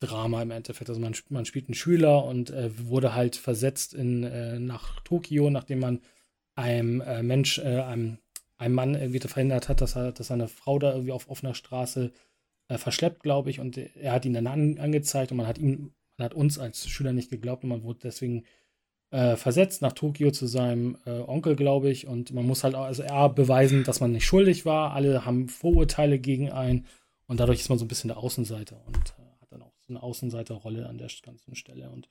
Drama 0.00 0.42
im 0.42 0.50
Endeffekt. 0.50 0.88
Also 0.88 1.00
man, 1.00 1.14
man 1.28 1.44
spielt 1.44 1.68
einen 1.68 1.74
Schüler 1.74 2.24
und 2.24 2.50
äh, 2.50 2.70
wurde 2.88 3.14
halt 3.14 3.36
versetzt 3.36 3.94
in, 3.94 4.24
äh, 4.24 4.58
nach 4.58 5.00
Tokio, 5.00 5.50
nachdem 5.50 5.80
man 5.80 6.00
einem 6.54 7.00
äh, 7.02 7.22
Mensch, 7.22 7.58
äh, 7.58 7.82
einem, 7.82 8.18
einem 8.56 8.74
Mann 8.74 8.94
irgendwie 8.94 9.20
verhindert 9.20 9.68
hat, 9.68 9.80
dass 9.80 9.96
er, 9.96 10.12
dass 10.12 10.28
seine 10.28 10.48
Frau 10.48 10.78
da 10.78 10.92
irgendwie 10.92 11.12
auf 11.12 11.28
offener 11.30 11.54
Straße 11.54 12.12
äh, 12.68 12.78
verschleppt, 12.78 13.22
glaube 13.22 13.50
ich. 13.50 13.60
Und 13.60 13.76
er 13.76 14.12
hat 14.12 14.24
ihn 14.24 14.34
dann 14.34 14.46
an, 14.46 14.78
angezeigt 14.78 15.30
und 15.30 15.36
man 15.36 15.46
hat 15.46 15.58
ihm 15.58 15.92
man 16.20 16.26
hat 16.26 16.34
uns 16.34 16.58
als 16.58 16.86
Schüler 16.86 17.14
nicht 17.14 17.30
geglaubt 17.30 17.64
und 17.64 17.70
man 17.70 17.82
wurde 17.82 18.00
deswegen 18.02 18.44
äh, 19.10 19.36
versetzt 19.36 19.80
nach 19.80 19.94
Tokio 19.94 20.30
zu 20.30 20.46
seinem 20.46 20.98
äh, 21.06 21.12
Onkel, 21.12 21.56
glaube 21.56 21.90
ich. 21.90 22.06
Und 22.06 22.34
man 22.34 22.46
muss 22.46 22.62
halt 22.62 22.74
also 22.74 23.02
er 23.02 23.30
beweisen, 23.30 23.84
dass 23.84 24.00
man 24.00 24.12
nicht 24.12 24.26
schuldig 24.26 24.66
war. 24.66 24.92
Alle 24.92 25.24
haben 25.24 25.48
Vorurteile 25.48 26.18
gegen 26.18 26.52
einen 26.52 26.84
und 27.26 27.40
dadurch 27.40 27.60
ist 27.60 27.70
man 27.70 27.78
so 27.78 27.86
ein 27.86 27.88
bisschen 27.88 28.08
der 28.08 28.18
Außenseiter 28.18 28.82
und 28.86 29.14
äh, 29.18 29.40
hat 29.40 29.50
dann 29.50 29.62
auch 29.62 29.72
so 29.80 29.94
eine 29.94 30.02
Außenseiterrolle 30.02 30.86
an 30.86 30.98
der 30.98 31.08
ganzen 31.22 31.54
Stelle. 31.54 31.88
Und 31.88 32.10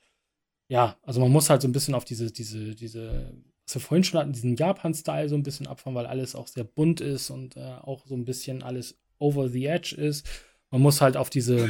ja, 0.70 0.97
also 1.03 1.22
man 1.22 1.32
muss 1.32 1.51
halt 1.51 1.62
so 1.62 1.68
ein 1.68 1.72
bisschen 1.72 1.93
auf 1.93 2.03
diese, 2.03 2.32
diese, 2.32 2.74
diese, 2.74 3.32
was 3.68 3.76
wir 3.76 3.82
vorhin 3.82 4.03
schon 4.03 4.20
hatten, 4.20 4.34
diesen 4.34 4.55
Japan-Style 4.55 5.30
so 5.30 5.36
ein 5.36 5.43
bisschen 5.43 5.68
abfahren, 5.68 5.93
weil 5.93 6.07
alles 6.07 6.34
auch 6.34 6.47
sehr 6.47 6.64
bunt 6.64 6.99
ist 6.99 7.30
und 7.30 7.57
äh, 7.57 7.76
auch 7.84 8.07
so 8.07 8.16
ein 8.16 8.26
bisschen 8.26 8.64
alles 8.64 8.97
over 9.20 9.49
the 9.49 9.68
edge 9.68 9.95
ist. 9.95 10.28
Man 10.72 10.82
muss 10.82 10.99
halt 10.99 11.16
auf 11.16 11.30
diese 11.30 11.70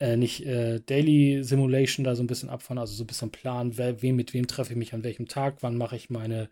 äh, 0.00 0.16
nicht 0.16 0.46
äh, 0.46 0.80
Daily 0.80 1.42
Simulation 1.42 2.04
da 2.04 2.14
so 2.14 2.22
ein 2.22 2.28
bisschen 2.28 2.48
abfahren, 2.50 2.78
also 2.78 2.94
so 2.94 3.04
ein 3.04 3.06
bisschen 3.06 3.30
planen, 3.30 3.76
wer, 3.76 4.02
wem, 4.02 4.16
mit 4.16 4.34
wem 4.34 4.46
treffe 4.46 4.72
ich 4.72 4.78
mich 4.78 4.94
an 4.94 5.04
welchem 5.04 5.28
Tag, 5.28 5.62
wann 5.62 5.76
mache 5.76 5.96
ich 5.96 6.10
meine 6.10 6.48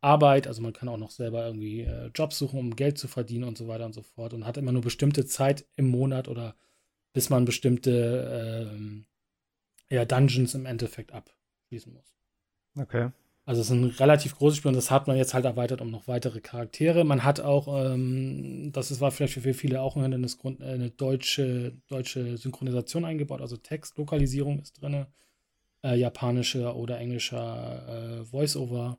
Arbeit. 0.00 0.46
Also 0.46 0.62
man 0.62 0.72
kann 0.72 0.88
auch 0.88 0.98
noch 0.98 1.10
selber 1.10 1.46
irgendwie 1.46 1.82
äh, 1.82 2.10
Jobs 2.14 2.38
suchen, 2.38 2.58
um 2.58 2.76
Geld 2.76 2.98
zu 2.98 3.08
verdienen 3.08 3.44
und 3.44 3.58
so 3.58 3.68
weiter 3.68 3.86
und 3.86 3.92
so 3.92 4.02
fort. 4.02 4.34
Und 4.34 4.46
hat 4.46 4.56
immer 4.56 4.72
nur 4.72 4.82
bestimmte 4.82 5.26
Zeit 5.26 5.66
im 5.76 5.88
Monat 5.88 6.28
oder 6.28 6.56
bis 7.12 7.30
man 7.30 7.44
bestimmte 7.44 8.70
ähm, 8.72 9.06
ja, 9.88 10.04
Dungeons 10.04 10.54
im 10.54 10.66
Endeffekt 10.66 11.12
abschließen 11.12 11.92
muss. 11.92 12.14
Okay. 12.76 13.10
Also 13.46 13.60
es 13.60 13.68
ist 13.68 13.72
ein 13.72 13.84
relativ 13.84 14.34
großes 14.34 14.58
Spiel 14.58 14.70
und 14.70 14.74
das 14.74 14.90
hat 14.90 15.06
man 15.06 15.16
jetzt 15.16 15.32
halt 15.32 15.44
erweitert 15.44 15.80
um 15.80 15.92
noch 15.92 16.08
weitere 16.08 16.40
Charaktere. 16.40 17.04
Man 17.04 17.22
hat 17.22 17.38
auch, 17.38 17.68
ähm, 17.92 18.72
das 18.72 18.90
ist, 18.90 19.00
war 19.00 19.12
vielleicht 19.12 19.34
für 19.34 19.54
viele 19.54 19.80
auch 19.80 19.94
ein 19.94 20.02
Hindernisgrund, 20.02 20.60
äh, 20.60 20.64
eine 20.64 20.90
deutsche, 20.90 21.76
deutsche 21.86 22.36
Synchronisation 22.38 23.04
eingebaut, 23.04 23.40
also 23.40 23.56
Textlokalisierung 23.56 24.58
ist 24.58 24.82
drin, 24.82 25.06
äh, 25.84 25.96
japanischer 25.96 26.74
oder 26.74 26.98
englischer 26.98 28.18
äh, 28.18 28.32
Voiceover 28.32 28.98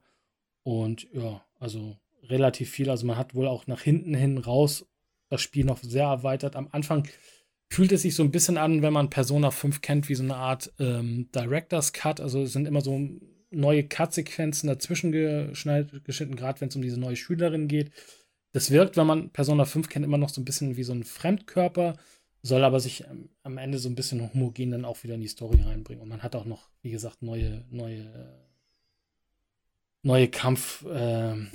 und 0.63 1.09
ja, 1.11 1.41
also 1.59 1.97
relativ 2.23 2.71
viel. 2.71 2.89
Also 2.89 3.05
man 3.05 3.17
hat 3.17 3.35
wohl 3.35 3.47
auch 3.47 3.67
nach 3.67 3.81
hinten 3.81 4.13
hin 4.13 4.37
raus 4.37 4.85
das 5.29 5.41
Spiel 5.41 5.65
noch 5.65 5.79
sehr 5.79 6.05
erweitert. 6.05 6.55
Am 6.55 6.69
Anfang 6.71 7.05
fühlt 7.69 7.91
es 7.91 8.03
sich 8.03 8.15
so 8.15 8.23
ein 8.23 8.31
bisschen 8.31 8.57
an, 8.57 8.81
wenn 8.81 8.93
man 8.93 9.09
Persona 9.09 9.51
5 9.51 9.81
kennt, 9.81 10.07
wie 10.07 10.15
so 10.15 10.23
eine 10.23 10.37
Art 10.37 10.71
ähm, 10.79 11.29
Director's 11.35 11.91
Cut. 11.91 12.21
Also 12.21 12.43
es 12.43 12.53
sind 12.53 12.65
immer 12.65 12.79
so 12.79 12.97
neue 13.49 13.83
Cut-Sequenzen 13.83 14.67
dazwischen 14.67 15.11
geschnitten, 15.11 16.35
gerade 16.35 16.61
wenn 16.61 16.69
es 16.69 16.75
um 16.75 16.81
diese 16.81 16.99
neue 16.99 17.15
Schülerin 17.15 17.67
geht. 17.67 17.91
Das 18.51 18.71
wirkt, 18.71 18.97
wenn 18.97 19.07
man 19.07 19.29
Persona 19.29 19.65
5 19.65 19.89
kennt, 19.89 20.05
immer 20.05 20.17
noch 20.17 20.29
so 20.29 20.41
ein 20.41 20.45
bisschen 20.45 20.77
wie 20.77 20.83
so 20.83 20.93
ein 20.93 21.03
Fremdkörper, 21.03 21.95
soll 22.41 22.63
aber 22.63 22.79
sich 22.79 23.05
am 23.43 23.57
Ende 23.57 23.77
so 23.77 23.89
ein 23.89 23.95
bisschen 23.95 24.21
homogen 24.21 24.71
dann 24.71 24.85
auch 24.85 25.03
wieder 25.03 25.15
in 25.15 25.21
die 25.21 25.27
Story 25.27 25.61
reinbringen. 25.61 26.01
Und 26.01 26.09
man 26.09 26.23
hat 26.23 26.35
auch 26.35 26.45
noch, 26.45 26.69
wie 26.81 26.91
gesagt, 26.91 27.21
neue, 27.21 27.65
neue, 27.69 28.07
neue 30.01 30.27
Kampffunktionen 30.29 31.49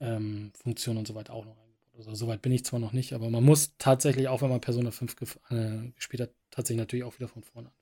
äh, 0.00 0.04
ähm, 0.04 0.52
und 0.62 1.06
so 1.06 1.14
weiter 1.14 1.34
auch 1.34 1.44
noch 1.44 1.56
eingebaut. 1.58 1.98
Also 1.98 2.14
soweit 2.14 2.42
bin 2.42 2.52
ich 2.52 2.64
zwar 2.64 2.80
noch 2.80 2.92
nicht, 2.92 3.12
aber 3.12 3.28
man 3.28 3.44
muss 3.44 3.74
tatsächlich, 3.78 4.28
auch 4.28 4.40
wenn 4.42 4.50
man 4.50 4.60
Persona 4.60 4.90
5 4.90 5.16
äh, 5.50 5.90
gespielt 5.96 6.22
hat, 6.22 6.30
tatsächlich 6.50 6.78
natürlich 6.80 7.04
auch 7.04 7.18
wieder 7.18 7.28
von 7.28 7.42
vorne 7.42 7.68
an. 7.68 7.77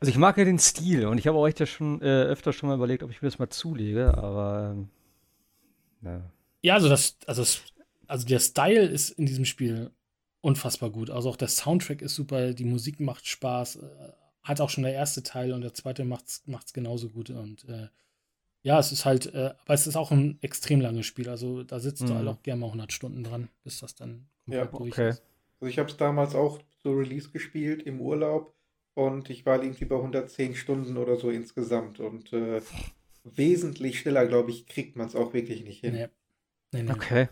Also 0.00 0.10
ich 0.10 0.16
mag 0.16 0.38
ja 0.38 0.44
den 0.44 0.58
Stil 0.58 1.06
und 1.06 1.18
ich 1.18 1.26
habe 1.26 1.36
euch 1.36 1.58
ja 1.58 1.66
schon 1.66 2.00
äh, 2.00 2.22
öfter 2.22 2.54
schon 2.54 2.70
mal 2.70 2.74
überlegt, 2.74 3.02
ob 3.02 3.10
ich 3.10 3.20
mir 3.20 3.28
das 3.28 3.38
mal 3.38 3.50
zulege, 3.50 4.16
aber 4.16 4.72
ähm, 4.72 4.88
ja. 6.02 6.30
ja, 6.62 6.74
also 6.74 6.88
das, 6.88 7.18
also 7.26 7.42
das, 7.42 7.62
also 8.06 8.26
der 8.26 8.40
Style 8.40 8.86
ist 8.86 9.10
in 9.10 9.26
diesem 9.26 9.44
Spiel 9.44 9.90
unfassbar 10.40 10.88
gut. 10.88 11.10
Also 11.10 11.28
auch 11.28 11.36
der 11.36 11.48
Soundtrack 11.48 12.00
ist 12.00 12.14
super, 12.14 12.54
die 12.54 12.64
Musik 12.64 12.98
macht 12.98 13.26
Spaß, 13.26 13.76
äh, 13.76 14.12
hat 14.42 14.62
auch 14.62 14.70
schon 14.70 14.84
der 14.84 14.94
erste 14.94 15.22
Teil 15.22 15.52
und 15.52 15.60
der 15.60 15.74
zweite 15.74 16.06
macht's, 16.06 16.42
macht's 16.46 16.72
genauso 16.72 17.10
gut 17.10 17.28
und 17.28 17.68
äh, 17.68 17.88
ja, 18.62 18.78
es 18.78 18.92
ist 18.92 19.04
halt, 19.04 19.32
äh, 19.34 19.54
aber 19.64 19.74
es 19.74 19.86
ist 19.86 19.96
auch 19.96 20.10
ein 20.10 20.38
extrem 20.42 20.80
langes 20.80 21.06
Spiel. 21.06 21.28
Also 21.28 21.62
da 21.62 21.78
sitzt 21.78 22.02
mhm. 22.02 22.06
du 22.06 22.14
halt 22.14 22.28
auch 22.28 22.42
gerne 22.42 22.60
mal 22.60 22.66
100 22.66 22.92
Stunden 22.92 23.22
dran, 23.24 23.48
bis 23.64 23.80
das 23.80 23.94
dann 23.94 24.28
komplett 24.44 24.72
ja, 24.72 24.78
durch 24.78 24.92
okay. 24.92 25.08
ist. 25.10 25.22
Also 25.60 25.70
ich 25.70 25.78
habe 25.78 25.90
es 25.90 25.96
damals 25.98 26.34
auch 26.34 26.58
zu 26.82 26.92
Release 26.92 27.30
gespielt 27.30 27.82
im 27.82 28.00
Urlaub 28.00 28.54
und 28.94 29.30
ich 29.30 29.46
war 29.46 29.62
irgendwie 29.62 29.84
bei 29.84 29.96
110 29.96 30.54
Stunden 30.54 30.96
oder 30.96 31.16
so 31.16 31.30
insgesamt. 31.30 32.00
Und 32.00 32.32
äh, 32.32 32.60
wesentlich 33.24 34.00
schneller, 34.00 34.26
glaube 34.26 34.50
ich, 34.50 34.66
kriegt 34.66 34.96
man 34.96 35.06
es 35.06 35.14
auch 35.14 35.32
wirklich 35.32 35.64
nicht 35.64 35.80
hin. 35.80 35.94
Nee. 35.94 36.08
Nee, 36.72 36.82
nee. 36.82 36.92
Okay. 36.92 37.28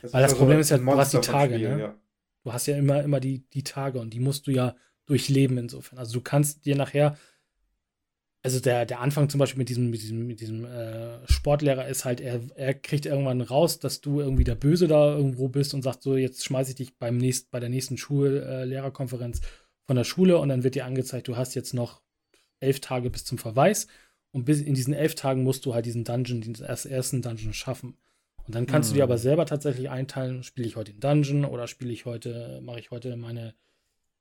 Das 0.00 0.12
Weil 0.12 0.22
das 0.22 0.34
Problem 0.34 0.58
ist 0.58 0.70
ja, 0.70 0.78
du 0.78 0.96
hast 0.96 1.12
die 1.12 1.20
Tage, 1.20 1.54
Spiel, 1.54 1.76
ne? 1.76 1.80
Ja. 1.80 1.94
Du 2.44 2.52
hast 2.52 2.66
ja 2.66 2.76
immer, 2.76 3.02
immer 3.02 3.20
die, 3.20 3.48
die 3.50 3.62
Tage 3.62 4.00
und 4.00 4.12
die 4.12 4.20
musst 4.20 4.46
du 4.46 4.50
ja 4.50 4.74
durchleben 5.06 5.58
insofern. 5.58 5.98
Also 5.98 6.14
du 6.14 6.20
kannst 6.20 6.64
dir 6.64 6.74
nachher, 6.74 7.16
also 8.42 8.58
der, 8.58 8.84
der 8.84 9.00
Anfang 9.00 9.28
zum 9.28 9.38
Beispiel 9.38 9.58
mit 9.58 9.68
diesem, 9.68 9.90
mit 9.90 10.02
diesem, 10.02 10.26
mit 10.26 10.40
diesem 10.40 10.64
äh, 10.64 11.26
Sportlehrer 11.30 11.86
ist 11.86 12.04
halt, 12.04 12.20
er, 12.20 12.40
er 12.56 12.74
kriegt 12.74 13.06
irgendwann 13.06 13.40
raus, 13.40 13.78
dass 13.78 14.00
du 14.00 14.20
irgendwie 14.20 14.44
der 14.44 14.56
Böse 14.56 14.88
da 14.88 15.14
irgendwo 15.14 15.48
bist 15.48 15.72
und 15.74 15.82
sagt 15.82 16.02
so, 16.02 16.16
jetzt 16.16 16.44
schmeiße 16.44 16.70
ich 16.70 16.76
dich 16.76 16.98
beim 16.98 17.16
nächst, 17.16 17.50
bei 17.52 17.60
der 17.60 17.68
nächsten 17.68 17.96
Schullehrerkonferenz 17.96 19.38
äh, 19.38 19.42
von 19.86 19.96
der 19.96 20.04
Schule 20.04 20.38
und 20.38 20.48
dann 20.48 20.64
wird 20.64 20.74
dir 20.74 20.84
angezeigt, 20.84 21.28
du 21.28 21.36
hast 21.36 21.54
jetzt 21.54 21.74
noch 21.74 22.02
elf 22.60 22.80
Tage 22.80 23.10
bis 23.10 23.24
zum 23.24 23.38
Verweis 23.38 23.86
und 24.30 24.44
bis 24.44 24.60
in 24.60 24.74
diesen 24.74 24.94
elf 24.94 25.14
Tagen 25.14 25.42
musst 25.42 25.66
du 25.66 25.74
halt 25.74 25.86
diesen 25.86 26.04
Dungeon, 26.04 26.40
diesen 26.40 26.64
ersten 26.64 27.22
Dungeon 27.22 27.52
schaffen. 27.52 27.96
Und 28.44 28.54
dann 28.54 28.66
kannst 28.66 28.90
mhm. 28.90 28.94
du 28.94 28.96
dir 28.98 29.04
aber 29.04 29.16
mhm. 29.16 29.20
selber 29.20 29.46
tatsächlich 29.46 29.90
einteilen, 29.90 30.42
spiele 30.42 30.66
ich 30.66 30.76
heute 30.76 30.92
den 30.92 31.00
Dungeon 31.00 31.44
oder 31.44 31.66
spiele 31.66 31.92
ich 31.92 32.06
heute, 32.06 32.60
mache 32.62 32.80
ich 32.80 32.90
heute 32.90 33.16
meine, 33.16 33.54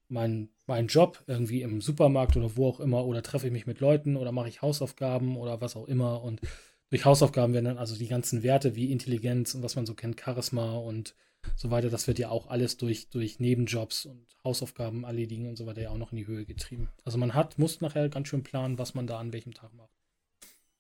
mein, 0.10 0.50
meinen 0.68 0.88
Job 0.88 1.24
irgendwie 1.28 1.62
im 1.62 1.82
Supermarkt 1.82 2.36
oder 2.38 2.56
wo 2.56 2.68
auch 2.68 2.80
immer 2.80 3.06
oder 3.06 3.24
treffe 3.24 3.48
ich 3.48 3.54
mich 3.54 3.66
mit 3.66 3.80
Leuten 3.80 4.18
oder 4.18 4.32
mache 4.32 4.50
ich 4.50 4.62
Hausaufgaben 4.62 5.38
oder 5.38 5.62
was 5.62 5.76
auch 5.76 5.88
immer. 5.88 6.22
Und 6.24 6.42
durch 6.90 7.06
Hausaufgaben 7.06 7.54
werden 7.54 7.66
dann 7.66 7.78
also 7.78 7.96
die 7.96 8.08
ganzen 8.08 8.44
Werte 8.44 8.76
wie 8.76 8.92
Intelligenz 8.92 9.56
und 9.56 9.64
was 9.64 9.76
man 9.76 9.86
so 9.86 9.96
kennt, 9.96 10.20
Charisma 10.20 10.74
und 10.74 11.16
so 11.56 11.72
weiter, 11.72 11.90
das 11.90 12.08
wird 12.08 12.20
ja 12.20 12.30
auch 12.30 12.48
alles 12.48 12.78
durch, 12.78 13.10
durch 13.10 13.40
Nebenjobs 13.40 14.06
und 14.06 14.26
Hausaufgaben 14.44 15.04
erledigen 15.04 15.48
und 15.48 15.56
so 15.56 15.66
weiter 15.66 15.82
ja 15.82 15.90
auch 15.90 15.98
noch 15.98 16.12
in 16.12 16.18
die 16.18 16.28
Höhe 16.28 16.46
getrieben. 16.46 16.90
Also 17.04 17.18
man 17.18 17.34
hat, 17.34 17.60
muss 17.60 17.82
nachher 17.82 18.10
ganz 18.10 18.28
schön 18.28 18.44
planen, 18.44 18.78
was 18.78 18.94
man 18.94 19.08
da 19.08 19.20
an 19.20 19.34
welchem 19.34 19.54
Tag 19.54 19.74
macht. 19.74 19.92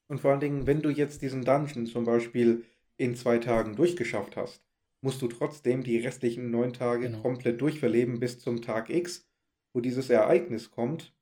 Und 0.08 0.20
vor 0.20 0.32
allen 0.32 0.40
Dingen, 0.40 0.68
wenn 0.68 0.82
du 0.82 0.90
jetzt 0.90 1.22
diesen 1.22 1.46
Dungeon 1.46 1.86
zum 1.86 2.04
Beispiel 2.04 2.66
in 2.98 3.16
zwei 3.16 3.38
Tagen 3.38 3.76
durchgeschafft 3.76 4.36
hast, 4.36 4.62
musst 5.02 5.22
du 5.22 5.28
trotzdem 5.28 5.84
die 5.84 5.98
restlichen 5.98 6.52
neun 6.52 6.74
Tage 6.74 7.08
genau. 7.08 7.22
komplett 7.22 7.62
durchverleben 7.62 8.20
bis 8.20 8.40
zum 8.40 8.62
Tag 8.62 8.90
X, 8.90 9.28
wo 9.74 9.80
dieses 9.80 10.10
Ereignis 10.10 10.72
kommt. 10.72 11.14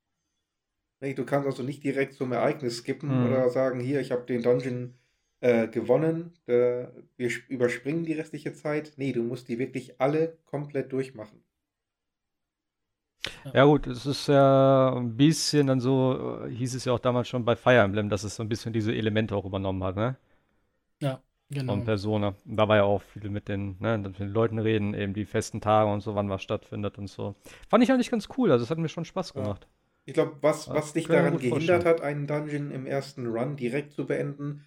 Du 1.02 1.24
kannst 1.24 1.48
also 1.48 1.64
nicht 1.64 1.84
direkt 1.84 2.16
zum 2.16 2.34
Ereignis 2.34 2.80
skippen 2.80 3.10
mhm. 3.10 3.28
oder 3.28 3.50
sagen, 3.50 3.80
hier, 3.80 4.02
ich 4.02 4.12
habe 4.12 4.26
den 4.26 4.42
Dungeon 4.42 4.96
äh, 5.42 5.68
gewonnen, 5.68 6.34
äh, 6.48 6.88
wir 7.18 7.32
überspringen 7.48 8.04
die 8.04 8.14
restliche 8.14 8.54
Zeit. 8.54 8.94
Nee, 8.98 9.14
du 9.14 9.24
musst 9.24 9.48
die 9.48 9.60
wirklich 9.60 10.00
alle 10.00 10.38
komplett 10.46 10.92
durchmachen. 10.92 11.44
Ja 13.54 13.66
gut, 13.66 13.88
es 13.88 14.06
ist 14.06 14.28
ja 14.28 14.94
ein 14.96 15.16
bisschen 15.16 15.68
dann 15.68 15.80
so, 15.80 16.46
äh, 16.46 16.50
hieß 16.50 16.76
es 16.76 16.86
ja 16.86 16.94
auch 16.94 17.00
damals 17.00 17.28
schon 17.28 17.46
bei 17.46 17.56
Fire 17.56 17.80
Emblem, 17.80 18.10
dass 18.10 18.24
es 18.24 18.36
so 18.36 18.44
ein 18.44 18.50
bisschen 18.50 18.74
diese 18.74 18.94
Elemente 18.94 19.36
auch 19.36 19.46
übernommen 19.46 19.84
hat, 19.84 19.96
ne? 19.96 20.18
Ja, 21.02 21.22
genau. 21.50 21.74
Von 21.74 21.86
Persona. 21.86 22.36
Da 22.46 22.68
war 22.68 22.78
ja 22.78 22.84
auch 22.84 23.02
viel 23.02 23.30
mit 23.30 23.48
den, 23.48 23.78
ne, 23.80 23.98
mit 23.98 24.20
den 24.20 24.30
Leuten 24.30 24.60
reden, 24.60 24.94
eben 24.94 25.14
die 25.14 25.26
festen 25.26 25.62
Tage 25.62 25.92
und 25.92 26.02
so, 26.02 26.16
wann 26.16 26.30
was 26.30 26.44
stattfindet 26.44 26.98
und 26.98 27.08
so. 27.08 27.36
Fand 27.70 27.84
ich 27.84 27.92
eigentlich 27.92 28.12
ganz 28.12 28.28
cool, 28.38 28.52
also 28.52 28.64
es 28.64 28.72
hat 28.72 28.78
mir 28.78 28.90
schon 28.90 29.06
Spaß 29.06 29.34
gemacht. 29.34 29.68
Ja. 29.70 29.76
Ich 30.06 30.14
glaube, 30.14 30.38
was, 30.42 30.68
was 30.70 30.94
dich 30.94 31.08
daran 31.08 31.38
gehindert 31.38 31.86
hat, 31.86 32.02
einen 32.02 32.26
Dungeon 32.26 32.72
im 32.72 32.88
ersten 32.88 33.28
Run 33.28 33.56
direkt 33.56 33.94
zu 33.94 34.08
beenden, 34.08 34.66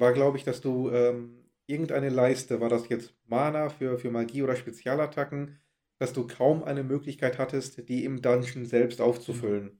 war, 0.00 0.12
glaube 0.12 0.38
ich, 0.38 0.44
dass 0.44 0.60
du 0.60 0.90
ähm, 0.90 1.44
irgendeine 1.66 2.08
Leiste, 2.08 2.60
war 2.60 2.68
das 2.68 2.88
jetzt 2.88 3.14
Mana 3.26 3.68
für, 3.68 3.98
für 3.98 4.10
Magie 4.10 4.42
oder 4.42 4.56
Spezialattacken, 4.56 5.58
dass 5.98 6.12
du 6.12 6.26
kaum 6.26 6.64
eine 6.64 6.82
Möglichkeit 6.82 7.38
hattest, 7.38 7.88
die 7.88 8.04
im 8.04 8.22
Dungeon 8.22 8.64
selbst 8.64 9.00
aufzufüllen. 9.00 9.78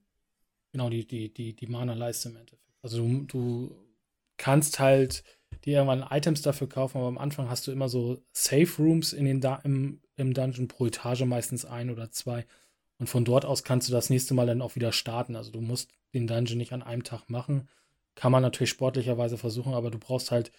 Genau, 0.72 0.90
die, 0.90 1.06
die, 1.06 1.32
die, 1.32 1.54
die 1.54 1.66
Mana-Leiste 1.66 2.28
im 2.28 2.36
Endeffekt. 2.36 2.74
Also 2.82 2.98
du, 2.98 3.24
du 3.24 3.76
kannst 4.36 4.78
halt 4.78 5.24
dir 5.64 5.78
irgendwann 5.78 6.06
Items 6.10 6.42
dafür 6.42 6.68
kaufen, 6.68 6.98
aber 6.98 7.08
am 7.08 7.18
Anfang 7.18 7.48
hast 7.48 7.66
du 7.66 7.72
immer 7.72 7.88
so 7.88 8.18
Safe 8.32 8.70
Rooms 8.78 9.12
in 9.12 9.24
den 9.24 9.40
im, 9.64 10.00
im 10.16 10.34
Dungeon 10.34 10.68
pro 10.68 10.86
Etage, 10.86 11.22
meistens 11.22 11.64
ein 11.64 11.90
oder 11.90 12.10
zwei. 12.10 12.46
Und 12.98 13.08
von 13.08 13.24
dort 13.24 13.44
aus 13.44 13.64
kannst 13.64 13.88
du 13.88 13.92
das 13.92 14.10
nächste 14.10 14.34
Mal 14.34 14.46
dann 14.46 14.62
auch 14.62 14.74
wieder 14.74 14.92
starten. 14.92 15.36
Also 15.36 15.50
du 15.50 15.60
musst 15.60 15.90
den 16.14 16.26
Dungeon 16.26 16.58
nicht 16.58 16.72
an 16.72 16.82
einem 16.82 17.04
Tag 17.04 17.30
machen, 17.30 17.68
kann 18.18 18.32
man 18.32 18.42
natürlich 18.42 18.70
sportlicherweise 18.70 19.38
versuchen, 19.38 19.74
aber 19.74 19.92
du 19.92 19.98
brauchst 19.98 20.32
halt. 20.32 20.50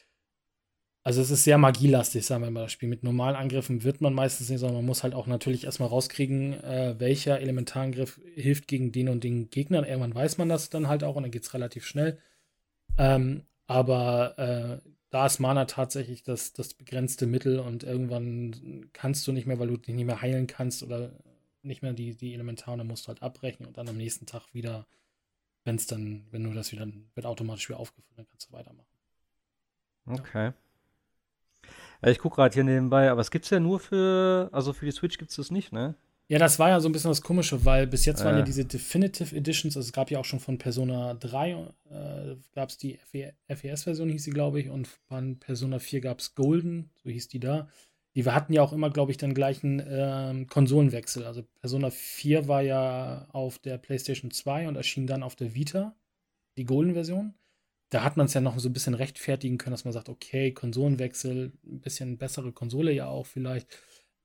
Also 1.04 1.22
es 1.22 1.30
ist 1.30 1.44
sehr 1.44 1.58
magielastig, 1.58 2.26
sagen 2.26 2.44
wir 2.44 2.52
mal, 2.52 2.64
das 2.64 2.72
Spiel. 2.72 2.88
Mit 2.88 3.04
normalen 3.04 3.36
Angriffen 3.36 3.84
wird 3.84 4.00
man 4.00 4.14
meistens 4.14 4.50
nicht, 4.50 4.60
sondern 4.60 4.78
man 4.78 4.86
muss 4.86 5.04
halt 5.04 5.14
auch 5.14 5.28
natürlich 5.28 5.66
erstmal 5.66 5.90
rauskriegen, 5.90 6.54
äh, 6.54 6.96
welcher 7.00 7.40
Elementarangriff 7.42 8.22
hilft 8.36 8.68
gegen 8.68 8.92
den 8.94 9.10
und 9.10 9.24
den 9.26 9.50
Gegner. 9.50 9.86
Irgendwann 9.86 10.16
weiß 10.16 10.38
man 10.38 10.48
das 10.48 10.70
dann 10.70 10.88
halt 10.88 11.04
auch 11.04 11.16
und 11.16 11.24
dann 11.24 11.32
geht 11.32 11.44
es 11.44 11.54
relativ 11.54 11.86
schnell. 11.86 12.20
Ähm, 12.98 13.44
aber 13.68 14.38
äh, 14.38 14.90
da 15.10 15.26
ist 15.26 15.40
Mana 15.40 15.66
tatsächlich 15.66 16.24
das, 16.24 16.54
das 16.54 16.74
begrenzte 16.74 17.28
Mittel 17.28 17.60
und 17.60 17.84
irgendwann 17.84 18.90
kannst 18.94 19.28
du 19.28 19.34
nicht 19.34 19.48
mehr, 19.48 19.60
weil 19.60 19.68
du 19.68 19.78
dich 19.78 19.96
nicht 19.96 20.06
mehr 20.06 20.22
heilen 20.22 20.48
kannst 20.48 20.84
oder 20.84 21.12
nicht 21.62 21.82
mehr 21.82 21.94
die, 21.94 22.16
die 22.16 22.34
Elementare, 22.34 22.78
dann 22.78 22.88
musst 22.88 23.06
du 23.06 23.10
halt 23.10 23.22
abbrechen 23.22 23.66
und 23.66 23.78
dann 23.78 23.90
am 23.90 23.98
nächsten 23.98 24.26
Tag 24.26 24.54
wieder 24.54 24.88
wenn 25.70 25.76
es 25.76 25.86
dann, 25.86 26.26
wenn 26.32 26.44
du 26.44 26.52
das 26.52 26.72
wieder, 26.72 26.88
wird 27.14 27.28
automatisch 27.28 27.70
wieder 27.70 27.80
aufgefüllt, 27.80 28.18
dann 28.18 28.28
kannst 28.28 28.50
du 28.50 28.54
weitermachen. 28.54 28.88
Okay. 30.08 30.52
Ja. 32.02 32.10
Ich 32.10 32.18
gucke 32.18 32.38
gerade 32.38 32.56
hier 32.56 32.64
nebenbei, 32.64 33.12
aber 33.12 33.22
es 33.22 33.30
gibt 33.30 33.46
es 33.46 33.52
ja 33.52 33.60
nur 33.60 33.80
für, 33.80 34.50
also 34.52 34.74
für 34.74 34.86
die 34.86 34.92
Switch 34.92 35.20
gibt 35.20 35.30
es 35.30 35.38
das 35.38 35.52
nicht, 35.52 35.72
ne? 35.72 35.94
Ja, 36.28 36.40
das 36.40 36.58
war 36.58 36.70
ja 36.70 36.80
so 36.80 36.90
ein 36.90 36.92
bisschen 36.92 37.12
das 37.12 37.22
Komische, 37.22 37.66
weil 37.66 37.86
bis 37.86 38.06
jetzt 38.06 38.22
äh. 38.22 38.26
waren 38.26 38.38
ja 38.38 38.42
diese 38.42 38.66
Definitive 38.66 39.36
Editions, 39.36 39.78
also 39.78 39.86
es 39.86 39.94
gab 39.94 40.10
ja 40.10 40.20
auch 40.20 40.26
schon 40.26 40.40
von 40.40 40.58
Persona 40.58 41.14
3, 41.14 41.52
äh, 41.52 42.36
gab 42.56 42.70
es 42.70 42.78
die 42.78 42.98
FES-Version, 43.48 44.10
hieß 44.10 44.24
sie, 44.24 44.32
glaube 44.32 44.60
ich, 44.60 44.70
und 44.70 44.88
von 44.88 45.38
Persona 45.38 45.78
4 45.78 46.02
gab 46.02 46.20
es 46.20 46.34
Golden, 46.34 46.90
so 47.04 47.12
hieß 47.12 47.28
die 47.28 47.40
da. 47.40 47.68
Die 48.20 48.26
wir 48.26 48.36
hatten 48.36 48.52
ja 48.52 48.62
auch 48.62 48.74
immer, 48.74 48.90
glaube 48.90 49.12
ich, 49.12 49.18
den 49.18 49.34
gleichen 49.34 49.80
äh, 49.80 50.46
Konsolenwechsel. 50.50 51.24
Also 51.24 51.44
Persona 51.62 51.90
4 51.90 52.50
war 52.50 52.62
ja 52.62 53.30
auf 53.32 53.60
der 53.60 53.78
PlayStation 53.78 54.30
2 54.30 54.68
und 54.68 54.76
erschien 54.76 55.08
dann 55.08 55.24
auf 55.24 55.38
der 55.38 55.56
Vita, 55.56 55.96
die 56.58 56.66
Golden-Version. 56.66 57.34
Da 57.92 58.04
hat 58.04 58.18
man 58.18 58.26
es 58.26 58.34
ja 58.34 58.42
noch 58.42 58.60
so 58.60 58.68
ein 58.68 58.74
bisschen 58.74 58.94
rechtfertigen 58.94 59.58
können, 59.58 59.72
dass 59.72 59.86
man 59.86 59.94
sagt, 59.94 60.10
okay, 60.10 60.52
Konsolenwechsel, 60.52 61.54
ein 61.66 61.80
bisschen 61.80 62.18
bessere 62.18 62.52
Konsole 62.52 62.92
ja 62.92 63.08
auch 63.08 63.26
vielleicht. 63.26 63.70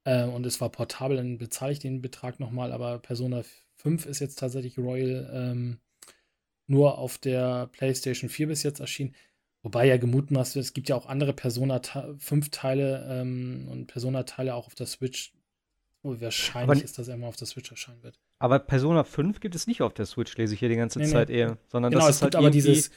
Äh, 0.03 0.25
und 0.25 0.45
es 0.45 0.61
war 0.61 0.73
portabel, 0.73 1.17
dann 1.17 1.39
bezahle 1.39 1.71
ich 1.71 1.79
den 1.79 2.03
Betrag 2.03 2.41
nochmal, 2.41 2.73
aber 2.73 2.99
Persona 2.99 3.45
5 3.77 4.07
ist 4.07 4.19
jetzt 4.19 4.41
tatsächlich 4.41 4.77
Royal 4.77 5.31
ähm, 5.33 5.79
nur 6.67 6.99
auf 6.99 7.17
der 7.19 7.69
PlayStation 7.69 8.29
4 8.29 8.49
bis 8.49 8.65
jetzt 8.65 8.81
erschienen. 8.81 9.15
Wobei 9.65 9.87
ja 9.87 9.97
gemutmaßt 9.97 10.57
wird, 10.57 10.67
es 10.67 10.75
gibt 10.75 10.91
ja 10.91 10.95
auch 10.95 11.07
andere 11.07 11.33
Persona 11.33 11.81
5 12.19 12.51
Teile 12.51 13.07
ähm, 13.11 13.67
und 13.71 13.87
Persona-Teile 13.87 14.55
auch 14.55 14.67
auf 14.67 14.75
der 14.75 14.87
Switch. 14.87 15.33
Wo 16.03 16.21
wahrscheinlich 16.21 16.81
aber, 16.81 16.85
ist, 16.85 16.99
dass 16.99 17.09
er 17.09 17.17
mal 17.17 17.29
auf 17.29 17.37
der 17.37 17.47
Switch 17.47 17.71
erscheinen 17.71 18.03
wird. 18.03 18.21
Aber 18.39 18.59
Persona 18.59 19.05
5 19.05 19.41
gibt 19.41 19.55
es 19.55 19.67
nicht 19.67 19.81
auf 19.81 19.95
der 19.95 20.05
Switch, 20.05 20.37
lese 20.37 20.53
ich 20.53 20.61
hier 20.61 20.69
die 20.69 20.77
ganze 20.77 20.99
nee, 20.99 21.07
Zeit 21.07 21.31
nee. 21.31 21.39
eher. 21.39 21.57
Sondern 21.69 21.93
genau, 21.93 22.07
das 22.07 22.17
es 22.17 22.21
gibt 22.21 22.35
halt 22.35 22.45
aber 22.45 22.51
dieses, 22.51 22.91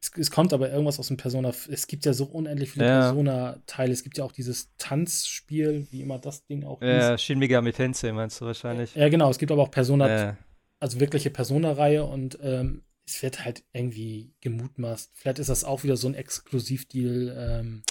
es, 0.00 0.12
es, 0.16 0.30
kommt 0.30 0.54
aber 0.54 0.70
irgendwas 0.70 0.98
aus 0.98 1.08
dem 1.08 1.18
Persona. 1.18 1.52
Es 1.68 1.86
gibt 1.86 2.06
ja 2.06 2.14
so 2.14 2.24
unendlich 2.24 2.70
viele 2.70 2.86
ja. 2.86 3.00
Persona-Teile. 3.00 3.92
Es 3.92 4.02
gibt 4.02 4.16
ja 4.16 4.24
auch 4.24 4.32
dieses 4.32 4.74
Tanzspiel, 4.78 5.86
wie 5.90 6.00
immer 6.00 6.18
das 6.18 6.46
Ding 6.46 6.64
auch 6.64 6.80
Ja, 6.80 7.18
Shin 7.18 7.38
Megami 7.38 7.74
Tensei 7.74 8.12
meinst 8.12 8.40
du 8.40 8.46
wahrscheinlich. 8.46 8.94
Ja, 8.94 9.10
genau. 9.10 9.28
Es 9.28 9.36
gibt 9.36 9.52
aber 9.52 9.60
auch 9.60 9.70
Persona, 9.70 10.08
ja. 10.08 10.36
also 10.80 11.00
wirkliche 11.00 11.28
Persona-Reihe 11.28 12.02
und 12.02 12.38
ähm, 12.40 12.80
es 13.06 13.22
wird 13.22 13.44
halt 13.44 13.64
irgendwie 13.72 14.32
gemutmaßt. 14.40 15.10
Vielleicht 15.14 15.38
ist 15.38 15.50
das 15.50 15.64
auch 15.64 15.84
wieder 15.84 15.96
so 15.96 16.08
ein 16.08 16.14
Exklusivdeal. 16.14 17.36
Ähm. 17.38 17.82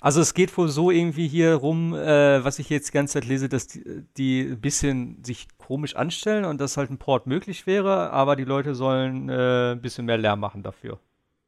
Also 0.00 0.20
es 0.20 0.32
geht 0.32 0.56
wohl 0.56 0.68
so 0.68 0.90
irgendwie 0.90 1.28
hier 1.28 1.54
rum, 1.54 1.94
äh, 1.94 2.42
was 2.42 2.58
ich 2.58 2.70
jetzt 2.70 2.88
die 2.88 2.92
ganze 2.92 3.14
Zeit 3.14 3.26
lese, 3.26 3.48
dass 3.48 3.66
die, 3.66 4.04
die 4.16 4.40
ein 4.42 4.60
bisschen 4.60 5.22
sich 5.24 5.48
komisch 5.58 5.94
anstellen 5.94 6.46
und 6.46 6.60
dass 6.60 6.76
halt 6.76 6.90
ein 6.90 6.98
Port 6.98 7.26
möglich 7.26 7.66
wäre, 7.66 8.10
aber 8.10 8.34
die 8.34 8.44
Leute 8.44 8.74
sollen 8.74 9.28
äh, 9.28 9.72
ein 9.72 9.82
bisschen 9.82 10.06
mehr 10.06 10.18
Lärm 10.18 10.40
machen 10.40 10.62
dafür. 10.62 10.98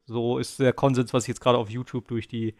So 0.05 0.37
ist 0.37 0.59
der 0.59 0.73
Konsens, 0.73 1.13
was 1.13 1.23
ich 1.23 1.29
jetzt 1.29 1.41
gerade 1.41 1.57
auf 1.57 1.69
YouTube 1.69 2.07
durch 2.07 2.27
die 2.27 2.53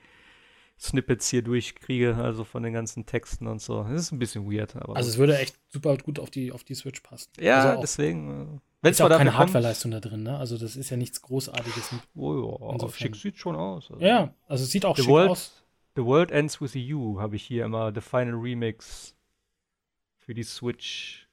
Snippets 0.80 1.30
hier 1.30 1.43
durchkriege, 1.43 2.16
also 2.16 2.43
von 2.43 2.63
den 2.63 2.74
ganzen 2.74 3.05
Texten 3.05 3.45
und 3.47 3.61
so. 3.61 3.84
Das 3.84 4.01
ist 4.01 4.11
ein 4.11 4.20
bisschen 4.20 4.51
weird. 4.51 4.76
also 4.76 5.09
es 5.09 5.18
würde 5.18 5.38
echt 5.38 5.55
super 5.70 5.95
gut 5.97 6.20
auf 6.20 6.32
die, 6.32 6.51
auf 6.51 6.63
die 6.63 6.76
Switch 6.76 7.01
passen. 7.01 7.30
Ja, 7.39 7.70
also 7.70 7.82
deswegen. 7.82 8.61
Äh, 8.86 8.89
Wenn 8.89 8.91
es 8.91 9.01
auch 9.01 9.09
keine 9.09 9.36
Hardwareleistung 9.36 9.89
da 9.89 9.99
drin, 9.99 10.21
ne? 10.21 10.38
Also 10.38 10.59
das 10.59 10.75
ist 10.75 10.91
ja 10.91 10.97
nichts 10.97 11.19
Großartiges. 11.21 11.95
Oh 12.15 12.77
ja, 12.79 12.89
schick 12.89 13.15
sieht 13.15 13.38
schon 13.38 13.55
aus. 13.55 13.89
Also. 13.89 14.05
Ja, 14.05 14.31
also 14.47 14.63
es 14.63 14.69
sieht 14.69 14.86
auch 14.86 14.95
The 14.95 15.01
schick 15.01 15.11
World, 15.11 15.31
aus. 15.31 15.63
The 15.95 16.03
World 16.03 16.29
Ends 16.29 16.61
With 16.61 16.75
You 16.75 17.19
habe 17.19 17.36
ich 17.36 17.43
hier 17.43 17.65
immer, 17.65 17.91
The 17.91 18.01
Final 18.01 18.36
Remix 18.36 19.15
für 20.19 20.36
die 20.36 20.43
Switch. 20.43 21.27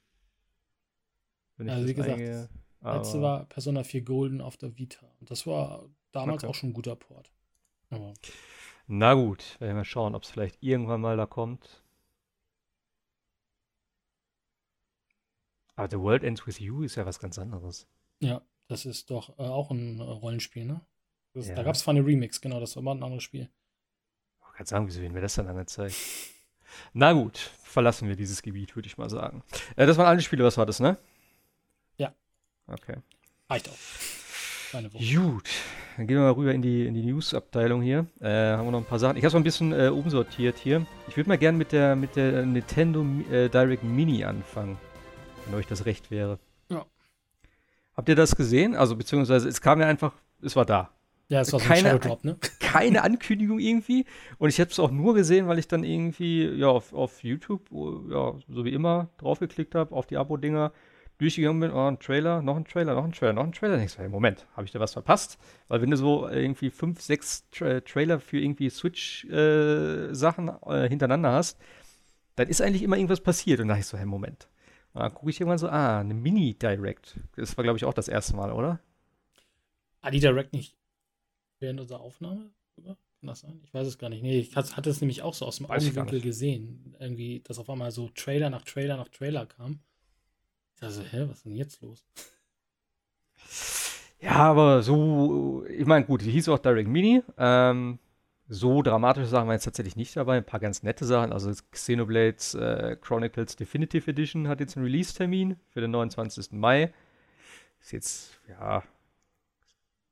also 1.59 1.87
wie 1.87 1.93
gesagt, 1.93 2.15
eingehe, 2.15 2.49
letzte 2.83 3.21
war 3.21 3.45
Persona 3.45 3.85
4 3.85 4.01
Golden 4.01 4.41
auf 4.41 4.57
der 4.57 4.79
Vita. 4.79 5.07
Und 5.21 5.31
das 5.31 5.47
war 5.47 5.85
damals 6.11 6.45
okay. 6.45 6.51
auch 6.51 6.55
schon 6.55 6.71
ein 6.71 6.75
guter 6.75 6.97
Port. 6.97 7.31
Aber 7.91 8.15
na 8.87 9.13
gut, 9.13 9.61
werden 9.61 9.73
wir 9.73 9.81
mal 9.81 9.85
schauen, 9.85 10.15
ob 10.15 10.23
es 10.23 10.31
vielleicht 10.31 10.63
irgendwann 10.63 11.03
mal 11.03 11.19
da 11.19 11.27
kommt. 11.27 11.82
Aber 15.77 15.89
The 15.91 15.99
World 15.99 16.23
Ends 16.23 16.47
With 16.47 16.59
You 16.59 16.83
ist 16.83 16.97
ja 16.97 17.07
was 17.07 17.19
ganz 17.19 17.39
anderes. 17.39 17.87
Ja, 18.21 18.43
das 18.69 18.87
ist 18.87 19.11
doch 19.11 19.39
äh, 19.39 19.43
auch 19.43 19.71
ein 19.71 19.99
äh, 19.99 20.03
Rollenspiel, 20.03 20.65
ne? 20.65 20.81
Das, 21.33 21.49
ja. 21.49 21.55
Da 21.55 21.63
gab 21.63 21.75
es 21.75 21.81
zwar 21.81 21.95
eine 21.95 22.05
Remix, 22.05 22.41
genau, 22.41 22.61
das 22.61 22.77
war 22.77 22.83
mal 22.83 22.93
ein 22.95 23.03
anderes 23.03 23.23
Spiel. 23.23 23.49
Ich 24.51 24.57
kann 24.59 24.67
sagen, 24.67 24.87
wieso 24.87 25.01
werden 25.01 25.15
wir 25.15 25.23
das 25.23 25.35
dann 25.35 25.49
angezeigt? 25.49 25.97
Na 26.93 27.13
gut, 27.13 27.39
verlassen 27.63 28.09
wir 28.09 28.17
dieses 28.17 28.43
Gebiet, 28.43 28.77
würde 28.77 28.87
ich 28.87 28.99
mal 28.99 29.09
sagen. 29.09 29.43
Äh, 29.77 29.87
das 29.87 29.97
waren 29.97 30.07
alle 30.07 30.21
Spiele, 30.21 30.45
was 30.45 30.59
war 30.59 30.67
das, 30.67 30.79
ne? 30.81 30.99
Ja. 31.97 32.15
Okay. 32.67 32.97
Reicht 33.49 33.69
auch. 33.69 33.77
Gut, 34.73 35.51
dann 35.97 36.07
gehen 36.07 36.17
wir 36.17 36.23
mal 36.23 36.33
rüber 36.33 36.55
in 36.55 36.63
die, 36.63 36.87
in 36.87 36.95
die 36.95 37.03
News-Abteilung 37.03 37.83
hier. 37.83 38.07
Äh, 38.21 38.29
haben 38.29 38.67
wir 38.67 38.71
noch 38.71 38.79
ein 38.79 38.87
paar 38.87 38.99
Sachen. 38.99 39.19
Ich 39.19 39.23
habe 39.23 39.29
es 39.29 39.35
mal 39.35 39.41
ein 39.41 39.45
bisschen 39.45 39.73
äh, 39.73 39.89
umsortiert 39.89 40.57
hier. 40.57 40.87
Ich 41.09 41.17
würde 41.19 41.29
mal 41.29 41.37
gerne 41.37 41.59
mit 41.59 41.73
der, 41.73 41.95
mit 41.95 42.17
der 42.17 42.47
Nintendo 42.47 43.05
äh, 43.31 43.51
Direct 43.51 43.85
Mini 43.85 44.25
anfangen, 44.25 44.79
wenn 45.47 45.55
euch 45.55 45.67
das 45.67 45.87
recht 45.87 46.11
wäre. 46.11 46.39
Ja. 46.69 46.87
Habt 47.95 48.09
ihr 48.09 48.17
das 48.17 48.37
gesehen? 48.37 48.75
Also, 48.75 48.97
beziehungsweise, 48.97 49.49
es 49.49 49.61
kam 49.61 49.81
ja 49.81 49.87
einfach, 49.87 50.15
es 50.43 50.57
war 50.57 50.65
da. 50.65 50.91
Ja, 51.29 51.41
es 51.41 51.53
war 51.53 51.61
keine, 51.61 51.89
so 51.89 51.95
ein 51.95 52.01
Drop, 52.01 52.25
ne? 52.25 52.37
Keine 52.61 53.03
Ankündigung 53.03 53.59
irgendwie. 53.59 54.05
Und 54.39 54.51
ich 54.51 54.61
habe 54.61 54.71
es 54.71 54.79
auch 54.79 54.91
nur 54.91 55.15
gesehen, 55.15 55.49
weil 55.49 55.59
ich 55.59 55.67
dann 55.67 55.83
irgendwie 55.83 56.45
ja, 56.45 56.69
auf, 56.69 56.93
auf 56.93 57.23
YouTube, 57.23 57.71
ja, 58.11 58.35
so 58.49 58.65
wie 58.67 58.73
immer, 58.73 59.09
draufgeklickt 59.17 59.75
habe, 59.75 59.95
auf 59.95 60.07
die 60.07 60.19
Abo-Dinger 60.19 60.73
durchgegangen 61.17 61.61
bin, 61.61 61.71
oh, 61.73 61.87
ein 61.87 61.99
Trailer, 61.99 62.43
noch 62.43 62.57
ein 62.57 62.65
Trailer, 62.65 62.95
noch 62.95 63.05
ein 63.05 63.13
Trailer, 63.13 63.33
noch 63.33 63.45
ein 63.45 63.53
Trailer. 63.53 63.77
Denkst 63.77 63.97
du, 63.97 64.03
hey, 64.03 64.09
Moment, 64.09 64.47
habe 64.57 64.67
ich 64.67 64.73
da 64.73 64.81
was 64.81 64.93
verpasst? 64.93 65.39
Weil 65.69 65.81
wenn 65.81 65.91
du 65.91 65.97
so 65.97 66.29
irgendwie 66.29 66.69
fünf, 66.69 67.01
sechs 67.01 67.49
Tra 67.51 67.81
Trailer 67.81 68.21
für 68.21 68.39
irgendwie 68.39 68.69
Switch-Sachen 68.69 70.49
äh, 70.67 70.85
äh, 70.85 70.89
hintereinander 70.89 71.33
hast, 71.33 71.59
dann 72.37 72.49
ist 72.49 72.61
eigentlich 72.61 72.83
immer 72.83 72.97
irgendwas 72.97 73.21
passiert. 73.21 73.61
Und 73.61 73.69
da 73.69 73.75
dachte 73.75 73.81
ich 73.81 73.87
so, 73.87 73.97
hey, 73.97 74.07
Moment. 74.07 74.49
Dann 74.95 75.15
gucke 75.15 75.31
ich 75.31 75.41
irgendwann 75.41 75.59
so, 75.59 75.69
ah, 75.69 76.01
eine 76.01 76.15
Mini-Direct. 76.15 77.19
Das 77.37 77.57
war, 77.57 77.65
glaube 77.65 77.79
ich, 77.79 77.85
auch 77.85 77.95
das 77.95 78.09
erste 78.09 78.37
Mal, 78.37 78.53
oder? 78.53 78.81
Ah, 80.03 80.11
die 80.11 80.21
Direct 80.21 80.53
nicht 80.53 80.77
während 81.61 81.81
unserer 81.81 82.01
Aufnahme? 82.01 82.51
Oder? 82.77 82.97
Kann 83.21 83.29
das 83.29 83.41
sein? 83.41 83.61
Ich 83.65 83.73
weiß 83.73 83.87
es 83.87 83.99
gar 83.99 84.11
nicht. 84.11 84.23
Nee, 84.23 84.41
ich 84.41 84.55
hatte 84.57 84.91
es 84.91 85.01
nämlich 85.01 85.23
auch 85.23 85.35
so 85.35 85.47
aus 85.47 85.57
dem 85.57 85.71
Augenwinkel 85.71 86.21
gesehen. 86.21 86.95
Irgendwie, 86.99 87.41
dass 87.41 87.59
auf 87.59 87.71
einmal 87.71 87.91
so 87.91 88.09
Trailer 88.11 88.51
nach 88.51 88.63
Trailer 88.63 88.97
nach 88.97 89.09
Trailer 89.09 89.47
kam. 89.47 89.81
Also, 90.81 91.03
hä, 91.03 91.27
was 91.29 91.39
ist 91.39 91.47
denn 91.47 91.57
jetzt 91.57 91.81
los? 91.81 92.05
Ja, 94.21 94.37
aber 94.37 94.83
so, 94.83 95.65
ich 95.69 95.87
meine, 95.87 96.05
gut, 96.05 96.23
die 96.23 96.31
hieß 96.31 96.49
auch 96.49 96.59
Direct 96.59 96.89
Mini. 96.89 97.23
Ähm, 97.39 97.99
so 98.53 98.83
dramatische 98.83 99.27
Sachen 99.27 99.47
waren 99.49 99.55
jetzt 99.55 99.65
tatsächlich 99.65 99.97
nicht 99.97 100.15
dabei. 100.15 100.37
Ein 100.37 100.45
paar 100.45 100.61
ganz 100.61 100.83
nette 100.83 101.07
Sachen. 101.07 101.33
Also 101.33 101.51
Xenoblade 101.71 102.37
äh, 102.59 102.97
Chronicles 102.97 103.57
Definitive 103.57 104.11
Edition 104.11 104.47
hat 104.47 104.61
jetzt 104.61 104.77
einen 104.77 104.85
Release-Termin 104.85 105.57
für 105.71 105.81
den 105.81 105.91
29. 105.91 106.53
Mai. 106.53 106.93
Ist 107.81 107.93
jetzt, 107.93 108.41
ja, 108.49 108.83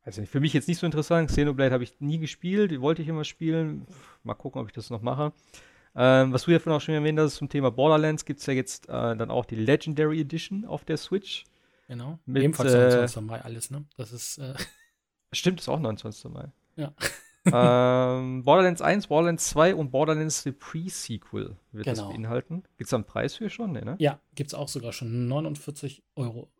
also 0.03 0.24
für 0.24 0.41
mich 0.41 0.55
jetzt 0.55 0.68
nicht 0.68 0.78
so 0.78 0.86
interessant. 0.86 1.28
Xenoblade 1.28 1.72
habe 1.72 1.84
ich 1.84 2.01
nie 2.01 2.18
gespielt, 2.18 2.70
die 2.70 2.80
wollte 2.80 3.03
ich 3.03 3.09
immer 3.09 3.24
spielen. 3.24 3.86
Mal 4.24 4.34
gucken, 4.34 4.61
ob 4.61 4.68
ich 4.68 4.72
das 4.72 4.88
noch 4.88 5.03
mache. 5.03 5.32
Ähm, 5.95 6.32
was 6.32 6.45
du 6.45 6.53
ja 6.53 6.59
vorhin 6.59 6.78
auch 6.78 6.80
schon 6.80 6.95
erwähnt 6.95 7.18
hast 7.18 7.36
zum 7.36 7.51
Thema 7.51 7.70
Borderlands, 7.70 8.24
gibt 8.24 8.41
es 8.41 8.47
ja 8.47 8.55
jetzt 8.55 8.88
äh, 8.88 9.16
dann 9.16 9.30
auch 9.30 9.45
die 9.45 9.57
Legendary 9.57 10.18
Edition 10.20 10.64
auf 10.64 10.84
der 10.84 10.97
Switch. 10.97 11.45
Genau. 11.88 12.18
Mit, 12.24 12.43
Ebenfalls 12.43 12.72
äh, 12.72 12.78
29. 12.78 13.22
Mai 13.22 13.41
alles, 13.43 13.70
ne? 13.70 13.84
Das 13.99 14.12
ist. 14.12 14.38
Äh 14.38 14.55
Stimmt, 15.32 15.61
ist 15.61 15.68
auch 15.68 15.78
29. 15.78 16.30
Mai. 16.30 16.51
Ja. 16.76 16.95
Ähm, 17.53 18.44
Borderlands 18.44 18.82
1, 18.82 19.07
Borderlands 19.09 19.48
2 19.48 19.74
und 19.74 19.90
Borderlands 19.90 20.42
The 20.42 20.53
Pre-Sequel 20.53 21.57
wird 21.72 21.84
genau. 21.84 21.96
das 21.96 22.09
beinhalten. 22.09 22.62
Gibt 22.78 22.86
es 22.86 22.90
da 22.90 22.96
einen 22.96 23.05
Preis 23.05 23.34
für 23.34 23.51
schon? 23.51 23.72
Nee, 23.72 23.84
ne? 23.84 23.96
Ja, 23.98 24.20
gibt 24.34 24.50
es 24.50 24.54
auch 24.54 24.68
sogar 24.68 24.92
schon 24.92 25.29
49 25.29 26.03
Euro. 26.16 26.50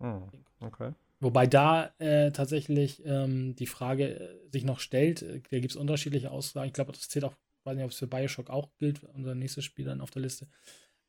Oh, 0.00 0.22
okay. 0.60 0.92
Wobei 1.20 1.46
da 1.46 1.92
äh, 1.98 2.32
tatsächlich 2.32 3.02
ähm, 3.06 3.54
die 3.54 3.66
Frage 3.66 4.18
äh, 4.18 4.50
sich 4.50 4.64
noch 4.64 4.80
stellt, 4.80 5.22
äh, 5.22 5.40
da 5.50 5.60
gibt 5.60 5.70
es 5.70 5.76
unterschiedliche 5.76 6.30
Aussagen. 6.30 6.66
Ich 6.66 6.72
glaube, 6.72 6.92
das 6.92 7.08
zählt 7.08 7.24
auch 7.24 7.34
weiß 7.64 7.76
nicht, 7.76 7.84
ob 7.84 7.90
es 7.90 7.98
für 7.98 8.06
Bioshock 8.06 8.50
auch 8.50 8.70
gilt, 8.78 9.04
unser 9.14 9.34
nächstes 9.34 9.64
Spiel 9.64 9.84
dann 9.84 10.00
auf 10.00 10.10
der 10.10 10.22
Liste. 10.22 10.48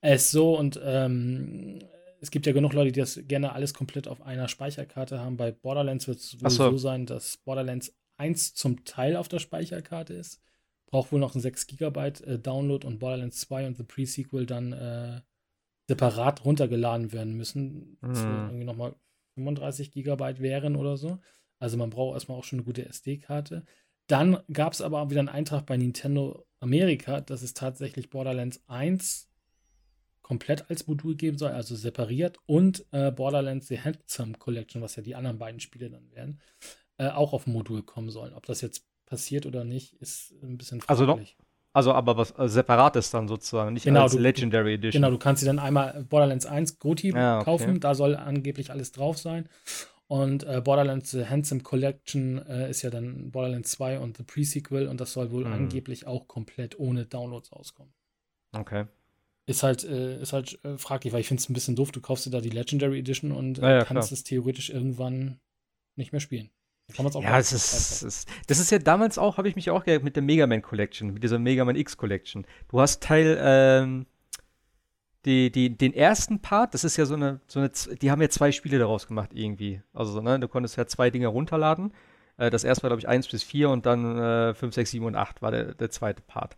Es 0.02 0.26
ist 0.26 0.32
so 0.32 0.58
und 0.58 0.80
ähm, 0.84 1.80
es 2.20 2.32
gibt 2.32 2.46
ja 2.46 2.54
genug 2.54 2.74
Leute, 2.74 2.92
die 2.92 3.00
das 3.00 3.20
gerne 3.28 3.54
alles 3.54 3.74
komplett 3.74 4.08
auf 4.08 4.22
einer 4.22 4.48
Speicherkarte 4.48 5.20
haben. 5.20 5.38
Bei 5.38 5.52
Borderlands 5.52 6.08
wird 6.08 6.20
es 6.20 6.42
wohl 6.42 6.50
so. 6.50 6.72
so. 6.72 6.78
sein, 6.78 7.06
dass 7.06 7.38
Borderlands 7.38 7.94
1 8.24 8.54
zum 8.56 8.86
Teil 8.86 9.18
auf 9.18 9.28
der 9.28 9.40
Speicherkarte 9.40 10.14
ist. 10.14 10.42
Braucht 10.88 11.12
wohl 11.12 11.20
noch 11.20 11.36
einen 11.36 11.42
6 11.42 11.68
GB 11.68 12.00
äh, 12.00 12.40
Download 12.40 12.86
und 12.88 13.00
Borderlands 13.00 13.42
2 13.42 13.68
und 13.68 13.78
The 13.78 13.84
Pre-Sequel 13.84 14.46
dann 14.46 14.72
äh, 14.72 15.22
separat 15.88 16.46
runtergeladen 16.46 17.12
werden 17.12 17.34
müssen. 17.34 17.98
Mhm. 18.02 18.08
Das 18.08 18.20
irgendwie 18.24 18.64
nochmal 18.64 18.96
35 19.36 19.92
GB 19.92 20.40
wären 20.40 20.76
oder 20.76 20.96
so. 20.98 21.20
Also 21.60 21.78
man 21.78 21.90
braucht 21.90 22.14
erstmal 22.16 22.38
auch 22.38 22.44
schon 22.44 22.60
eine 22.60 22.66
gute 22.66 22.86
SD-Karte. 22.86 23.66
Dann 24.08 24.40
gab 24.52 24.74
es 24.74 24.82
aber 24.82 25.02
auch 25.02 25.10
wieder 25.10 25.20
einen 25.20 25.30
Eintrag 25.30 25.66
bei 25.66 25.78
Nintendo 25.78 26.46
Amerika, 26.60 27.22
dass 27.22 27.42
es 27.42 27.54
tatsächlich 27.54 28.10
Borderlands 28.10 28.62
1 28.68 29.30
komplett 30.22 30.70
als 30.70 30.88
Modul 30.88 31.16
geben 31.16 31.38
soll, 31.38 31.52
also 31.52 31.76
separiert, 31.76 32.38
und 32.46 32.86
äh, 32.92 33.12
Borderlands 33.12 33.68
The 33.68 33.80
Handsome 33.80 34.34
Collection, 34.34 34.82
was 34.82 34.96
ja 34.96 35.04
die 35.04 35.16
anderen 35.16 35.38
beiden 35.38 35.60
Spiele 35.60 35.90
dann 35.90 36.10
werden, 36.12 36.40
äh, 37.04 37.10
auch 37.10 37.34
auf 37.34 37.48
Modul 37.48 37.84
kommen 37.84 38.10
sollen. 38.10 38.34
Ob 38.34 38.46
das 38.46 38.62
jetzt 38.62 38.86
passiert 39.06 39.46
oder 39.46 39.64
nicht, 39.64 39.94
ist 39.94 40.34
ein 40.42 40.58
bisschen 40.58 40.82
fraglich. 40.82 40.90
Also, 40.90 41.06
noch, 41.06 41.20
also 41.74 41.94
aber 41.94 42.18
was 42.18 42.34
also 42.36 42.54
separat 42.54 42.96
ist 42.96 43.14
dann 43.14 43.28
sozusagen, 43.28 43.74
nicht 43.74 43.84
genau, 43.84 44.04
als 44.04 44.14
du, 44.14 44.20
Legendary 44.20 44.76
Edition. 44.76 45.02
Genau, 45.02 45.12
du 45.12 45.18
kannst 45.18 45.42
sie 45.42 45.46
dann 45.46 45.60
einmal 45.60 46.06
Borderlands 46.10 46.46
1 46.46 46.80
Goti 46.80 47.10
ja, 47.10 47.38
okay. 47.38 47.46
kaufen, 47.46 47.80
da 47.80 47.96
soll 47.96 48.16
angeblich 48.16 48.72
alles 48.72 48.92
drauf 48.92 49.18
sein. 49.18 49.50
Und 50.08 50.44
äh, 50.44 50.62
Borderlands 50.62 51.12
The 51.12 51.26
Handsome 51.26 51.62
Collection 51.62 52.38
äh, 52.46 52.70
ist 52.70 52.84
ja 52.84 52.90
dann 52.90 53.32
Borderlands 53.32 53.72
2 53.72 54.00
und 54.00 54.18
The 54.18 54.24
Pre-Sequel 54.24 54.88
und 54.88 55.02
das 55.02 55.14
soll 55.14 55.32
wohl 55.32 55.46
mhm. 55.46 55.54
angeblich 55.54 56.06
auch 56.06 56.28
komplett 56.28 56.78
ohne 56.78 57.06
Downloads 57.06 57.52
auskommen. 57.52 57.94
Okay. 58.52 58.86
Ist 59.46 59.64
halt, 59.64 59.84
äh, 59.84 60.22
ist 60.22 60.34
halt 60.34 60.64
äh, 60.64 60.78
fraglich, 60.78 61.14
weil 61.14 61.22
ich 61.22 61.28
finde 61.28 61.42
es 61.42 61.50
ein 61.50 61.54
bisschen 61.54 61.76
doof. 61.76 61.92
Du 61.92 62.00
kaufst 62.00 62.26
dir 62.26 62.30
da 62.30 62.42
die 62.42 62.50
Legendary 62.50 63.00
Edition 63.00 63.32
und 63.32 63.58
äh, 63.60 63.78
ja, 63.78 63.86
kannst 63.86 64.10
klar. 64.10 64.18
es 64.18 64.24
theoretisch 64.24 64.70
irgendwann 64.70 65.40
nicht 65.96 66.12
mehr 66.12 66.22
spielen. 66.22 66.52
Kann 66.96 67.08
auch 67.08 67.24
ja, 67.24 67.40
es 67.40 67.54
ist, 67.54 68.04
ist, 68.04 68.30
das 68.48 68.60
ist 68.60 68.70
ja 68.72 68.78
damals 68.78 69.18
auch, 69.18 69.38
habe 69.38 69.48
ich 69.48 69.56
mich 69.56 69.70
auch 69.72 69.84
geärgert 69.84 70.04
mit 70.04 70.16
der 70.16 70.24
Mega 70.24 70.46
Man 70.46 70.62
Collection, 70.62 71.14
mit 71.14 71.24
dieser 71.24 71.40
Mega 71.40 71.64
Man 71.66 71.76
X 71.76 71.98
Collection. 71.98 72.46
Du 72.68 72.82
hast 72.82 73.02
Teil, 73.02 73.38
ähm, 73.42 74.06
die, 75.26 75.52
die, 75.52 75.76
den 75.78 75.94
ersten 75.94 76.42
Part, 76.42 76.74
das 76.74 76.84
ist 76.84 76.98
ja 76.98 77.06
so 77.06 77.16
eine, 77.16 77.40
so 77.48 77.60
eine, 77.60 77.70
die 77.70 78.12
haben 78.12 78.22
ja 78.22 78.30
zwei 78.30 78.52
Spiele 78.52 78.78
daraus 78.78 79.08
gemacht 79.08 79.32
irgendwie. 79.34 79.82
Also, 79.94 80.22
ne, 80.22 80.40
du 80.40 80.48
konntest 80.48 80.76
ja 80.76 80.86
zwei 80.86 81.10
Dinge 81.10 81.28
runterladen. 81.28 81.94
Äh, 82.38 82.50
das 82.50 82.64
erste 82.64 82.84
war, 82.84 82.90
glaube 82.90 83.00
ich, 83.00 83.08
1 83.08 83.30
bis 83.30 83.44
4 83.44 83.70
und 83.70 83.86
dann 83.86 84.18
äh, 84.18 84.54
5, 84.54 84.76
6, 84.76 84.92
7 84.92 85.06
und 85.06 85.16
8 85.16 85.42
war 85.42 85.52
der, 85.52 85.74
der 85.76 85.90
zweite 85.90 86.22
Part. 86.22 86.58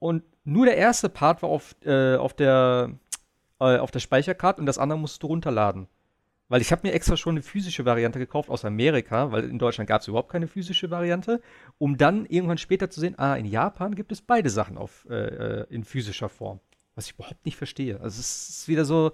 Und 0.00 0.24
nur 0.44 0.66
der 0.66 0.76
erste 0.76 1.08
Part 1.08 1.42
war 1.42 1.50
auf, 1.50 1.76
äh, 1.84 2.16
auf, 2.16 2.34
der, 2.34 2.90
äh, 3.60 3.78
auf 3.78 3.90
der 3.90 4.00
Speicherkarte 4.00 4.60
und 4.60 4.66
das 4.66 4.78
andere 4.78 4.98
musst 4.98 5.22
du 5.22 5.28
runterladen. 5.28 5.88
Weil 6.48 6.62
ich 6.62 6.72
habe 6.72 6.86
mir 6.86 6.94
extra 6.94 7.16
schon 7.16 7.34
eine 7.34 7.42
physische 7.42 7.84
Variante 7.84 8.18
gekauft 8.18 8.48
aus 8.48 8.64
Amerika, 8.64 9.30
weil 9.32 9.44
in 9.44 9.58
Deutschland 9.58 9.88
gab 9.88 10.00
es 10.00 10.08
überhaupt 10.08 10.32
keine 10.32 10.48
physische 10.48 10.90
Variante, 10.90 11.42
um 11.76 11.98
dann 11.98 12.24
irgendwann 12.26 12.58
später 12.58 12.88
zu 12.88 13.00
sehen, 13.00 13.18
ah, 13.18 13.34
in 13.34 13.44
Japan 13.44 13.94
gibt 13.94 14.12
es 14.12 14.22
beide 14.22 14.48
Sachen 14.48 14.78
auf, 14.78 15.06
äh, 15.10 15.14
äh 15.14 15.66
in 15.68 15.84
physischer 15.84 16.28
Form. 16.28 16.60
Was 16.94 17.06
ich 17.06 17.14
überhaupt 17.14 17.44
nicht 17.44 17.56
verstehe. 17.56 18.00
Also 18.00 18.18
es 18.20 18.48
ist 18.48 18.68
wieder 18.68 18.84
so, 18.86 19.12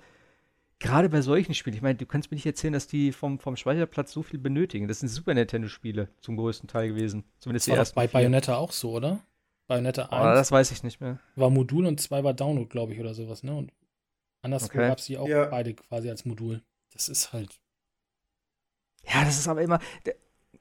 gerade 0.79 1.09
bei 1.09 1.23
solchen 1.23 1.55
Spielen, 1.55 1.75
ich 1.75 1.83
meine, 1.83 1.97
du 1.97 2.07
kannst 2.07 2.31
mir 2.31 2.37
nicht 2.37 2.47
erzählen, 2.47 2.73
dass 2.73 2.87
die 2.87 3.13
vom, 3.13 3.39
vom 3.39 3.57
Speicherplatz 3.57 4.13
so 4.13 4.23
viel 4.23 4.39
benötigen. 4.39 4.87
Das 4.87 5.01
sind 5.01 5.09
Super 5.09 5.35
Nintendo-Spiele 5.35 6.09
zum 6.21 6.37
größten 6.37 6.69
Teil 6.69 6.89
gewesen. 6.89 7.25
Zumindest 7.39 7.67
das 7.67 7.73
war 7.73 7.79
ersten. 7.79 7.97
bei 7.97 8.09
vier. 8.09 8.21
Bayonetta 8.21 8.57
auch 8.57 8.73
so, 8.73 8.93
oder? 8.93 9.21
Bayonetta 9.67 10.03
1. 10.05 10.13
Oh, 10.13 10.35
das 10.35 10.53
weiß 10.53 10.71
ich 10.73 10.83
nicht 10.83 11.01
mehr. 11.01 11.19
War 11.37 11.51
Modul 11.51 11.87
und 11.87 12.01
2 12.01 12.23
war 12.23 12.35
Download, 12.35 12.69
glaube 12.69 12.93
ich, 12.93 13.01
oder 13.01 13.15
sowas, 13.15 13.43
ne? 13.43 13.55
Und 13.55 13.73
anderswo 14.43 14.67
okay. 14.67 14.89
gab 14.89 14.99
es 14.99 15.07
die 15.07 15.17
auch 15.17 15.27
ja. 15.27 15.47
beide 15.47 15.75
quasi 15.75 16.11
als 16.11 16.25
Modul. 16.25 16.63
Das 16.95 17.09
ist 17.09 17.33
halt. 17.33 17.61
Ja, 19.03 19.25
das 19.25 19.39
ist 19.39 19.49
aber 19.49 19.63
immer 19.63 19.79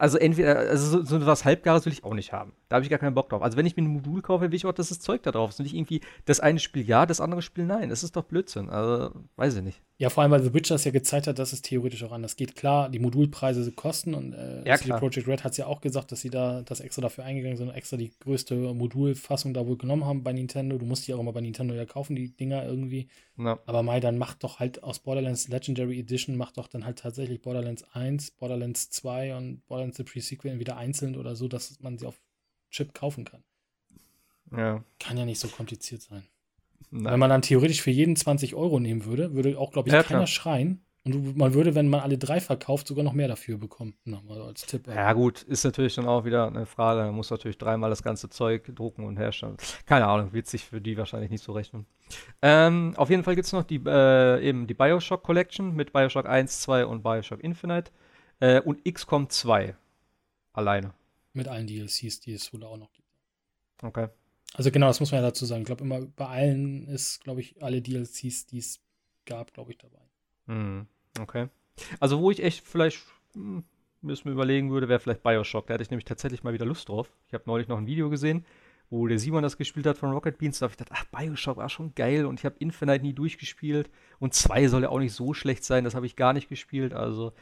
also 0.04 0.18
entweder, 0.18 0.58
also 0.58 0.98
so, 0.98 1.06
so 1.06 1.26
was 1.26 1.46
Halbgares 1.46 1.86
will 1.86 1.94
ich 1.94 2.04
auch 2.04 2.14
nicht 2.14 2.34
haben. 2.34 2.52
Da 2.68 2.76
habe 2.76 2.84
ich 2.84 2.90
gar 2.90 3.00
keinen 3.00 3.14
Bock 3.14 3.30
drauf. 3.30 3.42
Also 3.42 3.56
wenn 3.56 3.66
ich 3.66 3.78
mir 3.78 3.84
ein 3.84 3.88
Modul 3.88 4.22
kaufe, 4.22 4.52
will 4.52 4.54
ich 4.54 4.66
auch, 4.66 4.74
dass 4.74 4.90
das 4.90 5.00
Zeug 5.00 5.24
da 5.24 5.32
drauf 5.32 5.52
ist. 5.52 5.60
Und 5.62 5.64
nicht 5.64 5.76
irgendwie 5.76 6.02
das 6.26 6.42
eine 6.42 6.60
Spiel 6.60 6.86
ja, 6.86 7.06
das 7.06 7.22
andere 7.22 7.42
Spiel 7.42 7.64
nein. 7.64 7.88
Das 7.88 8.04
ist 8.04 8.18
doch 8.18 8.26
Blödsinn. 8.26 8.70
Also, 8.70 9.12
weiß 9.38 9.56
ich 9.56 9.64
nicht. 9.64 9.82
Ja, 10.00 10.10
vor 10.10 10.24
allem, 10.24 10.32
weil 10.32 10.44
The 10.44 10.54
Witcher 10.54 10.76
es 10.76 10.84
ja 10.84 10.92
gezeigt 10.92 11.28
hat, 11.28 11.40
dass 11.40 11.54
es 11.54 11.62
theoretisch 11.62 12.04
auch 12.04 12.12
anders 12.12 12.36
geht. 12.36 12.58
Klar, 12.58 12.90
die 12.90 13.00
Modulpreise 13.00 13.72
kosten 13.72 14.14
und 14.14 14.34
äh, 14.34 14.68
ja, 14.68 14.76
CD 14.76 14.92
Projekt 14.98 15.26
Red 15.28 15.46
hat 15.46 15.52
es 15.54 15.58
ja 15.58 15.68
auch 15.68 15.80
gesagt, 15.80 16.12
dass 16.12 16.20
sie 16.20 16.30
da 16.30 16.62
das 16.64 16.82
extra 16.82 17.02
dafür 17.02 17.24
eingegangen 17.24 17.56
sind 17.56 17.70
und 17.70 17.76
extra 17.76 17.96
die 17.96 18.12
größte 18.20 18.56
Modulfassung 18.56 19.54
da 19.54 19.66
wohl 19.66 19.78
genommen 19.78 20.06
haben 20.06 20.22
bei 20.24 20.34
Nintendo. 20.34 20.78
Du 20.78 20.86
musst 20.86 21.08
die 21.08 21.14
auch 21.14 21.20
immer 21.22 21.32
bei 21.32 21.40
Nintendo 21.40 21.74
ja 21.76 21.86
kaufen, 21.86 22.18
die 22.18 22.36
Dinger 22.36 22.66
irgendwie. 22.66 23.08
Ja. 23.38 23.60
Aber 23.66 23.84
Mai, 23.84 24.00
dann 24.00 24.18
macht 24.18 24.44
doch 24.44 24.60
halt 24.60 24.84
aus 24.84 25.00
Borderlands 25.00 25.48
Legendary 25.48 26.00
Edition, 26.00 26.36
macht 26.36 26.58
doch 26.58 26.68
dann 26.68 26.86
halt 26.86 27.00
tatsächlich 27.00 27.42
Borderlands 27.42 27.86
1, 27.94 28.32
Borderlands 28.32 28.90
2 28.90 29.36
und 29.38 29.66
Borderlands 29.68 29.93
The 29.96 30.04
Pre-Sequel 30.04 30.60
wieder 30.60 30.78
einzeln 30.78 31.16
oder 31.16 31.36
so, 31.36 31.48
dass 31.48 31.80
man 31.80 31.98
sie 31.98 32.06
auf 32.06 32.20
Chip 32.70 32.94
kaufen 32.94 33.26
kann. 33.26 33.44
Ja. 34.56 34.84
Kann 35.00 35.18
ja 35.18 35.26
nicht 35.26 35.40
so 35.40 35.48
kompliziert 35.48 36.02
sein. 36.02 36.24
Nein. 36.92 37.14
Wenn 37.14 37.20
man 37.20 37.30
dann 37.30 37.42
theoretisch 37.42 37.82
für 37.82 37.92
jeden 37.92 38.16
20 38.16 38.56
Euro 38.56 38.80
nehmen 38.80 39.06
würde, 39.06 39.34
würde 39.34 39.58
auch, 39.58 39.72
glaube 39.72 39.90
ich, 39.90 39.94
ja, 39.94 40.04
keiner 40.04 40.20
klar. 40.20 40.28
schreien. 40.28 40.86
Und 41.06 41.36
man 41.36 41.54
würde, 41.54 41.76
wenn 41.76 41.90
man 41.90 42.00
alle 42.00 42.18
drei 42.18 42.40
verkauft, 42.40 42.88
sogar 42.88 43.04
noch 43.04 43.12
mehr 43.12 43.28
dafür 43.28 43.58
bekommen. 43.58 43.94
Nochmal 44.06 44.42
als 44.42 44.66
Tipp. 44.66 44.88
Ja, 44.88 45.12
gut, 45.12 45.42
ist 45.42 45.66
natürlich 45.66 45.96
dann 45.96 46.06
auch 46.08 46.24
wieder 46.24 46.48
eine 46.48 46.66
Frage. 46.66 47.02
Man 47.02 47.16
muss 47.16 47.30
natürlich 47.30 47.58
dreimal 47.58 47.90
das 47.90 48.04
ganze 48.04 48.30
Zeug 48.30 48.74
drucken 48.74 49.04
und 49.06 49.18
herstellen. 49.18 49.58
Keine 49.86 50.08
Ahnung, 50.08 50.32
wird 50.32 50.48
sich 50.48 50.64
für 50.64 50.80
die 50.80 50.98
wahrscheinlich 50.98 51.30
nicht 51.30 51.44
so 51.44 51.52
rechnen. 51.52 51.86
Ähm, 52.42 52.94
auf 52.96 53.10
jeden 53.10 53.24
Fall 53.24 53.36
gibt 53.36 53.48
es 53.48 53.52
noch 53.52 53.64
die, 53.64 53.82
äh, 53.86 54.48
eben 54.48 54.66
die 54.66 54.74
Bioshock 54.74 55.24
Collection 55.24 55.76
mit 55.76 55.92
Bioshock 55.92 56.26
1, 56.26 56.62
2 56.62 56.86
und 56.86 57.04
Bioshock 57.04 57.44
Infinite. 57.44 57.92
Äh, 58.40 58.62
und 58.62 58.86
XCOM 58.86 59.30
2 59.30 59.76
alleine. 60.54 60.94
Mit 61.34 61.48
allen 61.48 61.68
DLCs, 61.68 62.20
die 62.22 62.34
es 62.34 62.54
wohl 62.54 62.64
auch 62.64 62.78
noch 62.78 62.92
gibt. 62.94 63.08
Okay. 63.82 64.08
Also 64.54 64.72
genau, 64.72 64.88
das 64.88 65.00
muss 65.00 65.12
man 65.12 65.22
ja 65.22 65.28
dazu 65.28 65.46
sagen. 65.46 65.62
Ich 65.62 65.66
glaube, 65.66 65.84
immer 65.84 66.02
bei 66.02 66.28
allen 66.28 66.88
ist, 66.88 67.24
glaube 67.24 67.42
ich, 67.42 67.62
alle 67.62 67.82
DLCs, 67.82 68.46
die 68.46 68.60
es 68.60 68.80
gab, 69.26 69.54
glaube 69.54 69.72
ich, 69.72 69.78
dabei. 69.78 70.02
Mhm. 70.46 70.88
Okay. 71.20 71.50
Also 72.00 72.20
wo 72.20 72.30
ich 72.30 72.44
echt 72.44 72.66
vielleicht 72.66 73.04
hm, 73.34 73.64
müssen 74.02 74.26
wir 74.26 74.34
überlegen 74.34 74.72
würde, 74.72 74.90
wäre 74.90 75.00
vielleicht 75.00 75.24
Bioshock. 75.24 75.68
Da 75.68 75.74
hätte 75.74 75.84
ich 75.84 75.90
nämlich 75.90 76.06
tatsächlich 76.06 76.44
mal 76.44 76.54
wieder 76.54 76.66
Lust 76.66 76.90
drauf. 76.90 77.12
Ich 77.28 77.34
habe 77.34 77.44
neulich 77.48 77.68
noch 77.68 77.78
ein 77.78 77.88
Video 77.88 78.10
gesehen, 78.10 78.46
wo 78.90 79.08
der 79.08 79.18
Simon 79.18 79.42
das 79.42 79.58
gespielt 79.58 79.88
hat 79.88 79.98
von 79.98 80.12
Rocket 80.12 80.38
Beans. 80.38 80.60
Da 80.60 80.66
habe 80.66 80.74
ich 80.74 80.78
gedacht, 80.78 80.92
ach, 80.94 81.06
Bioshock 81.06 81.58
war 81.58 81.70
schon 81.70 81.96
geil 81.96 82.26
und 82.26 82.40
ich 82.40 82.46
habe 82.46 82.56
Infinite 82.60 83.04
nie 83.04 83.14
durchgespielt. 83.14 83.90
Und 84.20 84.34
2 84.34 84.68
soll 84.68 84.84
ja 84.84 84.90
auch 84.90 85.00
nicht 85.00 85.14
so 85.14 85.34
schlecht 85.34 85.64
sein, 85.64 85.84
das 85.84 85.96
habe 85.96 86.06
ich 86.06 86.16
gar 86.16 86.34
nicht 86.34 86.50
gespielt. 86.50 86.94
Also 86.94 87.34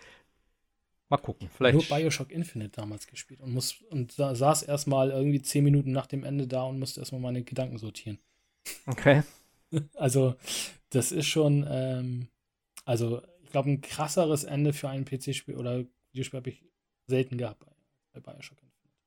Mal 1.12 1.18
gucken, 1.18 1.50
vielleicht. 1.54 1.74
Nur 1.74 1.84
Bioshock 1.84 2.32
Infinite 2.32 2.72
damals 2.72 3.06
gespielt 3.06 3.42
und, 3.42 3.52
muss, 3.54 3.82
und 3.90 4.18
da 4.18 4.34
saß 4.34 4.64
erstmal 4.64 5.12
irgendwie 5.12 5.42
zehn 5.42 5.62
Minuten 5.62 5.92
nach 5.92 6.08
dem 6.08 6.24
Ende 6.24 6.48
da 6.48 6.64
und 6.64 6.80
musste 6.80 7.02
erstmal 7.02 7.20
meine 7.20 7.44
Gedanken 7.44 7.78
sortieren. 7.78 8.18
Okay. 8.88 9.24
Also, 9.96 10.36
das 10.90 11.14
ist 11.14 11.28
schon, 11.28 11.66
ähm, 11.70 12.28
also, 12.84 13.22
ich 13.42 13.52
glaube, 13.52 13.70
ein 13.70 13.80
krasseres 13.80 14.44
Ende 14.44 14.74
für 14.74 14.90
ein 14.90 15.06
PC-Spiel 15.06 15.56
oder 15.56 15.86
Videospiel 16.12 16.40
habe 16.40 16.50
ich 16.50 16.62
selten 17.08 17.38
gehabt 17.38 17.60
bei, 17.60 17.72
bei 18.12 18.20
Bioshock 18.20 18.58
Infinite. 18.62 18.98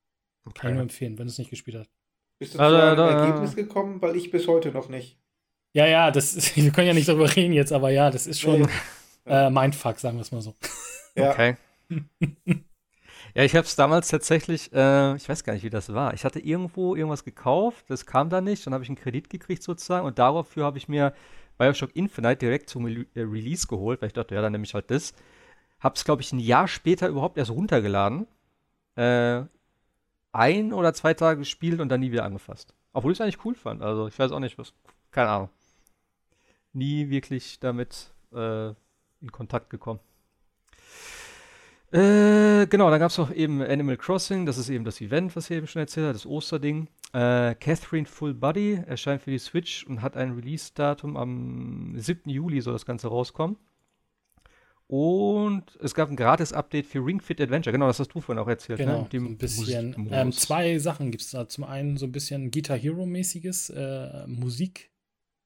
Okay. 0.45 0.59
Kann 0.59 0.69
ich 0.71 0.73
nur 0.73 0.81
empfehlen, 0.81 1.19
wenn 1.19 1.27
du 1.27 1.31
es 1.31 1.37
nicht 1.37 1.51
gespielt 1.51 1.77
hast. 1.77 1.91
Bist 2.39 2.55
du 2.55 2.59
also, 2.59 2.77
zu 2.77 2.81
einem 2.81 2.97
da, 2.97 3.25
Ergebnis 3.25 3.55
gekommen? 3.55 4.01
Weil 4.01 4.15
ich 4.15 4.31
bis 4.31 4.47
heute 4.47 4.71
noch 4.71 4.89
nicht. 4.89 5.19
Ja, 5.73 5.85
ja, 5.85 6.09
das, 6.09 6.35
wir 6.55 6.71
können 6.71 6.87
ja 6.87 6.93
nicht 6.95 7.07
darüber 7.07 7.35
reden 7.35 7.53
jetzt, 7.53 7.71
aber 7.71 7.91
ja, 7.91 8.09
das 8.09 8.25
ist 8.25 8.41
schon 8.41 8.67
äh, 9.27 9.51
Mindfuck, 9.51 9.99
sagen 9.99 10.17
wir 10.17 10.21
es 10.21 10.31
mal 10.31 10.41
so. 10.41 10.55
Ja. 11.15 11.29
Okay. 11.29 11.57
Ja, 13.35 13.43
ich 13.43 13.55
habe 13.55 13.65
es 13.65 13.75
damals 13.75 14.07
tatsächlich, 14.07 14.71
äh, 14.73 15.15
ich 15.15 15.27
weiß 15.27 15.43
gar 15.43 15.53
nicht, 15.53 15.63
wie 15.63 15.69
das 15.69 15.93
war. 15.93 16.13
Ich 16.13 16.25
hatte 16.25 16.39
irgendwo 16.39 16.95
irgendwas 16.95 17.23
gekauft, 17.23 17.85
das 17.89 18.05
kam 18.05 18.29
da 18.29 18.41
nicht, 18.41 18.65
dann 18.65 18.73
habe 18.73 18.83
ich 18.83 18.89
einen 18.89 18.97
Kredit 18.97 19.29
gekriegt 19.29 19.63
sozusagen 19.63 20.05
und 20.05 20.19
dafür 20.19 20.65
habe 20.65 20.77
ich 20.77 20.87
mir 20.87 21.13
Bioshock 21.57 21.95
Infinite 21.95 22.37
direkt 22.37 22.69
zum 22.69 22.85
Re 22.85 23.05
äh, 23.15 23.21
Release 23.21 23.67
geholt, 23.67 24.01
weil 24.01 24.07
ich 24.07 24.13
dachte, 24.13 24.35
ja, 24.35 24.41
dann 24.41 24.51
nehme 24.51 24.65
ich 24.65 24.73
halt 24.73 24.91
das. 24.91 25.13
Hab's, 25.79 26.03
glaube 26.03 26.21
ich, 26.21 26.31
ein 26.31 26.39
Jahr 26.39 26.67
später 26.67 27.07
überhaupt 27.07 27.37
erst 27.37 27.51
runtergeladen. 27.51 28.27
Äh, 28.95 29.43
ein 30.31 30.73
oder 30.73 30.93
zwei 30.93 31.13
Tage 31.13 31.39
gespielt 31.39 31.79
und 31.79 31.89
dann 31.89 32.01
nie 32.01 32.11
wieder 32.11 32.25
angefasst. 32.25 32.73
Obwohl 32.93 33.11
ich 33.11 33.17
es 33.17 33.21
eigentlich 33.21 33.43
cool 33.45 33.55
fand. 33.55 33.81
Also 33.81 34.07
ich 34.07 34.17
weiß 34.17 34.31
auch 34.31 34.39
nicht, 34.39 34.57
was. 34.57 34.73
Keine 35.11 35.29
Ahnung. 35.29 35.49
Nie 36.73 37.09
wirklich 37.09 37.59
damit 37.59 38.13
äh, 38.33 38.69
in 39.21 39.31
Kontakt 39.31 39.69
gekommen. 39.69 39.99
Äh, 41.91 42.67
genau, 42.67 42.89
dann 42.89 42.99
gab 42.99 43.11
es 43.11 43.17
noch 43.17 43.31
eben 43.31 43.61
Animal 43.61 43.97
Crossing, 43.97 44.45
das 44.45 44.57
ist 44.57 44.69
eben 44.69 44.85
das 44.85 45.01
Event, 45.01 45.35
was 45.35 45.49
ich 45.49 45.57
eben 45.57 45.67
schon 45.67 45.81
erzählt 45.81 46.05
habe, 46.05 46.13
das 46.13 46.25
Osterding. 46.25 46.87
Äh, 47.13 47.55
Catherine 47.55 48.05
Full 48.05 48.33
Body 48.33 48.81
erscheint 48.85 49.21
für 49.21 49.31
die 49.31 49.37
Switch 49.37 49.85
und 49.85 50.01
hat 50.01 50.17
ein 50.17 50.33
Release-Datum 50.33 51.15
am 51.15 51.93
7. 51.95 52.29
Juli, 52.29 52.61
soll 52.61 52.73
das 52.73 52.85
Ganze 52.85 53.07
rauskommen. 53.07 53.57
Und 54.87 55.63
es 55.81 55.95
gab 55.95 56.09
ein 56.09 56.15
Gratis-Update 56.15 56.85
für 56.85 57.03
Ring 57.03 57.19
Fit 57.19 57.41
Adventure. 57.41 57.71
Genau, 57.71 57.87
das 57.87 57.99
hast 57.99 58.09
du 58.09 58.21
vorhin 58.21 58.43
auch 58.43 58.47
erzählt. 58.47 58.79
Ne? 58.79 58.85
Genau, 58.85 59.01
ne? 59.01 59.07
so 59.11 59.17
ein 59.17 59.37
bisschen. 59.37 60.09
Ähm, 60.11 60.31
zwei 60.31 60.77
Sachen 60.77 61.09
gibt 61.09 61.23
es 61.23 61.31
da. 61.31 61.49
Zum 61.49 61.63
einen 61.63 61.97
so 61.97 62.05
ein 62.05 62.11
bisschen 62.11 62.51
Guitar 62.51 62.77
Hero-mäßiges 62.77 63.71
äh, 63.71 64.27
Musik. 64.27 64.91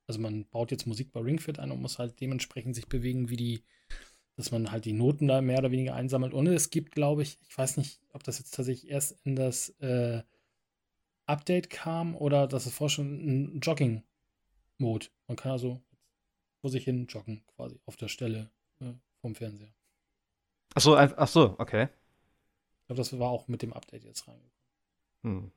Also 0.08 0.20
man 0.20 0.46
baut 0.50 0.72
jetzt 0.72 0.88
Musik 0.88 1.14
bei 1.14 1.22
Ring 1.22 1.40
Fit 1.40 1.60
ein 1.60 1.72
und 1.72 1.82
muss 1.82 2.00
halt 2.00 2.20
dementsprechend 2.20 2.76
sich 2.76 2.88
bewegen, 2.88 3.30
wie 3.30 3.38
die 3.38 3.64
dass 4.40 4.52
man 4.52 4.72
halt 4.72 4.86
die 4.86 4.94
Noten 4.94 5.28
da 5.28 5.42
mehr 5.42 5.58
oder 5.58 5.70
weniger 5.70 5.96
einsammelt. 5.96 6.34
Und 6.34 6.48
es 6.48 6.70
gibt, 6.70 6.94
glaube 6.94 7.24
ich, 7.24 7.38
ich 7.42 7.58
weiß 7.58 7.76
nicht, 7.76 8.00
ob 8.14 8.24
das 8.24 8.40
jetzt 8.40 8.54
tatsächlich 8.54 8.90
erst 8.90 9.20
in 9.26 9.36
das 9.36 9.68
äh, 9.82 10.24
Update 11.26 11.70
kam 11.70 12.16
oder 12.16 12.48
dass 12.48 12.66
es 12.66 12.74
vorher 12.74 12.90
schon 12.90 13.08
ein 13.08 13.60
Jogging-Mode. 13.60 15.08
Man 15.28 15.36
kann 15.36 15.52
also 15.52 15.82
vor 16.62 16.70
sich 16.70 16.86
hin 16.86 17.08
joggen, 17.08 17.44
quasi 17.54 17.82
auf 17.86 17.98
der 17.98 18.08
Stelle 18.08 18.50
äh, 18.80 18.94
vom 19.20 19.36
Fernseher. 19.36 19.74
Ach 20.74 20.82
so, 20.82 20.96
ach 20.96 21.28
so, 21.28 21.56
okay. 21.58 21.90
Ich 22.80 22.86
glaube, 22.88 23.00
das 23.02 23.20
war 23.20 23.32
auch 23.32 23.50
mit 23.50 23.62
dem 23.62 23.74
Update 23.74 24.06
jetzt 24.06 24.26
reingekommen. 24.26 24.54
Hm. 25.24 25.52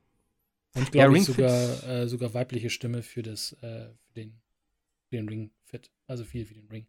Und 0.75 0.91
glaube 0.91 1.15
ja, 1.15 1.21
ich 1.21 1.25
sogar, 1.25 1.87
äh, 1.87 2.09
sogar 2.09 2.33
weibliche 2.33 2.69
Stimme 2.69 3.01
für 3.01 3.23
das, 3.23 3.53
äh, 3.61 3.87
für 4.07 4.13
den, 4.13 4.41
für 5.07 5.15
den 5.15 5.29
Ring 5.29 5.51
Fit. 5.63 5.89
Also 6.05 6.25
viel 6.25 6.45
für 6.45 6.55
den 6.55 6.67
Ring. 6.67 6.85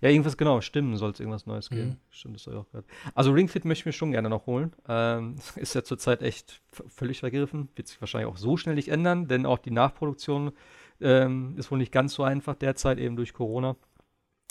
Ja, 0.00 0.10
irgendwas 0.10 0.36
genau, 0.36 0.60
stimmen 0.60 0.96
soll 0.96 1.10
es 1.10 1.20
irgendwas 1.20 1.46
Neues 1.46 1.70
geben. 1.70 1.88
Mhm. 1.88 1.96
Stimmt, 2.10 2.36
das 2.36 2.42
soll 2.42 2.54
ich 2.54 2.60
auch 2.60 2.66
gehört. 2.70 2.86
Also 3.14 3.32
Ring 3.32 3.48
Fit 3.48 3.64
möchte 3.64 3.82
ich 3.82 3.86
mir 3.86 3.92
schon 3.92 4.12
gerne 4.12 4.28
noch 4.28 4.46
holen. 4.46 4.72
Ähm, 4.88 5.36
ist 5.56 5.74
ja 5.74 5.82
zurzeit 5.82 6.22
echt 6.22 6.62
völlig 6.88 7.20
vergriffen. 7.20 7.68
Wird 7.74 7.88
sich 7.88 8.00
wahrscheinlich 8.00 8.30
auch 8.30 8.36
so 8.36 8.56
schnell 8.56 8.74
nicht 8.74 8.88
ändern, 8.88 9.26
denn 9.28 9.46
auch 9.46 9.58
die 9.58 9.70
Nachproduktion 9.70 10.52
ähm, 11.00 11.54
ist 11.56 11.70
wohl 11.70 11.78
nicht 11.78 11.92
ganz 11.92 12.14
so 12.14 12.22
einfach 12.22 12.54
derzeit, 12.54 12.98
eben 12.98 13.16
durch 13.16 13.32
Corona. 13.32 13.76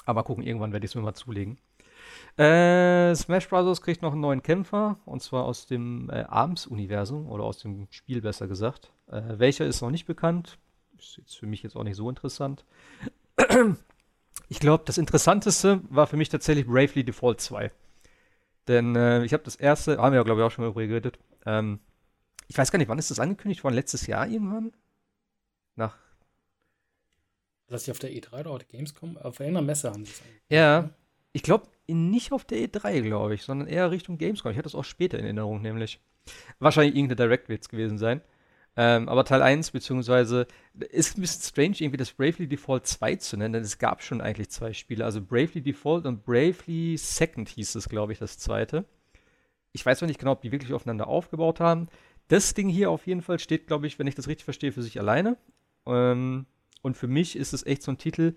Aber 0.05 0.23
gucken, 0.23 0.43
irgendwann 0.43 0.73
werde 0.73 0.85
ich 0.85 0.91
es 0.91 0.95
mir 0.95 1.01
mal 1.01 1.13
zulegen. 1.13 1.59
Äh, 2.37 3.13
Smash 3.15 3.47
Bros. 3.49 3.81
kriegt 3.81 4.01
noch 4.01 4.13
einen 4.13 4.21
neuen 4.21 4.41
Kämpfer, 4.41 4.97
und 5.05 5.21
zwar 5.21 5.43
aus 5.43 5.67
dem 5.67 6.09
äh, 6.09 6.23
Arms-Universum 6.27 7.27
oder 7.27 7.43
aus 7.43 7.59
dem 7.59 7.87
Spiel 7.91 8.21
besser 8.21 8.47
gesagt. 8.47 8.91
Äh, 9.07 9.21
welcher 9.37 9.65
ist 9.65 9.81
noch 9.81 9.91
nicht 9.91 10.05
bekannt. 10.05 10.57
ist 10.97 11.17
jetzt 11.17 11.37
für 11.37 11.47
mich 11.47 11.63
jetzt 11.63 11.75
auch 11.75 11.83
nicht 11.83 11.97
so 11.97 12.09
interessant. 12.09 12.65
Ich 14.49 14.59
glaube, 14.59 14.83
das 14.85 14.97
Interessanteste 14.97 15.81
war 15.89 16.07
für 16.07 16.17
mich 16.17 16.29
tatsächlich 16.29 16.65
Bravely 16.65 17.03
Default 17.03 17.39
2. 17.39 17.71
Denn 18.67 18.95
äh, 18.95 19.23
ich 19.23 19.33
habe 19.33 19.43
das 19.43 19.55
erste, 19.55 19.97
haben 19.99 20.11
wir 20.11 20.19
ja, 20.19 20.23
glaube 20.23 20.41
ich, 20.41 20.45
auch 20.45 20.51
schon 20.51 20.63
mal 20.63 20.71
darüber 20.71 20.87
geredet. 20.87 21.19
Ähm, 21.45 21.79
ich 22.47 22.57
weiß 22.57 22.71
gar 22.71 22.79
nicht, 22.79 22.89
wann 22.89 22.97
ist 22.97 23.11
das 23.11 23.19
angekündigt 23.19 23.63
worden? 23.63 23.75
Letztes 23.75 24.07
Jahr 24.07 24.27
irgendwann? 24.27 24.71
Nach. 25.75 25.95
Das 27.67 27.85
sie 27.85 27.91
auf 27.91 27.99
der 27.99 28.11
E3 28.11 28.39
oder 28.39 28.51
auf 28.51 28.57
der 28.57 28.67
Gamescom? 28.67 29.17
Auf 29.17 29.39
irgendeiner 29.39 29.65
Messe 29.65 29.91
haben 29.91 30.05
sie 30.05 30.11
es 30.11 30.21
Ja. 30.49 30.81
Ne? 30.81 30.89
Ich 31.31 31.43
glaube, 31.43 31.67
nicht 31.87 32.31
auf 32.31 32.43
der 32.43 32.57
E3, 32.57 33.01
glaube 33.01 33.35
ich, 33.35 33.43
sondern 33.43 33.67
eher 33.67 33.91
Richtung 33.91 34.17
Gamescom. 34.17 34.51
Ich 34.51 34.57
hatte 34.57 34.63
das 34.63 34.75
auch 34.75 34.83
später 34.83 35.19
in 35.19 35.25
Erinnerung, 35.25 35.61
nämlich. 35.61 35.99
Wahrscheinlich 36.57 36.95
irgendeine 36.95 37.27
Direct 37.27 37.49
wird 37.49 37.61
es 37.61 37.69
gewesen 37.69 37.99
sein. 37.99 38.21
Ähm, 38.75 39.09
aber 39.09 39.25
Teil 39.25 39.41
1, 39.41 39.71
beziehungsweise, 39.71 40.47
ist 40.73 41.17
ein 41.17 41.21
bisschen 41.21 41.41
strange, 41.41 41.75
irgendwie 41.79 41.97
das 41.97 42.13
Bravely 42.13 42.47
Default 42.47 42.87
2 42.87 43.15
zu 43.15 43.37
nennen, 43.37 43.53
denn 43.53 43.63
es 43.63 43.77
gab 43.77 44.01
schon 44.01 44.21
eigentlich 44.21 44.49
zwei 44.49 44.73
Spiele. 44.73 45.03
Also 45.03 45.21
Bravely 45.21 45.61
Default 45.61 46.05
und 46.05 46.23
Bravely 46.23 46.97
Second 46.97 47.49
hieß 47.49 47.75
es, 47.75 47.89
glaube 47.89 48.13
ich, 48.13 48.19
das 48.19 48.37
zweite. 48.37 48.85
Ich 49.71 49.85
weiß 49.85 50.01
noch 50.01 50.07
nicht 50.07 50.19
genau, 50.19 50.31
ob 50.31 50.41
die 50.41 50.51
wirklich 50.51 50.73
aufeinander 50.73 51.07
aufgebaut 51.07 51.59
haben. 51.59 51.89
Das 52.27 52.53
Ding 52.53 52.69
hier 52.69 52.91
auf 52.91 53.07
jeden 53.07 53.21
Fall 53.21 53.39
steht, 53.39 53.67
glaube 53.67 53.87
ich, 53.87 53.99
wenn 53.99 54.07
ich 54.07 54.15
das 54.15 54.27
richtig 54.27 54.45
verstehe, 54.45 54.71
für 54.71 54.83
sich 54.83 54.99
alleine. 54.99 55.37
Ähm, 55.85 56.45
und 56.81 56.95
für 56.95 57.07
mich 57.07 57.35
ist 57.35 57.53
es 57.53 57.65
echt 57.65 57.83
so 57.83 57.91
ein 57.91 57.97
Titel, 57.97 58.35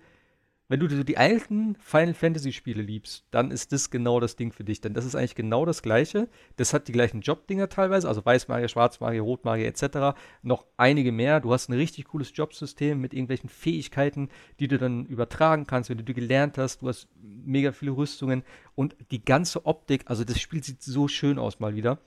wenn 0.69 0.79
du 0.79 0.87
die 0.87 1.17
alten 1.17 1.75
Final 1.75 2.13
Fantasy 2.13 2.53
Spiele 2.53 2.81
liebst, 2.81 3.25
dann 3.31 3.51
ist 3.51 3.71
das 3.73 3.89
genau 3.89 4.19
das 4.19 4.37
Ding 4.37 4.51
für 4.51 4.63
dich. 4.63 4.79
Denn 4.79 4.93
das 4.93 5.05
ist 5.05 5.13
eigentlich 5.13 5.35
genau 5.35 5.65
das 5.65 5.81
Gleiche. 5.81 6.29
Das 6.55 6.73
hat 6.73 6.87
die 6.87 6.93
gleichen 6.93 7.21
Jobdinger 7.21 7.67
teilweise, 7.67 8.07
also 8.07 8.25
Weißmagier, 8.25 8.69
Schwarzmagier, 8.69 9.21
Rotmagier 9.21 9.67
etc. 9.67 10.17
Noch 10.41 10.65
einige 10.77 11.11
mehr. 11.11 11.41
Du 11.41 11.51
hast 11.51 11.69
ein 11.69 11.73
richtig 11.73 12.05
cooles 12.05 12.31
Jobsystem 12.33 12.99
mit 12.99 13.13
irgendwelchen 13.13 13.49
Fähigkeiten, 13.49 14.29
die 14.59 14.69
du 14.69 14.77
dann 14.77 15.05
übertragen 15.05 15.67
kannst, 15.67 15.89
wenn 15.89 15.97
du 15.97 16.03
die 16.03 16.13
gelernt 16.13 16.57
hast. 16.57 16.81
Du 16.81 16.87
hast 16.87 17.09
mega 17.21 17.73
viele 17.73 17.91
Rüstungen 17.91 18.43
und 18.75 18.95
die 19.11 19.23
ganze 19.23 19.65
Optik, 19.65 20.03
also 20.05 20.23
das 20.23 20.39
Spiel 20.39 20.63
sieht 20.63 20.81
so 20.81 21.07
schön 21.07 21.39
aus 21.39 21.59
mal 21.59 21.75
wieder. 21.75 21.99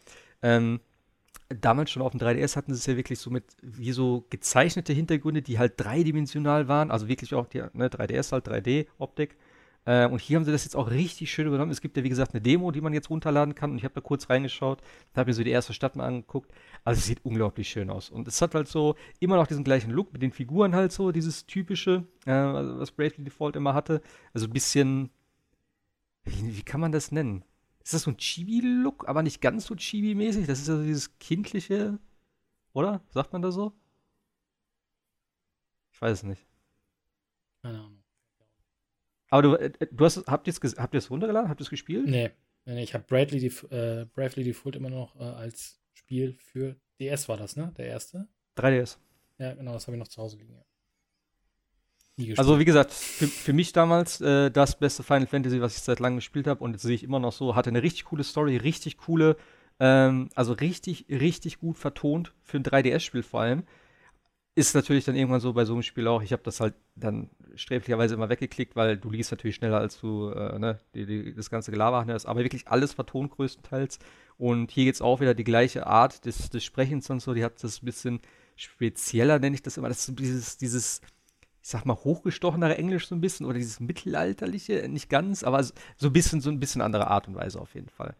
Ähm, 0.43 0.81
damals 1.49 1.91
schon 1.91 2.03
auf 2.03 2.13
dem 2.13 2.21
3DS 2.21 2.57
hatten 2.57 2.75
sie 2.75 2.79
es 2.79 2.87
ja 2.87 2.97
wirklich 2.97 3.19
so 3.19 3.31
mit 3.31 3.45
wie 3.63 3.93
so 3.93 4.27
gezeichnete 4.31 4.93
Hintergründe, 4.93 5.43
die 5.43 5.59
halt 5.59 5.75
dreidimensional 5.77 6.69
waren, 6.69 6.91
also 6.91 7.09
wirklich 7.09 7.35
auch 7.35 7.47
die 7.47 7.63
ne, 7.73 7.89
3DS 7.89 8.33
halt 8.33 8.49
3D-Optik. 8.49 9.37
Äh, 9.85 10.07
und 10.09 10.21
hier 10.21 10.37
haben 10.37 10.45
sie 10.45 10.51
das 10.51 10.65
jetzt 10.65 10.75
auch 10.75 10.91
richtig 10.91 11.31
schön 11.31 11.47
übernommen. 11.47 11.71
Es 11.71 11.81
gibt 11.81 11.97
ja 11.97 12.03
wie 12.03 12.09
gesagt 12.09 12.35
eine 12.35 12.41
Demo, 12.41 12.73
die 12.73 12.81
man 12.81 12.93
jetzt 12.93 13.09
runterladen 13.09 13.55
kann 13.55 13.71
und 13.71 13.79
ich 13.79 13.85
habe 13.85 13.95
da 13.95 14.01
kurz 14.01 14.29
reingeschaut, 14.29 14.83
habe 15.15 15.31
mir 15.31 15.35
so 15.35 15.45
die 15.45 15.51
erste 15.51 15.73
Stadt 15.73 15.95
mal 15.95 16.05
angeguckt. 16.05 16.51
Also 16.85 16.99
es 16.99 17.07
sieht 17.07 17.25
unglaublich 17.25 17.69
schön 17.69 17.91
aus 17.91 18.11
und 18.11 18.27
es 18.27 18.43
hat 18.43 18.55
halt 18.55 18.67
so 18.69 18.97
immer 19.21 19.37
noch 19.37 19.47
diesen 19.47 19.65
gleichen 19.65 19.93
Look 19.93 20.13
mit 20.13 20.23
den 20.23 20.33
Figuren 20.33 20.75
halt 20.75 20.91
so, 20.93 21.13
dieses 21.13 21.47
typische, 21.47 22.05
äh, 22.27 22.33
was 22.33 22.91
Bravely 22.91 23.25
Default 23.25 23.55
immer 23.55 23.75
hatte. 23.75 24.03
Also 24.35 24.47
ein 24.47 24.53
bisschen, 24.53 25.11
wie, 26.25 26.57
wie 26.57 26.63
kann 26.63 26.81
man 26.81 26.91
das 26.91 27.13
nennen? 27.13 27.45
Ist 27.87 27.95
das 27.95 28.03
so 28.03 28.11
ein 28.11 28.17
Chibi-Look, 28.17 29.09
aber 29.09 29.23
nicht 29.23 29.41
ganz 29.41 29.67
so 29.67 29.75
Chibi-mäßig. 29.75 30.47
Das 30.47 30.59
ist 30.59 30.67
ja 30.67 30.77
so 30.77 30.83
dieses 30.83 31.17
kindliche, 31.21 32.01
oder? 32.73 33.01
Sagt 33.11 33.33
man 33.33 33.43
das 33.43 33.55
so? 33.55 33.73
Ich 35.93 36.03
weiß 36.03 36.19
es 36.19 36.23
nicht. 36.25 36.45
Keine 37.63 37.79
Ahnung. 37.79 38.03
Aber 39.31 39.43
du, 39.43 39.55
äh, 39.55 39.71
du 39.91 40.05
hast, 40.05 40.27
habt 40.27 40.49
ihr 40.49 40.53
es 40.53 40.77
habt 40.77 41.11
runtergeladen? 41.11 41.49
Habt 41.49 41.61
ihr 41.61 41.65
es 41.65 41.71
gespielt? 41.71 42.09
Nee. 42.09 42.33
nee 42.65 42.83
ich 42.83 42.93
habe 42.93 43.05
Bradley, 43.05 43.47
äh, 43.47 44.05
Bravely 44.07 44.43
Default 44.43 44.75
immer 44.75 44.91
noch 44.91 45.15
äh, 45.21 45.23
als 45.23 45.81
Spiel 45.95 46.37
für 46.41 46.75
DS 46.99 47.29
war 47.29 47.37
das, 47.37 47.55
ne? 47.55 47.73
Der 47.77 47.87
erste? 47.87 48.27
3DS. 48.57 48.99
Ja, 49.39 49.55
genau, 49.55 49.73
das 49.73 49.87
habe 49.87 49.97
ich 49.97 50.01
noch 50.01 50.09
zu 50.09 50.21
Hause 50.21 50.39
liegen. 50.39 50.55
Ja. 50.55 50.65
Also 52.37 52.59
wie 52.59 52.65
gesagt, 52.65 52.93
für, 52.93 53.27
für 53.27 53.53
mich 53.53 53.73
damals 53.73 54.21
äh, 54.23 54.51
das 54.51 54.79
beste 54.79 55.03
Final 55.03 55.27
Fantasy, 55.27 55.61
was 55.61 55.77
ich 55.77 55.83
seit 55.83 56.01
langem 56.01 56.17
gespielt 56.17 56.47
habe 56.47 56.65
und 56.65 56.73
jetzt 56.73 56.83
sehe 56.83 56.95
ich 56.95 57.05
immer 57.05 57.19
noch 57.19 57.33
so, 57.33 57.55
hatte 57.55 57.69
eine 57.69 57.83
richtig 57.83 58.07
coole 58.07 58.25
Story, 58.25 58.57
richtig 58.57 58.97
coole, 58.97 59.37
ähm, 59.81 60.31
also 60.35 60.55
richtig, 60.55 61.07
richtig 61.11 61.59
gut 61.59 61.77
vertont 61.77 62.33
für 62.43 62.57
ein 62.57 62.65
3DS-Spiel 62.65 63.23
vor 63.23 63.41
allem. 63.41 63.65
Ist 64.55 64.75
natürlich 64.75 65.05
dann 65.05 65.15
irgendwann 65.15 65.41
so 65.41 65.53
bei 65.53 65.67
so 65.67 65.75
einem 65.75 65.83
Spiel 65.83 66.09
auch, 66.09 66.23
ich 66.23 66.33
habe 66.33 66.43
das 66.43 66.61
halt 66.61 66.73
dann 66.95 67.29
sträflicherweise 67.55 68.15
immer 68.15 68.31
weggeklickt, 68.31 68.75
weil 68.77 68.97
du 68.97 69.11
liest 69.11 69.31
natürlich 69.31 69.57
schneller, 69.57 69.79
als 69.79 70.01
du 70.01 70.31
äh, 70.31 70.59
ne, 70.59 70.79
die, 70.95 71.05
die, 71.05 71.35
das 71.35 71.51
ganze 71.51 71.71
Gelaber 71.71 72.07
hast, 72.07 72.25
aber 72.25 72.43
wirklich 72.43 72.67
alles 72.67 72.95
vertont 72.95 73.33
größtenteils. 73.33 73.99
Und 74.39 74.71
hier 74.71 74.87
geht 74.87 74.95
es 74.95 75.03
auch 75.03 75.21
wieder 75.21 75.35
die 75.35 75.45
gleiche 75.45 75.87
Art 75.87 76.25
des, 76.25 76.49
des 76.49 76.65
Sprechens 76.65 77.11
und 77.11 77.21
so, 77.21 77.35
die 77.35 77.45
hat 77.45 77.63
das 77.63 77.83
ein 77.83 77.85
bisschen 77.85 78.21
spezieller, 78.57 79.39
nenne 79.39 79.55
ich 79.55 79.63
das 79.63 79.77
immer. 79.77 79.89
Das 79.89 80.09
ist 80.09 80.19
dieses, 80.19 80.57
dieses 80.57 81.03
ich 81.67 81.73
sag 81.73 81.85
mal, 81.85 81.97
hochgestochenere 81.97 82.79
Englisch 82.79 83.09
so 83.09 83.17
ein 83.17 83.21
bisschen 83.21 83.45
oder 83.45 83.59
dieses 83.59 83.81
mittelalterliche, 83.81 84.89
nicht 84.89 85.11
ganz, 85.11 85.43
aber 85.43 85.65
so 85.65 85.73
ein 86.01 86.13
bisschen, 86.13 86.41
so 86.41 86.49
ein 86.49 86.61
bisschen 86.61 86.81
andere 86.81 87.09
Art 87.09 87.27
und 87.27 87.35
Weise 87.35 87.61
auf 87.61 87.75
jeden 87.75 87.89
Fall. 87.89 88.15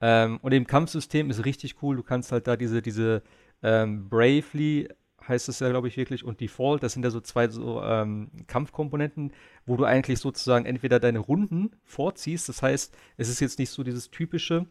Ähm, 0.00 0.40
und 0.42 0.50
im 0.50 0.66
Kampfsystem 0.66 1.30
ist 1.30 1.44
richtig 1.44 1.80
cool. 1.80 1.94
Du 1.94 2.02
kannst 2.02 2.32
halt 2.32 2.48
da 2.48 2.56
diese, 2.56 2.82
diese 2.82 3.22
ähm, 3.62 4.08
Bravely 4.08 4.88
heißt 5.28 5.48
es 5.48 5.60
ja, 5.60 5.68
glaube 5.68 5.86
ich, 5.86 5.96
wirklich, 5.96 6.24
und 6.24 6.40
Default, 6.40 6.82
das 6.82 6.94
sind 6.94 7.04
ja 7.04 7.10
so 7.10 7.20
zwei 7.20 7.46
so 7.46 7.80
ähm, 7.84 8.32
Kampfkomponenten, 8.48 9.32
wo 9.64 9.76
du 9.76 9.84
eigentlich 9.84 10.18
sozusagen 10.18 10.66
entweder 10.66 10.98
deine 10.98 11.20
Runden 11.20 11.70
vorziehst. 11.84 12.48
Das 12.48 12.62
heißt, 12.62 12.96
es 13.16 13.28
ist 13.28 13.38
jetzt 13.38 13.60
nicht 13.60 13.70
so 13.70 13.84
dieses 13.84 14.10
typische, 14.10 14.66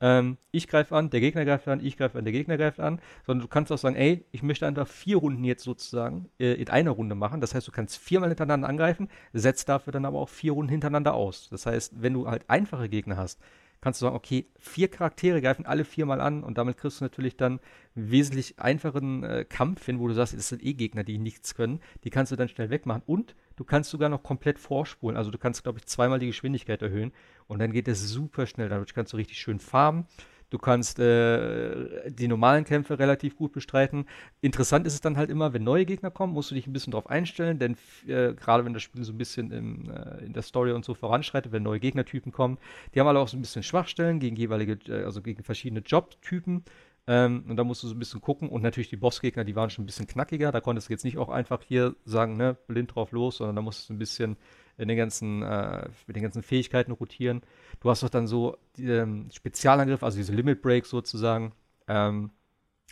ähm, 0.00 0.38
ich 0.50 0.66
greife 0.68 0.96
an, 0.96 1.10
der 1.10 1.20
Gegner 1.20 1.44
greift 1.44 1.68
an, 1.68 1.84
ich 1.84 1.96
greife 1.96 2.18
an, 2.18 2.24
der 2.24 2.32
Gegner 2.32 2.56
greift 2.56 2.80
an, 2.80 3.00
sondern 3.26 3.42
du 3.42 3.48
kannst 3.48 3.70
auch 3.70 3.78
sagen, 3.78 3.96
ey, 3.96 4.24
ich 4.32 4.42
möchte 4.42 4.66
einfach 4.66 4.88
vier 4.88 5.18
Runden 5.18 5.44
jetzt 5.44 5.62
sozusagen 5.62 6.28
äh, 6.38 6.54
in 6.54 6.68
einer 6.68 6.92
Runde 6.92 7.14
machen. 7.14 7.40
Das 7.40 7.54
heißt, 7.54 7.68
du 7.68 7.72
kannst 7.72 7.98
viermal 7.98 8.30
hintereinander 8.30 8.68
angreifen, 8.68 9.08
setzt 9.32 9.68
dafür 9.68 9.92
dann 9.92 10.04
aber 10.04 10.18
auch 10.18 10.28
vier 10.28 10.52
Runden 10.52 10.70
hintereinander 10.70 11.14
aus. 11.14 11.48
Das 11.50 11.66
heißt, 11.66 12.02
wenn 12.02 12.14
du 12.14 12.28
halt 12.28 12.48
einfache 12.48 12.88
Gegner 12.88 13.16
hast, 13.16 13.40
kannst 13.80 14.00
du 14.00 14.06
sagen, 14.06 14.16
okay, 14.16 14.46
vier 14.58 14.88
Charaktere 14.88 15.40
greifen 15.40 15.66
alle 15.66 15.84
viermal 15.84 16.20
an 16.20 16.42
und 16.42 16.58
damit 16.58 16.76
kriegst 16.76 17.00
du 17.00 17.04
natürlich 17.04 17.36
dann 17.36 17.60
einen 17.96 18.10
wesentlich 18.10 18.58
einfacheren 18.58 19.24
äh, 19.24 19.44
Kampf 19.48 19.86
hin, 19.86 19.98
wo 19.98 20.08
du 20.08 20.14
sagst, 20.14 20.34
das 20.34 20.48
sind 20.48 20.62
eh 20.64 20.74
Gegner, 20.74 21.04
die 21.04 21.18
nichts 21.18 21.54
können. 21.54 21.80
Die 22.04 22.10
kannst 22.10 22.32
du 22.32 22.36
dann 22.36 22.48
schnell 22.48 22.70
wegmachen 22.70 23.02
und 23.06 23.34
du 23.60 23.64
kannst 23.64 23.90
sogar 23.90 24.08
noch 24.08 24.22
komplett 24.22 24.58
vorspulen. 24.58 25.18
Also 25.18 25.30
du 25.30 25.36
kannst, 25.36 25.62
glaube 25.64 25.78
ich, 25.78 25.84
zweimal 25.84 26.18
die 26.18 26.28
Geschwindigkeit 26.28 26.80
erhöhen 26.80 27.12
und 27.46 27.58
dann 27.58 27.72
geht 27.72 27.88
es 27.88 28.08
super 28.08 28.46
schnell. 28.46 28.70
Dadurch 28.70 28.94
kannst 28.94 29.12
du 29.12 29.18
richtig 29.18 29.38
schön 29.38 29.60
farmen. 29.60 30.06
Du 30.48 30.56
kannst 30.56 30.98
äh, 30.98 32.10
die 32.10 32.26
normalen 32.26 32.64
Kämpfe 32.64 32.98
relativ 32.98 33.36
gut 33.36 33.52
bestreiten. 33.52 34.06
Interessant 34.40 34.86
ist 34.86 34.94
es 34.94 35.02
dann 35.02 35.18
halt 35.18 35.28
immer, 35.28 35.52
wenn 35.52 35.62
neue 35.62 35.84
Gegner 35.84 36.10
kommen, 36.10 36.32
musst 36.32 36.50
du 36.50 36.54
dich 36.54 36.66
ein 36.66 36.72
bisschen 36.72 36.90
darauf 36.90 37.08
einstellen, 37.10 37.58
denn 37.58 37.76
äh, 38.08 38.32
gerade 38.32 38.64
wenn 38.64 38.72
das 38.72 38.82
Spiel 38.82 39.04
so 39.04 39.12
ein 39.12 39.18
bisschen 39.18 39.52
im, 39.52 39.90
äh, 39.90 40.24
in 40.24 40.32
der 40.32 40.42
Story 40.42 40.72
und 40.72 40.84
so 40.84 40.94
voranschreitet, 40.94 41.52
wenn 41.52 41.62
neue 41.62 41.80
Gegnertypen 41.80 42.32
kommen, 42.32 42.56
die 42.94 43.00
haben 43.00 43.06
alle 43.06 43.20
auch 43.20 43.28
so 43.28 43.36
ein 43.36 43.42
bisschen 43.42 43.62
Schwachstellen 43.62 44.20
gegen 44.20 44.36
jeweilige, 44.36 44.78
äh, 44.90 45.04
also 45.04 45.20
gegen 45.20 45.44
verschiedene 45.44 45.82
Jobtypen. 45.82 46.64
Ähm, 47.10 47.44
und 47.48 47.56
da 47.56 47.64
musst 47.64 47.82
du 47.82 47.88
so 47.88 47.94
ein 47.96 47.98
bisschen 47.98 48.20
gucken. 48.20 48.48
Und 48.48 48.62
natürlich 48.62 48.88
die 48.88 48.96
Bossgegner, 48.96 49.42
die 49.42 49.56
waren 49.56 49.68
schon 49.68 49.82
ein 49.82 49.86
bisschen 49.86 50.06
knackiger. 50.06 50.52
Da 50.52 50.60
konntest 50.60 50.88
du 50.88 50.92
jetzt 50.92 51.04
nicht 51.04 51.18
auch 51.18 51.28
einfach 51.28 51.60
hier 51.60 51.96
sagen, 52.04 52.36
ne, 52.36 52.56
blind 52.68 52.94
drauf 52.94 53.10
los, 53.10 53.38
sondern 53.38 53.56
da 53.56 53.62
musstest 53.62 53.88
du 53.88 53.94
ein 53.94 53.98
bisschen 53.98 54.36
in 54.78 54.86
den 54.86 54.96
ganzen, 54.96 55.42
äh, 55.42 55.88
mit 56.06 56.14
den 56.14 56.22
ganzen 56.22 56.44
Fähigkeiten 56.44 56.92
rotieren. 56.92 57.42
Du 57.80 57.90
hast 57.90 58.04
doch 58.04 58.10
dann 58.10 58.28
so 58.28 58.56
ähm, 58.78 59.28
Spezialangriff, 59.32 60.04
also 60.04 60.18
diese 60.18 60.32
Limit 60.32 60.62
Breaks 60.62 60.88
sozusagen. 60.88 61.52
Ähm, 61.88 62.30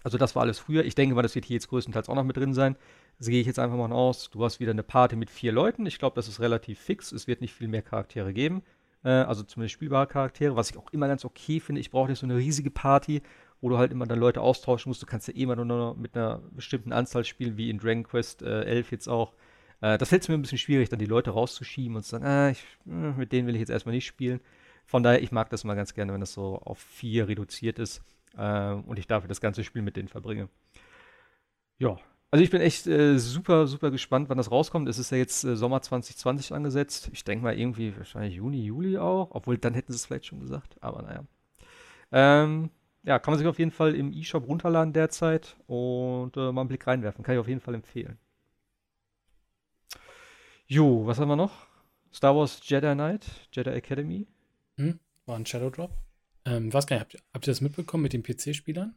also 0.02 0.18
das 0.18 0.34
war 0.34 0.42
alles 0.42 0.58
früher. 0.58 0.84
Ich 0.84 0.96
denke 0.96 1.14
mal, 1.14 1.22
das 1.22 1.36
wird 1.36 1.44
hier 1.44 1.54
jetzt 1.54 1.68
größtenteils 1.68 2.08
auch 2.08 2.16
noch 2.16 2.24
mit 2.24 2.36
drin 2.36 2.54
sein. 2.54 2.74
Das 3.18 3.28
gehe 3.28 3.40
ich 3.40 3.46
jetzt 3.46 3.60
einfach 3.60 3.76
mal 3.76 3.92
aus. 3.92 4.30
Du 4.30 4.44
hast 4.44 4.58
wieder 4.58 4.72
eine 4.72 4.82
Party 4.82 5.14
mit 5.14 5.30
vier 5.30 5.52
Leuten. 5.52 5.86
Ich 5.86 6.00
glaube, 6.00 6.16
das 6.16 6.26
ist 6.26 6.40
relativ 6.40 6.80
fix. 6.80 7.12
Es 7.12 7.28
wird 7.28 7.40
nicht 7.40 7.54
viel 7.54 7.68
mehr 7.68 7.82
Charaktere 7.82 8.32
geben. 8.32 8.64
Äh, 9.04 9.10
also 9.10 9.44
zumindest 9.44 9.74
spielbare 9.74 10.08
Charaktere, 10.08 10.56
was 10.56 10.70
ich 10.70 10.76
auch 10.76 10.92
immer 10.92 11.06
ganz 11.06 11.24
okay 11.24 11.60
finde. 11.60 11.80
Ich 11.80 11.92
brauche 11.92 12.08
nicht 12.08 12.18
so 12.18 12.26
eine 12.26 12.36
riesige 12.36 12.70
Party, 12.70 13.22
wo 13.60 13.68
du 13.68 13.78
halt 13.78 13.93
immer 13.93 14.06
dann 14.06 14.18
Leute 14.18 14.40
austauschen 14.40 14.90
musst. 14.90 15.02
Du 15.02 15.06
kannst 15.06 15.28
ja 15.28 15.35
immer 15.35 15.56
nur 15.56 15.97
mit 15.97 16.16
einer 16.16 16.40
bestimmten 16.52 16.93
Anzahl 16.93 17.24
spielen, 17.24 17.56
wie 17.56 17.70
in 17.70 17.78
Dragon 17.78 18.05
Quest 18.05 18.43
äh, 18.43 18.64
11 18.64 18.93
jetzt 18.93 19.09
auch. 19.09 19.35
Äh, 19.80 19.98
das 19.98 20.09
fällt 20.09 20.28
mir 20.28 20.35
ein 20.35 20.43
bisschen 20.43 20.59
schwierig, 20.59 20.89
dann 20.89 20.98
die 20.98 21.06
Leute 21.06 21.30
rauszuschieben 21.30 21.97
und 21.97 22.02
zu 22.02 22.10
sagen, 22.10 22.24
ah, 22.24 22.51
ich, 22.51 22.64
hm, 22.85 23.16
mit 23.16 23.32
denen 23.32 23.47
will 23.47 23.55
ich 23.55 23.60
jetzt 23.60 23.70
erstmal 23.70 23.94
nicht 23.94 24.06
spielen. 24.06 24.40
Von 24.86 25.02
daher, 25.02 25.22
ich 25.22 25.32
mag 25.32 25.51
das 25.51 25.64
mal 25.64 25.74
ganz 25.74 25.94
gerne, 25.94 26.12
wenn 26.12 26.20
das 26.20 26.32
so 26.32 26.60
auf 26.64 26.78
vier 26.78 27.28
reduziert 27.28 27.78
ist 27.78 28.02
äh, 28.36 28.72
und 28.72 28.98
ich 28.98 29.06
dafür 29.06 29.28
das 29.28 29.40
ganze 29.40 29.64
Spiel 29.64 29.82
mit 29.82 29.97
denen 29.97 30.09
verbringe. 30.09 30.48
Ja, 31.78 31.98
also 32.30 32.44
ich 32.44 32.51
bin 32.51 32.60
echt 32.60 32.86
äh, 32.86 33.18
super, 33.18 33.66
super 33.66 33.90
gespannt, 33.90 34.28
wann 34.28 34.36
das 34.36 34.51
rauskommt. 34.51 34.89
Es 34.89 34.98
ist 34.98 35.10
ja 35.10 35.16
jetzt 35.16 35.44
äh, 35.44 35.56
Sommer 35.56 35.80
2020 35.80 36.52
angesetzt. 36.52 37.10
Ich 37.12 37.24
denke 37.24 37.43
mal 37.43 37.59
irgendwie 37.59 37.97
wahrscheinlich 37.97 38.35
Juni, 38.35 38.62
Juli 38.64 38.98
auch. 38.98 39.30
Obwohl, 39.30 39.56
dann 39.56 39.72
hätten 39.72 39.93
sie 39.93 39.97
es 39.97 40.05
vielleicht 40.06 40.26
schon 40.26 40.40
gesagt. 40.40 40.76
Aber 40.82 41.02
naja. 41.02 41.24
Ähm, 42.12 42.70
ja, 43.09 43.18
kann 43.18 43.32
man 43.32 43.39
sich 43.39 43.48
auf 43.48 43.59
jeden 43.59 43.70
Fall 43.70 43.94
im 43.94 44.12
E-Shop 44.12 44.47
runterladen 44.47 44.93
derzeit 44.93 45.56
und 45.66 46.36
äh, 46.36 46.52
mal 46.52 46.60
einen 46.60 46.68
Blick 46.68 46.86
reinwerfen. 46.86 47.24
Kann 47.24 47.35
ich 47.35 47.40
auf 47.40 47.48
jeden 47.48 47.60
Fall 47.60 47.74
empfehlen. 47.74 48.18
Jo, 50.66 51.06
was 51.06 51.18
haben 51.18 51.28
wir 51.28 51.36
noch? 51.36 51.66
Star 52.12 52.36
Wars 52.36 52.60
Jedi 52.62 52.93
Knight, 52.94 53.24
Jedi 53.52 53.70
Academy. 53.70 54.26
Hm, 54.76 55.01
war 55.26 55.36
ein 55.36 55.47
Shadow 55.47 55.70
Drop. 55.70 55.90
Ähm, 56.44 56.72
was 56.72 56.86
kann 56.86 56.97
ich, 56.97 57.01
habt, 57.01 57.16
habt 57.32 57.47
ihr 57.47 57.51
das 57.51 57.60
mitbekommen 57.60 58.02
mit 58.02 58.12
den 58.12 58.22
PC-Spielern? 58.22 58.94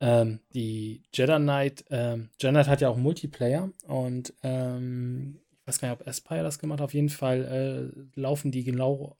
ähm, 0.00 0.40
die 0.52 1.02
Jedi 1.12 1.36
Knight, 1.36 1.84
ähm, 1.90 2.28
Jedi 2.38 2.52
Knight 2.52 2.68
hat 2.68 2.80
ja 2.80 2.88
auch 2.88 2.96
Multiplayer 2.96 3.70
und 3.86 4.34
ähm, 4.42 5.40
ich 5.52 5.66
weiß 5.66 5.80
gar 5.80 5.88
nicht, 5.88 6.00
ob 6.00 6.06
Aspire 6.06 6.42
das 6.42 6.58
gemacht 6.58 6.80
hat. 6.80 6.84
Auf 6.84 6.94
jeden 6.94 7.08
Fall 7.08 7.94
äh, 8.16 8.20
laufen 8.20 8.50
die 8.50 8.64
genau 8.64 9.16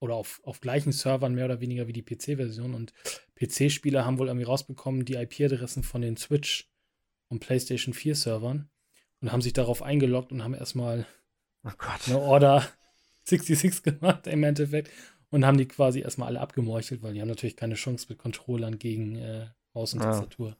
oder 0.00 0.14
auf, 0.14 0.40
auf 0.44 0.60
gleichen 0.60 0.92
Servern 0.92 1.34
mehr 1.34 1.46
oder 1.46 1.60
weniger 1.60 1.86
wie 1.88 1.92
die 1.92 2.02
PC-Version 2.02 2.74
und 2.74 2.92
PC-Spieler 3.36 4.04
haben 4.04 4.18
wohl 4.18 4.28
irgendwie 4.28 4.46
rausbekommen, 4.46 5.04
die 5.04 5.14
IP-Adressen 5.14 5.82
von 5.82 6.02
den 6.02 6.16
Switch 6.16 6.68
und 7.28 7.40
PlayStation 7.40 7.94
4 7.94 8.14
Servern 8.14 8.68
und 9.20 9.32
haben 9.32 9.42
sich 9.42 9.52
darauf 9.52 9.82
eingeloggt 9.82 10.32
und 10.32 10.44
haben 10.44 10.54
erstmal 10.54 11.06
oh 11.64 11.70
eine 12.06 12.18
Order 12.18 12.68
66 13.24 13.82
gemacht 13.82 14.26
im 14.26 14.42
Endeffekt 14.44 14.90
und 15.30 15.44
haben 15.44 15.58
die 15.58 15.68
quasi 15.68 16.00
erstmal 16.00 16.28
alle 16.28 16.40
abgemorchelt, 16.40 17.02
weil 17.02 17.14
die 17.14 17.20
haben 17.20 17.28
natürlich 17.28 17.56
keine 17.56 17.74
Chance 17.74 18.06
mit 18.08 18.18
Controllern 18.18 18.78
gegen 18.78 19.16
äh, 19.16 19.46
Maus 19.74 19.94
und. 19.94 20.00
Tastatur. 20.00 20.56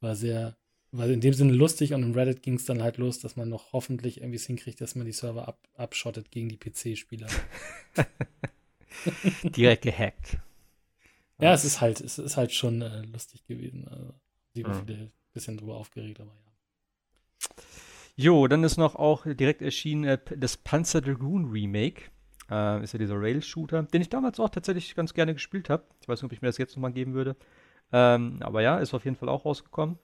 War 0.00 0.16
sehr, 0.16 0.56
war 0.92 1.06
in 1.08 1.20
dem 1.20 1.34
Sinne 1.34 1.52
lustig 1.52 1.92
und 1.92 2.02
im 2.02 2.14
Reddit 2.14 2.42
ging 2.42 2.54
es 2.54 2.64
dann 2.64 2.82
halt 2.82 2.96
los, 2.96 3.20
dass 3.20 3.36
man 3.36 3.48
noch 3.48 3.72
hoffentlich 3.72 4.20
irgendwie 4.20 4.38
hinkriegt, 4.38 4.80
dass 4.80 4.94
man 4.94 5.04
die 5.04 5.12
Server 5.12 5.46
ab, 5.46 5.68
abschottet 5.74 6.30
gegen 6.30 6.48
die 6.48 6.56
PC-Spieler. 6.56 7.28
Direkt 9.42 9.82
gehackt. 9.82 10.38
Ja, 11.40 11.54
es 11.54 11.64
ist 11.64 11.80
halt, 11.80 12.00
es 12.00 12.18
ist 12.18 12.36
halt 12.36 12.52
schon 12.52 12.82
äh, 12.82 13.02
lustig 13.02 13.46
gewesen. 13.46 13.88
Also, 13.88 14.14
die 14.54 14.64
war 14.64 14.74
mhm. 14.74 14.88
ein 14.88 15.12
bisschen 15.32 15.56
drüber 15.56 15.76
aufgeregt, 15.76 16.20
aber 16.20 16.30
ja. 16.30 16.50
Jo, 18.16 18.46
dann 18.48 18.64
ist 18.64 18.76
noch 18.76 18.96
auch 18.96 19.24
direkt 19.24 19.62
erschienen 19.62 20.04
äh, 20.04 20.18
das 20.36 20.58
Panzer 20.58 21.00
Dragoon 21.00 21.50
Remake. 21.50 22.10
Äh, 22.50 22.82
ist 22.82 22.92
ja 22.92 22.98
dieser 22.98 23.18
Rail-Shooter, 23.18 23.84
den 23.84 24.02
ich 24.02 24.10
damals 24.10 24.38
auch 24.40 24.50
tatsächlich 24.50 24.94
ganz 24.94 25.14
gerne 25.14 25.32
gespielt 25.32 25.70
habe. 25.70 25.84
Ich 26.02 26.08
weiß 26.08 26.20
nicht, 26.20 26.26
ob 26.26 26.32
ich 26.32 26.42
mir 26.42 26.48
das 26.48 26.58
jetzt 26.58 26.76
nochmal 26.76 26.92
geben 26.92 27.14
würde. 27.14 27.36
Ähm, 27.92 28.38
aber 28.42 28.60
ja, 28.60 28.78
ist 28.78 28.92
auf 28.92 29.04
jeden 29.04 29.16
Fall 29.16 29.28
auch 29.28 29.44
rausgekommen. 29.44 29.98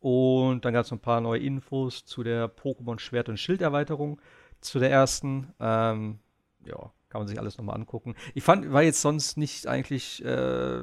Und 0.00 0.64
dann 0.64 0.74
gab 0.74 0.84
es 0.84 0.90
noch 0.90 0.98
ein 0.98 1.02
paar 1.02 1.20
neue 1.20 1.40
Infos 1.40 2.04
zu 2.04 2.22
der 2.22 2.54
Pokémon 2.54 2.98
Schwert- 2.98 3.28
und 3.28 3.38
Schild-Erweiterung, 3.38 4.20
zu 4.60 4.78
der 4.78 4.90
ersten. 4.90 5.52
Ähm, 5.58 6.18
ja, 6.64 6.92
kann 7.08 7.20
man 7.20 7.28
sich 7.28 7.38
alles 7.38 7.58
nochmal 7.58 7.76
angucken. 7.76 8.14
Ich 8.34 8.42
fand, 8.42 8.72
war 8.72 8.82
jetzt 8.82 9.00
sonst 9.00 9.36
nicht 9.36 9.66
eigentlich. 9.66 10.24
Äh, 10.24 10.82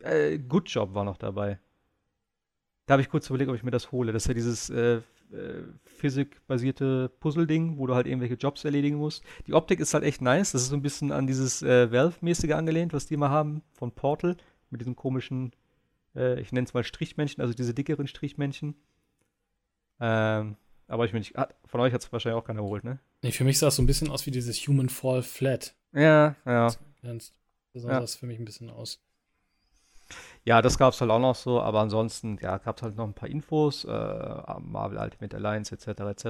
äh, 0.00 0.38
Good 0.38 0.68
Job 0.68 0.94
war 0.94 1.04
noch 1.04 1.16
dabei. 1.16 1.58
Da 2.86 2.92
habe 2.92 3.02
ich 3.02 3.08
kurz 3.08 3.28
überlegt, 3.28 3.48
ob 3.48 3.56
ich 3.56 3.62
mir 3.62 3.70
das 3.70 3.92
hole. 3.92 4.12
Das 4.12 4.24
ist 4.24 4.28
ja 4.28 4.34
dieses 4.34 4.68
äh, 4.68 4.96
äh, 4.96 5.62
physikbasierte 5.84 7.10
Puzzle-Ding, 7.20 7.78
wo 7.78 7.86
du 7.86 7.94
halt 7.94 8.06
irgendwelche 8.06 8.34
Jobs 8.34 8.64
erledigen 8.64 8.96
musst. 8.96 9.24
Die 9.46 9.54
Optik 9.54 9.80
ist 9.80 9.94
halt 9.94 10.04
echt 10.04 10.20
nice. 10.20 10.52
Das 10.52 10.62
ist 10.62 10.68
so 10.68 10.76
ein 10.76 10.82
bisschen 10.82 11.12
an 11.12 11.26
dieses 11.26 11.62
äh, 11.62 11.90
Valve-mäßige 11.90 12.52
angelehnt, 12.52 12.92
was 12.92 13.06
die 13.06 13.16
mal 13.16 13.30
haben 13.30 13.62
von 13.72 13.92
Portal. 13.92 14.36
Mit 14.70 14.80
diesem 14.80 14.96
komischen 14.96 15.52
äh, 16.14 16.40
ich 16.40 16.52
nenne 16.52 16.66
es 16.66 16.74
mal 16.74 16.84
Strichmännchen, 16.84 17.42
also 17.42 17.54
diese 17.54 17.74
dickeren 17.74 18.06
Strichmännchen. 18.06 18.74
Ähm, 20.00 20.56
aber 20.88 21.04
ich 21.04 21.12
bin 21.12 21.20
nicht. 21.20 21.36
Ah, 21.38 21.48
von 21.66 21.80
euch 21.80 21.92
hat 21.92 22.02
es 22.02 22.12
wahrscheinlich 22.12 22.40
auch 22.40 22.46
keiner 22.46 22.62
geholt, 22.62 22.84
ne? 22.84 22.98
Nee, 23.22 23.32
für 23.32 23.44
mich 23.44 23.58
sah 23.58 23.68
es 23.68 23.76
so 23.76 23.82
ein 23.82 23.86
bisschen 23.86 24.10
aus 24.10 24.26
wie 24.26 24.30
dieses 24.30 24.56
Human 24.66 24.88
Fall 24.88 25.22
Flat. 25.22 25.74
Ja, 25.92 26.36
ja. 26.44 26.70
So 26.70 27.80
sah 27.80 27.90
ja. 27.90 28.00
das 28.00 28.16
für 28.16 28.26
mich 28.26 28.38
ein 28.38 28.44
bisschen 28.44 28.70
aus. 28.70 29.00
Ja, 30.44 30.60
das 30.60 30.76
gab 30.76 30.92
es 30.92 31.00
halt 31.00 31.10
auch 31.10 31.20
noch 31.20 31.34
so, 31.34 31.60
aber 31.60 31.80
ansonsten, 31.80 32.38
ja, 32.42 32.58
gab 32.58 32.76
es 32.76 32.82
halt 32.82 32.96
noch 32.96 33.06
ein 33.06 33.14
paar 33.14 33.28
Infos, 33.28 33.84
äh, 33.84 33.88
Marvel 34.60 34.98
Ultimate 34.98 35.36
Alliance 35.36 35.74
etc. 35.74 36.00
etc. 36.00 36.26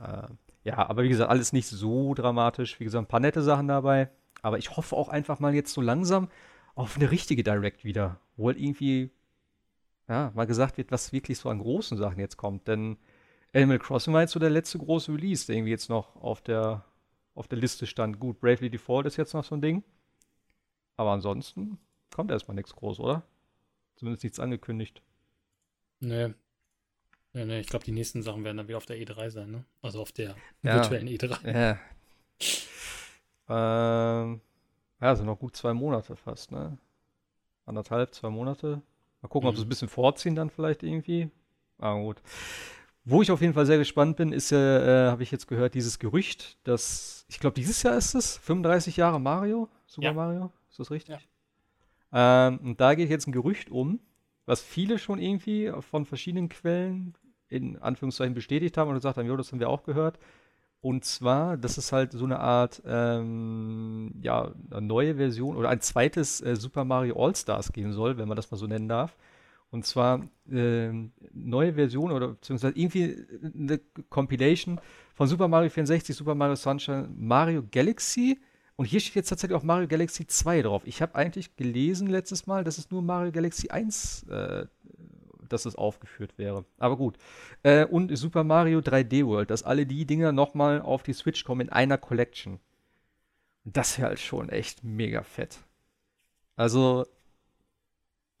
Äh, 0.00 0.28
ja, 0.62 0.88
aber 0.88 1.02
wie 1.02 1.08
gesagt, 1.08 1.30
alles 1.30 1.52
nicht 1.52 1.66
so 1.66 2.14
dramatisch. 2.14 2.78
Wie 2.78 2.84
gesagt, 2.84 3.04
ein 3.04 3.08
paar 3.08 3.20
nette 3.20 3.42
Sachen 3.42 3.68
dabei. 3.68 4.10
Aber 4.42 4.58
ich 4.58 4.76
hoffe 4.76 4.96
auch 4.96 5.08
einfach 5.08 5.40
mal 5.40 5.54
jetzt 5.54 5.72
so 5.72 5.80
langsam, 5.80 6.28
auf 6.74 6.96
eine 6.96 7.10
richtige 7.10 7.42
Direct 7.42 7.84
wieder, 7.84 8.20
wo 8.36 8.46
halt 8.46 8.58
irgendwie 8.58 9.10
ja, 10.08 10.32
mal 10.34 10.46
gesagt 10.46 10.76
wird, 10.76 10.90
was 10.90 11.12
wirklich 11.12 11.38
so 11.38 11.48
an 11.48 11.60
großen 11.60 11.96
Sachen 11.96 12.18
jetzt 12.18 12.36
kommt. 12.36 12.68
Denn 12.68 12.96
Animal 13.52 13.78
Crossing 13.78 14.12
war 14.14 14.20
jetzt 14.20 14.32
so 14.32 14.40
der 14.40 14.50
letzte 14.50 14.78
große 14.78 15.12
Release, 15.12 15.46
der 15.46 15.56
irgendwie 15.56 15.72
jetzt 15.72 15.88
noch 15.88 16.16
auf 16.16 16.40
der, 16.40 16.84
auf 17.34 17.48
der 17.48 17.58
Liste 17.58 17.86
stand. 17.86 18.20
Gut, 18.20 18.40
Bravely 18.40 18.70
Default 18.70 19.06
ist 19.06 19.16
jetzt 19.16 19.34
noch 19.34 19.44
so 19.44 19.54
ein 19.54 19.60
Ding. 19.60 19.82
Aber 20.96 21.12
ansonsten 21.12 21.78
kommt 22.10 22.30
erstmal 22.30 22.54
nichts 22.54 22.74
groß, 22.74 23.00
oder? 23.00 23.22
Zumindest 23.96 24.24
nichts 24.24 24.38
angekündigt. 24.38 25.02
Nee. 26.00 26.34
Nee, 27.32 27.44
nee, 27.44 27.60
ich 27.60 27.68
glaube, 27.68 27.84
die 27.84 27.92
nächsten 27.92 28.22
Sachen 28.22 28.44
werden 28.44 28.56
dann 28.56 28.68
wieder 28.68 28.78
auf 28.78 28.86
der 28.86 28.96
E3 28.96 29.30
sein, 29.30 29.50
ne? 29.50 29.64
Also 29.82 30.00
auf 30.00 30.12
der 30.12 30.34
ja. 30.62 30.74
virtuellen 30.74 31.08
E3. 31.08 31.78
Ja. 33.48 34.22
Ähm, 34.22 34.40
ja, 35.00 35.16
sind 35.16 35.26
noch 35.26 35.38
gut 35.38 35.56
zwei 35.56 35.72
Monate 35.72 36.16
fast, 36.16 36.52
ne? 36.52 36.78
Anderthalb, 37.66 38.14
zwei 38.14 38.30
Monate. 38.30 38.82
Mal 39.22 39.28
gucken, 39.28 39.46
mhm. 39.46 39.50
ob 39.50 39.56
sie 39.56 39.62
es 39.62 39.66
ein 39.66 39.68
bisschen 39.68 39.88
vorziehen 39.88 40.34
dann 40.34 40.50
vielleicht 40.50 40.82
irgendwie. 40.82 41.30
Ah, 41.78 41.94
gut. 41.94 42.20
Wo 43.04 43.22
ich 43.22 43.30
auf 43.30 43.40
jeden 43.40 43.54
Fall 43.54 43.66
sehr 43.66 43.78
gespannt 43.78 44.16
bin, 44.16 44.32
ist 44.32 44.50
ja, 44.50 44.58
äh, 44.58 45.10
habe 45.10 45.22
ich 45.22 45.30
jetzt 45.30 45.46
gehört, 45.46 45.74
dieses 45.74 45.98
Gerücht, 45.98 46.58
dass, 46.64 47.24
ich 47.28 47.40
glaube, 47.40 47.54
dieses 47.54 47.82
Jahr 47.82 47.96
ist 47.96 48.14
es, 48.14 48.36
35 48.38 48.96
Jahre 48.96 49.20
Mario, 49.20 49.68
Super 49.86 50.08
ja. 50.08 50.12
Mario, 50.12 50.52
ist 50.68 50.78
das 50.78 50.90
richtig? 50.90 51.18
Ja. 52.12 52.48
Ähm, 52.48 52.58
und 52.58 52.80
da 52.80 52.94
geht 52.94 53.08
jetzt 53.08 53.26
ein 53.26 53.32
Gerücht 53.32 53.70
um, 53.70 54.00
was 54.44 54.60
viele 54.60 54.98
schon 54.98 55.18
irgendwie 55.18 55.72
von 55.80 56.04
verschiedenen 56.04 56.48
Quellen 56.48 57.14
in 57.48 57.78
Anführungszeichen 57.78 58.34
bestätigt 58.34 58.76
haben 58.76 58.88
und 58.88 58.94
gesagt 58.94 59.16
haben, 59.16 59.26
jo, 59.26 59.36
das 59.36 59.50
haben 59.50 59.60
wir 59.60 59.70
auch 59.70 59.82
gehört, 59.82 60.18
und 60.82 61.04
zwar, 61.04 61.58
dass 61.58 61.76
es 61.76 61.92
halt 61.92 62.12
so 62.12 62.24
eine 62.24 62.40
Art, 62.40 62.82
ähm, 62.86 64.14
ja, 64.22 64.50
eine 64.70 64.80
neue 64.80 65.16
Version 65.16 65.56
oder 65.56 65.68
ein 65.68 65.80
zweites 65.82 66.40
äh, 66.40 66.56
Super 66.56 66.84
Mario 66.84 67.22
All-Stars 67.22 67.72
geben 67.72 67.92
soll, 67.92 68.16
wenn 68.16 68.28
man 68.28 68.36
das 68.36 68.50
mal 68.50 68.56
so 68.56 68.66
nennen 68.66 68.88
darf. 68.88 69.14
Und 69.70 69.86
zwar 69.86 70.28
äh, 70.50 70.90
neue 71.32 71.74
Version 71.74 72.10
oder 72.10 72.28
beziehungsweise 72.28 72.76
irgendwie 72.76 73.16
eine 73.54 73.80
Compilation 74.08 74.80
von 75.14 75.28
Super 75.28 75.48
Mario 75.48 75.70
64, 75.70 76.14
Super 76.16 76.34
Mario 76.34 76.56
Sunshine, 76.56 77.08
Mario 77.16 77.62
Galaxy. 77.70 78.40
Und 78.76 78.86
hier 78.86 79.00
steht 79.00 79.14
jetzt 79.14 79.28
tatsächlich 79.28 79.56
auch 79.56 79.62
Mario 79.62 79.86
Galaxy 79.86 80.26
2 80.26 80.62
drauf. 80.62 80.82
Ich 80.86 81.02
habe 81.02 81.14
eigentlich 81.14 81.56
gelesen 81.56 82.08
letztes 82.08 82.46
Mal, 82.46 82.64
dass 82.64 82.78
es 82.78 82.90
nur 82.90 83.02
Mario 83.02 83.30
Galaxy 83.30 83.68
1 83.70 84.24
äh, 84.28 84.66
dass 85.50 85.66
es 85.66 85.76
aufgeführt 85.76 86.38
wäre. 86.38 86.64
Aber 86.78 86.96
gut. 86.96 87.18
Äh, 87.62 87.84
und 87.84 88.16
Super 88.16 88.44
Mario 88.44 88.78
3D 88.78 89.26
World, 89.26 89.50
dass 89.50 89.62
alle 89.62 89.84
die 89.86 90.06
Dinger 90.06 90.32
nochmal 90.32 90.80
auf 90.80 91.02
die 91.02 91.12
Switch 91.12 91.44
kommen 91.44 91.62
in 91.62 91.68
einer 91.68 91.98
Collection. 91.98 92.60
Das 93.64 93.98
wäre 93.98 94.08
halt 94.08 94.20
schon 94.20 94.48
echt 94.48 94.82
mega 94.82 95.22
fett. 95.22 95.58
Also, 96.56 97.06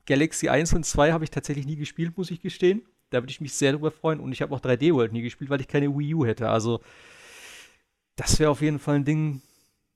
Galaxy 0.06 0.48
1 0.48 0.72
und 0.74 0.84
2 0.84 1.12
habe 1.12 1.24
ich 1.24 1.30
tatsächlich 1.30 1.66
nie 1.66 1.76
gespielt, 1.76 2.16
muss 2.16 2.30
ich 2.30 2.40
gestehen. 2.40 2.82
Da 3.10 3.22
würde 3.22 3.30
ich 3.30 3.40
mich 3.40 3.54
sehr 3.54 3.72
drüber 3.72 3.90
freuen. 3.90 4.20
Und 4.20 4.32
ich 4.32 4.42
habe 4.42 4.54
auch 4.54 4.60
3D 4.60 4.94
World 4.94 5.12
nie 5.12 5.22
gespielt, 5.22 5.50
weil 5.50 5.60
ich 5.60 5.68
keine 5.68 5.96
Wii 5.96 6.14
U 6.14 6.24
hätte. 6.24 6.48
Also, 6.48 6.80
das 8.16 8.38
wäre 8.38 8.50
auf 8.50 8.62
jeden 8.62 8.78
Fall 8.78 8.96
ein 8.96 9.04
Ding, 9.04 9.42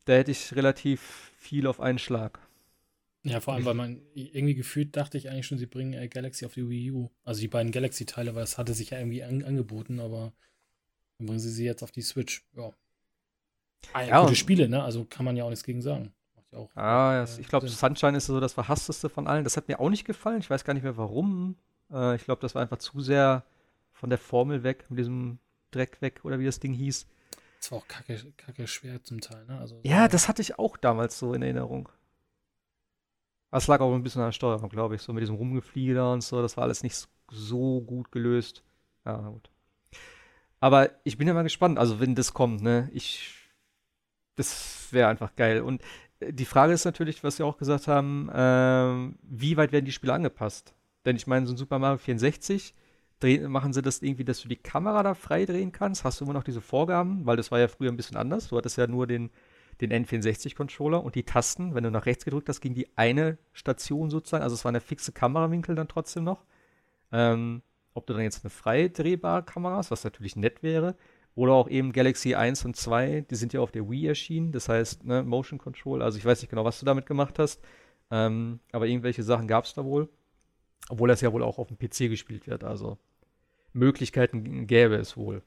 da 0.05 0.15
hätte 0.15 0.31
ich 0.31 0.55
relativ 0.55 1.33
viel 1.39 1.67
auf 1.67 1.81
einen 1.81 1.99
Schlag. 1.99 2.39
Ja, 3.23 3.41
vor 3.41 3.55
allem, 3.55 3.65
weil 3.65 3.75
man 3.75 4.03
irgendwie 4.15 4.55
gefühlt 4.55 4.97
dachte 4.97 5.17
ich 5.17 5.31
eigentlich 5.31 5.47
schon, 5.47 5.57
sie 5.57 5.67
bringen 5.67 5.95
äh, 5.95 6.09
Galaxy 6.09 6.45
auf 6.45 6.53
die 6.53 6.69
Wii 6.69 6.91
U. 6.91 7.11
Also 7.25 7.41
die 7.41 7.49
beiden 7.49 7.73
Galaxy-Teile, 7.73 8.35
weil 8.35 8.45
es 8.45 8.59
hatte 8.59 8.75
sich 8.75 8.91
ja 8.91 8.99
irgendwie 8.99 9.23
an, 9.23 9.43
angeboten, 9.43 9.99
aber 9.99 10.35
dann 11.19 11.27
bringen 11.27 11.41
sie 11.41 11.51
sie 11.51 11.65
jetzt 11.65 11.83
auf 11.83 11.91
die 11.91 12.03
Switch. 12.03 12.45
Ja. 12.55 12.71
Ah, 13.95 14.03
ja, 14.03 14.23
gute 14.23 14.37
Spiele, 14.37 14.69
ne? 14.69 14.83
Also 14.83 15.05
kann 15.07 15.25
man 15.25 15.37
ja 15.37 15.45
auch 15.45 15.51
nichts 15.51 15.65
gegen 15.65 15.81
sagen. 15.81 16.13
Auch. 16.55 16.75
Ah, 16.77 17.15
ja, 17.15 17.39
ich 17.39 17.49
glaube, 17.49 17.69
Sunshine 17.69 18.17
ist 18.17 18.27
so 18.27 18.41
das 18.41 18.53
verhassteste 18.53 19.09
von 19.09 19.27
allen. 19.27 19.45
Das 19.45 19.57
hat 19.57 19.69
mir 19.69 19.81
auch 19.81 19.91
nicht 19.91 20.05
gefallen. 20.05 20.39
Ich 20.41 20.51
weiß 20.51 20.65
gar 20.65 20.75
nicht 20.75 20.83
mehr 20.83 20.97
warum. 20.97 21.57
Äh, 21.93 22.17
ich 22.17 22.25
glaube, 22.25 22.43
das 22.43 22.55
war 22.55 22.63
einfach 22.63 22.79
zu 22.79 23.01
sehr 23.01 23.45
von 23.93 24.11
der 24.11 24.19
Formel 24.19 24.63
weg, 24.63 24.87
mit 24.89 24.99
diesem 24.99 25.39
Dreck 25.71 26.01
weg 26.01 26.21
oder 26.25 26.39
wie 26.39 26.45
das 26.45 26.61
Ding 26.61 26.73
hieß. 26.73 27.07
Das 27.61 27.73
war 27.73 27.79
auch 27.79 27.89
kacke, 27.89 28.33
kacke 28.37 28.67
schwer 28.67 29.03
zum 29.03 29.21
Teil, 29.21 29.45
ne? 29.47 29.59
Also, 29.59 29.81
ja, 29.85 30.09
das 30.09 30.29
hatte 30.29 30.43
ich 30.43 30.59
auch 30.59 30.77
damals 30.77 31.19
so 31.19 31.33
in 31.33 31.43
Erinnerung. 31.43 31.89
Das 33.51 33.69
lag 33.69 33.81
auch 33.81 33.95
ein 33.95 34.03
bisschen 34.03 34.21
an 34.21 34.29
der 34.29 34.33
Steuerung, 34.33 34.69
glaube 34.69 34.97
ich, 34.97 35.03
so 35.03 35.13
mit 35.13 35.23
diesem 35.23 35.37
Rumgefliege 35.37 35.95
da 35.95 36.13
und 36.13 36.23
so. 36.23 36.43
Das 36.43 36.57
war 36.57 36.65
alles 36.65 36.83
nicht 36.83 37.09
so 37.31 37.81
gut 37.81 38.11
gelöst. 38.13 38.65
Ja, 39.05 39.17
gut. 39.17 39.49
Aber 40.61 40.91
ich 41.05 41.17
bin 41.19 41.29
ja 41.29 41.35
mal 41.35 41.43
gespannt, 41.43 41.79
also 41.79 42.01
wenn 42.01 42.15
das 42.15 42.35
kommt, 42.35 42.63
ne? 42.63 42.91
Ich. 42.93 43.35
Das 44.37 44.89
wäre 44.91 45.09
einfach 45.09 45.37
geil. 45.37 45.63
Und 45.63 45.81
äh, 45.83 45.85
die 46.31 46.45
Frage 46.45 46.73
ist 46.73 46.85
natürlich, 46.85 47.25
was 47.25 47.37
Sie 47.37 47.45
auch 47.45 47.57
gesagt 47.57 47.89
haben, 47.89 48.29
äh, 48.29 49.15
wie 49.23 49.57
weit 49.57 49.73
werden 49.73 49.85
die 49.85 49.93
Spiele 49.93 50.13
angepasst? 50.13 50.75
Denn 51.05 51.17
ich 51.17 51.27
meine, 51.27 51.47
so 51.47 51.53
ein 51.53 51.57
Super 51.57 51.79
Mario 51.79 51.99
64, 51.99 52.75
drehen, 53.21 53.51
machen 53.51 53.73
sie 53.73 53.83
das 53.83 54.03
irgendwie, 54.03 54.25
dass 54.25 54.41
du 54.41 54.49
die 54.49 54.57
Kamera 54.57 55.03
da 55.03 55.15
frei 55.15 55.45
drehen 55.45 55.73
kannst? 55.73 56.05
Hast 56.05 56.21
du 56.21 56.25
immer 56.25 56.35
noch 56.35 56.45
diese 56.45 56.61
Vorgaben? 56.61 57.27
Weil 57.27 57.37
das 57.37 57.51
war 57.51 57.59
ja 57.59 57.69
früher 57.69 57.91
ein 57.91 57.97
bisschen 57.97 58.17
anders. 58.17 58.49
Du 58.49 58.57
hattest 58.57 58.77
ja 58.77 58.87
nur 58.87 59.07
den, 59.07 59.31
den 59.81 59.93
N64-Controller 59.93 61.03
und 61.03 61.15
die 61.15 61.25
Tasten, 61.25 61.75
wenn 61.75 61.85
du 61.85 61.91
nach 61.91 62.07
rechts 62.07 62.25
gedrückt 62.25 62.49
hast, 62.49 62.61
ging 62.61 62.75
die 62.75 62.89
eine 62.97 63.39
Station 63.53 64.11
sozusagen, 64.11 64.43
also 64.43 64.55
es 64.55 64.65
war 64.65 64.71
eine 64.71 64.81
fixe 64.81 65.13
Kamerawinkel 65.13 65.75
dann 65.75 65.89
trotzdem 65.89 66.25
noch. 66.25 66.45
Ähm, 67.13 67.63
ob 67.95 68.07
du 68.07 68.13
dann 68.13 68.23
jetzt 68.23 68.45
eine 68.45 68.51
frei 68.51 68.89
drehbare 68.89 69.45
Kamera 69.45 69.77
hast, 69.77 69.91
was 69.91 70.05
natürlich 70.05 70.37
nett 70.37 70.63
wäre, 70.63 70.97
oder 71.35 71.53
auch 71.53 71.69
eben 71.69 71.93
Galaxy 71.93 72.35
1 72.35 72.65
und 72.65 72.77
2, 72.77 73.23
die 73.29 73.35
sind 73.35 73.53
ja 73.53 73.61
auf 73.61 73.73
der 73.73 73.89
Wii 73.89 74.07
erschienen, 74.07 74.53
das 74.53 74.69
heißt, 74.69 75.05
ne, 75.05 75.23
Motion 75.23 75.59
Control, 75.59 76.03
also 76.03 76.19
ich 76.19 76.25
weiß 76.25 76.41
nicht 76.43 76.51
genau, 76.51 76.65
was 76.65 76.79
du 76.79 76.87
damit 76.87 77.07
gemacht 77.07 77.39
hast, 77.39 77.61
ähm, 78.11 78.61
aber 78.73 78.87
irgendwelche 78.87 79.23
Sachen 79.23 79.49
gab 79.49 79.65
es 79.65 79.75
da 79.75 79.85
wohl. 79.85 80.09
Obwohl 80.89 81.09
das 81.09 81.21
ja 81.23 81.33
wohl 81.33 81.43
auch 81.43 81.59
auf 81.59 81.69
dem 81.69 81.79
PC 81.79 82.11
gespielt 82.11 82.47
wird. 82.47 82.63
Also 82.63 82.99
Möglichkeiten 83.73 84.67
gäbe 84.67 84.97
es 84.97 85.17
wohl. 85.17 85.43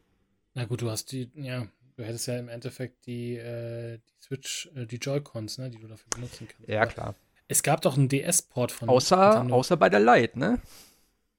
Na 0.56 0.66
gut, 0.66 0.82
du 0.82 0.90
hast 0.90 1.12
die, 1.12 1.30
ja, 1.36 1.68
du 1.96 2.04
hättest 2.04 2.28
ja 2.28 2.38
im 2.38 2.50
Endeffekt 2.50 3.06
die, 3.06 3.36
äh, 3.36 4.00
die 4.00 4.24
Switch, 4.24 4.70
äh, 4.76 4.86
die 4.86 4.98
Joy-Cons, 4.98 5.60
ne, 5.60 5.70
die 5.70 5.78
du 5.78 5.88
dafür 5.88 6.10
benutzen 6.10 6.48
kannst. 6.48 6.68
Ja, 6.68 6.86
klar. 6.86 7.16
Es 7.48 7.64
gab 7.64 7.82
doch 7.82 7.96
einen 7.96 8.10
DS-Port 8.10 8.72
von. 8.72 8.90
Außer, 8.90 9.46
außer 9.52 9.78
bei 9.78 9.90
der 9.90 10.00
Lite, 10.00 10.38
ne? 10.38 10.60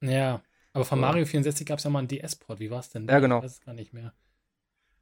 Ja, 0.01 0.43
aber 0.73 0.85
von 0.85 1.01
Mario 1.01 1.27
64 1.27 1.67
gab 1.67 1.79
es 1.79 1.85
ja 1.85 1.91
mal 1.91 1.99
einen 1.99 2.09
DS-Port. 2.09 2.61
Wie 2.61 2.71
war 2.71 2.81
es 2.81 2.91
denn? 2.91 3.07
Ja, 3.09 3.19
genau. 3.19 3.39
Ich 3.39 3.45
weiß 3.45 3.53
es 3.53 3.61
gar 3.61 3.75
nicht 3.75 3.93
mehr. 3.93 4.15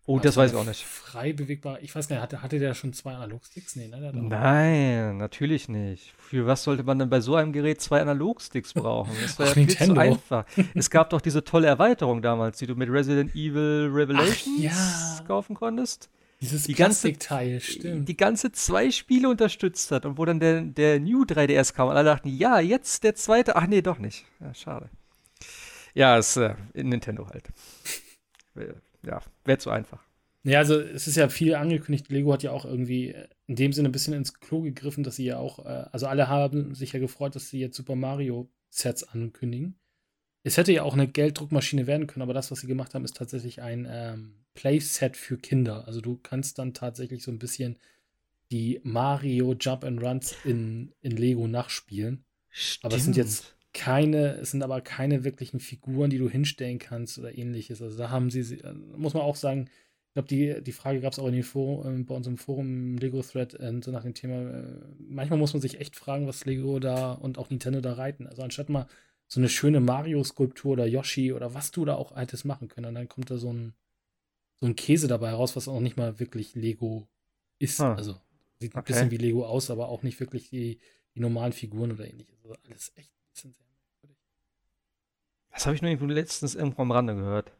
Oh, 0.08 0.20
das 0.20 0.36
weiß 0.36 0.52
ich 0.52 0.56
auch 0.56 0.64
nicht. 0.64 0.84
Frei 0.84 1.32
bewegbar. 1.32 1.80
Ich 1.82 1.92
weiß 1.94 2.06
gar 2.06 2.16
nicht, 2.16 2.22
hatte, 2.22 2.40
hatte 2.40 2.60
der 2.60 2.74
schon 2.74 2.92
zwei 2.92 3.14
Analogsticks? 3.14 3.74
Nee, 3.74 3.88
ne? 3.88 4.12
Nein, 4.14 5.16
natürlich 5.16 5.68
nicht. 5.68 6.14
Für 6.16 6.46
was 6.46 6.62
sollte 6.62 6.84
man 6.84 7.00
denn 7.00 7.10
bei 7.10 7.20
so 7.20 7.34
einem 7.34 7.52
Gerät 7.52 7.80
zwei 7.80 8.00
Analogsticks 8.00 8.72
brauchen? 8.74 9.12
Das 9.20 9.36
wäre 9.38 9.48
ja 9.48 9.54
viel 9.54 9.66
Nintendo. 9.66 9.94
zu 9.94 10.00
einfach. 10.00 10.44
es 10.74 10.90
gab 10.90 11.10
doch 11.10 11.20
diese 11.20 11.42
tolle 11.42 11.66
Erweiterung 11.66 12.22
damals, 12.22 12.58
die 12.58 12.68
du 12.68 12.76
mit 12.76 12.88
Resident 12.88 13.34
Evil 13.34 13.90
Revelations 13.92 14.60
ja. 14.60 15.24
kaufen 15.26 15.56
konntest. 15.56 16.08
Dieses 16.40 16.64
die 16.64 16.74
Plastikteil, 16.74 17.60
stimmt. 17.60 18.08
Die 18.08 18.16
ganze 18.16 18.52
zwei 18.52 18.92
Spiele 18.92 19.28
unterstützt 19.28 19.90
hat 19.90 20.06
und 20.06 20.18
wo 20.18 20.24
dann 20.24 20.38
der, 20.38 20.60
der 20.60 21.00
New 21.00 21.24
3DS 21.24 21.74
kam 21.74 21.88
und 21.88 21.96
alle 21.96 22.10
dachten, 22.10 22.28
ja, 22.28 22.60
jetzt 22.60 23.02
der 23.02 23.16
zweite. 23.16 23.56
Ach 23.56 23.66
nee, 23.66 23.82
doch 23.82 23.98
nicht. 23.98 24.24
Ja, 24.38 24.54
schade. 24.54 24.88
Ja, 25.94 26.18
ist 26.18 26.36
äh, 26.36 26.54
Nintendo 26.74 27.26
halt. 27.28 27.48
ja, 29.06 29.20
wäre 29.44 29.58
zu 29.58 29.70
einfach. 29.70 30.02
Ja, 30.42 30.58
also 30.58 30.78
es 30.78 31.08
ist 31.08 31.16
ja 31.16 31.28
viel 31.28 31.54
angekündigt. 31.56 32.08
Lego 32.08 32.32
hat 32.32 32.44
ja 32.44 32.52
auch 32.52 32.64
irgendwie 32.64 33.14
in 33.46 33.56
dem 33.56 33.72
Sinne 33.72 33.88
ein 33.88 33.92
bisschen 33.92 34.14
ins 34.14 34.34
Klo 34.34 34.62
gegriffen, 34.62 35.02
dass 35.02 35.16
sie 35.16 35.24
ja 35.24 35.38
auch, 35.38 35.64
äh, 35.64 35.86
also 35.90 36.06
alle 36.06 36.28
haben 36.28 36.74
sich 36.74 36.92
ja 36.92 37.00
gefreut, 37.00 37.34
dass 37.34 37.48
sie 37.50 37.58
jetzt 37.58 37.76
Super 37.76 37.96
Mario 37.96 38.48
Sets 38.70 39.04
ankündigen. 39.04 39.76
Es 40.44 40.56
hätte 40.56 40.72
ja 40.72 40.84
auch 40.84 40.94
eine 40.94 41.08
Gelddruckmaschine 41.08 41.88
werden 41.88 42.06
können, 42.06 42.22
aber 42.22 42.34
das, 42.34 42.52
was 42.52 42.60
sie 42.60 42.68
gemacht 42.68 42.94
haben, 42.94 43.04
ist 43.04 43.16
tatsächlich 43.16 43.60
ein 43.60 43.88
ähm, 43.90 44.44
Playset 44.54 45.16
für 45.16 45.36
Kinder. 45.36 45.84
Also 45.88 46.00
du 46.00 46.16
kannst 46.22 46.60
dann 46.60 46.74
tatsächlich 46.74 47.24
so 47.24 47.32
ein 47.32 47.40
bisschen 47.40 47.76
die 48.52 48.80
Mario 48.84 49.56
Jump 49.58 49.82
and 49.82 50.00
Runs 50.00 50.36
in, 50.44 50.92
in 51.00 51.16
Lego 51.16 51.48
nachspielen. 51.48 52.24
Stimmt. 52.50 52.84
Aber 52.84 52.96
es 52.96 53.02
sind 53.02 53.16
jetzt 53.16 53.55
keine, 53.76 54.36
es 54.36 54.52
sind 54.52 54.62
aber 54.62 54.80
keine 54.80 55.22
wirklichen 55.22 55.60
Figuren, 55.60 56.08
die 56.08 56.18
du 56.18 56.30
hinstellen 56.30 56.78
kannst 56.78 57.18
oder 57.18 57.36
ähnliches. 57.36 57.82
Also 57.82 57.98
da 57.98 58.10
haben 58.10 58.30
sie, 58.30 58.40
äh, 58.58 58.72
muss 58.72 59.12
man 59.12 59.22
auch 59.22 59.36
sagen, 59.36 59.68
ich 60.08 60.12
glaube, 60.14 60.28
die, 60.28 60.62
die 60.62 60.72
Frage 60.72 61.00
gab 61.00 61.12
es 61.12 61.18
auch 61.18 61.26
in 61.26 61.34
den 61.34 61.42
Forum, 61.42 62.00
äh, 62.00 62.02
bei 62.04 62.14
uns 62.14 62.26
im 62.26 62.38
Forum 62.38 62.96
Lego 62.96 63.20
Thread 63.20 63.52
äh, 63.54 63.80
so 63.84 63.90
nach 63.90 64.02
dem 64.02 64.14
Thema. 64.14 64.50
Äh, 64.50 64.64
manchmal 64.98 65.38
muss 65.38 65.52
man 65.52 65.60
sich 65.60 65.78
echt 65.78 65.94
fragen, 65.94 66.26
was 66.26 66.46
Lego 66.46 66.78
da 66.80 67.12
und 67.12 67.36
auch 67.36 67.50
Nintendo 67.50 67.82
da 67.82 67.92
reiten. 67.92 68.26
Also 68.26 68.42
anstatt 68.42 68.70
mal 68.70 68.86
so 69.26 69.40
eine 69.40 69.50
schöne 69.50 69.80
Mario-Skulptur 69.80 70.72
oder 70.72 70.86
Yoshi 70.86 71.34
oder 71.34 71.52
was 71.52 71.70
du 71.70 71.84
da 71.84 71.96
auch 71.96 72.12
altes 72.12 72.44
machen 72.44 72.68
können, 72.68 72.86
und 72.86 72.94
dann 72.94 73.08
kommt 73.08 73.30
da 73.30 73.36
so 73.36 73.52
ein, 73.52 73.74
so 74.54 74.66
ein 74.66 74.74
Käse 74.74 75.06
dabei 75.06 75.28
heraus, 75.28 75.54
was 75.54 75.68
auch 75.68 75.80
nicht 75.80 75.98
mal 75.98 76.18
wirklich 76.18 76.54
Lego 76.54 77.08
ist. 77.58 77.80
Ah, 77.80 77.94
also 77.94 78.16
sieht 78.58 78.70
okay. 78.74 78.78
ein 78.78 78.84
bisschen 78.84 79.10
wie 79.10 79.18
Lego 79.18 79.44
aus, 79.44 79.70
aber 79.70 79.90
auch 79.90 80.02
nicht 80.02 80.18
wirklich 80.18 80.48
die, 80.48 80.78
die 81.14 81.20
normalen 81.20 81.52
Figuren 81.52 81.92
oder 81.92 82.08
ähnliches. 82.08 82.38
Also 82.42 82.56
alles 82.66 82.92
echt 82.96 83.10
ein 83.10 83.32
bisschen 83.34 83.52
sehr 83.52 83.65
das 85.56 85.64
habe 85.66 85.74
ich 85.74 85.82
nur 85.82 85.90
irgendwo 85.90 86.06
letztens 86.06 86.54
irgendwo 86.54 86.82
am 86.82 86.90
Rande 86.90 87.14
gehört, 87.14 87.50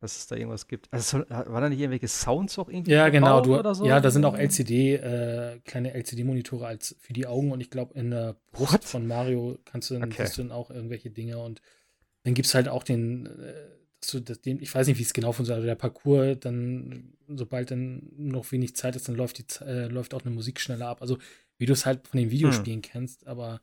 dass 0.00 0.18
es 0.18 0.26
da 0.26 0.34
irgendwas 0.34 0.66
gibt. 0.66 0.92
Also 0.92 1.20
war 1.28 1.60
da 1.60 1.68
nicht 1.68 1.78
irgendwelche 1.78 2.08
Sounds 2.08 2.58
auch 2.58 2.68
irgendwie? 2.68 2.90
Ja, 2.90 3.08
genau. 3.08 3.40
Du, 3.40 3.56
oder 3.56 3.74
so? 3.74 3.86
Ja, 3.86 4.00
da 4.00 4.10
sind 4.10 4.24
auch 4.24 4.36
LCD, 4.36 4.96
äh, 4.96 5.60
kleine 5.64 5.94
LCD-Monitore 5.94 6.66
als 6.66 6.96
für 7.00 7.12
die 7.12 7.26
Augen 7.26 7.52
und 7.52 7.60
ich 7.60 7.70
glaube, 7.70 7.94
in 7.94 8.10
der 8.10 8.34
Brust 8.50 8.72
What? 8.72 8.84
von 8.84 9.06
Mario 9.06 9.58
kannst 9.64 9.90
du 9.90 9.94
dann, 9.94 10.04
okay. 10.04 10.24
siehst 10.24 10.38
du 10.38 10.42
dann 10.42 10.52
auch 10.52 10.70
irgendwelche 10.70 11.10
Dinge 11.10 11.38
und 11.38 11.62
dann 12.24 12.34
gibt 12.34 12.46
es 12.46 12.54
halt 12.54 12.68
auch 12.68 12.82
den, 12.82 13.26
äh, 13.26 13.54
du, 14.10 14.20
das, 14.20 14.40
den, 14.40 14.60
ich 14.60 14.74
weiß 14.74 14.88
nicht, 14.88 14.98
wie 14.98 15.04
es 15.04 15.12
genau 15.12 15.30
funktioniert, 15.30 15.58
also 15.58 15.66
der 15.66 15.76
Parcours, 15.76 16.38
dann, 16.40 17.12
sobald 17.28 17.70
dann 17.70 18.10
noch 18.16 18.50
wenig 18.50 18.74
Zeit 18.74 18.96
ist, 18.96 19.08
dann 19.08 19.14
läuft, 19.14 19.38
die, 19.38 19.64
äh, 19.64 19.86
läuft 19.86 20.14
auch 20.14 20.24
eine 20.24 20.34
Musik 20.34 20.60
schneller 20.60 20.88
ab. 20.88 21.02
Also, 21.02 21.18
wie 21.58 21.66
du 21.66 21.72
es 21.72 21.86
halt 21.86 22.08
von 22.08 22.18
den 22.18 22.30
Videospielen 22.30 22.82
hm. 22.82 22.90
kennst, 22.90 23.26
aber 23.26 23.60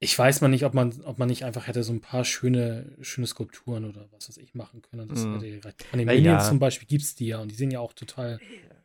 ich 0.00 0.16
weiß 0.16 0.40
mal 0.40 0.48
nicht, 0.48 0.64
ob 0.64 0.74
man, 0.74 1.00
ob 1.04 1.18
man 1.18 1.28
nicht 1.28 1.44
einfach 1.44 1.66
hätte 1.66 1.82
so 1.82 1.92
ein 1.92 2.00
paar 2.00 2.24
schöne, 2.24 2.96
schöne 3.00 3.26
Skulpturen 3.26 3.84
oder 3.84 4.06
was 4.12 4.28
weiß 4.28 4.36
ich 4.36 4.54
machen 4.54 4.82
können. 4.82 5.08
Das 5.08 5.24
mm. 5.24 5.40
hätte 5.40 5.84
Von 5.90 5.98
den 5.98 6.06
Minions 6.06 6.44
ja. 6.44 6.48
zum 6.48 6.58
Beispiel 6.60 6.86
gibt 6.86 7.02
es 7.02 7.14
die 7.16 7.26
ja 7.26 7.38
und 7.38 7.50
die 7.50 7.56
sehen 7.56 7.70
ja 7.70 7.80
auch 7.80 7.92
total 7.92 8.38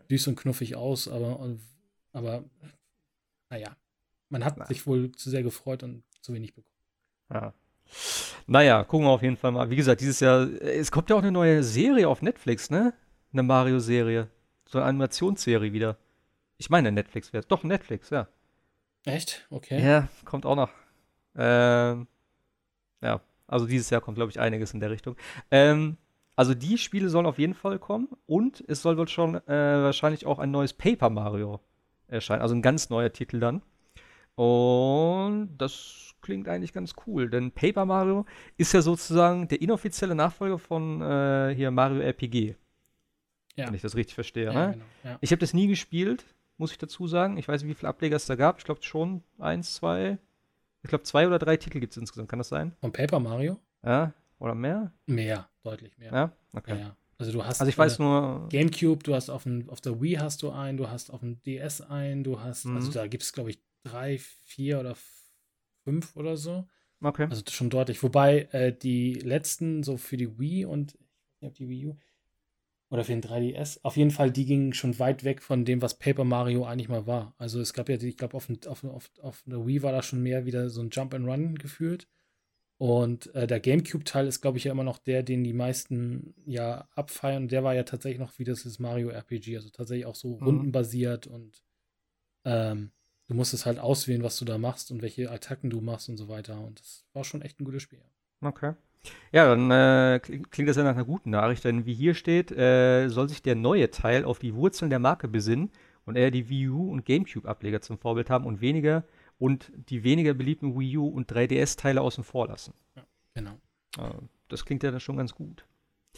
süß 0.10 0.28
und 0.28 0.36
knuffig 0.36 0.76
aus, 0.76 1.08
aber, 1.08 1.56
aber 2.14 2.44
naja, 3.50 3.76
man 4.30 4.44
hat 4.44 4.58
Na. 4.58 4.66
sich 4.66 4.88
wohl 4.88 5.12
zu 5.12 5.30
sehr 5.30 5.44
gefreut 5.44 5.84
und 5.84 6.04
zu 6.22 6.34
wenig 6.34 6.56
bekommen. 6.56 6.74
Ja. 7.32 7.54
Naja, 8.48 8.84
gucken 8.84 9.06
wir 9.06 9.12
auf 9.12 9.22
jeden 9.22 9.38
Fall 9.38 9.52
mal. 9.52 9.70
Wie 9.70 9.76
gesagt, 9.76 10.02
dieses 10.02 10.20
Jahr, 10.20 10.50
es 10.62 10.92
kommt 10.92 11.10
ja 11.10 11.16
auch 11.16 11.22
eine 11.22 11.32
neue 11.32 11.64
Serie 11.64 12.10
auf 12.10 12.22
Netflix, 12.22 12.70
ne? 12.70 12.94
Eine 13.32 13.44
Mario-Serie. 13.44 14.30
So 14.68 14.80
eine 14.80 14.88
Animationsserie 14.88 15.72
wieder. 15.74 15.98
Ich 16.58 16.70
meine, 16.70 16.92
Netflix 16.92 17.34
wäre 17.34 17.46
Doch, 17.46 17.64
Netflix, 17.64 18.10
ja. 18.10 18.28
Echt? 19.06 19.46
Okay. 19.50 19.84
Ja, 19.84 20.08
kommt 20.26 20.46
auch 20.46 20.56
noch. 20.56 20.70
Ähm, 21.36 22.08
ja, 23.02 23.22
also 23.48 23.66
dieses 23.66 23.90
Jahr 23.90 24.02
kommt, 24.02 24.16
glaube 24.16 24.32
ich, 24.32 24.40
einiges 24.40 24.74
in 24.74 24.80
der 24.80 24.92
Richtung. 24.92 25.16
Ähm, 25.52 25.98
also 26.36 26.54
die 26.54 26.78
Spiele 26.78 27.10
sollen 27.10 27.26
auf 27.26 27.38
jeden 27.38 27.54
Fall 27.54 27.78
kommen 27.80 28.08
und 28.26 28.64
es 28.68 28.82
soll 28.82 28.98
wohl 28.98 29.08
schon 29.08 29.36
äh, 29.36 29.84
wahrscheinlich 29.84 30.26
auch 30.26 30.40
ein 30.40 30.52
neues 30.52 30.74
Paper 30.74 31.10
Mario 31.10 31.60
erscheinen, 32.08 32.42
also 32.42 32.56
ein 32.56 32.62
ganz 32.62 32.90
neuer 32.90 33.12
Titel 33.12 33.40
dann. 33.40 33.62
Und 34.36 35.56
das 35.58 36.16
klingt 36.22 36.48
eigentlich 36.48 36.74
ganz 36.74 36.96
cool, 37.06 37.30
denn 37.30 37.52
Paper 37.52 37.86
Mario 37.86 38.26
ist 38.58 38.74
ja 38.74 38.82
sozusagen 38.82 39.48
der 39.48 39.62
inoffizielle 39.62 40.16
Nachfolger 40.16 40.58
von 40.58 41.02
äh, 41.02 41.54
hier 41.56 41.70
Mario 41.70 42.02
RPG. 42.02 42.56
Ja. 43.56 43.68
Wenn 43.68 43.76
ich 43.76 43.84
das 43.84 43.96
richtig 43.96 44.16
verstehe. 44.16 44.46
Ja, 44.46 44.54
ne? 44.54 44.72
genau, 44.74 44.86
ja. 45.04 45.18
Ich 45.22 45.32
habe 45.32 45.40
das 45.40 45.54
nie 45.54 45.68
gespielt, 45.68 46.26
muss 46.58 46.72
ich 46.72 46.80
dazu 46.80 47.08
sagen. 47.08 47.38
Ich 47.38 47.48
weiß 47.48 47.62
nicht, 47.62 47.70
wie 47.70 47.76
viele 47.76 47.90
Ableger 47.90 48.16
es 48.16 48.26
da 48.26 48.36
gab. 48.36 48.58
Ich 48.58 48.66
glaube 48.66 48.82
schon 48.82 49.22
eins, 49.38 49.76
zwei, 49.76 50.18
ich 50.84 50.90
glaube, 50.90 51.04
zwei 51.04 51.26
oder 51.26 51.40
drei 51.40 51.58
Titel 51.58 51.80
gibt 51.80 51.94
es 51.94 51.98
insgesamt, 51.98 52.30
kann 52.30 52.40
das 52.40 52.50
sein? 52.50 52.76
Von 52.82 52.92
Paper 52.92 53.20
Mario? 53.20 53.60
Ja, 53.84 54.14
oder 54.38 54.54
mehr? 54.54 54.92
Mehr, 55.06 55.50
deutlich 55.64 55.98
mehr. 55.98 56.12
Ja, 56.12 56.32
okay. 56.52 56.78
Ja, 56.78 56.98
Also 57.18 57.32
du 57.32 57.44
hast 57.44 57.62
also 57.62 57.70
ich 57.70 57.78
weiß 57.78 58.00
nur 58.00 58.50
GameCube, 58.50 59.04
du 59.04 59.16
hast 59.16 59.30
auf, 59.30 59.44
dem, 59.44 59.70
auf 59.70 59.80
der 59.80 60.02
Wii 60.02 60.16
hast 60.16 60.44
du 60.44 60.52
einen, 60.52 60.78
du 60.78 60.90
hast 60.90 61.10
auf 61.10 61.22
dem 61.22 61.42
DS 61.44 61.82
einen, 61.82 62.24
du 62.24 62.42
hast, 62.42 62.66
also 62.66 62.70
mhm. 62.70 62.76
also 62.76 62.92
da 62.92 63.08
gibt 63.08 63.24
es 63.24 63.32
glaube 63.32 63.52
ich 63.52 63.60
drei, 63.84 64.18
vier 64.18 64.80
oder 64.80 64.96
fünf 65.86 66.16
oder 66.16 66.36
so. 66.36 66.68
Okay. 67.02 67.28
Also 67.30 67.44
schon 67.50 67.70
deutlich. 67.70 68.02
Wobei 68.04 68.48
äh, 68.52 68.76
die 68.78 69.14
letzten 69.14 69.84
so 69.84 69.98
für 69.98 70.18
die 70.18 70.40
Wii 70.40 70.66
und 70.66 70.98
ich 71.40 71.46
habe 71.46 71.56
die 71.56 71.68
Wii 71.68 71.88
U, 71.88 71.98
oder 72.94 73.04
für 73.04 73.12
den 73.12 73.24
3DS. 73.24 73.80
Auf 73.82 73.98
jeden 73.98 74.12
Fall, 74.12 74.30
die 74.30 74.46
gingen 74.46 74.74
schon 74.74 75.00
weit 75.00 75.24
weg 75.24 75.42
von 75.42 75.66
dem, 75.66 75.82
was 75.82 75.98
Paper 75.98 76.26
Mario 76.26 76.64
eigentlich 76.64 76.90
mal 76.90 77.08
war. 77.08 77.34
Also 77.40 77.60
es 77.60 77.74
gab 77.74 77.90
ja, 77.90 77.96
ich 77.96 78.18
glaube, 78.18 78.38
auf, 78.38 78.48
auf, 78.68 78.84
auf, 78.84 79.10
auf 79.20 79.44
der 79.48 79.66
Wii 79.66 79.82
war 79.82 79.92
da 79.92 80.04
schon 80.04 80.22
mehr 80.22 80.46
wieder 80.46 80.70
so 80.70 80.80
ein 80.80 80.92
Jump 80.92 81.16
and 81.16 81.28
Run 81.28 81.56
gefühlt. 81.56 82.08
Und 82.78 83.34
äh, 83.34 83.48
der 83.48 83.60
GameCube-Teil 83.60 84.28
ist, 84.28 84.42
glaube 84.42 84.60
ich, 84.60 84.66
ja 84.66 84.72
immer 84.72 84.84
noch 84.84 85.00
der, 85.00 85.24
den 85.24 85.44
die 85.44 85.54
meisten 85.54 86.36
ja 86.46 86.88
abfeiern. 86.94 87.48
Der 87.48 87.64
war 87.64 87.74
ja 87.74 87.82
tatsächlich 87.82 88.20
noch 88.20 88.38
wie 88.38 88.44
das 88.44 88.78
Mario 88.78 89.10
RPG, 89.10 89.56
also 89.56 89.72
tatsächlich 89.72 90.06
auch 90.06 90.16
so 90.16 90.38
mhm. 90.38 90.44
rundenbasiert 90.44 91.26
und 91.26 91.64
ähm, 92.46 92.92
du 93.26 93.34
musstest 93.34 93.66
halt 93.66 93.80
auswählen, 93.80 94.22
was 94.22 94.38
du 94.38 94.46
da 94.46 94.60
machst 94.60 94.92
und 94.92 95.02
welche 95.02 95.32
Attacken 95.32 95.72
du 95.72 95.82
machst 95.82 96.10
und 96.10 96.18
so 96.18 96.28
weiter. 96.28 96.62
Und 96.62 96.80
das 96.80 97.08
war 97.14 97.24
schon 97.24 97.42
echt 97.42 97.60
ein 97.60 97.66
gutes 97.66 97.82
Spiel. 97.82 98.04
Okay. 98.42 98.74
Ja, 99.32 99.48
dann 99.48 99.72
äh, 99.72 100.20
klingt 100.20 100.70
das 100.70 100.78
ja 100.78 100.84
nach 100.84 100.92
einer 100.92 101.06
guten 101.06 101.32
Nachricht, 101.32 101.64
denn 101.64 101.86
wie 101.86 101.94
hier 101.94 102.14
steht, 102.14 102.52
äh, 102.52 103.10
soll 103.10 103.30
sich 103.30 103.42
der 103.42 103.56
neue 103.56 103.90
Teil 103.90 104.26
auf 104.26 104.40
die 104.40 104.54
Wurzeln 104.54 104.90
der 104.90 105.00
Marke 105.00 105.28
besinnen 105.28 105.72
und 106.06 106.16
eher 106.16 106.32
die 106.32 106.50
Wii 106.50 106.70
U 106.70 106.92
und 106.92 107.06
GameCube-Ableger 107.06 107.82
zum 107.82 107.98
Vorbild 107.98 108.30
haben 108.30 108.46
und 108.46 108.62
weniger 108.62 109.04
und 109.40 109.72
die 109.90 110.04
weniger 110.04 110.34
beliebten 110.34 110.78
Wii 110.78 110.98
U 110.98 111.08
und 111.08 111.32
3DS-Teile 111.32 112.02
außen 112.02 112.24
vor 112.24 112.48
lassen. 112.48 112.74
Ja, 112.96 113.04
genau. 113.34 113.54
Äh, 113.98 114.22
das 114.50 114.66
klingt 114.66 114.84
ja 114.84 114.92
dann 114.92 115.00
schon 115.00 115.18
ganz 115.18 115.34
gut. 115.34 115.66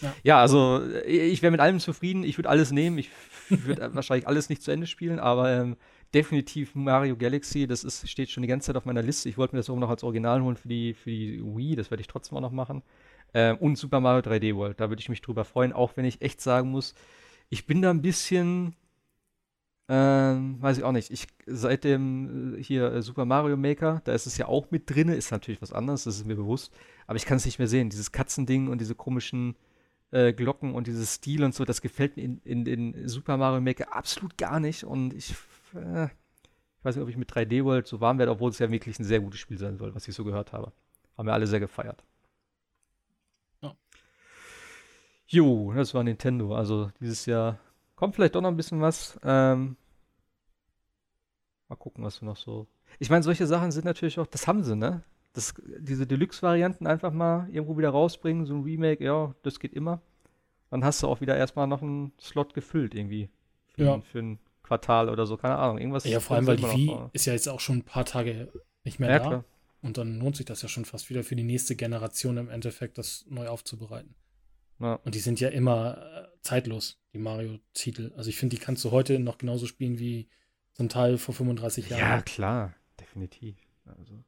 Ja, 0.01 0.13
ja 0.23 0.41
also 0.41 0.81
äh, 0.83 1.27
ich 1.27 1.41
wäre 1.41 1.51
mit 1.51 1.61
allem 1.61 1.79
zufrieden. 1.79 2.23
Ich 2.23 2.37
würde 2.37 2.49
alles 2.49 2.71
nehmen. 2.71 2.97
Ich 2.97 3.09
würde 3.49 3.95
wahrscheinlich 3.95 4.27
alles 4.27 4.49
nicht 4.49 4.61
zu 4.61 4.71
Ende 4.71 4.87
spielen, 4.87 5.19
aber 5.19 5.51
ähm, 5.51 5.77
definitiv 6.15 6.73
Mario 6.73 7.17
Galaxy. 7.17 7.67
Das 7.67 7.83
ist, 7.83 8.09
steht 8.09 8.31
schon 8.31 8.41
die 8.41 8.47
ganze 8.47 8.67
Zeit 8.67 8.77
auf 8.77 8.85
meiner 8.85 9.03
Liste. 9.03 9.29
Ich 9.29 9.37
wollte 9.37 9.55
mir 9.55 9.59
das 9.59 9.69
auch 9.69 9.75
noch 9.75 9.89
als 9.89 10.03
Original 10.03 10.41
holen 10.41 10.55
für 10.55 10.69
die, 10.69 10.93
für 10.93 11.09
die 11.09 11.43
Wii. 11.43 11.75
Das 11.75 11.91
werde 11.91 12.01
ich 12.01 12.07
trotzdem 12.07 12.37
auch 12.37 12.41
noch 12.41 12.51
machen. 12.51 12.81
Ähm, 13.33 13.57
und 13.57 13.77
Super 13.77 13.99
Mario 13.99 14.21
3D 14.21 14.55
World. 14.55 14.79
Da 14.79 14.89
würde 14.89 15.01
ich 15.01 15.09
mich 15.09 15.21
drüber 15.21 15.43
freuen, 15.43 15.73
auch 15.73 15.97
wenn 15.97 16.05
ich 16.05 16.21
echt 16.21 16.39
sagen 16.41 16.71
muss, 16.71 16.95
ich 17.49 17.67
bin 17.67 17.81
da 17.81 17.91
ein 17.91 18.01
bisschen. 18.01 18.75
Ähm, 19.87 20.59
weiß 20.61 20.79
ich 20.79 20.83
auch 20.83 20.93
nicht. 20.93 21.11
Ich 21.11 21.27
seit 21.45 21.83
dem 21.83 22.55
äh, 22.55 22.63
hier 22.63 22.91
äh, 22.91 23.01
Super 23.03 23.25
Mario 23.25 23.55
Maker, 23.55 24.01
da 24.05 24.13
ist 24.13 24.25
es 24.25 24.37
ja 24.37 24.47
auch 24.47 24.71
mit 24.71 24.89
drin, 24.89 25.09
ist 25.09 25.29
natürlich 25.29 25.61
was 25.61 25.73
anderes, 25.73 26.05
das 26.05 26.15
ist 26.15 26.25
mir 26.25 26.35
bewusst. 26.35 26.73
Aber 27.05 27.17
ich 27.17 27.25
kann 27.25 27.37
es 27.37 27.45
nicht 27.45 27.59
mehr 27.59 27.67
sehen. 27.67 27.91
Dieses 27.91 28.11
Katzending 28.11 28.69
und 28.69 28.81
diese 28.81 28.95
komischen 28.95 29.55
äh, 30.09 30.33
Glocken 30.33 30.73
und 30.73 30.87
dieses 30.87 31.15
Stil 31.15 31.43
und 31.43 31.53
so, 31.53 31.65
das 31.65 31.81
gefällt 31.81 32.15
mir 32.15 32.23
in, 32.23 32.41
in, 32.45 32.65
in 32.65 33.07
Super 33.07 33.37
Mario 33.37 33.61
Maker 33.61 33.93
absolut 33.93 34.37
gar 34.39 34.59
nicht. 34.59 34.85
Und 34.85 35.13
ich 35.13 35.35
äh, 35.75 36.05
ich 36.05 36.85
weiß 36.85 36.95
nicht, 36.95 37.03
ob 37.03 37.09
ich 37.09 37.17
mit 37.17 37.31
3D 37.31 37.63
World 37.63 37.87
so 37.87 37.99
warm 37.99 38.19
werde, 38.19 38.31
obwohl 38.31 38.51
es 38.51 38.59
ja 38.59 38.69
wirklich 38.69 38.99
ein 38.99 39.03
sehr 39.03 39.19
gutes 39.19 39.39
Spiel 39.39 39.57
sein 39.57 39.77
soll, 39.77 39.95
was 39.95 40.07
ich 40.07 40.15
so 40.15 40.23
gehört 40.23 40.53
habe. 40.53 40.71
Haben 41.17 41.27
wir 41.27 41.33
alle 41.33 41.47
sehr 41.47 41.59
gefeiert. 41.59 42.03
Ja. 43.61 43.75
Jo, 45.27 45.73
das 45.73 45.93
war 45.93 46.03
Nintendo. 46.03 46.55
Also 46.55 46.91
dieses 46.99 47.25
Jahr 47.25 47.59
kommt 47.95 48.15
vielleicht 48.15 48.35
doch 48.35 48.41
noch 48.41 48.49
ein 48.49 48.57
bisschen 48.57 48.81
was. 48.81 49.19
Ähm, 49.23 49.77
mal 51.69 51.75
gucken, 51.75 52.03
was 52.03 52.21
wir 52.21 52.27
noch 52.27 52.37
so. 52.37 52.67
Ich 52.99 53.09
meine, 53.09 53.23
solche 53.23 53.47
Sachen 53.47 53.71
sind 53.71 53.85
natürlich 53.85 54.19
auch, 54.19 54.27
das 54.27 54.47
haben 54.47 54.63
sie, 54.63 54.75
ne? 54.75 55.03
Das, 55.33 55.53
diese 55.79 56.07
Deluxe-Varianten 56.07 56.87
einfach 56.87 57.11
mal 57.11 57.49
irgendwo 57.51 57.77
wieder 57.77 57.89
rausbringen, 57.89 58.45
so 58.45 58.55
ein 58.55 58.63
Remake, 58.63 59.03
ja, 59.03 59.33
das 59.41 59.59
geht 59.59 59.73
immer. 59.73 60.01
Dann 60.69 60.85
hast 60.85 61.03
du 61.03 61.07
auch 61.07 61.19
wieder 61.19 61.35
erstmal 61.35 61.67
noch 61.67 61.81
einen 61.81 62.13
Slot 62.19 62.53
gefüllt 62.53 62.95
irgendwie. 62.95 63.29
Für, 63.73 63.83
ja. 63.83 63.99
für 64.01 64.19
ein 64.19 64.39
Quartal 64.65 65.09
oder 65.09 65.25
so, 65.25 65.37
keine 65.37 65.57
Ahnung. 65.57 65.77
Irgendwas. 65.77 66.05
Ja, 66.05 66.19
vor 66.19 66.35
allem, 66.35 66.47
weil 66.47 66.57
die 66.57 66.63
Wii 66.63 66.97
ist 67.13 67.25
ja 67.25 67.33
jetzt 67.33 67.47
auch 67.47 67.59
schon 67.59 67.77
ein 67.77 67.83
paar 67.83 68.05
Tage 68.05 68.51
nicht 68.83 68.99
mehr 68.99 69.09
ja, 69.09 69.19
da. 69.19 69.27
Klar. 69.27 69.45
Und 69.81 69.97
dann 69.97 70.19
lohnt 70.19 70.35
sich 70.35 70.45
das 70.45 70.61
ja 70.61 70.67
schon 70.67 70.85
fast 70.85 71.09
wieder 71.09 71.23
für 71.23 71.35
die 71.35 71.43
nächste 71.43 71.75
Generation 71.75 72.37
im 72.37 72.49
Endeffekt, 72.49 72.97
das 72.97 73.25
neu 73.29 73.47
aufzubereiten. 73.47 74.15
Ja. 74.79 74.95
Und 75.05 75.15
die 75.15 75.19
sind 75.19 75.39
ja 75.39 75.49
immer 75.49 75.97
äh, 75.97 76.27
zeitlos, 76.41 76.99
die 77.13 77.19
Mario-Titel. 77.19 78.11
Also 78.17 78.29
ich 78.29 78.37
finde, 78.37 78.55
die 78.55 78.61
kannst 78.61 78.83
du 78.83 78.91
heute 78.91 79.19
noch 79.19 79.37
genauso 79.37 79.67
spielen 79.67 79.99
wie 79.99 80.27
so 80.73 80.83
ein 80.83 80.89
Teil 80.89 81.17
vor 81.17 81.35
35 81.35 81.89
Jahren. 81.89 82.01
Ja, 82.01 82.21
klar, 82.21 82.73
definitiv. 82.99 83.55
Also, 83.85 84.23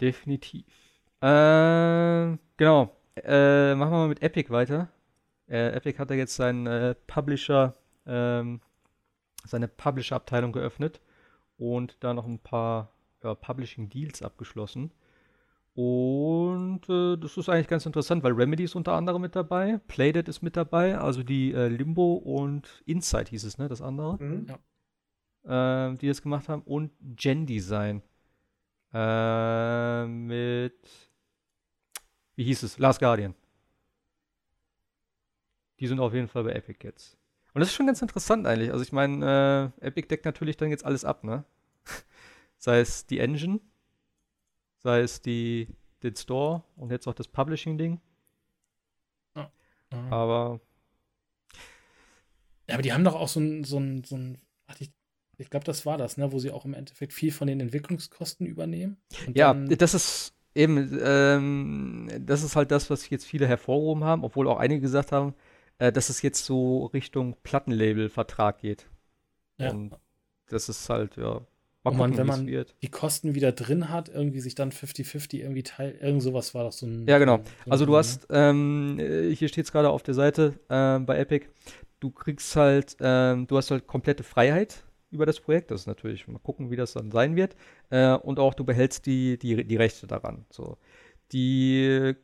definitiv. 0.00 0.66
Äh, 1.20 2.36
genau. 2.56 2.96
Äh, 3.16 3.74
machen 3.74 3.92
wir 3.92 3.98
mal 3.98 4.08
mit 4.08 4.22
Epic 4.22 4.50
weiter. 4.50 4.88
Äh, 5.48 5.72
Epic 5.72 5.98
hat 5.98 6.10
ja 6.10 6.16
jetzt 6.16 6.36
seinen 6.36 6.66
äh, 6.66 6.94
Publisher, 7.06 7.76
ähm, 8.10 8.60
seine 9.44 9.68
Publisher-Abteilung 9.68 10.52
geöffnet 10.52 11.00
und 11.56 11.96
da 12.00 12.12
noch 12.12 12.26
ein 12.26 12.38
paar 12.38 12.92
ja, 13.22 13.34
Publishing-Deals 13.34 14.22
abgeschlossen. 14.22 14.92
Und 15.74 16.88
äh, 16.88 17.16
das 17.16 17.36
ist 17.36 17.48
eigentlich 17.48 17.68
ganz 17.68 17.86
interessant, 17.86 18.22
weil 18.24 18.32
Remedy 18.32 18.64
ist 18.64 18.74
unter 18.74 18.94
anderem 18.94 19.22
mit 19.22 19.36
dabei, 19.36 19.80
Playdead 19.86 20.28
ist 20.28 20.42
mit 20.42 20.56
dabei, 20.56 20.98
also 20.98 21.22
die 21.22 21.52
äh, 21.52 21.68
Limbo 21.68 22.14
und 22.14 22.82
Inside 22.86 23.30
hieß 23.30 23.44
es, 23.44 23.56
ne, 23.56 23.68
das 23.68 23.80
andere, 23.80 24.22
mhm. 24.22 24.46
ja. 25.44 25.90
äh, 25.92 25.96
die 25.96 26.08
das 26.08 26.22
gemacht 26.22 26.48
haben, 26.48 26.62
und 26.62 26.90
Gen 27.00 27.46
Design 27.46 28.02
äh, 28.92 30.06
mit, 30.06 30.88
wie 32.34 32.44
hieß 32.44 32.64
es, 32.64 32.78
Last 32.78 32.98
Guardian. 32.98 33.34
Die 35.78 35.86
sind 35.86 36.00
auf 36.00 36.12
jeden 36.12 36.28
Fall 36.28 36.44
bei 36.44 36.52
Epic 36.52 36.80
jetzt. 36.82 37.19
Und 37.54 37.60
das 37.60 37.68
ist 37.68 37.74
schon 37.74 37.86
ganz 37.86 38.02
interessant 38.02 38.46
eigentlich. 38.46 38.72
Also 38.72 38.82
ich 38.82 38.92
meine, 38.92 39.72
äh, 39.80 39.86
Epic 39.86 40.08
deckt 40.08 40.24
natürlich 40.24 40.56
dann 40.56 40.70
jetzt 40.70 40.84
alles 40.84 41.04
ab, 41.04 41.24
ne? 41.24 41.44
sei 42.58 42.80
es 42.80 43.06
die 43.06 43.18
Engine, 43.18 43.60
sei 44.78 45.00
es 45.00 45.20
die, 45.20 45.68
den 46.02 46.14
Store 46.16 46.62
und 46.76 46.90
jetzt 46.90 47.06
auch 47.06 47.14
das 47.14 47.28
Publishing-Ding. 47.28 48.00
Ja. 49.36 49.50
Aber. 50.10 50.60
Ja, 52.68 52.74
aber 52.74 52.82
die 52.82 52.92
haben 52.92 53.04
doch 53.04 53.16
auch 53.16 53.28
so 53.28 53.40
ein, 53.40 53.64
so 53.64 53.78
ein, 53.78 54.04
so 54.04 54.16
ein 54.16 54.38
ach, 54.68 54.76
ich, 54.78 54.92
ich 55.38 55.50
glaube, 55.50 55.64
das 55.64 55.84
war 55.86 55.98
das, 55.98 56.16
ne, 56.16 56.30
wo 56.30 56.38
sie 56.38 56.52
auch 56.52 56.64
im 56.64 56.74
Endeffekt 56.74 57.12
viel 57.12 57.32
von 57.32 57.48
den 57.48 57.60
Entwicklungskosten 57.60 58.46
übernehmen. 58.46 58.96
ja, 59.34 59.52
das 59.54 59.94
ist 59.94 60.34
eben, 60.54 60.98
ähm, 61.02 62.08
das 62.20 62.42
ist 62.42 62.56
halt 62.56 62.70
das, 62.70 62.90
was 62.90 63.08
jetzt 63.10 63.24
viele 63.24 63.46
hervorgehoben 63.46 64.04
haben, 64.04 64.24
obwohl 64.24 64.48
auch 64.48 64.58
einige 64.58 64.80
gesagt 64.80 65.12
haben, 65.12 65.34
äh, 65.80 65.90
dass 65.90 66.08
es 66.08 66.22
jetzt 66.22 66.44
so 66.44 66.86
Richtung 66.86 67.36
Plattenlabel-Vertrag 67.42 68.58
geht. 68.58 68.86
Ja. 69.58 69.70
Und 69.70 69.96
das 70.48 70.68
ist 70.68 70.88
halt, 70.88 71.16
ja, 71.16 71.40
Mal 71.82 71.92
gucken, 71.92 71.98
man, 71.98 72.16
wenn 72.18 72.26
man 72.26 72.46
wird. 72.46 72.76
die 72.82 72.88
Kosten 72.88 73.34
wieder 73.34 73.52
drin 73.52 73.88
hat, 73.88 74.10
irgendwie 74.10 74.40
sich 74.40 74.54
dann 74.54 74.70
50-50 74.70 75.38
irgendwie 75.38 75.62
teilt, 75.62 76.00
irgend 76.02 76.22
sowas 76.22 76.54
war 76.54 76.64
doch 76.64 76.72
so 76.72 76.84
ein. 76.84 77.06
Ja, 77.08 77.18
genau. 77.18 77.38
So 77.64 77.70
also 77.70 77.86
du 77.86 77.96
hast, 77.96 78.26
ähm, 78.28 78.98
äh, 78.98 79.34
hier 79.34 79.48
steht 79.48 79.64
es 79.64 79.72
gerade 79.72 79.88
auf 79.88 80.02
der 80.02 80.12
Seite 80.12 80.60
äh, 80.68 80.98
bei 80.98 81.18
Epic, 81.18 81.46
du 82.00 82.10
kriegst 82.10 82.54
halt, 82.54 82.98
ähm, 83.00 83.46
du 83.46 83.56
hast 83.56 83.70
halt 83.70 83.86
komplette 83.86 84.24
Freiheit 84.24 84.84
über 85.10 85.24
das 85.24 85.40
Projekt. 85.40 85.70
Das 85.70 85.82
ist 85.82 85.86
natürlich, 85.86 86.28
mal 86.28 86.38
gucken, 86.38 86.70
wie 86.70 86.76
das 86.76 86.92
dann 86.92 87.10
sein 87.10 87.34
wird. 87.34 87.56
Äh, 87.88 88.12
und 88.12 88.38
auch 88.38 88.52
du 88.52 88.64
behältst 88.64 89.06
die, 89.06 89.38
die, 89.38 89.64
die 89.64 89.76
Rechte 89.76 90.06
daran. 90.06 90.44
So. 90.50 90.76
Die 91.32 91.86
äh, 91.86 92.14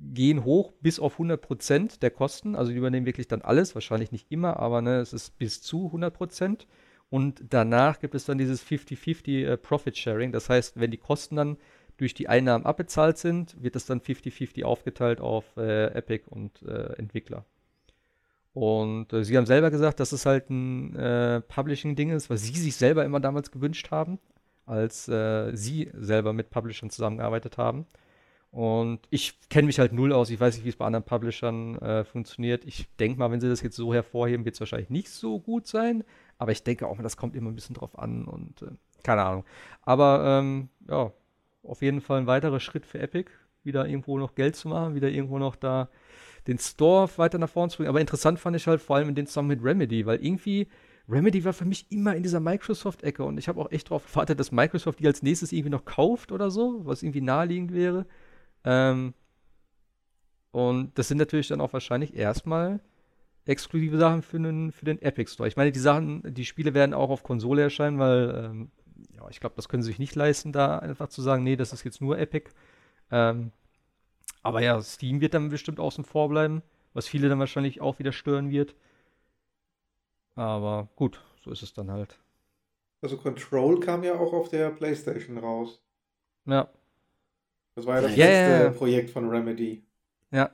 gehen 0.00 0.44
hoch 0.44 0.72
bis 0.80 0.98
auf 1.00 1.18
100% 1.18 2.00
der 2.00 2.10
Kosten. 2.10 2.54
Also 2.54 2.70
die 2.70 2.78
übernehmen 2.78 3.06
wirklich 3.06 3.28
dann 3.28 3.42
alles. 3.42 3.74
Wahrscheinlich 3.74 4.12
nicht 4.12 4.30
immer, 4.30 4.58
aber 4.58 4.82
ne, 4.82 4.96
es 4.98 5.12
ist 5.12 5.38
bis 5.38 5.62
zu 5.62 5.90
100%. 5.92 6.66
Und 7.10 7.42
danach 7.50 8.00
gibt 8.00 8.14
es 8.14 8.24
dann 8.24 8.38
dieses 8.38 8.64
50-50 8.64 9.46
äh, 9.46 9.56
Profit 9.56 9.96
Sharing. 9.96 10.32
Das 10.32 10.48
heißt, 10.48 10.78
wenn 10.78 10.90
die 10.90 10.98
Kosten 10.98 11.36
dann 11.36 11.56
durch 11.96 12.14
die 12.14 12.28
Einnahmen 12.28 12.64
abbezahlt 12.64 13.18
sind, 13.18 13.60
wird 13.62 13.74
das 13.74 13.86
dann 13.86 14.00
50-50 14.00 14.64
aufgeteilt 14.64 15.20
auf 15.20 15.44
äh, 15.56 15.86
Epic 15.86 16.24
und 16.28 16.62
äh, 16.62 16.94
Entwickler. 16.94 17.44
Und 18.52 19.12
äh, 19.12 19.24
sie 19.24 19.36
haben 19.36 19.46
selber 19.46 19.70
gesagt, 19.70 20.00
dass 20.00 20.12
es 20.12 20.26
halt 20.26 20.50
ein 20.50 20.94
äh, 20.96 21.40
Publishing-Ding 21.40 22.10
ist, 22.10 22.30
was 22.30 22.42
sie 22.42 22.58
sich 22.58 22.76
selber 22.76 23.04
immer 23.04 23.20
damals 23.20 23.50
gewünscht 23.50 23.90
haben, 23.90 24.18
als 24.66 25.08
äh, 25.08 25.54
sie 25.54 25.90
selber 25.94 26.32
mit 26.32 26.50
Publishern 26.50 26.90
zusammengearbeitet 26.90 27.58
haben. 27.58 27.86
Und 28.50 29.00
ich 29.10 29.38
kenne 29.50 29.66
mich 29.66 29.78
halt 29.78 29.92
null 29.92 30.12
aus. 30.12 30.30
Ich 30.30 30.40
weiß 30.40 30.56
nicht, 30.56 30.64
wie 30.64 30.70
es 30.70 30.76
bei 30.76 30.86
anderen 30.86 31.04
Publishern 31.04 31.76
äh, 31.78 32.04
funktioniert. 32.04 32.64
Ich 32.64 32.88
denke 32.96 33.18
mal, 33.18 33.30
wenn 33.30 33.40
sie 33.40 33.48
das 33.48 33.60
jetzt 33.60 33.76
so 33.76 33.92
hervorheben, 33.92 34.44
wird 34.44 34.54
es 34.54 34.60
wahrscheinlich 34.60 34.90
nicht 34.90 35.10
so 35.10 35.38
gut 35.38 35.66
sein. 35.66 36.02
Aber 36.38 36.52
ich 36.52 36.62
denke 36.62 36.86
auch, 36.86 37.00
das 37.02 37.16
kommt 37.16 37.36
immer 37.36 37.50
ein 37.50 37.54
bisschen 37.54 37.74
drauf 37.74 37.98
an 37.98 38.24
und 38.24 38.62
äh, 38.62 38.70
keine 39.02 39.22
Ahnung. 39.24 39.44
Aber 39.82 40.22
ähm, 40.24 40.68
ja, 40.88 41.12
auf 41.62 41.82
jeden 41.82 42.00
Fall 42.00 42.20
ein 42.20 42.26
weiterer 42.26 42.60
Schritt 42.60 42.86
für 42.86 43.00
Epic, 43.00 43.30
wieder 43.64 43.86
irgendwo 43.86 44.18
noch 44.18 44.34
Geld 44.34 44.56
zu 44.56 44.68
machen, 44.68 44.94
wieder 44.94 45.10
irgendwo 45.10 45.38
noch 45.38 45.56
da 45.56 45.88
den 46.46 46.58
Store 46.58 47.08
weiter 47.16 47.38
nach 47.38 47.50
vorne 47.50 47.70
zu 47.70 47.78
bringen. 47.78 47.90
Aber 47.90 48.00
interessant 48.00 48.38
fand 48.38 48.56
ich 48.56 48.66
halt 48.66 48.80
vor 48.80 48.96
allem 48.96 49.10
in 49.10 49.14
den 49.14 49.26
Zusammen 49.26 49.48
mit 49.48 49.62
Remedy, 49.62 50.06
weil 50.06 50.24
irgendwie 50.24 50.68
Remedy 51.08 51.44
war 51.44 51.52
für 51.52 51.64
mich 51.64 51.86
immer 51.90 52.14
in 52.16 52.22
dieser 52.22 52.40
Microsoft-Ecke 52.40 53.22
und 53.24 53.38
ich 53.38 53.48
habe 53.48 53.60
auch 53.60 53.70
echt 53.70 53.90
darauf 53.90 54.06
gewartet, 54.06 54.40
dass 54.40 54.52
Microsoft 54.52 55.00
die 55.00 55.06
als 55.06 55.22
nächstes 55.22 55.52
irgendwie 55.52 55.70
noch 55.70 55.84
kauft 55.84 56.32
oder 56.32 56.50
so, 56.50 56.80
was 56.84 57.02
irgendwie 57.02 57.20
naheliegend 57.20 57.72
wäre. 57.72 58.06
Ähm, 58.64 59.14
und 60.50 60.98
das 60.98 61.08
sind 61.08 61.18
natürlich 61.18 61.48
dann 61.48 61.60
auch 61.60 61.72
wahrscheinlich 61.72 62.14
erstmal 62.14 62.80
exklusive 63.44 63.98
Sachen 63.98 64.22
für 64.22 64.38
den, 64.38 64.72
für 64.72 64.84
den 64.84 65.00
Epic 65.00 65.30
Store. 65.32 65.48
Ich 65.48 65.56
meine, 65.56 65.72
die 65.72 65.78
Sachen, 65.78 66.22
die 66.34 66.44
Spiele 66.44 66.74
werden 66.74 66.94
auch 66.94 67.10
auf 67.10 67.22
Konsole 67.22 67.62
erscheinen, 67.62 67.98
weil 67.98 68.44
ähm, 68.44 68.70
ja, 69.14 69.28
ich 69.30 69.40
glaube, 69.40 69.56
das 69.56 69.68
können 69.68 69.82
sie 69.82 69.88
sich 69.88 69.98
nicht 69.98 70.14
leisten, 70.14 70.52
da 70.52 70.78
einfach 70.78 71.08
zu 71.08 71.22
sagen, 71.22 71.44
nee, 71.44 71.56
das 71.56 71.72
ist 71.72 71.84
jetzt 71.84 72.00
nur 72.00 72.18
Epic. 72.18 72.50
Ähm, 73.10 73.52
aber 74.42 74.62
ja, 74.62 74.80
Steam 74.82 75.20
wird 75.20 75.34
dann 75.34 75.48
bestimmt 75.48 75.80
außen 75.80 76.04
vor 76.04 76.28
bleiben, 76.28 76.62
was 76.92 77.08
viele 77.08 77.28
dann 77.28 77.38
wahrscheinlich 77.38 77.80
auch 77.80 77.98
wieder 77.98 78.12
stören 78.12 78.50
wird. 78.50 78.74
Aber 80.34 80.88
gut, 80.96 81.22
so 81.42 81.50
ist 81.50 81.62
es 81.62 81.72
dann 81.72 81.90
halt. 81.90 82.18
Also 83.00 83.16
Control 83.16 83.80
kam 83.80 84.02
ja 84.04 84.14
auch 84.14 84.32
auf 84.32 84.48
der 84.48 84.70
PlayStation 84.70 85.38
raus. 85.38 85.82
Ja. 86.46 86.68
Das 87.78 87.86
war 87.86 87.94
ja 87.94 88.02
das 88.02 88.16
ja, 88.16 88.26
letzte 88.26 88.64
ja. 88.64 88.70
Projekt 88.70 89.10
von 89.10 89.28
Remedy. 89.28 89.84
Ja. 90.32 90.50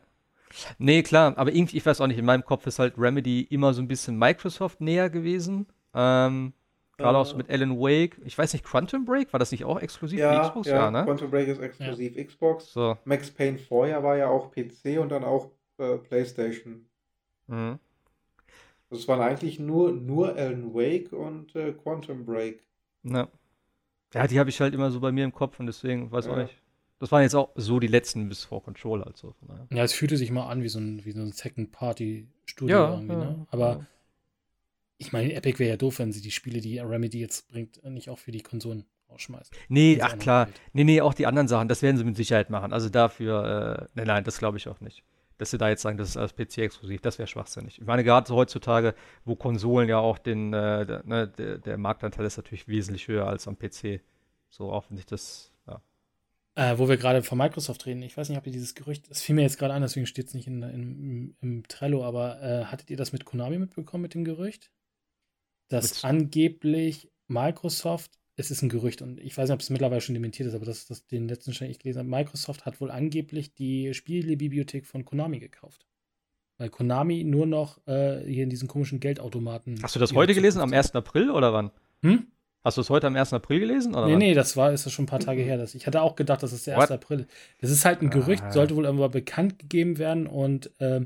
Nee, 0.76 1.02
klar, 1.02 1.32
aber 1.38 1.54
irgendwie, 1.54 1.78
ich 1.78 1.86
weiß 1.86 2.02
auch 2.02 2.06
nicht, 2.06 2.18
in 2.18 2.26
meinem 2.26 2.44
Kopf 2.44 2.66
ist 2.66 2.78
halt 2.78 2.98
Remedy 2.98 3.44
immer 3.44 3.72
so 3.72 3.80
ein 3.80 3.88
bisschen 3.88 4.18
Microsoft 4.18 4.82
näher 4.82 5.08
gewesen. 5.08 5.66
Ähm, 5.94 6.52
Gerade 6.98 7.16
auch 7.16 7.24
so 7.24 7.32
äh. 7.32 7.38
mit 7.38 7.48
Alan 7.48 7.80
Wake. 7.80 8.20
Ich 8.26 8.36
weiß 8.36 8.52
nicht, 8.52 8.62
Quantum 8.62 9.06
Break, 9.06 9.32
war 9.32 9.40
das 9.40 9.52
nicht 9.52 9.64
auch 9.64 9.80
exklusiv 9.80 10.18
ja, 10.18 10.34
für 10.34 10.48
Xbox? 10.48 10.68
Ja, 10.68 10.74
ja, 10.74 10.90
ne? 10.90 11.04
Quantum 11.04 11.30
Break 11.30 11.48
ist 11.48 11.62
exklusiv 11.62 12.14
ja. 12.14 12.24
Xbox. 12.24 12.74
So. 12.74 12.98
Max 13.06 13.30
Payne 13.30 13.56
vorher 13.56 14.02
war 14.02 14.18
ja 14.18 14.28
auch 14.28 14.50
PC 14.50 15.00
und 15.00 15.08
dann 15.08 15.24
auch 15.24 15.50
äh, 15.78 15.96
PlayStation. 15.96 16.84
Mhm. 17.46 17.78
Also 18.90 19.00
es 19.00 19.08
waren 19.08 19.22
eigentlich 19.22 19.58
nur, 19.58 19.92
nur 19.92 20.36
Alan 20.36 20.74
Wake 20.74 21.10
und 21.14 21.56
äh, 21.56 21.72
Quantum 21.72 22.26
Break. 22.26 22.68
Ja. 23.02 23.28
Ja, 24.12 24.26
die 24.26 24.38
habe 24.38 24.50
ich 24.50 24.60
halt 24.60 24.74
immer 24.74 24.90
so 24.90 25.00
bei 25.00 25.10
mir 25.10 25.24
im 25.24 25.32
Kopf 25.32 25.58
und 25.58 25.64
deswegen 25.64 26.12
weiß 26.12 26.26
ja. 26.26 26.32
auch 26.32 26.36
nicht. 26.36 26.54
Das 27.04 27.12
waren 27.12 27.20
jetzt 27.20 27.34
auch 27.34 27.50
so 27.54 27.80
die 27.80 27.86
letzten 27.86 28.30
bis 28.30 28.44
vor 28.44 28.62
Control 28.62 29.02
also. 29.02 29.34
Ja, 29.70 29.84
es 29.84 29.92
fühlte 29.92 30.16
sich 30.16 30.30
mal 30.30 30.48
an 30.48 30.62
wie 30.62 30.70
so 30.70 30.78
ein, 30.78 31.04
wie 31.04 31.12
so 31.12 31.20
ein 31.20 31.32
Second-Party-Studio 31.32 32.74
ja, 32.74 32.94
irgendwie, 32.94 33.12
ja, 33.12 33.18
ne? 33.18 33.46
Aber 33.50 33.68
ja. 33.68 33.86
ich 34.96 35.12
meine, 35.12 35.34
Epic 35.34 35.58
wäre 35.58 35.68
ja 35.68 35.76
doof, 35.76 35.98
wenn 35.98 36.12
sie 36.12 36.22
die 36.22 36.30
Spiele, 36.30 36.62
die 36.62 36.78
Remedy 36.78 37.20
jetzt 37.20 37.48
bringt, 37.48 37.84
nicht 37.84 38.08
auch 38.08 38.18
für 38.18 38.32
die 38.32 38.40
Konsolen 38.40 38.86
rausschmeißen. 39.10 39.54
Nee, 39.68 39.98
ach 40.00 40.18
klar. 40.18 40.48
Nee, 40.72 40.84
nee, 40.84 41.02
auch 41.02 41.12
die 41.12 41.26
anderen 41.26 41.46
Sachen, 41.46 41.68
das 41.68 41.82
werden 41.82 41.98
sie 41.98 42.04
mit 42.04 42.16
Sicherheit 42.16 42.48
machen. 42.48 42.72
Also 42.72 42.88
dafür, 42.88 43.82
äh, 43.82 43.86
nein, 43.92 44.06
nein, 44.06 44.24
das 44.24 44.38
glaube 44.38 44.56
ich 44.56 44.66
auch 44.68 44.80
nicht. 44.80 45.02
Dass 45.36 45.50
sie 45.50 45.58
da 45.58 45.68
jetzt 45.68 45.82
sagen, 45.82 45.98
das 45.98 46.08
ist 46.08 46.16
als 46.16 46.34
PC 46.34 46.56
exklusiv, 46.56 47.02
das 47.02 47.18
wäre 47.18 47.26
schwachsinnig. 47.26 47.78
Ich 47.82 47.86
meine, 47.86 48.02
gerade 48.02 48.26
so 48.26 48.34
heutzutage, 48.34 48.94
wo 49.26 49.36
Konsolen 49.36 49.90
ja 49.90 49.98
auch 49.98 50.16
den, 50.16 50.54
äh, 50.54 50.86
der, 50.86 51.04
ne, 51.04 51.28
der, 51.28 51.58
der 51.58 51.76
Marktanteil 51.76 52.24
ist 52.24 52.38
natürlich 52.38 52.66
wesentlich 52.66 53.08
höher 53.08 53.26
als 53.26 53.46
am 53.46 53.58
PC. 53.58 54.00
So 54.48 54.72
auch 54.72 54.86
wenn 54.88 54.96
sich 54.96 55.04
das 55.04 55.53
äh, 56.56 56.78
wo 56.78 56.88
wir 56.88 56.96
gerade 56.96 57.22
von 57.22 57.38
Microsoft 57.38 57.86
reden, 57.86 58.02
ich 58.02 58.16
weiß 58.16 58.28
nicht, 58.28 58.38
ob 58.38 58.46
ihr 58.46 58.52
dieses 58.52 58.74
Gerücht, 58.74 59.08
es 59.10 59.22
fiel 59.22 59.34
mir 59.34 59.42
jetzt 59.42 59.58
gerade 59.58 59.74
an, 59.74 59.82
deswegen 59.82 60.06
steht 60.06 60.28
es 60.28 60.34
nicht 60.34 60.46
in, 60.46 60.62
in, 60.62 61.36
im, 61.40 61.68
Trello, 61.68 62.04
aber 62.04 62.40
äh, 62.42 62.64
hattet 62.66 62.90
ihr 62.90 62.96
das 62.96 63.12
mit 63.12 63.24
Konami 63.24 63.58
mitbekommen 63.58 64.02
mit 64.02 64.14
dem 64.14 64.24
Gerücht? 64.24 64.70
Dass 65.68 66.02
mit 66.02 66.04
angeblich 66.04 67.10
Microsoft 67.26 68.18
es 68.36 68.50
ist 68.50 68.62
ein 68.62 68.68
Gerücht 68.68 69.00
und 69.00 69.20
ich 69.20 69.36
weiß 69.36 69.48
nicht, 69.48 69.54
ob 69.54 69.60
es 69.60 69.70
mittlerweile 69.70 70.00
schon 70.00 70.14
dementiert 70.14 70.48
ist, 70.48 70.54
aber 70.54 70.64
das 70.64 70.90
ist 70.90 71.12
den 71.12 71.28
letzten 71.28 71.52
Stand, 71.52 71.70
ich 71.70 71.78
gelesen 71.78 72.00
habe. 72.00 72.08
Microsoft 72.08 72.66
hat 72.66 72.80
wohl 72.80 72.90
angeblich 72.90 73.54
die 73.54 73.94
Spielebibliothek 73.94 74.86
von 74.86 75.04
Konami 75.04 75.38
gekauft. 75.38 75.86
Weil 76.58 76.68
Konami 76.68 77.24
nur 77.24 77.46
noch 77.46 77.78
äh, 77.86 78.24
hier 78.24 78.44
in 78.44 78.50
diesen 78.50 78.68
komischen 78.68 79.00
Geldautomaten. 79.00 79.80
Hast 79.82 79.94
du 79.94 80.00
das 80.00 80.12
heute 80.14 80.34
gelesen, 80.34 80.60
am 80.60 80.72
1. 80.72 80.94
April 80.94 81.30
oder 81.30 81.52
wann? 81.52 81.70
Hm? 82.02 82.26
Hast 82.64 82.78
du 82.78 82.80
es 82.80 82.88
heute 82.88 83.06
am 83.06 83.14
1. 83.14 83.34
April 83.34 83.60
gelesen? 83.60 83.94
Oder 83.94 84.06
nee, 84.06 84.12
wann? 84.12 84.18
nee, 84.18 84.34
das 84.34 84.56
war, 84.56 84.72
ist 84.72 84.86
das 84.86 84.92
schon 84.92 85.04
ein 85.04 85.08
paar 85.08 85.20
Tage 85.20 85.42
her. 85.42 85.58
Dass 85.58 85.74
ich 85.74 85.86
hatte 85.86 86.00
auch 86.00 86.16
gedacht, 86.16 86.42
dass 86.42 86.52
es 86.52 86.64
der 86.64 86.78
1. 86.78 86.84
What? 86.84 86.90
April 86.92 87.20
ist. 87.20 87.30
Das 87.60 87.70
ist 87.70 87.84
halt 87.84 88.00
ein 88.00 88.08
Gerücht, 88.08 88.42
ah. 88.42 88.50
sollte 88.50 88.74
wohl 88.74 88.86
irgendwann 88.86 89.10
bekannt 89.10 89.58
gegeben 89.58 89.98
werden 89.98 90.26
und 90.26 90.70
äh, 90.80 91.02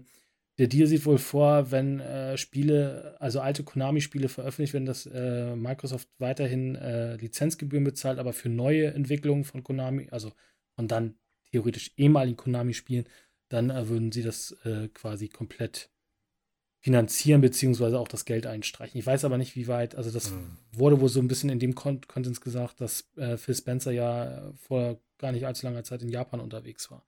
der 0.58 0.66
Deal 0.66 0.86
sieht 0.86 1.04
wohl 1.06 1.18
vor, 1.18 1.70
wenn 1.70 2.00
äh, 2.00 2.36
Spiele, 2.36 3.16
also 3.20 3.40
alte 3.40 3.62
Konami-Spiele 3.62 4.28
veröffentlicht 4.28 4.72
werden, 4.72 4.86
dass 4.86 5.06
äh, 5.06 5.54
Microsoft 5.54 6.08
weiterhin 6.18 6.74
äh, 6.74 7.16
Lizenzgebühren 7.16 7.84
bezahlt, 7.84 8.18
aber 8.18 8.32
für 8.32 8.48
neue 8.48 8.92
Entwicklungen 8.92 9.44
von 9.44 9.62
Konami, 9.62 10.08
also 10.10 10.32
von 10.74 10.88
dann 10.88 11.14
theoretisch 11.50 11.92
ehemaligen 11.96 12.36
Konami-Spielen, 12.36 13.06
dann 13.48 13.70
äh, 13.70 13.88
würden 13.88 14.10
sie 14.10 14.22
das 14.22 14.52
äh, 14.64 14.88
quasi 14.88 15.28
komplett 15.28 15.90
finanzieren, 16.80 17.40
beziehungsweise 17.40 17.98
auch 17.98 18.08
das 18.08 18.24
Geld 18.24 18.46
einstreichen. 18.46 18.98
Ich 18.98 19.06
weiß 19.06 19.24
aber 19.24 19.38
nicht, 19.38 19.56
wie 19.56 19.66
weit, 19.66 19.96
also 19.96 20.10
das 20.10 20.30
mhm. 20.30 20.56
wurde 20.72 21.00
wohl 21.00 21.08
so 21.08 21.20
ein 21.20 21.28
bisschen 21.28 21.50
in 21.50 21.58
dem 21.58 21.74
Kon 21.74 22.00
Konsens 22.06 22.40
gesagt, 22.40 22.80
dass 22.80 23.08
äh, 23.16 23.36
Phil 23.36 23.54
Spencer 23.54 23.90
ja 23.90 24.52
vor 24.56 25.00
gar 25.18 25.32
nicht 25.32 25.46
allzu 25.46 25.66
langer 25.66 25.82
Zeit 25.84 26.02
in 26.02 26.08
Japan 26.08 26.40
unterwegs 26.40 26.90
war. 26.90 27.04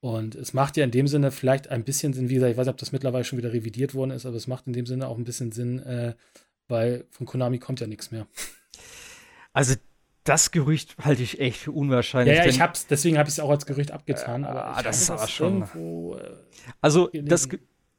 Und 0.00 0.34
es 0.34 0.54
macht 0.54 0.76
ja 0.76 0.84
in 0.84 0.92
dem 0.92 1.08
Sinne 1.08 1.30
vielleicht 1.30 1.68
ein 1.68 1.84
bisschen 1.84 2.12
Sinn, 2.12 2.30
wie 2.30 2.34
gesagt, 2.34 2.52
ich 2.52 2.56
weiß 2.56 2.66
nicht, 2.66 2.72
ob 2.72 2.78
das 2.78 2.92
mittlerweile 2.92 3.24
schon 3.24 3.38
wieder 3.38 3.52
revidiert 3.52 3.94
worden 3.94 4.12
ist, 4.12 4.24
aber 4.24 4.36
es 4.36 4.46
macht 4.46 4.66
in 4.66 4.72
dem 4.72 4.86
Sinne 4.86 5.08
auch 5.08 5.18
ein 5.18 5.24
bisschen 5.24 5.52
Sinn, 5.52 5.80
äh, 5.80 6.14
weil 6.68 7.04
von 7.10 7.26
Konami 7.26 7.58
kommt 7.58 7.80
ja 7.80 7.86
nichts 7.86 8.10
mehr. 8.10 8.26
Also 9.52 9.74
das 10.24 10.52
Gerücht 10.52 10.96
halte 10.98 11.22
ich 11.22 11.40
echt 11.40 11.58
für 11.58 11.72
unwahrscheinlich. 11.72 12.36
Ja, 12.36 12.44
ja 12.44 12.48
ich 12.48 12.60
hab's, 12.60 12.86
deswegen 12.86 13.18
habe 13.18 13.28
ich 13.28 13.34
es 13.34 13.40
auch 13.40 13.50
als 13.50 13.66
Gerücht 13.66 13.90
abgetan. 13.90 14.44
Äh, 14.44 14.46
aber 14.46 14.82
das 14.82 15.02
ist 15.02 15.10
aber 15.10 15.26
schon. 15.26 15.54
Irgendwo, 15.54 16.16
äh, 16.16 16.30
also 16.80 17.10
das, 17.12 17.48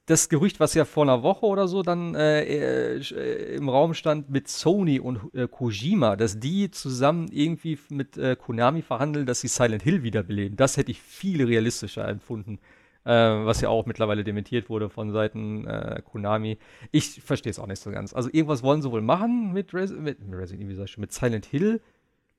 das 0.07 0.30
Gerücht, 0.30 0.60
was 0.60 0.73
ja 0.73 0.86
vor 0.86 1.03
einer 1.03 1.23
Woche 1.23 1.45
oder 1.45 1.68
so 1.68 1.84
dann 1.84 2.15
äh, 2.15 2.44
äh, 2.44 3.56
im 3.56 3.69
Raum 3.69 3.94
stand 3.94 4.30
mit 4.30 4.48
Sony 4.48 4.99
und 4.99 5.19
äh, 5.34 5.48
Kojima, 5.48 6.15
dass 6.15 6.40
die 6.40 6.72
zusammen 6.72 7.30
irgendwie 7.32 7.78
mit 7.90 8.18
äh, 8.18 8.36
Konami 8.36 8.82
verhandeln, 8.82 9.26
dass 9.26 9.41
sie 9.41 9.48
Silent 9.48 9.84
Hill 9.84 10.03
wiederbeleben. 10.03 10.57
Das 10.57 10.78
hätte 10.78 10.91
ich 10.91 11.02
viel 11.02 11.44
realistischer 11.45 12.07
empfunden. 12.07 12.60
Äh, 13.03 13.11
was 13.11 13.61
ja 13.61 13.69
auch 13.69 13.88
mittlerweile 13.88 14.23
dementiert 14.23 14.69
wurde 14.69 14.90
von 14.90 15.11
Seiten 15.11 15.65
äh, 15.65 16.02
Konami. 16.06 16.60
Ich 16.91 17.22
verstehe 17.22 17.49
es 17.49 17.57
auch 17.57 17.68
nicht 17.68 17.82
so 17.82 17.90
ganz. 17.90 18.14
Also 18.14 18.30
irgendwas 18.32 18.64
wollen 18.64 18.82
sie 18.82 18.91
wohl 18.91 19.02
machen 19.02 19.53
mit, 19.53 19.73
Res 19.73 19.91
mit, 19.91 20.19
Resident 20.32 20.69
Evil, 20.69 20.86
mit 20.98 21.11
Silent 21.11 21.45
Hill, 21.45 21.82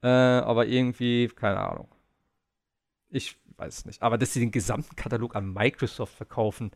aber 0.01 0.66
irgendwie, 0.66 1.28
keine 1.28 1.60
Ahnung. 1.60 1.86
Ich 3.09 3.36
weiß 3.56 3.78
es 3.78 3.84
nicht. 3.86 4.02
Aber 4.02 4.18
dass 4.18 4.32
sie 4.32 4.40
den 4.40 4.51
gesamten 4.51 4.97
Katalog 4.97 5.36
an 5.36 5.52
Microsoft 5.52 6.14
verkaufen, 6.14 6.72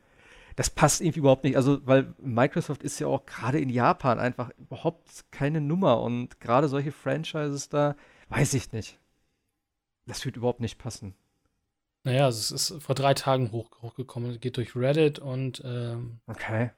das 0.57 0.71
passt 0.71 1.01
irgendwie 1.01 1.21
überhaupt 1.21 1.45
nicht. 1.45 1.57
Also, 1.57 1.87
weil 1.87 2.15
Microsoft 2.19 2.83
ist 2.83 2.99
ja 2.99 3.07
auch 3.07 3.27
gerade 3.27 3.61
in 3.61 3.69
Japan 3.69 4.19
einfach 4.19 4.51
überhaupt 4.59 5.27
keine 5.31 5.61
Nummer 5.61 6.01
und 6.01 6.41
gerade 6.41 6.69
solche 6.69 6.93
Franchises 6.93 7.69
da, 7.69 7.95
weiß 8.31 8.55
ich 8.55 8.73
nicht. 8.73 8.99
Das 10.07 10.25
wird 10.25 10.37
überhaupt 10.37 10.61
nicht 10.61 10.79
passen. 10.79 11.15
Naja, 12.05 12.29
es 12.29 12.51
ist 12.51 12.75
vor 12.83 12.95
drei 12.95 13.15
Tagen 13.15 13.53
hoch, 13.53 13.71
hochgekommen, 13.83 14.41
geht 14.41 14.57
durch 14.57 14.77
Reddit 14.77 15.19
und 15.19 15.63
ähm, 15.65 16.21
Okay. 16.27 16.71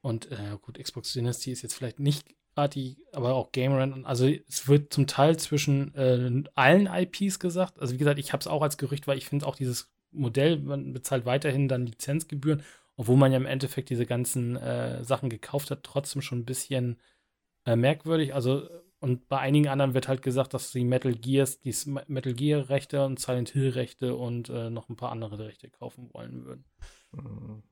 Und 0.00 0.30
äh, 0.30 0.56
gut, 0.62 0.82
Xbox 0.82 1.12
Dynasty 1.12 1.50
ist 1.50 1.62
jetzt 1.62 1.74
vielleicht 1.74 1.98
nicht 1.98 2.24
gerade 2.54 2.70
die, 2.70 2.96
aber 3.12 3.34
auch 3.34 3.52
Gamerand. 3.52 4.06
Also 4.06 4.26
es 4.48 4.68
wird 4.68 4.92
zum 4.92 5.06
Teil 5.06 5.36
zwischen 5.38 5.94
äh, 5.94 6.44
allen 6.54 6.86
IPs 6.86 7.38
gesagt. 7.38 7.78
Also 7.80 7.94
wie 7.94 7.98
gesagt, 7.98 8.18
ich 8.18 8.32
habe 8.32 8.40
es 8.40 8.46
auch 8.46 8.62
als 8.62 8.78
Gerücht, 8.78 9.06
weil 9.06 9.18
ich 9.18 9.26
finde 9.26 9.46
auch 9.46 9.56
dieses 9.56 9.90
Modell, 10.10 10.58
man 10.58 10.92
bezahlt 10.92 11.26
weiterhin 11.26 11.68
dann 11.68 11.86
Lizenzgebühren 11.86 12.62
obwohl 12.98 13.16
man 13.16 13.30
ja 13.30 13.38
im 13.38 13.46
Endeffekt 13.46 13.90
diese 13.90 14.06
ganzen 14.06 14.56
äh, 14.56 15.04
Sachen 15.04 15.30
gekauft 15.30 15.70
hat, 15.70 15.84
trotzdem 15.84 16.20
schon 16.20 16.40
ein 16.40 16.44
bisschen 16.44 16.98
äh, 17.64 17.76
merkwürdig. 17.76 18.34
Also, 18.34 18.68
und 18.98 19.28
bei 19.28 19.38
einigen 19.38 19.68
anderen 19.68 19.94
wird 19.94 20.08
halt 20.08 20.20
gesagt, 20.20 20.52
dass 20.52 20.72
sie 20.72 20.84
Metal 20.84 21.14
Gears, 21.14 21.60
die 21.60 21.72
Metal 22.08 22.34
Gear 22.34 22.68
Rechte 22.68 23.04
und 23.04 23.20
Silent 23.20 23.50
Hill 23.50 23.70
Rechte 23.70 24.16
und 24.16 24.48
äh, 24.48 24.68
noch 24.68 24.88
ein 24.88 24.96
paar 24.96 25.12
andere 25.12 25.38
Rechte 25.38 25.70
kaufen 25.70 26.10
wollen 26.12 26.44
würden. 26.44 26.64
Mhm. 27.12 27.62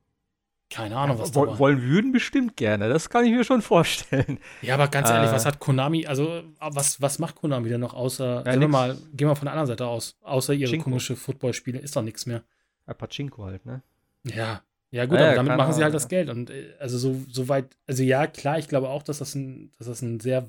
Keine 0.69 0.97
Ahnung, 0.97 1.17
ja, 1.17 1.23
was 1.23 1.31
da 1.31 1.59
Wollen 1.59 1.81
würden 1.81 2.11
bestimmt 2.13 2.55
gerne, 2.55 2.89
das 2.89 3.09
kann 3.09 3.25
ich 3.25 3.31
mir 3.31 3.43
schon 3.43 3.61
vorstellen. 3.61 4.39
Ja, 4.61 4.75
aber 4.75 4.87
ganz 4.87 5.09
ehrlich, 5.09 5.31
was 5.31 5.43
äh. 5.43 5.47
hat 5.47 5.59
Konami, 5.59 6.05
also 6.05 6.43
was, 6.59 7.01
was 7.01 7.19
macht 7.19 7.35
Konami 7.35 7.69
denn 7.69 7.81
noch 7.81 7.93
außer, 7.93 8.43
ja, 8.45 8.59
wir 8.59 8.67
mal, 8.67 8.97
gehen 9.13 9.27
wir 9.27 9.35
von 9.35 9.45
der 9.45 9.53
anderen 9.53 9.67
Seite 9.67 9.87
aus, 9.87 10.17
außer 10.21 10.53
ihre 10.53 10.71
Chinko. 10.71 10.85
komische 10.85 11.15
Footballspiele, 11.15 11.79
ist 11.79 11.95
doch 11.95 12.01
nichts 12.01 12.25
mehr. 12.25 12.43
Ein 12.85 12.97
Pachinko 12.97 13.45
halt, 13.45 13.65
ne? 13.65 13.81
Ja, 14.23 14.61
ja, 14.91 15.05
gut, 15.05 15.19
ja, 15.19 15.27
aber 15.27 15.35
damit 15.35 15.57
machen 15.57 15.73
sie 15.73 15.83
halt 15.83 15.93
das 15.93 16.07
Geld. 16.07 16.29
Und 16.29 16.49
äh, 16.49 16.73
also 16.79 16.97
so, 16.97 17.21
so 17.29 17.49
weit, 17.49 17.77
also 17.87 18.03
ja, 18.03 18.27
klar, 18.27 18.57
ich 18.57 18.67
glaube 18.67 18.89
auch, 18.89 19.03
dass 19.03 19.19
das 19.19 19.35
ein, 19.35 19.71
dass 19.77 19.87
das 19.87 20.01
ein 20.01 20.19
sehr, 20.19 20.47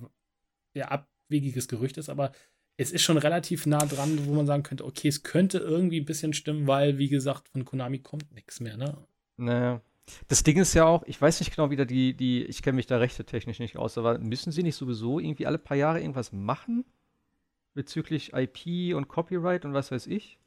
sehr 0.74 0.92
abwegiges 0.92 1.68
Gerücht 1.68 1.98
ist, 1.98 2.08
aber 2.08 2.32
es 2.76 2.92
ist 2.92 3.02
schon 3.02 3.18
relativ 3.18 3.66
nah 3.66 3.84
dran, 3.84 4.26
wo 4.26 4.34
man 4.34 4.46
sagen 4.46 4.62
könnte, 4.62 4.84
okay, 4.84 5.08
es 5.08 5.24
könnte 5.24 5.58
irgendwie 5.58 6.00
ein 6.00 6.04
bisschen 6.04 6.32
stimmen, 6.32 6.68
weil, 6.68 6.98
wie 6.98 7.08
gesagt, 7.08 7.48
von 7.48 7.64
Konami 7.64 7.98
kommt 7.98 8.32
nichts 8.32 8.60
mehr, 8.60 8.76
ne? 8.76 8.96
Naja. 9.36 9.80
Das 10.28 10.42
Ding 10.42 10.56
ist 10.56 10.72
ja 10.72 10.86
auch, 10.86 11.02
ich 11.06 11.20
weiß 11.20 11.40
nicht 11.40 11.54
genau, 11.54 11.70
wie 11.70 11.76
da 11.76 11.84
die, 11.84 12.14
die, 12.14 12.44
ich 12.44 12.62
kenne 12.62 12.76
mich 12.76 12.86
da 12.86 12.96
rechte 12.96 13.24
technisch 13.24 13.58
nicht 13.58 13.76
aus, 13.76 13.98
aber 13.98 14.18
müssen 14.18 14.52
sie 14.52 14.62
nicht 14.62 14.76
sowieso 14.76 15.18
irgendwie 15.18 15.46
alle 15.46 15.58
paar 15.58 15.76
Jahre 15.76 16.00
irgendwas 16.00 16.32
machen? 16.32 16.84
Bezüglich 17.74 18.32
IP 18.32 18.94
und 18.96 19.08
Copyright 19.08 19.64
und 19.64 19.74
was 19.74 19.90
weiß 19.90 20.06
ich? 20.06 20.38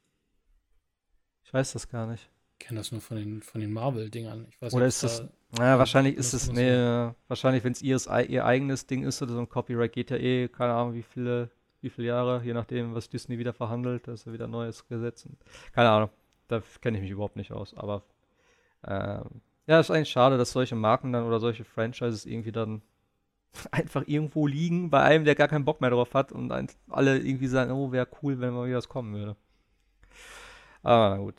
Ich 1.44 1.54
weiß 1.54 1.74
das 1.74 1.90
gar 1.90 2.08
nicht 2.08 2.32
kenne 2.66 2.80
das 2.80 2.92
nur 2.92 3.02
von 3.02 3.18
den, 3.18 3.42
von 3.42 3.62
den 3.62 3.72
Marvel-Dingern. 3.72 4.48
Oder 4.72 4.86
ist 4.86 5.04
das, 5.04 5.24
naja, 5.58 5.78
wahrscheinlich 5.78 6.16
ist 6.16 6.34
es, 6.34 6.52
nee, 6.52 7.12
wahrscheinlich, 7.28 7.64
wenn 7.64 7.74
es 7.74 7.82
ihr, 7.82 8.00
ihr 8.28 8.46
eigenes 8.46 8.88
Ding 8.88 9.04
ist 9.04 9.22
oder 9.22 9.34
so 9.34 9.40
ein 9.40 9.50
Copyright 9.50 9.94
geht 9.94 10.10
ja 10.10 10.18
eh, 10.18 10.48
keine 10.48 10.74
Ahnung, 10.74 10.94
wie 10.94 11.04
viele, 11.04 11.50
wie 11.82 11.90
viele 11.90 12.08
Jahre, 12.08 12.42
je 12.44 12.54
nachdem, 12.54 12.94
was 12.96 13.10
Disney 13.10 13.38
wieder 13.38 13.54
verhandelt, 13.54 14.08
ist 14.08 14.26
ja 14.26 14.34
wieder 14.34 14.48
neues 14.48 14.88
Gesetz. 14.88 15.28
Keine 15.74 15.90
Ahnung, 15.90 16.10
da 16.48 16.62
kenne 16.82 16.98
ich 16.98 17.04
mich 17.04 17.12
überhaupt 17.12 17.36
nicht 17.36 17.52
aus, 17.52 17.76
aber 17.76 18.04
ähm, 18.88 19.42
ja, 19.68 19.80
ist 19.80 19.92
eigentlich 19.92 20.10
schade, 20.10 20.38
dass 20.38 20.52
solche 20.52 20.76
Marken 20.76 21.14
dann 21.14 21.26
oder 21.26 21.40
solche 21.40 21.64
Franchises 21.64 22.26
irgendwie 22.26 22.52
dann 22.52 22.82
einfach 23.72 24.04
irgendwo 24.08 24.48
liegen 24.48 24.90
bei 24.90 25.02
einem, 25.02 25.26
der 25.26 25.36
gar 25.36 25.48
keinen 25.48 25.66
Bock 25.66 25.82
mehr 25.82 25.90
drauf 25.90 26.14
hat 26.14 26.32
und 26.32 26.52
alle 26.90 27.20
irgendwie 27.20 27.48
sagen, 27.48 27.72
oh, 27.72 27.92
wäre 27.92 28.08
cool, 28.22 28.40
wenn 28.40 28.54
mal 28.54 28.68
wieder 28.68 28.78
was 28.78 28.90
kommen 28.90 29.14
würde. 29.14 29.36
Aber 30.84 31.10
na 31.10 31.18
gut. 31.18 31.36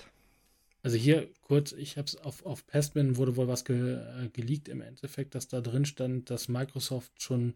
Also 0.82 0.96
hier 0.96 1.28
kurz, 1.42 1.72
ich 1.72 1.96
habe 1.96 2.06
es 2.06 2.16
auf, 2.16 2.44
auf 2.44 2.66
Pestman 2.66 3.16
wurde 3.16 3.36
wohl 3.36 3.46
was 3.48 3.64
ge, 3.64 3.94
äh, 3.94 4.28
geleakt 4.32 4.68
im 4.68 4.80
Endeffekt, 4.80 5.34
dass 5.34 5.48
da 5.48 5.60
drin 5.60 5.84
stand, 5.84 6.28
dass 6.28 6.48
Microsoft 6.48 7.22
schon 7.22 7.54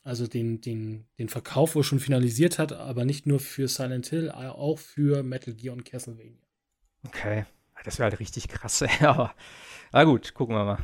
also 0.02 0.26
den, 0.26 0.60
den, 0.60 1.06
den 1.18 1.28
Verkauf 1.28 1.74
wohl 1.74 1.84
schon 1.84 2.00
finalisiert 2.00 2.58
hat, 2.58 2.72
aber 2.72 3.04
nicht 3.04 3.26
nur 3.26 3.38
für 3.38 3.68
Silent 3.68 4.06
Hill, 4.06 4.30
auch 4.30 4.78
für 4.78 5.22
Metal 5.22 5.54
Gear 5.54 5.74
und 5.74 5.84
Castlevania. 5.84 6.42
Okay, 7.06 7.44
das 7.84 7.98
wäre 7.98 8.10
halt 8.10 8.20
richtig 8.20 8.48
krass, 8.48 8.82
aber 9.00 9.34
na 9.92 10.04
gut, 10.04 10.34
gucken 10.34 10.56
wir 10.56 10.64
mal. 10.64 10.78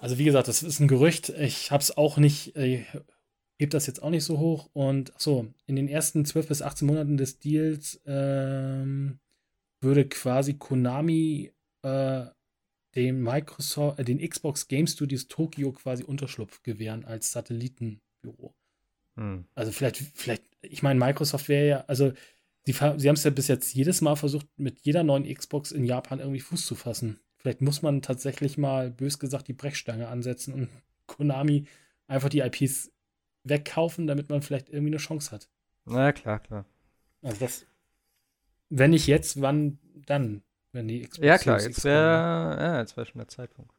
Also 0.00 0.18
wie 0.18 0.24
gesagt, 0.24 0.48
das 0.48 0.62
ist 0.62 0.80
ein 0.80 0.88
Gerücht. 0.88 1.30
Ich 1.30 1.70
habe 1.70 1.82
es 1.82 1.96
auch 1.96 2.16
nicht, 2.16 2.54
äh, 2.56 2.84
hebt 3.58 3.74
das 3.74 3.86
jetzt 3.86 4.02
auch 4.02 4.10
nicht 4.10 4.24
so 4.24 4.38
hoch. 4.38 4.68
Und 4.72 5.12
so, 5.18 5.52
in 5.66 5.76
den 5.76 5.88
ersten 5.88 6.24
12 6.24 6.48
bis 6.48 6.62
18 6.62 6.86
Monaten 6.86 7.16
des 7.16 7.38
Deals 7.38 8.00
ähm, 8.06 9.18
würde 9.80 10.08
quasi 10.08 10.54
Konami 10.54 11.52
äh, 11.82 12.26
dem 12.94 13.22
Microsoft, 13.22 13.98
äh, 13.98 14.04
den 14.04 14.26
Xbox 14.26 14.68
Game 14.68 14.86
Studios 14.86 15.28
Tokyo 15.28 15.72
quasi 15.72 16.04
Unterschlupf 16.04 16.62
gewähren 16.62 17.04
als 17.04 17.32
Satellitenbüro. 17.32 18.54
Hm. 19.16 19.44
Also 19.54 19.72
vielleicht, 19.72 19.96
vielleicht, 20.14 20.44
ich 20.62 20.82
meine, 20.82 20.98
Microsoft 20.98 21.48
wäre 21.48 21.68
ja, 21.68 21.84
also 21.86 22.12
sie, 22.64 22.72
sie 22.72 22.80
haben 22.80 22.96
es 22.96 23.24
ja 23.24 23.30
bis 23.30 23.48
jetzt 23.48 23.74
jedes 23.74 24.00
Mal 24.00 24.16
versucht, 24.16 24.46
mit 24.56 24.80
jeder 24.80 25.04
neuen 25.04 25.32
Xbox 25.32 25.72
in 25.72 25.84
Japan 25.84 26.20
irgendwie 26.20 26.40
Fuß 26.40 26.66
zu 26.66 26.74
fassen. 26.74 27.20
Vielleicht 27.36 27.60
muss 27.60 27.82
man 27.82 28.02
tatsächlich 28.02 28.58
mal, 28.58 28.90
bös 28.90 29.18
gesagt, 29.18 29.48
die 29.48 29.52
Brechstange 29.52 30.08
ansetzen 30.08 30.52
und 30.52 30.68
Konami 31.06 31.66
einfach 32.08 32.28
die 32.28 32.40
IPs 32.40 32.90
wegkaufen, 33.48 34.06
damit 34.06 34.28
man 34.28 34.42
vielleicht 34.42 34.68
irgendwie 34.68 34.90
eine 34.90 34.98
Chance 34.98 35.30
hat. 35.30 35.48
Na 35.84 36.06
ja, 36.06 36.12
klar, 36.12 36.40
klar. 36.40 36.64
Also 37.22 37.38
das, 37.40 37.66
wenn 38.68 38.90
nicht 38.90 39.06
jetzt, 39.06 39.40
wann 39.40 39.78
dann? 40.06 40.42
Wenn 40.72 40.88
die 40.88 41.02
Xbox 41.02 41.26
Ja, 41.26 41.38
klar, 41.38 41.60
jetzt 41.60 41.84
wäre 41.84 42.56
ja, 42.60 42.80
jetzt 42.80 42.96
wär 42.96 43.06
schon 43.06 43.18
der 43.18 43.28
Zeitpunkt. 43.28 43.72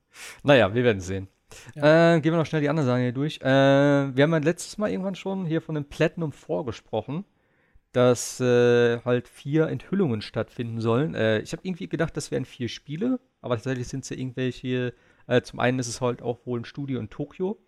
Naja, 0.44 0.74
wir 0.74 0.84
werden 0.84 1.00
sehen. 1.00 1.28
Ja. 1.76 2.16
Äh, 2.16 2.22
gehen 2.22 2.34
wir 2.34 2.38
noch 2.38 2.46
schnell 2.46 2.62
die 2.62 2.70
anderen 2.70 2.88
Sachen 2.88 3.02
hier 3.02 3.12
durch. 3.12 3.40
Äh, 3.42 3.46
wir 3.46 4.24
haben 4.24 4.32
ja 4.32 4.38
letztes 4.38 4.78
Mal 4.78 4.90
irgendwann 4.90 5.16
schon 5.16 5.46
hier 5.46 5.62
von 5.62 5.76
dem 5.76 5.86
Platinum 5.86 6.32
vorgesprochen, 6.32 7.24
dass 7.92 8.40
äh, 8.40 9.00
halt 9.02 9.28
vier 9.28 9.68
Enthüllungen 9.68 10.22
stattfinden 10.22 10.82
sollen. 10.82 11.14
Äh, 11.14 11.40
ich 11.40 11.52
habe 11.52 11.62
irgendwie 11.66 11.88
gedacht, 11.88 12.18
das 12.18 12.32
wären 12.32 12.46
vier 12.46 12.68
Spiele, 12.68 13.20
aber 13.42 13.56
tatsächlich 13.56 13.88
sind 13.88 14.04
es 14.04 14.10
ja 14.10 14.18
irgendwelche. 14.18 14.94
Äh, 15.28 15.42
zum 15.42 15.60
einen 15.60 15.80
ist 15.80 15.88
es 15.88 16.02
halt 16.02 16.22
auch 16.22 16.46
wohl 16.46 16.60
ein 16.60 16.66
Studio 16.66 17.00
in 17.00 17.10
Tokio 17.10 17.60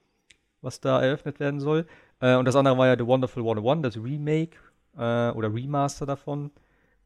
was 0.61 0.81
da 0.81 1.01
eröffnet 1.01 1.39
werden 1.39 1.59
soll. 1.59 1.85
Äh, 2.19 2.35
und 2.35 2.45
das 2.45 2.55
andere 2.55 2.77
war 2.77 2.87
ja 2.87 2.97
The 2.97 3.05
Wonderful 3.05 3.43
101, 3.43 3.81
das 3.83 4.03
Remake 4.03 4.57
äh, 4.97 5.31
oder 5.31 5.53
Remaster 5.53 6.05
davon, 6.05 6.51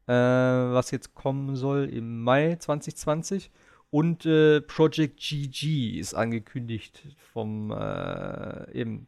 äh, 0.06 0.12
was 0.12 0.90
jetzt 0.90 1.14
kommen 1.14 1.56
soll 1.56 1.88
im 1.88 2.22
Mai 2.22 2.56
2020. 2.56 3.50
Und 3.90 4.26
äh, 4.26 4.60
Project 4.60 5.20
GG 5.20 5.98
ist 5.98 6.14
angekündigt 6.14 7.02
vom 7.32 7.70
äh, 7.70 8.72
eben 8.72 9.06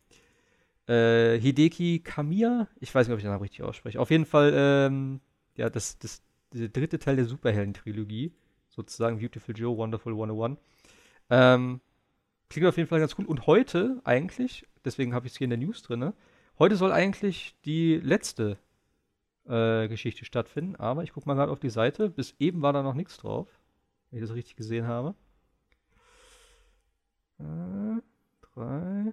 Hideki 0.88 2.02
Kamiya. 2.04 2.68
Ich 2.78 2.94
weiß 2.94 3.08
nicht, 3.08 3.12
ob 3.12 3.18
ich 3.18 3.24
den 3.24 3.32
Namen 3.32 3.42
richtig 3.42 3.64
ausspreche. 3.64 3.98
Auf 3.98 4.12
jeden 4.12 4.24
Fall, 4.24 4.52
ähm, 4.54 5.20
ja, 5.56 5.68
das, 5.68 5.98
das, 5.98 6.22
der 6.52 6.68
dritte 6.68 7.00
Teil 7.00 7.16
der 7.16 7.24
Superhelden-Trilogie. 7.24 8.32
Sozusagen 8.68 9.18
Beautiful 9.18 9.56
Joe, 9.56 9.76
Wonderful 9.76 10.12
101. 10.12 10.58
Ähm, 11.30 11.80
klingt 12.48 12.68
auf 12.68 12.76
jeden 12.76 12.88
Fall 12.88 13.00
ganz 13.00 13.14
cool. 13.18 13.26
Und 13.26 13.46
heute 13.46 14.00
eigentlich, 14.04 14.66
deswegen 14.84 15.14
habe 15.14 15.26
ich 15.26 15.32
es 15.32 15.38
hier 15.38 15.46
in 15.46 15.50
der 15.50 15.58
News 15.58 15.82
drin, 15.82 16.12
heute 16.58 16.76
soll 16.76 16.92
eigentlich 16.92 17.56
die 17.64 17.96
letzte 17.96 18.58
äh, 19.48 19.88
Geschichte 19.88 20.24
stattfinden. 20.24 20.76
Aber 20.76 21.02
ich 21.02 21.12
gucke 21.12 21.28
mal 21.28 21.34
gerade 21.34 21.52
auf 21.52 21.60
die 21.60 21.70
Seite. 21.70 22.10
Bis 22.10 22.34
eben 22.38 22.62
war 22.62 22.72
da 22.72 22.82
noch 22.82 22.94
nichts 22.94 23.18
drauf, 23.18 23.48
wenn 24.10 24.18
ich 24.18 24.26
das 24.26 24.34
richtig 24.34 24.56
gesehen 24.56 24.86
habe. 24.86 25.14
Äh, 27.38 28.00
drei. 28.42 29.12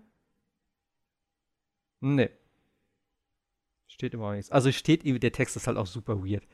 Nee. 2.01 2.29
Steht 3.87 4.13
immer 4.13 4.33
nichts. 4.33 4.51
Also 4.51 4.71
steht, 4.71 5.03
der 5.05 5.31
Text 5.31 5.55
ist 5.55 5.67
halt 5.67 5.77
auch 5.77 5.85
super 5.85 6.23
weird. 6.23 6.45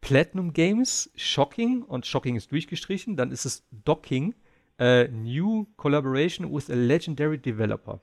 Platinum 0.00 0.52
Games, 0.52 1.10
Shocking 1.14 1.82
und 1.82 2.06
Shocking 2.06 2.36
ist 2.36 2.50
durchgestrichen. 2.52 3.16
Dann 3.16 3.30
ist 3.30 3.44
es 3.44 3.66
Docking, 3.70 4.34
uh, 4.80 5.04
New 5.10 5.66
Collaboration 5.76 6.52
with 6.52 6.70
a 6.70 6.74
Legendary 6.74 7.38
Developer. 7.38 8.00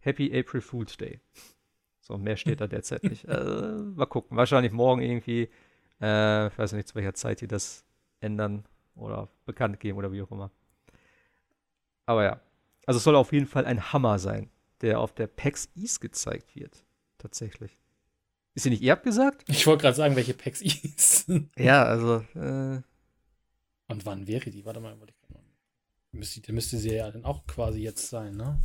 Happy 0.00 0.32
April 0.38 0.60
Fool's 0.60 0.96
Day. 0.96 1.20
So, 2.00 2.18
mehr 2.18 2.36
steht 2.36 2.60
da 2.60 2.66
derzeit 2.66 3.02
nicht. 3.04 3.24
Äh, 3.28 3.72
mal 3.94 4.06
gucken. 4.06 4.36
Wahrscheinlich 4.36 4.72
morgen 4.72 5.00
irgendwie. 5.02 5.48
Äh, 6.00 6.48
ich 6.48 6.58
weiß 6.58 6.72
nicht, 6.72 6.88
zu 6.88 6.94
welcher 6.96 7.14
Zeit 7.14 7.40
die 7.40 7.46
das 7.48 7.84
ändern 8.20 8.64
oder 8.96 9.28
bekannt 9.46 9.80
geben 9.80 9.98
oder 9.98 10.12
wie 10.12 10.22
auch 10.22 10.30
immer. 10.30 10.50
Aber 12.06 12.24
ja. 12.24 12.40
Also 12.86 12.98
es 12.98 13.04
soll 13.04 13.16
auf 13.16 13.32
jeden 13.32 13.46
Fall 13.46 13.64
ein 13.64 13.92
Hammer 13.92 14.18
sein, 14.18 14.50
der 14.82 15.00
auf 15.00 15.14
der 15.14 15.26
PAX 15.26 15.70
East 15.74 16.02
gezeigt 16.02 16.54
wird. 16.54 16.84
Tatsächlich. 17.16 17.78
Ist 18.54 18.64
sie 18.64 18.70
nicht 18.70 18.82
ihr 18.82 18.92
abgesagt? 18.92 19.44
Ich 19.48 19.66
wollte 19.66 19.82
gerade 19.82 19.96
sagen, 19.96 20.14
welche 20.16 20.34
PAX 20.34 20.60
East. 20.60 21.30
ja, 21.56 21.82
also. 21.84 22.16
Äh, 22.34 22.82
Und 23.88 24.04
wann 24.04 24.26
wäre 24.26 24.50
die? 24.50 24.64
Warte 24.66 24.80
mal, 24.80 24.98
wollte 25.00 25.14
ich 25.16 25.28
müsste, 26.14 26.52
müsste 26.52 26.78
sie 26.78 26.94
ja 26.94 27.10
dann 27.10 27.24
auch 27.24 27.46
quasi 27.46 27.80
jetzt 27.80 28.08
sein, 28.08 28.36
ne? 28.36 28.60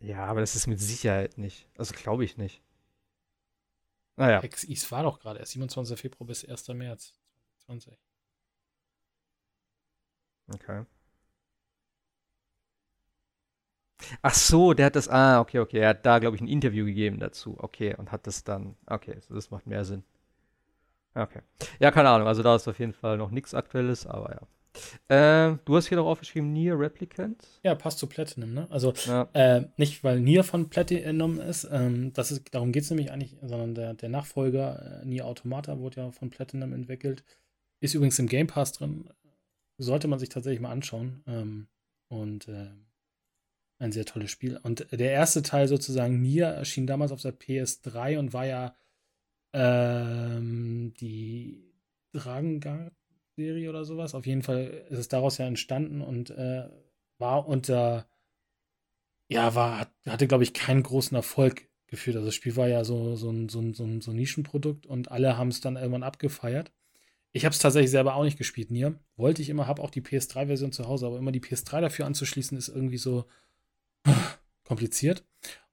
Ja, 0.00 0.26
aber 0.26 0.40
das 0.40 0.56
ist 0.56 0.66
mit 0.66 0.80
Sicherheit 0.80 1.38
nicht. 1.38 1.68
Also 1.76 1.94
glaube 1.94 2.24
ich 2.24 2.36
nicht. 2.36 2.62
Naja. 4.16 4.40
XIs 4.46 4.90
war 4.90 5.02
doch 5.02 5.18
gerade 5.18 5.38
erst 5.40 5.52
27. 5.52 5.98
Februar 5.98 6.26
bis 6.26 6.44
1. 6.44 6.68
März 6.68 7.14
2020. 7.66 7.98
Okay. 10.54 10.84
Ach 14.22 14.34
so, 14.34 14.72
der 14.74 14.86
hat 14.86 14.96
das. 14.96 15.08
Ah, 15.08 15.40
okay, 15.40 15.58
okay. 15.58 15.78
Er 15.78 15.90
hat 15.90 16.06
da, 16.06 16.18
glaube 16.18 16.36
ich, 16.36 16.42
ein 16.42 16.48
Interview 16.48 16.84
gegeben 16.84 17.20
dazu. 17.20 17.56
Okay, 17.58 17.94
und 17.96 18.12
hat 18.12 18.26
das 18.26 18.44
dann. 18.44 18.76
Okay, 18.86 19.20
so 19.20 19.34
das 19.34 19.50
macht 19.50 19.66
mehr 19.66 19.84
Sinn. 19.84 20.04
Okay. 21.14 21.42
Ja, 21.78 21.90
keine 21.90 22.08
Ahnung. 22.10 22.28
Also 22.28 22.42
da 22.42 22.56
ist 22.56 22.68
auf 22.68 22.78
jeden 22.78 22.92
Fall 22.92 23.16
noch 23.16 23.30
nichts 23.30 23.54
Aktuelles, 23.54 24.06
aber 24.06 24.32
ja. 24.32 24.40
Äh, 25.08 25.56
du 25.64 25.76
hast 25.76 25.88
hier 25.88 25.98
noch 25.98 26.06
aufgeschrieben 26.06 26.52
Nier 26.52 26.78
Replicant. 26.78 27.46
Ja, 27.62 27.74
passt 27.74 27.98
zu 27.98 28.06
Platinum, 28.06 28.54
ne? 28.54 28.66
Also 28.70 28.92
ja. 29.06 29.28
äh, 29.32 29.66
nicht, 29.76 30.04
weil 30.04 30.20
Nier 30.20 30.44
von 30.44 30.70
Platinum 30.70 31.40
ist, 31.40 31.68
ähm, 31.70 32.12
das 32.12 32.32
ist 32.32 32.54
darum 32.54 32.72
geht 32.72 32.84
es 32.84 32.90
nämlich 32.90 33.10
eigentlich, 33.10 33.36
sondern 33.42 33.74
der, 33.74 33.94
der 33.94 34.08
Nachfolger 34.08 35.02
äh, 35.02 35.06
Nier 35.06 35.26
Automata 35.26 35.78
wurde 35.78 36.00
ja 36.00 36.10
von 36.12 36.30
Platinum 36.30 36.72
entwickelt. 36.72 37.24
Ist 37.80 37.94
übrigens 37.94 38.18
im 38.18 38.28
Game 38.28 38.46
Pass 38.46 38.72
drin. 38.72 39.08
Sollte 39.78 40.08
man 40.08 40.18
sich 40.18 40.28
tatsächlich 40.28 40.60
mal 40.60 40.72
anschauen. 40.72 41.22
Ähm, 41.26 41.68
und 42.08 42.48
äh, 42.48 42.70
ein 43.78 43.92
sehr 43.92 44.04
tolles 44.04 44.30
Spiel. 44.30 44.58
Und 44.62 44.86
der 44.92 45.10
erste 45.10 45.42
Teil 45.42 45.66
sozusagen 45.66 46.20
Nier 46.20 46.46
erschien 46.46 46.86
damals 46.86 47.12
auf 47.12 47.22
der 47.22 47.38
PS3 47.38 48.18
und 48.18 48.32
war 48.32 48.44
ja 48.46 48.76
ähm, 49.52 50.92
die 51.00 51.64
Dragengard 52.12 52.92
Serie 53.40 53.70
oder 53.70 53.84
sowas. 53.84 54.14
Auf 54.14 54.26
jeden 54.26 54.42
Fall 54.42 54.84
ist 54.90 54.98
es 54.98 55.08
daraus 55.08 55.38
ja 55.38 55.46
entstanden 55.46 56.02
und 56.02 56.30
äh, 56.30 56.68
war 57.18 57.48
unter, 57.48 58.06
ja, 59.28 59.54
war, 59.54 59.90
hatte, 60.06 60.26
glaube 60.26 60.44
ich, 60.44 60.52
keinen 60.52 60.82
großen 60.82 61.16
Erfolg 61.16 61.68
geführt. 61.86 62.16
Also 62.16 62.26
das 62.26 62.34
Spiel 62.34 62.56
war 62.56 62.68
ja 62.68 62.84
so, 62.84 63.16
so, 63.16 63.30
ein, 63.30 63.48
so, 63.48 63.60
ein, 63.60 63.74
so, 63.74 63.84
ein, 63.84 64.00
so 64.00 64.10
ein 64.10 64.16
Nischenprodukt 64.16 64.86
und 64.86 65.10
alle 65.10 65.38
haben 65.38 65.48
es 65.48 65.60
dann 65.60 65.76
irgendwann 65.76 66.02
abgefeiert. 66.02 66.70
Ich 67.32 67.44
habe 67.44 67.52
es 67.52 67.60
tatsächlich 67.60 67.90
selber 67.90 68.14
auch 68.14 68.24
nicht 68.24 68.38
gespielt, 68.38 68.70
Nier. 68.70 68.98
Wollte 69.16 69.40
ich 69.40 69.48
immer, 69.48 69.66
habe 69.66 69.82
auch 69.82 69.90
die 69.90 70.02
PS3-Version 70.02 70.72
zu 70.72 70.86
Hause, 70.86 71.06
aber 71.06 71.18
immer 71.18 71.32
die 71.32 71.40
PS3 71.40 71.80
dafür 71.80 72.06
anzuschließen, 72.06 72.58
ist 72.58 72.68
irgendwie 72.68 72.98
so 72.98 73.24
kompliziert. 74.64 75.24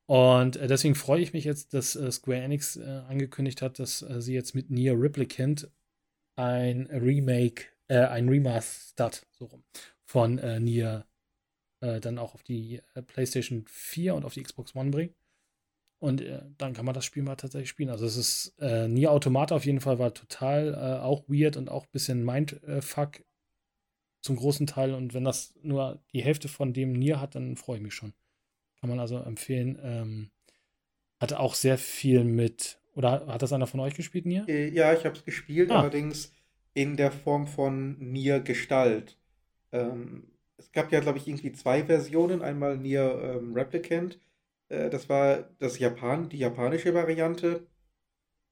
Und 0.06 0.56
äh, 0.56 0.68
deswegen 0.68 0.95
freue 0.95 1.22
ich 1.22 1.34
mich 1.34 1.44
jetzt, 1.44 1.73
dass 1.73 1.95
äh, 1.95 2.11
Square 2.11 2.39
Enix 2.39 2.77
äh, 2.77 3.02
angekündigt 3.10 3.61
hat, 3.61 3.80
dass 3.80 3.99
sie 3.99 4.34
jetzt 4.34 4.56
mit 4.56 4.69
Nier 4.69 4.94
Replicant 4.98 5.69
ein 6.38 6.88
Remake, 6.88 7.66
äh, 7.88 8.06
ein 8.06 8.30
Remastered, 8.30 9.26
so 9.32 9.46
rum, 9.46 9.64
von 10.06 10.38
äh, 10.40 10.60
Nier 10.60 11.06
äh, 11.82 12.00
dann 12.00 12.18
auch 12.18 12.34
auf 12.34 12.44
die 12.44 12.82
äh, 12.96 13.02
PlayStation 13.02 13.66
4 13.68 14.16
und 14.16 14.26
auf 14.26 14.34
die 14.34 14.44
Xbox 14.44 14.76
One 14.76 14.92
bringen. 14.92 15.16
Und 16.00 16.22
äh, 16.22 16.44
dann 16.58 16.74
kann 16.74 16.86
man 16.86 16.94
das 16.94 17.06
Spiel 17.06 17.24
mal 17.24 17.36
tatsächlich 17.36 17.70
spielen. 17.70 17.90
Also 17.90 18.06
es 18.06 18.18
ist 18.18 18.54
äh, 18.60 18.88
Nier 18.88 19.12
Automata 19.12 19.56
auf 19.56 19.66
jeden 19.66 19.82
Fall 19.82 20.00
war 20.00 20.14
total 20.14 20.74
äh, 20.74 21.04
auch 21.04 21.24
weird 21.28 21.58
und 21.58 21.70
auch 21.70 21.86
ein 21.86 21.92
bisschen 21.92 22.24
Mindfuck 22.24 23.24
zum 24.22 24.36
großen 24.36 24.68
Teil. 24.68 24.94
Und 24.94 25.14
wenn 25.14 25.24
das 25.24 25.56
nur 25.62 26.04
die 26.14 26.24
Hälfte 26.24 26.50
von 26.50 26.74
dem 26.74 26.94
Nier 26.94 27.20
hat, 27.20 27.36
dann 27.36 27.56
freue 27.56 27.78
ich 27.78 27.84
mich 27.84 27.96
schon. 27.96 28.14
Kann 28.80 28.90
man 28.90 29.00
also 29.00 29.18
empfehlen. 29.18 29.80
Ähm, 29.82 30.32
hatte 31.20 31.40
auch 31.40 31.56
sehr 31.56 31.80
viel 31.80 32.24
mit 32.24 32.80
oder 32.98 33.28
hat 33.28 33.44
das 33.44 33.53
einer 33.53 33.68
von 33.68 33.80
euch 33.80 33.94
gespielt, 33.94 34.26
Nier? 34.26 34.44
Äh, 34.48 34.69
ja, 34.69 34.91
ich 34.91 35.06
habe 35.06 35.15
es 35.15 35.24
gespielt, 35.24 35.69
ah. 35.69 35.82
allerdings 35.82 36.34
in 36.74 36.98
der 36.98 37.11
Form 37.11 37.45
von 37.45 37.95
Nier 37.99 38.40
Gestalt. 38.40 39.19
Ähm, 39.72 40.32
es 40.57 40.72
gab 40.72 40.91
ja, 40.91 40.99
glaube 40.99 41.19
ich, 41.19 41.28
irgendwie 41.28 41.52
zwei 41.52 41.84
Versionen. 41.84 42.41
Einmal 42.41 42.76
Nier 42.76 43.22
ähm, 43.22 43.53
Replicant. 43.53 44.19
Äh, 44.69 44.90
das 44.90 45.10
war 45.10 45.48
das 45.60 45.78
Japan, 45.78 46.28
die 46.30 46.40
japanische 46.40 46.95
Variante. 46.95 47.68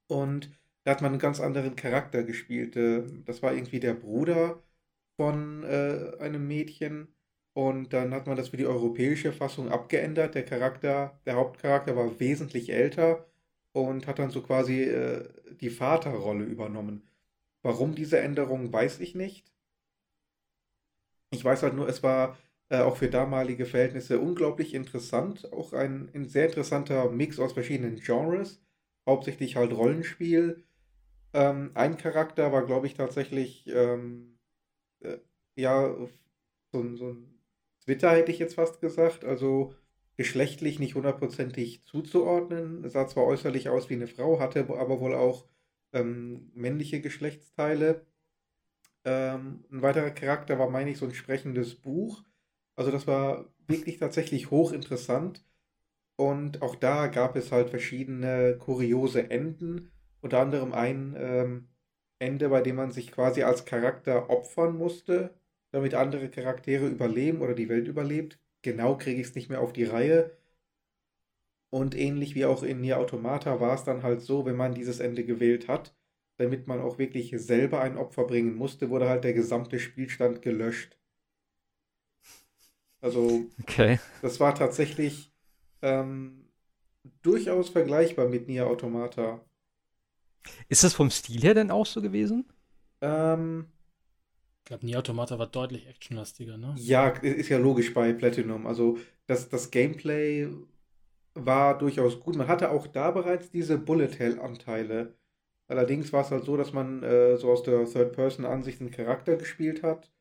Und 0.07 0.51
da 0.83 0.91
hat 0.91 1.01
man 1.01 1.13
einen 1.13 1.19
ganz 1.19 1.39
anderen 1.39 1.75
Charakter 1.75 2.21
gespielt. 2.21 2.75
Äh, 2.75 3.01
das 3.25 3.41
war 3.41 3.51
irgendwie 3.51 3.79
der 3.79 3.95
Bruder 3.95 4.61
von 5.17 5.63
äh, 5.63 6.17
einem 6.19 6.47
Mädchen. 6.47 7.07
Und 7.53 7.93
dann 7.93 8.13
hat 8.13 8.27
man 8.27 8.37
das 8.37 8.49
für 8.49 8.57
die 8.57 8.67
europäische 8.67 9.31
Fassung 9.31 9.69
abgeändert. 9.69 10.35
Der 10.35 10.45
Charakter, 10.45 11.19
der 11.25 11.35
Hauptcharakter 11.35 11.95
war 11.95 12.19
wesentlich 12.19 12.71
älter 12.71 13.25
und 13.75 14.07
hat 14.07 14.19
dann 14.19 14.29
so 14.29 14.41
quasi 14.41 14.83
äh, 14.83 15.27
die 15.59 15.69
Vaterrolle 15.69 16.45
übernommen. 16.45 17.03
Warum 17.61 17.93
diese 17.93 18.19
Änderung, 18.19 18.71
weiß 18.71 19.01
ich 19.01 19.15
nicht. 19.15 19.51
Ich 21.31 21.43
weiß 21.43 21.61
halt 21.63 21.73
nur, 21.75 21.89
es 21.89 22.01
war 22.01 22.37
äh, 22.69 22.79
auch 22.79 22.95
für 22.95 23.09
damalige 23.09 23.65
Verhältnisse 23.65 24.19
unglaublich 24.21 24.73
interessant. 24.73 25.51
Auch 25.51 25.73
ein, 25.73 26.09
ein, 26.13 26.25
sehr 26.29 26.45
interessanter 26.45 27.09
Mix 27.09 27.37
aus 27.37 27.51
verschiedenen 27.51 27.97
Genres. 27.97 28.61
Hauptsächlich 29.05 29.57
halt 29.57 29.73
Rollenspiel. 29.73 30.63
Ähm, 31.33 31.71
ein 31.73 31.97
Charakter 31.97 32.53
war, 32.53 32.65
glaube 32.65 32.87
ich, 32.87 32.93
tatsächlich 32.93 33.67
ähm, 33.67 34.39
äh, 35.01 35.17
ja 35.57 35.93
so, 36.71 36.95
so 36.95 37.09
ein 37.09 37.41
Twitter 37.83 38.11
hätte 38.11 38.31
ich 38.31 38.39
jetzt 38.39 38.55
fast 38.55 38.79
gesagt. 38.79 39.25
Also 39.25 39.75
geschlechtlich 40.17 40.79
nicht 40.79 40.95
hundertprozentig 40.95 41.83
zuzuordnen. 41.85 42.87
Sah 42.89 43.07
zwar 43.07 43.25
äußerlich 43.25 43.69
aus 43.69 43.89
wie 43.89 43.95
eine 43.95 44.07
Frau, 44.07 44.39
hatte 44.39 44.67
aber 44.69 44.99
wohl 44.99 45.13
auch 45.13 45.45
ähm, 45.93 46.51
männliche 46.53 47.01
Geschlechtsteile. 47.01 48.05
Ähm, 49.03 49.65
ein 49.71 49.81
weiterer 49.81 50.11
Charakter 50.11 50.57
war, 50.57 50.69
meine 50.69 50.91
ich, 50.91 50.97
so 50.97 51.05
ein 51.05 51.13
sprechendes 51.13 51.75
Buch. 51.75 52.23
Also 52.75 52.91
das 52.91 53.07
war 53.07 53.53
wirklich 53.67 53.97
tatsächlich 53.97 54.51
hochinteressant. 54.51 55.43
Und 56.17 56.61
auch 56.61 56.75
da 56.75 57.07
gab 57.07 57.35
es 57.35 57.51
halt 57.51 57.69
verschiedene 57.69 58.57
kuriose 58.57 59.29
Enden. 59.29 59.91
Unter 60.21 60.39
anderem 60.39 60.73
ein 60.73 61.15
ähm, 61.17 61.67
Ende, 62.19 62.49
bei 62.49 62.61
dem 62.61 62.77
man 62.77 62.91
sich 62.91 63.11
quasi 63.11 63.43
als 63.43 63.65
Charakter 63.65 64.29
opfern 64.29 64.77
musste, 64.77 65.35
damit 65.71 65.93
andere 65.93 66.29
Charaktere 66.29 66.87
überleben 66.87 67.41
oder 67.41 67.53
die 67.53 67.69
Welt 67.69 67.87
überlebt 67.87 68.39
genau 68.65 68.97
kriege 68.97 69.21
ich 69.21 69.27
es 69.27 69.35
nicht 69.35 69.49
mehr 69.49 69.61
auf 69.61 69.71
die 69.71 69.85
Reihe. 69.85 70.35
Und 71.69 71.95
ähnlich 71.95 72.35
wie 72.35 72.45
auch 72.45 72.63
in 72.63 72.81
Nier 72.81 72.99
Automata 72.99 73.61
war 73.61 73.75
es 73.75 73.85
dann 73.85 74.03
halt 74.03 74.21
so, 74.21 74.45
wenn 74.45 74.55
man 74.57 74.75
dieses 74.75 74.99
Ende 74.99 75.23
gewählt 75.23 75.69
hat, 75.69 75.95
damit 76.37 76.67
man 76.67 76.81
auch 76.81 76.97
wirklich 76.97 77.33
selber 77.37 77.81
ein 77.81 77.97
Opfer 77.97 78.25
bringen 78.25 78.55
musste, 78.55 78.89
wurde 78.89 79.07
halt 79.07 79.23
der 79.23 79.33
gesamte 79.33 79.79
Spielstand 79.79 80.41
gelöscht. 80.41 80.97
Also, 83.01 83.45
okay. 83.61 83.99
das 84.21 84.39
war 84.39 84.55
tatsächlich 84.55 85.31
ähm, 85.81 86.49
durchaus 87.21 87.69
vergleichbar 87.69 88.27
mit 88.27 88.47
Nier 88.47 88.67
Automata. 88.67 89.45
Ist 90.69 90.83
das 90.83 90.93
vom 90.93 91.09
Stil 91.11 91.41
her 91.41 91.53
denn 91.53 91.71
auch 91.71 91.85
so 91.85 92.01
gewesen? 92.01 92.45
Ähm, 93.01 93.67
ich 94.65 94.69
glaube, 94.69 94.85
Nier 94.87 94.97
Automata 94.97 95.37
war 95.37 95.45
deutlich 95.45 95.87
actionlastiger, 95.87 96.57
ne? 96.57 96.73
Ja, 96.79 97.09
ist 97.09 97.49
ja 97.49 97.59
logisch 97.59 97.93
bei 97.93 98.11
Platinum. 98.13 98.65
Also 98.65 98.97
das, 99.27 99.47
das 99.47 99.69
Gameplay 99.69 100.49
war 101.35 101.77
durchaus 101.77 102.19
gut. 102.19 102.35
Man 102.35 102.47
hatte 102.47 102.71
auch 102.71 102.87
da 102.87 103.11
bereits 103.11 103.51
diese 103.51 103.77
Bullet 103.77 104.09
Hell-Anteile. 104.17 105.13
Allerdings 105.67 106.11
war 106.13 106.23
es 106.23 106.31
halt 106.31 106.45
so, 106.45 106.57
dass 106.57 106.73
man 106.73 107.03
äh, 107.03 107.37
so 107.37 107.51
aus 107.51 107.61
der 107.61 107.85
Third-Person-Ansicht 107.85 108.81
einen 108.81 108.89
Charakter 108.89 109.35
gespielt 109.35 109.83
hat 109.83 110.11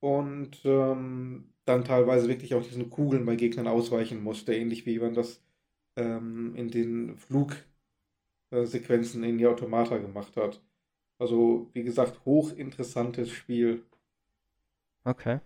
und 0.00 0.62
ähm, 0.64 1.52
dann 1.66 1.84
teilweise 1.84 2.26
wirklich 2.26 2.54
auch 2.54 2.62
diesen 2.62 2.88
Kugeln 2.88 3.26
bei 3.26 3.36
Gegnern 3.36 3.68
ausweichen 3.68 4.22
musste, 4.22 4.54
ähnlich 4.54 4.86
wie 4.86 4.98
man 4.98 5.12
das 5.12 5.42
ähm, 5.96 6.54
in 6.56 6.70
den 6.70 7.18
Flugsequenzen 7.18 9.24
in 9.24 9.36
die 9.36 9.46
Automata 9.46 9.98
gemacht 9.98 10.38
hat. 10.38 10.62
Also, 11.18 11.68
wie 11.74 11.82
gesagt, 11.82 12.24
hochinteressantes 12.24 13.30
Spiel. 13.30 13.84
Okay. 15.04 15.40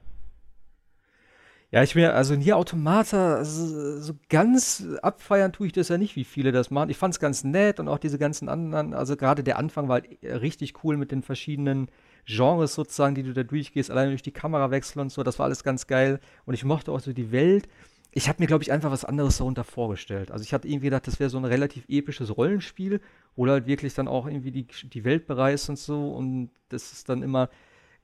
Ja, 1.74 1.82
ich 1.82 1.96
mir, 1.96 2.14
also 2.14 2.36
Nier 2.36 2.56
Automata, 2.56 3.44
so, 3.44 3.98
so 4.00 4.12
ganz 4.28 4.86
abfeiern 5.02 5.52
tue 5.52 5.66
ich 5.66 5.72
das 5.72 5.88
ja 5.88 5.98
nicht, 5.98 6.14
wie 6.14 6.22
viele 6.22 6.52
das 6.52 6.70
machen. 6.70 6.88
Ich 6.88 6.96
fand 6.96 7.14
es 7.14 7.18
ganz 7.18 7.42
nett 7.42 7.80
und 7.80 7.88
auch 7.88 7.98
diese 7.98 8.16
ganzen 8.16 8.48
anderen, 8.48 8.94
also 8.94 9.16
gerade 9.16 9.42
der 9.42 9.58
Anfang 9.58 9.88
war 9.88 9.94
halt 10.02 10.08
richtig 10.22 10.84
cool 10.84 10.96
mit 10.96 11.10
den 11.10 11.22
verschiedenen 11.22 11.88
Genres 12.26 12.74
sozusagen, 12.74 13.16
die 13.16 13.24
du 13.24 13.32
da 13.32 13.42
durchgehst, 13.42 13.90
allein 13.90 14.10
durch 14.10 14.22
die 14.22 14.30
Kamerawechsel 14.30 15.02
und 15.02 15.10
so, 15.10 15.24
das 15.24 15.40
war 15.40 15.46
alles 15.46 15.64
ganz 15.64 15.88
geil. 15.88 16.20
Und 16.46 16.54
ich 16.54 16.64
mochte 16.64 16.92
auch 16.92 17.00
so 17.00 17.12
die 17.12 17.32
Welt. 17.32 17.68
Ich 18.12 18.28
habe 18.28 18.40
mir, 18.40 18.46
glaube 18.46 18.62
ich, 18.62 18.70
einfach 18.70 18.92
was 18.92 19.04
anderes 19.04 19.38
darunter 19.38 19.64
vorgestellt. 19.64 20.30
Also 20.30 20.44
ich 20.44 20.54
hatte 20.54 20.68
irgendwie 20.68 20.86
gedacht, 20.86 21.08
das 21.08 21.18
wäre 21.18 21.28
so 21.28 21.38
ein 21.38 21.44
relativ 21.44 21.86
episches 21.88 22.36
Rollenspiel, 22.36 23.00
wo 23.34 23.46
du 23.46 23.50
halt 23.50 23.66
wirklich 23.66 23.94
dann 23.94 24.06
auch 24.06 24.28
irgendwie 24.28 24.52
die, 24.52 24.68
die 24.68 25.04
Welt 25.04 25.26
bereist 25.26 25.68
und 25.68 25.78
so. 25.80 26.12
Und 26.12 26.50
das 26.68 26.92
ist 26.92 27.08
dann 27.08 27.24
immer, 27.24 27.48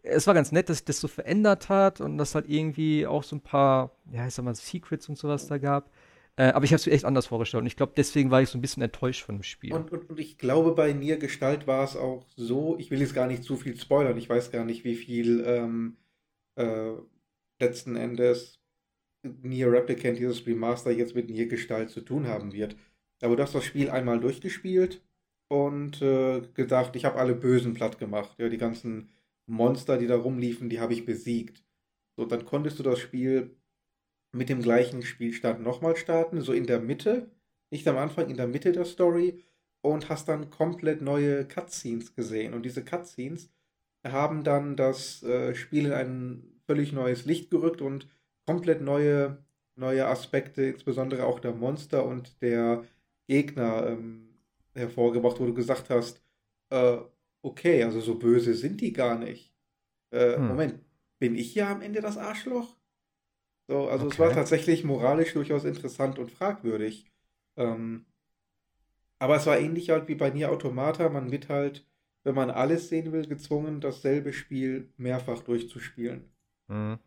es 0.03 0.27
war 0.27 0.35
ganz 0.35 0.53
nett, 0.53 0.69
dass 0.69 0.79
sich 0.79 0.85
das 0.85 1.01
so 1.01 1.09
verändert 1.09 1.69
hat 1.69 2.01
und 2.01 2.19
dass 2.19 2.35
halt 2.35 2.49
irgendwie 2.49 3.07
auch 3.07 3.23
so 3.23 3.37
ein 3.37 3.41
paar, 3.41 3.97
ja, 4.13 4.27
ich 4.27 4.35
sag 4.35 4.45
mal, 4.45 4.55
Secrets 4.55 5.09
und 5.09 5.19
sowas 5.19 5.47
da 5.47 5.59
gab. 5.59 5.91
Äh, 6.37 6.53
aber 6.53 6.65
ich 6.65 6.73
habe 6.73 6.77
es 6.77 6.87
mir 6.87 6.93
echt 6.93 7.05
anders 7.05 7.27
vorgestellt 7.27 7.63
und 7.63 7.67
ich 7.67 7.77
glaube, 7.77 7.93
deswegen 7.97 8.31
war 8.31 8.41
ich 8.41 8.49
so 8.49 8.57
ein 8.57 8.61
bisschen 8.61 8.83
enttäuscht 8.83 9.25
von 9.25 9.37
dem 9.37 9.43
Spiel. 9.43 9.73
Und, 9.73 9.93
und, 9.93 10.09
und 10.11 10.21
ich 10.21 10.39
glaube, 10.39 10.73
bei 10.73 10.93
Nier 10.93 11.19
Gestalt 11.19 11.67
war 11.67 11.85
es 11.85 11.97
auch 11.97 12.25
so, 12.37 12.79
ich 12.79 12.91
will 12.91 13.01
jetzt 13.01 13.15
gar 13.15 13.27
nicht 13.27 13.43
zu 13.43 13.57
viel 13.57 13.77
spoilern, 13.77 14.17
ich 14.17 14.29
weiß 14.29 14.51
gar 14.51 14.65
nicht, 14.65 14.85
wie 14.85 14.95
viel 14.95 15.45
ähm, 15.45 15.97
äh, 16.57 16.93
letzten 17.61 17.97
Endes 17.97 18.61
Nier 19.23 19.71
Replicant, 19.71 20.19
dieses 20.19 20.47
Remaster, 20.47 20.91
jetzt 20.91 21.15
mit 21.15 21.29
Nier 21.29 21.47
Gestalt 21.47 21.91
zu 21.91 22.01
tun 22.01 22.27
haben 22.27 22.53
wird. 22.53 22.77
Aber 23.21 23.37
du 23.37 23.43
hast 23.43 23.55
das 23.55 23.65
Spiel 23.65 23.91
einmal 23.91 24.19
durchgespielt 24.19 25.03
und 25.49 26.01
äh, 26.01 26.41
gedacht, 26.55 26.97
ich 26.97 27.05
habe 27.05 27.19
alle 27.19 27.35
Bösen 27.35 27.75
platt 27.75 27.99
gemacht. 27.99 28.35
Ja, 28.39 28.49
die 28.49 28.57
ganzen 28.57 29.11
Monster, 29.51 29.99
die 29.99 30.07
da 30.07 30.17
rumliefen, 30.17 30.69
die 30.71 30.81
habe 30.81 30.93
ich 30.93 31.05
besiegt. 31.05 31.65
So, 32.17 32.25
dann 32.25 32.45
konntest 32.45 32.79
du 32.79 32.83
das 32.83 32.99
Spiel 32.99 33.57
mit 34.33 34.49
dem 34.49 34.63
gleichen 34.63 35.03
Spielstand 35.03 35.63
nochmal 35.63 35.97
starten, 35.97 36.41
so 36.41 36.53
in 36.53 36.67
der 36.67 36.81
Mitte, 36.81 37.31
nicht 37.71 37.87
am 37.89 37.99
Anfang, 37.99 38.31
in 38.31 38.37
der 38.37 38.47
Mitte 38.47 38.73
der 38.73 38.85
Story 38.85 39.45
und 39.83 40.09
hast 40.09 40.29
dann 40.29 40.51
komplett 40.51 41.03
neue 41.03 41.45
Cutscenes 41.47 42.15
gesehen. 42.15 42.55
Und 42.55 42.65
diese 42.65 42.85
Cutscenes 42.85 43.51
haben 44.05 44.45
dann 44.45 44.77
das 44.77 45.23
äh, 45.23 45.55
Spiel 45.55 45.87
in 45.87 45.93
ein 45.93 46.61
völlig 46.67 46.93
neues 46.93 47.25
Licht 47.25 47.51
gerückt 47.51 47.81
und 47.81 48.09
komplett 48.47 48.81
neue, 48.81 49.39
neue 49.75 50.07
Aspekte, 50.07 50.63
insbesondere 50.63 51.25
auch 51.27 51.41
der 51.41 51.53
Monster 51.53 52.05
und 52.05 52.41
der 52.41 52.85
Gegner 53.27 53.87
ähm, 53.89 54.29
hervorgebracht, 54.75 55.41
wo 55.41 55.47
du 55.47 55.55
gesagt 55.55 55.91
hast, 55.91 56.23
äh, 56.71 56.99
okay, 57.43 57.83
also 57.83 58.01
so 58.01 58.19
böse 58.19 58.55
sind 58.55 58.81
die 58.81 58.93
gar 58.93 59.19
nicht. 59.19 59.53
Äh, 60.11 60.37
hm. 60.37 60.49
Moment, 60.49 60.81
bin 61.19 61.35
ich 61.35 61.55
ja 61.55 61.73
am 61.73 61.83
Ende 61.83 62.01
das 62.01 62.17
Arschloch? 62.17 62.77
So, 63.69 63.89
also 63.89 64.07
okay. 64.07 64.15
es 64.15 64.19
war 64.19 64.33
tatsächlich 64.33 64.85
moralisch 64.85 65.33
durchaus 65.33 65.65
interessant 65.65 66.19
und 66.19 66.33
fragwürdig. 66.33 67.07
Ähm, 67.57 68.07
aber 69.21 69.37
es 69.37 69.47
war 69.47 69.59
ähnlich 69.59 69.91
halt 69.91 70.09
wie 70.09 70.15
bei 70.15 70.31
Nier 70.31 70.51
Automata. 70.51 71.09
Man 71.09 71.31
wird 71.31 71.49
halt, 71.49 71.87
wenn 72.25 72.35
man 72.35 72.51
alles 72.51 72.89
sehen 72.89 73.13
will, 73.13 73.27
gezwungen, 73.27 73.81
dasselbe 73.81 74.33
Spiel 74.33 74.93
mehrfach 74.97 75.41
durchzuspielen. 75.41 76.33
Mhm. 76.69 76.99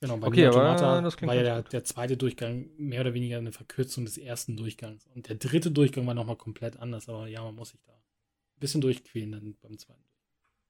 Genau, 0.00 0.16
bei 0.16 0.28
okay, 0.28 0.40
Nier 0.40 0.50
Automata 0.50 1.04
war 1.04 1.34
ja 1.34 1.42
der, 1.42 1.62
der, 1.62 1.84
zweite 1.84 2.16
Durchgang 2.16 2.70
mehr 2.78 3.02
oder 3.02 3.12
weniger 3.12 3.36
eine 3.36 3.52
Verkürzung 3.52 4.06
des 4.06 4.16
ersten 4.16 4.56
Durchgangs. 4.56 5.06
Und 5.14 5.28
der 5.28 5.36
dritte 5.36 5.70
Durchgang 5.70 6.06
war 6.06 6.14
nochmal 6.14 6.36
komplett 6.36 6.78
anders. 6.78 7.08
Aber 7.08 7.28
ja, 7.28 7.44
man 7.44 7.54
muss 7.54 7.68
sich 7.70 7.82
da 7.82 7.99
bisschen 8.60 8.80
durchquälen 8.80 9.32
dann 9.32 9.56
beim 9.60 9.78
zweiten. 9.78 10.04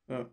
Ja. 0.09 0.31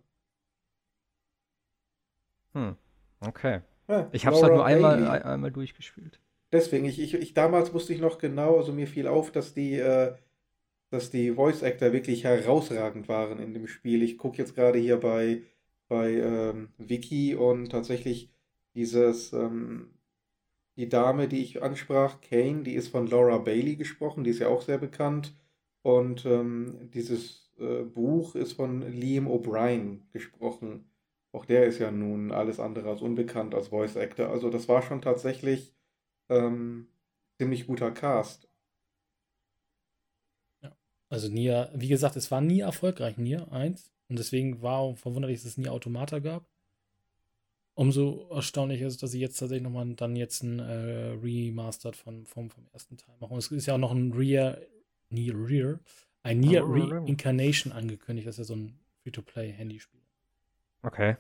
Hm. 2.54 2.76
Okay. 3.20 3.62
Ja, 3.88 4.10
ich 4.12 4.26
habe 4.26 4.36
es 4.36 4.44
halt 4.44 4.54
nur 4.54 4.66
einmal, 4.66 5.08
ein, 5.08 5.24
einmal 5.24 5.52
durchgespielt. 5.52 6.20
Deswegen, 6.52 6.86
ich, 6.86 7.00
ich, 7.00 7.14
ich, 7.14 7.34
damals 7.34 7.74
wusste 7.74 7.94
ich 7.94 8.00
noch 8.00 8.18
genau, 8.18 8.58
also 8.58 8.72
mir 8.72 8.88
fiel 8.88 9.08
auf, 9.08 9.32
dass 9.32 9.54
die, 9.54 9.74
äh, 9.74 10.16
dass 10.90 11.10
die 11.10 11.32
Voice 11.32 11.64
Actor 11.64 11.92
wirklich 11.94 12.24
herausragend 12.24 13.08
waren 13.10 13.40
in 13.40 13.54
dem 13.54 13.68
Spiel. 13.68 14.02
Ich 14.04 14.18
gucke 14.18 14.38
jetzt 14.38 14.56
gerade 14.56 14.80
hier 14.80 14.98
bei, 14.98 15.44
bei 15.88 16.14
ähm, 16.14 16.70
Wiki 16.78 17.36
und 17.36 17.70
tatsächlich 17.70 18.32
dieses, 18.76 19.34
ähm, 19.34 19.94
die 20.78 20.90
Dame, 20.90 21.28
die 21.28 21.42
ich 21.42 21.62
ansprach, 21.64 22.22
Kane, 22.22 22.64
die 22.64 22.76
ist 22.76 22.90
von 22.90 23.08
Laura 23.08 23.40
Bailey 23.40 23.76
gesprochen, 23.76 24.24
die 24.24 24.30
ist 24.30 24.40
ja 24.40 24.48
auch 24.48 24.62
sehr 24.62 24.78
bekannt. 24.78 25.36
Und 25.82 26.26
ähm, 26.26 26.90
dieses 26.94 27.47
äh, 27.60 27.84
Buch 27.84 28.36
ist 28.36 28.54
von 28.54 28.82
Liam 28.92 29.28
O'Brien 29.28 30.02
gesprochen. 30.12 30.90
Auch 31.32 31.46
der 31.46 31.66
ist 31.66 31.80
ja 31.80 31.92
nun 31.92 32.32
alles 32.32 32.60
andere 32.60 32.90
als 32.90 33.02
unbekannt 33.02 33.54
als 33.54 33.70
Voice 33.70 33.98
Actor. 33.98 34.30
Also 34.30 34.50
das 34.50 34.68
war 34.68 34.82
schon 34.82 35.02
tatsächlich 35.02 35.76
ähm, 36.30 36.88
ziemlich 37.38 37.68
guter 37.68 37.92
Cast. 37.92 38.50
Ja, 40.62 40.76
also 41.10 41.30
Nia, 41.30 41.70
wie 41.76 41.90
gesagt, 41.90 42.16
es 42.16 42.32
war 42.32 42.42
nie 42.42 42.62
erfolgreich, 42.62 43.18
Nia 43.18 43.48
1. 43.50 43.92
Und 44.10 44.20
deswegen 44.20 44.62
war 44.62 44.96
verwunderlich, 44.96 45.40
dass 45.40 45.52
es 45.52 45.58
nie 45.58 45.68
Automata 45.68 46.20
gab. 46.20 46.50
Umso 47.76 48.28
erstaunlicher 48.32 48.88
ist, 48.88 49.04
dass 49.04 49.12
sie 49.12 49.20
jetzt 49.20 49.38
tatsächlich 49.38 49.64
nochmal 49.64 49.94
dann 49.94 50.16
jetzt 50.16 50.42
ein 50.42 50.60
äh, 50.60 51.12
Remastered 51.22 51.96
von, 51.96 52.26
vom, 52.26 52.50
vom 52.50 52.68
ersten 52.74 52.98
Teil 52.98 53.16
machen. 53.20 53.38
Es 53.38 53.52
ist 53.52 53.68
ja 53.68 53.76
auch 53.76 53.80
noch 53.80 53.92
ein 53.92 54.14
Rear, 54.14 54.58
nie 55.10 55.30
Rear, 55.30 55.80
ein 56.28 56.44
oh, 56.46 57.04
Reincarnation 57.04 57.74
angekündigt. 57.74 58.28
Das 58.28 58.36
ist 58.36 58.40
ja 58.40 58.44
so 58.44 58.56
ein 58.56 58.80
Free-to-Play-Handyspiel. 59.04 60.02
Okay. 60.84 61.18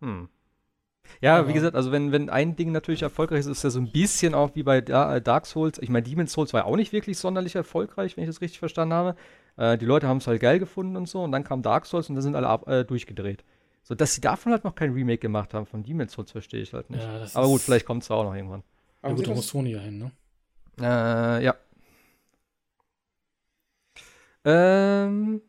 Hm. 0.00 0.28
Ja, 1.20 1.48
wie 1.48 1.52
gesagt, 1.52 1.76
also 1.76 1.92
wenn, 1.92 2.12
wenn 2.12 2.28
ein 2.28 2.56
Ding 2.56 2.72
natürlich 2.72 3.02
erfolgreich 3.02 3.40
ist, 3.40 3.46
ist 3.46 3.64
ja 3.64 3.70
so 3.70 3.80
ein 3.80 3.92
bisschen 3.92 4.34
auch 4.34 4.54
wie 4.54 4.62
bei 4.62 4.78
äh, 4.78 5.20
Dark 5.20 5.46
Souls. 5.46 5.78
Ich 5.80 5.88
meine, 5.88 6.02
Demon's 6.02 6.32
Souls 6.32 6.52
war 6.52 6.66
auch 6.66 6.76
nicht 6.76 6.92
wirklich 6.92 7.18
sonderlich 7.18 7.54
erfolgreich, 7.54 8.16
wenn 8.16 8.24
ich 8.24 8.28
das 8.28 8.40
richtig 8.40 8.58
verstanden 8.58 8.94
habe. 8.94 9.16
Äh, 9.56 9.78
die 9.78 9.86
Leute 9.86 10.08
haben 10.08 10.18
es 10.18 10.26
halt 10.26 10.40
geil 10.40 10.58
gefunden 10.58 10.96
und 10.96 11.08
so. 11.08 11.22
Und 11.22 11.32
dann 11.32 11.44
kam 11.44 11.62
Dark 11.62 11.86
Souls 11.86 12.08
und 12.08 12.16
da 12.16 12.22
sind 12.22 12.34
alle 12.34 12.48
ab, 12.48 12.68
äh, 12.68 12.84
durchgedreht. 12.84 13.44
So, 13.82 13.94
dass 13.94 14.14
sie 14.14 14.20
davon 14.20 14.52
halt 14.52 14.64
noch 14.64 14.74
kein 14.74 14.92
Remake 14.92 15.18
gemacht 15.18 15.54
haben 15.54 15.66
von 15.66 15.84
Demon's 15.84 16.12
Souls, 16.12 16.32
verstehe 16.32 16.62
ich 16.62 16.72
halt 16.72 16.90
nicht. 16.90 17.04
Ja, 17.04 17.24
Aber 17.34 17.46
gut, 17.46 17.60
vielleicht 17.60 17.86
kommt 17.86 18.02
es 18.02 18.10
auch 18.10 18.24
noch 18.24 18.34
irgendwann. 18.34 18.62
Aber 19.00 19.12
ja, 19.12 19.16
gut, 19.16 19.28
da 19.28 19.34
muss 19.34 19.46
Sony 19.46 19.70
ja 19.70 19.78
hin, 19.78 19.98
ne? 19.98 20.10
Äh, 20.80 21.44
ja. 21.44 21.54
Ähm, 24.46 25.42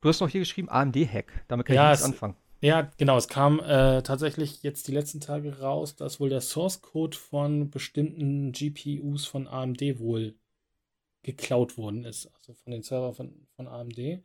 du 0.00 0.08
hast 0.08 0.20
noch 0.20 0.28
hier 0.28 0.40
geschrieben 0.40 0.68
AMD-Hack. 0.68 1.44
Damit 1.48 1.66
kann 1.66 1.76
ja, 1.76 1.92
ich 1.92 2.00
nichts 2.00 2.04
anfangen. 2.04 2.36
Ja, 2.60 2.90
genau. 2.98 3.16
Es 3.16 3.28
kam 3.28 3.60
äh, 3.60 4.02
tatsächlich 4.02 4.62
jetzt 4.62 4.88
die 4.88 4.92
letzten 4.92 5.20
Tage 5.20 5.60
raus, 5.60 5.96
dass 5.96 6.20
wohl 6.20 6.28
der 6.28 6.40
Source 6.42 6.82
Code 6.82 7.16
von 7.16 7.70
bestimmten 7.70 8.52
GPUs 8.52 9.24
von 9.24 9.46
AMD 9.46 9.98
wohl 9.98 10.34
geklaut 11.22 11.78
worden 11.78 12.04
ist. 12.04 12.26
Also 12.34 12.54
von 12.54 12.72
den 12.72 12.82
Servern 12.82 13.14
von, 13.14 13.46
von 13.54 13.68
AMD. 13.68 14.22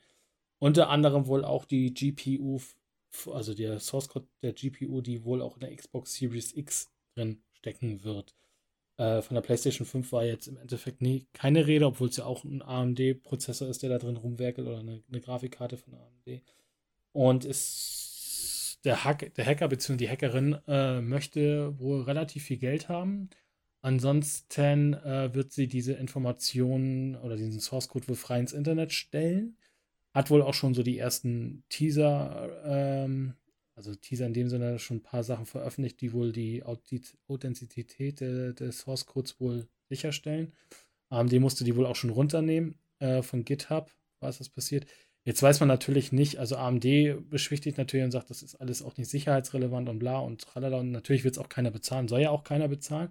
Unter 0.60 0.90
anderem 0.90 1.28
wohl 1.28 1.46
auch 1.46 1.66
die 1.66 1.94
GPU, 1.94 2.60
also 3.32 3.54
der 3.54 3.80
Source 3.80 4.10
Code 4.10 4.28
der 4.42 4.54
GPU, 4.54 5.02
die 5.02 5.24
wohl 5.24 5.42
auch 5.42 5.56
in 5.56 5.62
der 5.62 5.76
Xbox 5.76 6.16
Series 6.16 6.56
X 6.58 6.92
drin 7.14 7.44
stecken 7.54 8.04
wird. 8.04 8.36
Äh, 8.98 9.22
von 9.22 9.36
der 9.36 9.42
PlayStation 9.42 9.86
5 9.86 10.12
war 10.12 10.24
jetzt 10.24 10.48
im 10.48 10.58
Endeffekt 10.58 11.02
nie, 11.02 11.28
keine 11.34 11.68
Rede, 11.68 11.86
obwohl 11.86 12.10
es 12.10 12.18
ja 12.18 12.26
auch 12.26 12.44
ein 12.44 12.62
AMD-Prozessor 12.62 13.68
ist, 13.68 13.84
der 13.84 13.90
da 13.90 13.98
drin 13.98 14.18
rumwerkelt 14.18 14.68
oder 14.68 14.80
eine, 14.80 15.04
eine 15.10 15.22
Grafikkarte 15.22 15.78
von 15.78 15.94
AMD. 15.94 16.42
Und 17.12 17.46
ist 17.46 18.80
der, 18.86 19.04
Hack, 19.04 19.34
der 19.36 19.46
Hacker 19.46 19.68
bzw. 19.68 19.98
die 19.98 20.10
Hackerin 20.10 20.58
äh, 20.68 21.02
möchte 21.02 21.78
wohl 21.80 22.04
relativ 22.04 22.44
viel 22.44 22.58
Geld 22.58 22.88
haben. 22.88 23.30
Ansonsten 23.82 24.94
äh, 24.94 25.34
wird 25.34 25.52
sie 25.52 25.68
diese 25.68 25.94
Informationen 25.94 27.16
oder 27.16 27.36
diesen 27.36 27.60
Source 27.60 27.88
Code 27.88 28.08
wohl 28.08 28.16
frei 28.16 28.40
ins 28.40 28.54
Internet 28.54 28.94
stellen. 28.94 29.58
Hat 30.14 30.30
wohl 30.30 30.42
auch 30.42 30.54
schon 30.54 30.74
so 30.74 30.82
die 30.82 30.98
ersten 30.98 31.64
Teaser 31.70 32.50
ähm, 32.66 33.34
also 33.76 33.94
Teaser 33.94 34.26
in 34.26 34.34
dem 34.34 34.50
Sinne 34.50 34.80
schon 34.80 34.98
ein 34.98 35.04
paar 35.04 35.24
Sachen 35.24 35.46
veröffentlicht, 35.46 36.02
die 36.02 36.14
wohl 36.14 36.32
die 36.32 36.64
Authentizität 36.64 38.22
des 38.22 38.80
Source 38.80 39.06
Codes 39.06 39.40
wohl 39.40 39.68
sicherstellen. 39.90 40.54
AMD 41.10 41.34
musste 41.40 41.64
die 41.64 41.76
wohl 41.76 41.86
auch 41.86 41.96
schon 41.96 42.10
runternehmen 42.10 42.76
äh, 43.00 43.22
von 43.22 43.46
GitHub, 43.46 43.92
was 44.20 44.40
das 44.40 44.50
passiert. 44.50 44.88
Jetzt 45.24 45.42
weiß 45.42 45.60
man 45.60 45.68
natürlich 45.68 46.12
nicht, 46.12 46.38
also 46.38 46.56
AMD 46.56 46.86
beschwichtigt 47.30 47.78
natürlich 47.78 48.06
und 48.06 48.12
sagt, 48.12 48.30
das 48.30 48.44
ist 48.44 48.56
alles 48.56 48.84
auch 48.84 48.96
nicht 48.98 49.10
sicherheitsrelevant 49.10 49.90
und 49.90 50.00
bla 50.00 50.20
und 50.20 50.42
tralala 50.42 50.78
und 50.78 50.92
natürlich 50.92 51.24
wird 51.24 51.36
es 51.36 51.40
auch 51.40 51.50
keiner 51.50 51.72
bezahlen, 51.72 52.08
soll 52.08 52.22
ja 52.22 52.30
auch 52.30 52.44
keiner 52.44 52.68
bezahlen. 52.68 53.10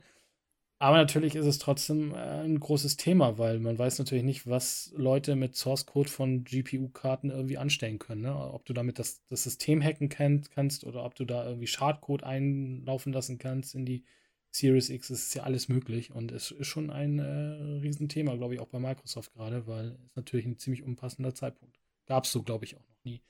Aber 0.79 0.97
natürlich 0.97 1.37
ist 1.37 1.47
es 1.47 1.59
trotzdem 1.59 2.13
äh, 2.13 2.45
ein 2.45 2.59
großes 2.59 2.97
Thema, 2.97 3.39
weil 3.39 3.59
man 3.59 3.79
weiß 3.79 3.99
natürlich 3.99 4.25
nicht, 4.25 4.47
was 4.47 4.93
Leute 4.97 5.37
mit 5.37 5.57
Source 5.57 5.87
Code 5.87 6.11
von 6.11 6.45
GPU-Karten 6.45 7.31
irgendwie 7.31 7.59
anstellen 7.59 7.99
können. 7.99 8.23
Ne? 8.23 8.35
Ob 8.35 8.65
du 8.65 8.73
damit 8.73 8.99
das, 8.99 9.23
das 9.29 9.45
System 9.45 9.83
hacken 9.83 10.09
kann, 10.09 10.45
kannst 10.55 10.85
oder 10.85 11.05
ob 11.05 11.15
du 11.15 11.25
da 11.25 11.47
irgendwie 11.47 11.69
Schadcode 11.69 12.25
einlaufen 12.25 13.13
lassen 13.13 13.39
kannst 13.39 13.75
in 13.75 13.87
die 13.87 14.05
Series 14.51 14.91
X. 14.91 15.11
Es 15.11 15.27
ist 15.29 15.35
ja 15.35 15.45
alles 15.45 15.69
möglich 15.69 16.13
und 16.13 16.33
es 16.33 16.51
ist 16.51 16.67
schon 16.67 16.91
ein 16.91 17.19
äh, 17.19 17.81
Riesenthema, 17.81 18.35
glaube 18.37 18.55
ich, 18.55 18.61
auch 18.61 18.69
bei 18.69 18.79
Microsoft 18.79 19.33
gerade, 19.33 19.67
weil 19.67 19.97
es 20.07 20.17
natürlich 20.17 20.47
ein 20.47 20.59
ziemlich 20.59 20.83
unpassender 20.83 21.35
Zeitpunkt. 21.35 21.79
Gab 22.07 22.25
es 22.25 22.33
so, 22.33 22.43
glaube 22.43 22.65
ich, 22.65 22.77
auch 22.77 22.87
noch 22.89 23.05
nie. 23.05 23.23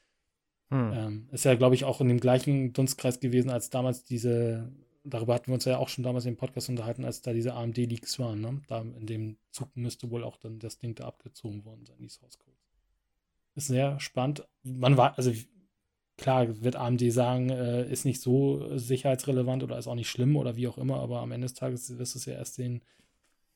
Hm. 0.70 0.92
Ähm, 0.94 1.28
ist 1.30 1.44
ja, 1.44 1.54
glaube 1.54 1.74
ich, 1.74 1.84
auch 1.84 2.00
in 2.00 2.08
dem 2.08 2.20
gleichen 2.20 2.72
Dunstkreis 2.72 3.20
gewesen, 3.20 3.50
als 3.50 3.70
damals 3.70 4.04
diese 4.04 4.72
darüber 5.04 5.34
hatten 5.34 5.48
wir 5.48 5.54
uns 5.54 5.64
ja 5.66 5.78
auch 5.78 5.88
schon 5.88 6.02
damals 6.02 6.26
im 6.26 6.36
Podcast 6.36 6.68
unterhalten, 6.68 7.04
als 7.04 7.22
da 7.22 7.32
diese 7.32 7.54
AMD-Leaks 7.54 8.18
waren. 8.18 8.40
Ne? 8.40 8.62
Da 8.66 8.80
in 8.80 9.06
dem 9.06 9.36
Zug 9.50 9.76
müsste 9.76 10.10
wohl 10.10 10.24
auch 10.24 10.36
dann 10.38 10.58
das 10.58 10.78
Ding 10.78 10.94
da 10.94 11.04
abgezogen 11.04 11.64
worden 11.64 11.84
sein, 11.84 11.98
die 12.00 12.08
Source 12.08 12.38
Codes. 12.38 12.58
Ist 13.54 13.68
sehr 13.68 14.00
spannend. 14.00 14.44
Man 14.62 14.96
war, 14.96 15.16
also 15.16 15.32
klar, 16.16 16.62
wird 16.62 16.76
AMD 16.76 17.12
sagen, 17.12 17.50
äh, 17.50 17.88
ist 17.88 18.04
nicht 18.04 18.20
so 18.20 18.76
sicherheitsrelevant 18.76 19.62
oder 19.62 19.78
ist 19.78 19.86
auch 19.86 19.94
nicht 19.94 20.10
schlimm 20.10 20.36
oder 20.36 20.56
wie 20.56 20.66
auch 20.66 20.78
immer, 20.78 21.00
aber 21.00 21.20
am 21.20 21.32
Ende 21.32 21.44
des 21.44 21.54
Tages 21.54 21.96
wirst 21.98 22.14
du 22.14 22.18
es 22.18 22.24
ja 22.24 22.34
erst 22.34 22.54
sehen, 22.54 22.82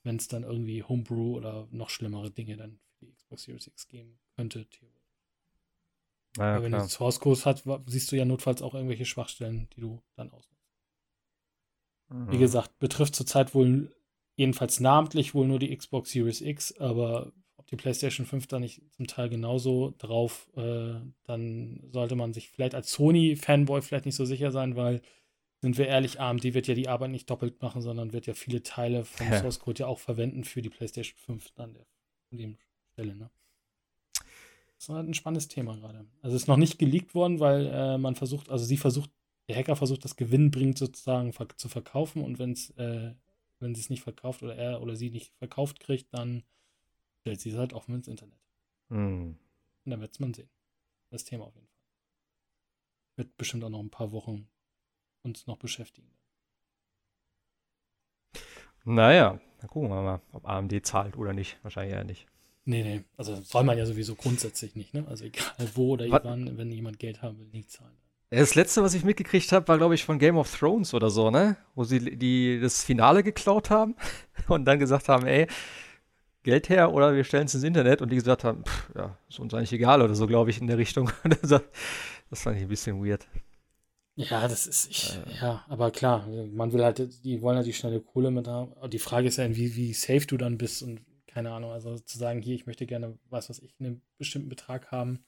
wenn 0.05 0.17
es 0.17 0.29
dann 0.29 0.45
irgendwie 0.45 0.83
Homebrew 0.83 1.37
oder 1.37 1.67
noch 1.71 1.91
schlimmere 1.91 2.31
Dinge 2.31 2.57
dann 2.57 2.79
für 2.99 3.07
die 3.07 3.13
Xbox 3.13 3.45
Series 3.45 3.67
X 3.67 3.89
geben 3.89 4.19
könnte, 4.37 4.67
theoretisch. 4.67 4.99
Naja, 6.37 6.63
wenn 6.63 6.73
klar. 6.73 6.83
du 6.83 6.89
Source 6.89 7.21
Codes 7.21 7.47
hat, 7.47 7.65
siehst 7.87 8.13
du 8.13 8.17
ja 8.17 8.25
notfalls 8.25 8.63
auch 8.63 8.75
irgendwelche 8.75 9.07
Schwachstellen, 9.07 9.69
die 9.75 9.81
du 9.81 10.01
dann 10.15 10.31
ausnutzt. 10.31 10.58
Mhm. 12.09 12.33
Wie 12.33 12.39
gesagt, 12.39 12.79
betrifft 12.79 13.15
zurzeit 13.15 13.55
wohl 13.55 13.91
jedenfalls 14.37 14.81
namentlich 14.81 15.35
wohl 15.35 15.47
nur 15.47 15.59
die 15.59 15.77
Xbox 15.77 16.11
Series 16.11 16.41
X, 16.41 16.77
aber 16.79 17.33
ob 17.57 17.67
die 17.67 17.77
PlayStation 17.77 18.25
5 18.25 18.47
da 18.47 18.61
nicht 18.61 18.83
zum 18.93 19.07
Teil 19.07 19.29
genauso 19.29 19.95
drauf, 19.99 20.49
äh, 20.57 20.95
dann 21.25 21.81
sollte 21.91 22.15
man 22.15 22.33
sich 22.33 22.51
vielleicht 22.51 22.75
als 22.75 22.93
Sony-Fanboy 22.93 23.83
vielleicht 23.83 24.07
nicht 24.07 24.15
so 24.15 24.25
sicher 24.25 24.53
sein, 24.53 24.77
weil, 24.77 25.03
sind 25.61 25.77
wir 25.77 25.89
ehrlich, 25.89 26.21
AMD 26.21 26.55
wird 26.55 26.69
ja 26.69 26.75
die 26.75 26.89
Arbeit 26.89 27.11
nicht 27.11 27.29
doppelt 27.29 27.61
machen, 27.61 27.83
sondern 27.83 28.13
wird 28.13 28.27
ja 28.27 28.35
viele 28.35 28.63
Teile 28.63 29.05
vom 29.05 29.29
ja. 29.29 29.41
Source 29.41 29.59
Code 29.59 29.81
ja 29.81 29.87
auch 29.89 29.99
verwenden 29.99 30.45
für 30.45 30.63
die 30.63 30.71
PlayStation 30.71 31.19
5 31.19 31.53
an 31.57 31.75
der 31.75 31.87
an 32.31 32.39
dem 32.39 32.59
Stelle, 32.93 33.15
ne? 33.15 33.31
Das 34.77 34.89
ist 34.89 34.95
halt 34.95 35.09
ein 35.09 35.15
spannendes 35.15 35.49
Thema 35.49 35.77
gerade. 35.77 36.07
Also 36.23 36.37
es 36.37 36.43
ist 36.43 36.49
noch 36.49 36.57
nicht 36.57 36.79
geleakt 36.79 37.15
worden, 37.15 37.41
weil 37.41 37.67
äh, 37.67 37.99
man 37.99 38.15
versucht, 38.15 38.49
also 38.49 38.65
sie 38.65 38.77
versucht 38.77 39.11
der 39.49 39.57
Hacker 39.57 39.77
versucht, 39.77 40.05
das 40.05 40.17
gewinnbringend 40.17 40.79
sozusagen 40.79 41.33
zu 41.57 41.69
verkaufen 41.69 42.23
und 42.23 42.39
wenn's, 42.39 42.71
äh, 42.71 43.15
wenn 43.61 43.75
sie 43.75 43.81
es 43.81 43.91
nicht 43.91 44.03
verkauft 44.03 44.43
oder 44.43 44.55
er 44.55 44.83
oder 44.83 44.95
sie 44.95 45.11
nicht 45.11 45.35
verkauft 45.37 45.81
kriegt, 45.81 46.13
dann 46.13 46.45
stellt 47.21 47.41
sie 47.41 47.51
es 47.51 47.57
halt 47.57 47.73
offen 47.73 47.95
ins 47.95 48.09
Internet. 48.09 48.39
Hm. 48.89 49.37
Und 49.85 49.91
dann 49.91 50.01
wird 50.01 50.13
es 50.13 50.21
man 50.21 50.35
sehen. 50.35 50.51
Das 51.11 51.25
Thema 51.25 51.47
auf 51.47 51.55
jeden 51.55 51.67
Fall. 51.67 51.79
Wird 53.17 53.37
bestimmt 53.37 53.65
auch 53.65 53.71
noch 53.71 53.81
ein 53.81 53.91
paar 53.91 54.13
Wochen 54.13 54.49
uns 55.23 55.47
noch 55.47 55.57
beschäftigen. 55.57 56.11
Naja, 58.85 59.41
dann 59.59 59.69
gucken 59.69 59.89
wir 59.89 60.03
mal, 60.03 60.21
ob 60.33 60.47
AMD 60.47 60.87
zahlt 60.87 61.17
oder 61.17 61.33
nicht. 61.33 61.59
Wahrscheinlich 61.63 61.95
eher 61.95 62.05
nicht. 62.05 62.27
Nee, 62.65 62.83
nee. 62.83 63.05
Also 63.17 63.35
soll 63.41 63.65
man 63.65 63.79
ja 63.79 63.87
sowieso 63.87 64.15
grundsätzlich 64.15 64.77
nicht, 64.77 64.93
ne? 64.93 65.07
Also 65.09 65.25
egal 65.25 65.55
wo 65.75 65.93
oder 65.93 66.09
wann, 66.23 66.59
wenn 66.59 66.71
jemand 66.71 66.99
Geld 66.99 67.23
haben 67.23 67.39
will, 67.39 67.47
nicht 67.47 67.71
zahlen. 67.71 67.97
Das 68.31 68.55
letzte, 68.55 68.83
was 68.83 68.93
ich 68.93 69.05
mitgekriegt 69.05 69.53
habe, 69.53 69.67
war, 69.69 69.79
glaube 69.79 69.95
ich, 69.95 70.05
von 70.05 70.19
Game 70.19 70.37
of 70.37 70.55
Thrones 70.55 70.93
oder 70.93 71.09
so, 71.09 71.31
ne? 71.31 71.57
Wo 71.75 71.85
sie 71.85 72.17
die, 72.17 72.61
das 72.61 72.85
Finale 72.85 73.23
geklaut 73.23 73.71
haben 73.71 73.97
und 74.49 74.67
dann 74.67 74.79
gesagt 74.79 75.09
haben, 75.09 75.27
ey, 75.27 75.47
Geld 76.43 76.69
her 76.69 76.93
oder 76.93 77.15
wir 77.15 77.25
stellen 77.25 77.47
es 77.47 77.55
ins 77.55 77.65
Internet 77.65 78.03
und 78.03 78.11
die 78.11 78.17
gesagt 78.17 78.45
haben, 78.45 78.65
pff, 78.65 78.91
ja, 78.95 79.19
ist 79.29 79.39
uns 79.39 79.55
eigentlich 79.55 79.73
egal 79.73 80.03
oder 80.03 80.15
so, 80.15 80.27
glaube 80.27 80.51
ich, 80.51 80.61
in 80.61 80.67
der 80.67 80.79
Richtung. 80.79 81.11
das 81.41 81.63
fand 82.43 82.57
ich 82.57 82.63
ein 82.63 82.69
bisschen 82.69 83.03
weird. 83.05 83.27
Ja, 84.15 84.47
das 84.47 84.67
ist, 84.67 84.91
ich, 84.91 85.17
äh, 85.17 85.41
ja, 85.41 85.65
aber 85.69 85.91
klar, 85.91 86.27
man 86.53 86.73
will 86.73 86.85
halt, 86.85 87.25
die 87.25 87.41
wollen 87.41 87.57
halt 87.57 87.67
die 87.67 87.73
schnelle 87.73 88.01
Kohle 88.01 88.31
mit 88.31 88.47
haben. 88.47 88.73
Die 88.91 88.99
Frage 88.99 89.29
ist 89.29 89.39
ja, 89.39 89.49
wie, 89.57 89.75
wie 89.75 89.95
safe 89.95 90.27
du 90.27 90.37
dann 90.37 90.59
bist 90.59 90.83
und 90.83 91.01
keine 91.27 91.53
Ahnung, 91.53 91.71
also 91.71 91.99
zu 91.99 92.19
sagen, 92.19 92.43
hier, 92.43 92.55
ich 92.55 92.67
möchte 92.67 92.85
gerne, 92.85 93.17
was 93.31 93.49
weiß 93.49 93.61
ich, 93.61 93.75
einen 93.79 94.03
bestimmten 94.19 94.49
Betrag 94.49 94.91
haben 94.91 95.21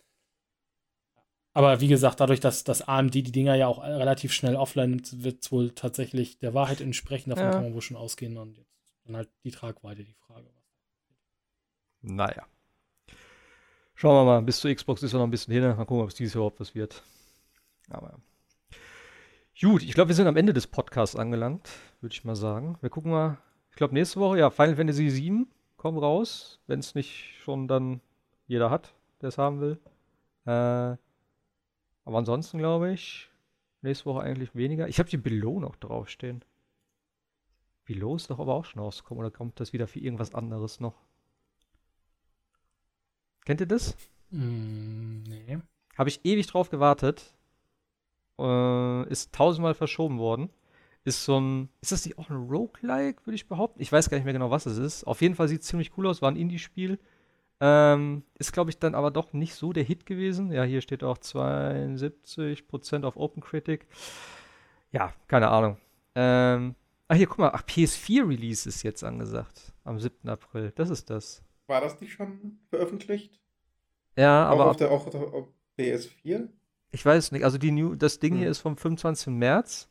aber 1.53 1.81
wie 1.81 1.89
gesagt, 1.89 2.21
dadurch, 2.21 2.41
dass 2.41 2.63
das 2.63 2.83
AMD 2.83 3.15
die 3.15 3.23
Dinger 3.23 3.57
ja 3.57 3.67
auch 3.67 3.83
relativ 3.83 4.33
schnell 4.33 4.55
offline 4.55 5.03
wird 5.13 5.43
es 5.43 5.51
wohl 5.51 5.71
tatsächlich 5.71 6.39
der 6.39 6.55
Wahrheit 6.55 6.81
entsprechen. 6.81 7.31
Davon 7.31 7.45
ja. 7.45 7.51
kann 7.51 7.63
man 7.65 7.75
wohl 7.75 7.83
schon 7.83 7.97
ausgehen. 7.97 8.37
Und 8.37 8.57
jetzt 8.57 8.71
dann 9.05 9.17
halt 9.17 9.29
die 9.45 9.51
Tragweite, 9.51 10.05
die 10.05 10.15
Frage. 10.27 10.49
Naja. 12.03 12.47
Schauen 13.95 14.15
wir 14.15 14.25
mal, 14.25 14.43
bis 14.43 14.61
zur 14.61 14.73
Xbox 14.75 15.03
ist 15.03 15.13
ja 15.13 15.19
noch 15.19 15.27
ein 15.27 15.31
bisschen 15.31 15.53
hin. 15.53 15.63
Mal 15.63 15.85
gucken, 15.85 16.03
ob 16.03 16.09
es 16.09 16.15
dieses 16.15 16.35
Jahr 16.35 16.43
überhaupt 16.43 16.61
was 16.61 16.75
wird. 16.75 17.03
Aber 17.91 18.21
gut, 19.61 19.83
ich 19.83 19.93
glaube, 19.93 20.09
wir 20.09 20.15
sind 20.15 20.29
am 20.29 20.37
Ende 20.37 20.53
des 20.53 20.69
Podcasts 20.69 21.17
angelangt, 21.17 21.69
würde 22.01 22.15
ich 22.15 22.25
mal 22.25 22.37
sagen. 22.37 22.79
Wir 22.81 22.91
gucken 22.91 23.11
mal, 23.11 23.39
ich 23.71 23.77
glaube, 23.77 23.95
nächste 23.95 24.21
Woche, 24.21 24.39
ja, 24.39 24.51
Final 24.51 24.77
Fantasy 24.77 25.11
7 25.11 25.49
kommt 25.77 26.01
raus, 26.01 26.61
wenn 26.69 26.79
es 26.79 26.95
nicht 26.95 27.35
schon 27.43 27.67
dann 27.67 28.01
jeder 28.47 28.71
hat, 28.71 28.95
der 29.21 29.29
es 29.29 29.39
haben 29.39 29.61
will. 29.61 29.79
Äh, 30.47 30.97
aber 32.11 32.19
ansonsten 32.19 32.59
glaube 32.59 32.93
ich, 32.93 33.31
nächste 33.83 34.07
Woche 34.07 34.23
eigentlich 34.23 34.53
weniger. 34.57 34.89
Ich 34.89 34.99
habe 34.99 35.09
die 35.09 35.17
Below 35.17 35.61
noch 35.61 35.77
draufstehen. 35.77 36.45
Below 37.85 38.17
ist 38.17 38.31
doch 38.31 38.41
aber 38.41 38.53
auch 38.55 38.65
schon 38.65 38.83
rausgekommen 38.83 39.25
oder 39.25 39.31
kommt 39.31 39.61
das 39.61 39.73
wieder 39.73 39.87
für 39.87 40.01
irgendwas 40.01 40.35
anderes 40.35 40.81
noch? 40.81 40.95
Kennt 43.45 43.61
ihr 43.61 43.69
das? 43.69 43.97
Mm, 44.31 45.23
nee. 45.23 45.59
Habe 45.97 46.09
ich 46.09 46.25
ewig 46.25 46.49
drauf 46.49 46.69
gewartet. 46.69 47.33
Äh, 48.41 49.09
ist 49.09 49.33
tausendmal 49.33 49.75
verschoben 49.75 50.19
worden. 50.19 50.51
Ist 51.05 51.25
so 51.25 51.39
ein. 51.39 51.69
Ist 51.81 51.93
das 51.93 52.05
nicht 52.05 52.19
auch 52.19 52.29
ein 52.29 52.49
Roguelike, 52.49 53.25
würde 53.25 53.37
ich 53.37 53.47
behaupten? 53.47 53.81
Ich 53.81 53.93
weiß 53.93 54.11
gar 54.11 54.17
nicht 54.17 54.25
mehr 54.25 54.33
genau, 54.33 54.51
was 54.51 54.67
es 54.67 54.79
ist. 54.79 55.05
Auf 55.05 55.23
jeden 55.23 55.37
Fall 55.37 55.47
sieht 55.47 55.63
es 55.63 55.69
ziemlich 55.69 55.97
cool 55.97 56.09
aus. 56.09 56.23
War 56.23 56.31
ein 56.33 56.37
Indie-Spiel. 56.37 56.99
Ähm, 57.63 58.23
ist, 58.39 58.53
glaube 58.53 58.71
ich, 58.71 58.79
dann 58.79 58.95
aber 58.95 59.11
doch 59.11 59.35
nicht 59.35 59.55
so 59.55 59.75
der 59.75 59.83
Hit 59.83 60.07
gewesen. 60.07 60.51
Ja, 60.51 60.63
hier 60.65 60.81
steht 60.81 61.05
auch 61.05 61.19
72% 61.19 63.05
auf 63.05 63.17
OpenCritic. 63.17 63.87
Ja, 64.93 65.13
keine 65.29 65.49
Ahnung. 65.49 65.77
Ähm, 66.15 66.75
ach, 67.09 67.17
hier, 67.17 67.27
guck 67.27 67.39
mal. 67.39 67.51
Ach, 67.53 67.63
PS4-Release 67.63 68.69
ist 68.69 68.83
jetzt 68.83 69.05
angesagt. 69.05 69.75
Am 69.85 69.99
7. 70.01 70.29
April. 70.29 70.73
Das 70.75 70.89
ist 70.89 71.11
das. 71.11 71.43
War 71.67 71.83
das 71.83 72.01
nicht 72.01 72.13
schon 72.13 72.59
veröffentlicht? 72.71 73.39
Ja, 74.17 74.49
auch 74.49 74.53
aber. 74.55 74.71
Auf 74.71 74.77
der, 74.77 74.91
auch 74.91 75.07
auf 75.07 75.49
PS4? 75.79 76.49
Ich 76.93 77.05
weiß 77.05 77.33
nicht. 77.33 77.45
Also, 77.45 77.59
die 77.59 77.73
New, 77.73 77.95
das 77.95 78.19
Ding 78.21 78.33
hm. 78.33 78.39
hier 78.41 78.51
ist 78.51 78.59
vom 78.59 78.77
25. 78.77 79.35
März. 79.35 79.89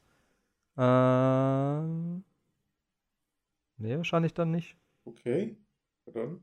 Ähm. 0.75 2.23
Nee, 3.77 3.95
wahrscheinlich 3.95 4.33
dann 4.33 4.51
nicht. 4.51 4.75
Okay. 5.05 5.55
Dann. 6.07 6.41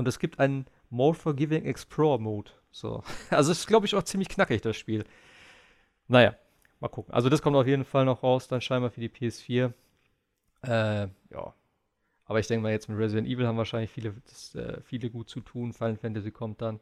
Und 0.00 0.08
es 0.08 0.18
gibt 0.18 0.40
einen 0.40 0.66
More 0.88 1.14
Forgiving 1.14 1.66
Explorer 1.66 2.18
Mode. 2.18 2.50
So. 2.72 3.04
Also 3.30 3.52
ist, 3.52 3.66
glaube 3.66 3.84
ich, 3.84 3.94
auch 3.94 4.02
ziemlich 4.02 4.30
knackig, 4.30 4.62
das 4.62 4.78
Spiel. 4.78 5.04
Naja, 6.08 6.34
mal 6.80 6.88
gucken. 6.88 7.12
Also 7.12 7.28
das 7.28 7.42
kommt 7.42 7.54
auf 7.54 7.66
jeden 7.66 7.84
Fall 7.84 8.06
noch 8.06 8.22
raus, 8.22 8.48
dann 8.48 8.62
scheinbar 8.62 8.90
für 8.90 9.02
die 9.02 9.10
PS4. 9.10 9.74
Äh, 10.62 11.08
ja. 11.30 11.54
Aber 12.24 12.40
ich 12.40 12.46
denke 12.46 12.62
mal, 12.62 12.72
jetzt 12.72 12.88
mit 12.88 12.98
Resident 12.98 13.28
Evil 13.28 13.46
haben 13.46 13.58
wahrscheinlich 13.58 13.90
viele, 13.90 14.14
das, 14.26 14.54
äh, 14.54 14.80
viele 14.80 15.10
gut 15.10 15.28
zu 15.28 15.40
tun. 15.40 15.74
Final 15.74 15.96
Fantasy 15.96 16.30
kommt 16.30 16.62
dann. 16.62 16.80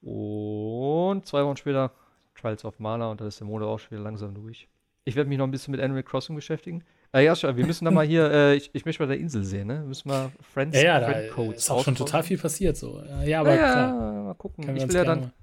Und 0.00 1.26
zwei 1.26 1.44
Wochen 1.44 1.58
später 1.58 1.92
Trials 2.34 2.64
of 2.64 2.78
Mana 2.78 3.10
und 3.10 3.20
dann 3.20 3.28
ist 3.28 3.40
der 3.40 3.46
Monat 3.46 3.68
auch 3.68 3.78
schon 3.78 3.90
wieder 3.90 4.02
langsam 4.02 4.34
durch. 4.34 4.68
Ich 5.04 5.16
werde 5.16 5.28
mich 5.28 5.36
noch 5.36 5.46
ein 5.46 5.50
bisschen 5.50 5.72
mit 5.72 5.82
Animal 5.82 6.02
Crossing 6.02 6.34
beschäftigen. 6.34 6.82
Äh, 7.12 7.24
ja, 7.24 7.36
schon, 7.36 7.56
wir 7.56 7.66
müssen 7.66 7.84
da 7.84 7.90
mal 7.90 8.06
hier, 8.06 8.30
äh, 8.30 8.56
ich, 8.56 8.70
ich 8.72 8.84
möchte 8.84 9.02
mal 9.02 9.08
der 9.08 9.18
Insel 9.18 9.44
sehen, 9.44 9.68
ne? 9.68 9.80
Wir 9.80 9.88
müssen 9.88 10.08
mal 10.08 10.30
Friends, 10.52 10.76
ja, 10.76 11.00
ja, 11.00 11.08
Friend 11.08 11.30
Codes. 11.32 11.58
Ist 11.58 11.70
auch 11.70 11.84
schon 11.84 11.94
total 11.94 12.22
viel 12.22 12.38
passiert 12.38 12.76
so. 12.76 13.02
Ja, 13.24 13.40
aber 13.40 13.54
ja, 13.54 13.72
klar. 13.72 14.12
mal 14.24 14.34
gucken. 14.34 14.76
ich 14.76 14.88
will 14.88 14.96
ja 14.96 15.04
dann. 15.04 15.32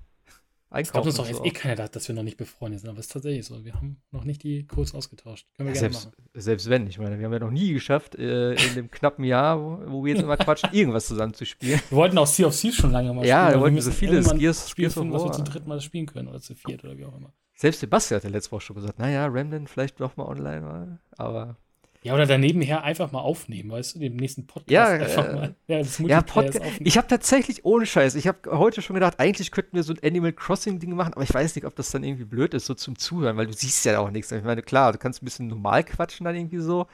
Ich 0.82 0.92
glaube, 0.92 1.10
ist 1.10 1.20
doch 1.20 1.28
jetzt 1.28 1.46
eh 1.46 1.52
keiner 1.52 1.88
dass 1.88 2.08
wir 2.08 2.16
noch 2.16 2.24
nicht 2.24 2.38
befreundet 2.38 2.82
sind, 2.82 2.90
aber 2.90 2.98
es 2.98 3.06
ist 3.06 3.12
tatsächlich 3.12 3.46
so. 3.46 3.64
Wir 3.64 3.76
haben 3.76 4.02
noch 4.12 4.24
nicht 4.24 4.42
die 4.42 4.66
Codes 4.66 4.96
ausgetauscht. 4.96 5.46
Können 5.56 5.70
wir 5.70 5.76
ja, 5.76 5.82
gerne 5.82 5.94
selbst, 5.94 6.06
machen. 6.18 6.30
Selbst 6.34 6.70
wenn, 6.70 6.88
ich 6.88 6.98
meine, 6.98 7.20
wir 7.20 7.26
haben 7.26 7.34
ja 7.34 7.40
noch 7.40 7.52
nie 7.52 7.74
geschafft, 7.74 8.16
äh, 8.16 8.54
in 8.54 8.74
dem 8.74 8.90
knappen 8.90 9.24
Jahr, 9.24 9.62
wo, 9.62 9.84
wo 9.86 10.04
wir 10.04 10.14
jetzt 10.14 10.24
immer 10.24 10.36
quatschen, 10.36 10.70
irgendwas 10.74 11.06
zusammen 11.06 11.36
zu 11.36 11.46
spielen. 11.46 11.80
Wir 11.90 11.96
wollten 11.96 12.18
auch 12.18 12.26
Sea 12.26 12.48
of 12.48 12.60
Thieves 12.60 12.76
schon 12.76 12.92
lange 12.92 13.14
mal 13.14 13.24
ja, 13.24 13.44
spielen. 13.44 13.50
Ja, 13.50 13.54
wir 13.54 13.62
wollten 13.62 13.82
so 13.82 13.92
viele 13.92 14.24
Gears, 14.24 14.68
Spiel 14.68 14.86
Gears 14.86 14.94
finden, 14.96 15.14
was 15.14 15.24
wir 15.24 15.32
zum 15.32 15.46
dritten 15.46 15.70
Mal 15.70 15.80
spielen 15.80 16.08
können 16.08 16.28
oder 16.28 16.42
zu 16.42 16.56
viert 16.56 16.84
oder 16.84 16.98
wie 16.98 17.06
auch 17.06 17.16
immer. 17.16 17.32
Selbst 17.56 17.80
Sebastian 17.80 18.18
hat 18.18 18.24
ja 18.24 18.30
letzte 18.30 18.52
Woche 18.52 18.62
schon 18.62 18.76
gesagt, 18.76 19.00
naja, 19.00 19.26
Remnant 19.28 19.70
vielleicht 19.70 20.00
doch 20.00 20.18
mal 20.18 20.26
online, 20.26 21.00
aber 21.18 21.58
ja, 22.04 22.14
oder 22.14 22.26
daneben 22.26 22.62
her 22.62 22.84
einfach 22.84 23.14
mal 23.14 23.22
aufnehmen, 23.22 23.72
weißt 23.72 23.96
du, 23.96 24.00
den 24.00 24.18
nächsten 24.18 24.46
Podcast 24.46 24.70
ja, 24.70 24.88
einfach 24.88 25.26
äh, 25.26 25.34
mal. 25.34 25.56
Ja, 25.68 25.78
das 25.80 26.00
ja 26.00 26.22
Podca 26.22 26.60
ich 26.80 26.98
habe 26.98 27.08
tatsächlich 27.08 27.64
ohne 27.64 27.86
Scheiß, 27.86 28.16
ich 28.16 28.28
habe 28.28 28.58
heute 28.60 28.82
schon 28.82 28.96
gedacht, 28.96 29.22
eigentlich 29.22 29.52
könnten 29.52 29.78
wir 29.78 29.84
so 29.84 29.94
ein 29.94 30.00
Animal 30.04 30.34
Crossing 30.34 30.80
Ding 30.80 30.94
machen, 30.96 31.14
aber 31.14 31.24
ich 31.24 31.34
weiß 31.34 31.56
nicht, 31.56 31.64
ob 31.64 31.76
das 31.78 31.92
dann 31.92 32.04
irgendwie 32.04 32.26
blöd 32.26 32.54
ist, 32.54 32.66
so 32.66 32.74
zum 32.74 32.98
Zuhören, 32.98 33.38
weil 33.38 33.48
du 33.48 33.54
siehst 33.54 33.86
ja 33.86 34.00
auch 34.00 34.12
nichts. 34.12 34.34
Ich 34.34 34.44
meine, 34.44 34.62
klar, 34.62 34.92
du 34.92 34.98
kannst 34.98 35.22
ein 35.22 35.26
bisschen 35.26 35.48
normal 35.48 35.86
quatschen 35.86 36.26
dann 36.26 36.36
irgendwie 36.36 36.60
so. 36.60 36.88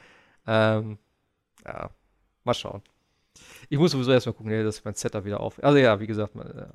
Ähm, 0.46 1.00
ja, 1.66 1.90
mal 2.44 2.54
schauen. 2.54 2.84
Ich 3.68 3.80
muss 3.80 3.92
sowieso 3.92 4.12
erstmal 4.12 4.34
gucken, 4.34 4.52
dass 4.64 4.84
mein 4.86 4.94
Setup 4.94 5.26
wieder 5.26 5.40
auf. 5.40 5.64
Also 5.64 5.80
ja, 5.80 6.00
wie 6.00 6.08
gesagt, 6.08 6.36
mein, 6.36 6.48
äh, 6.48 6.68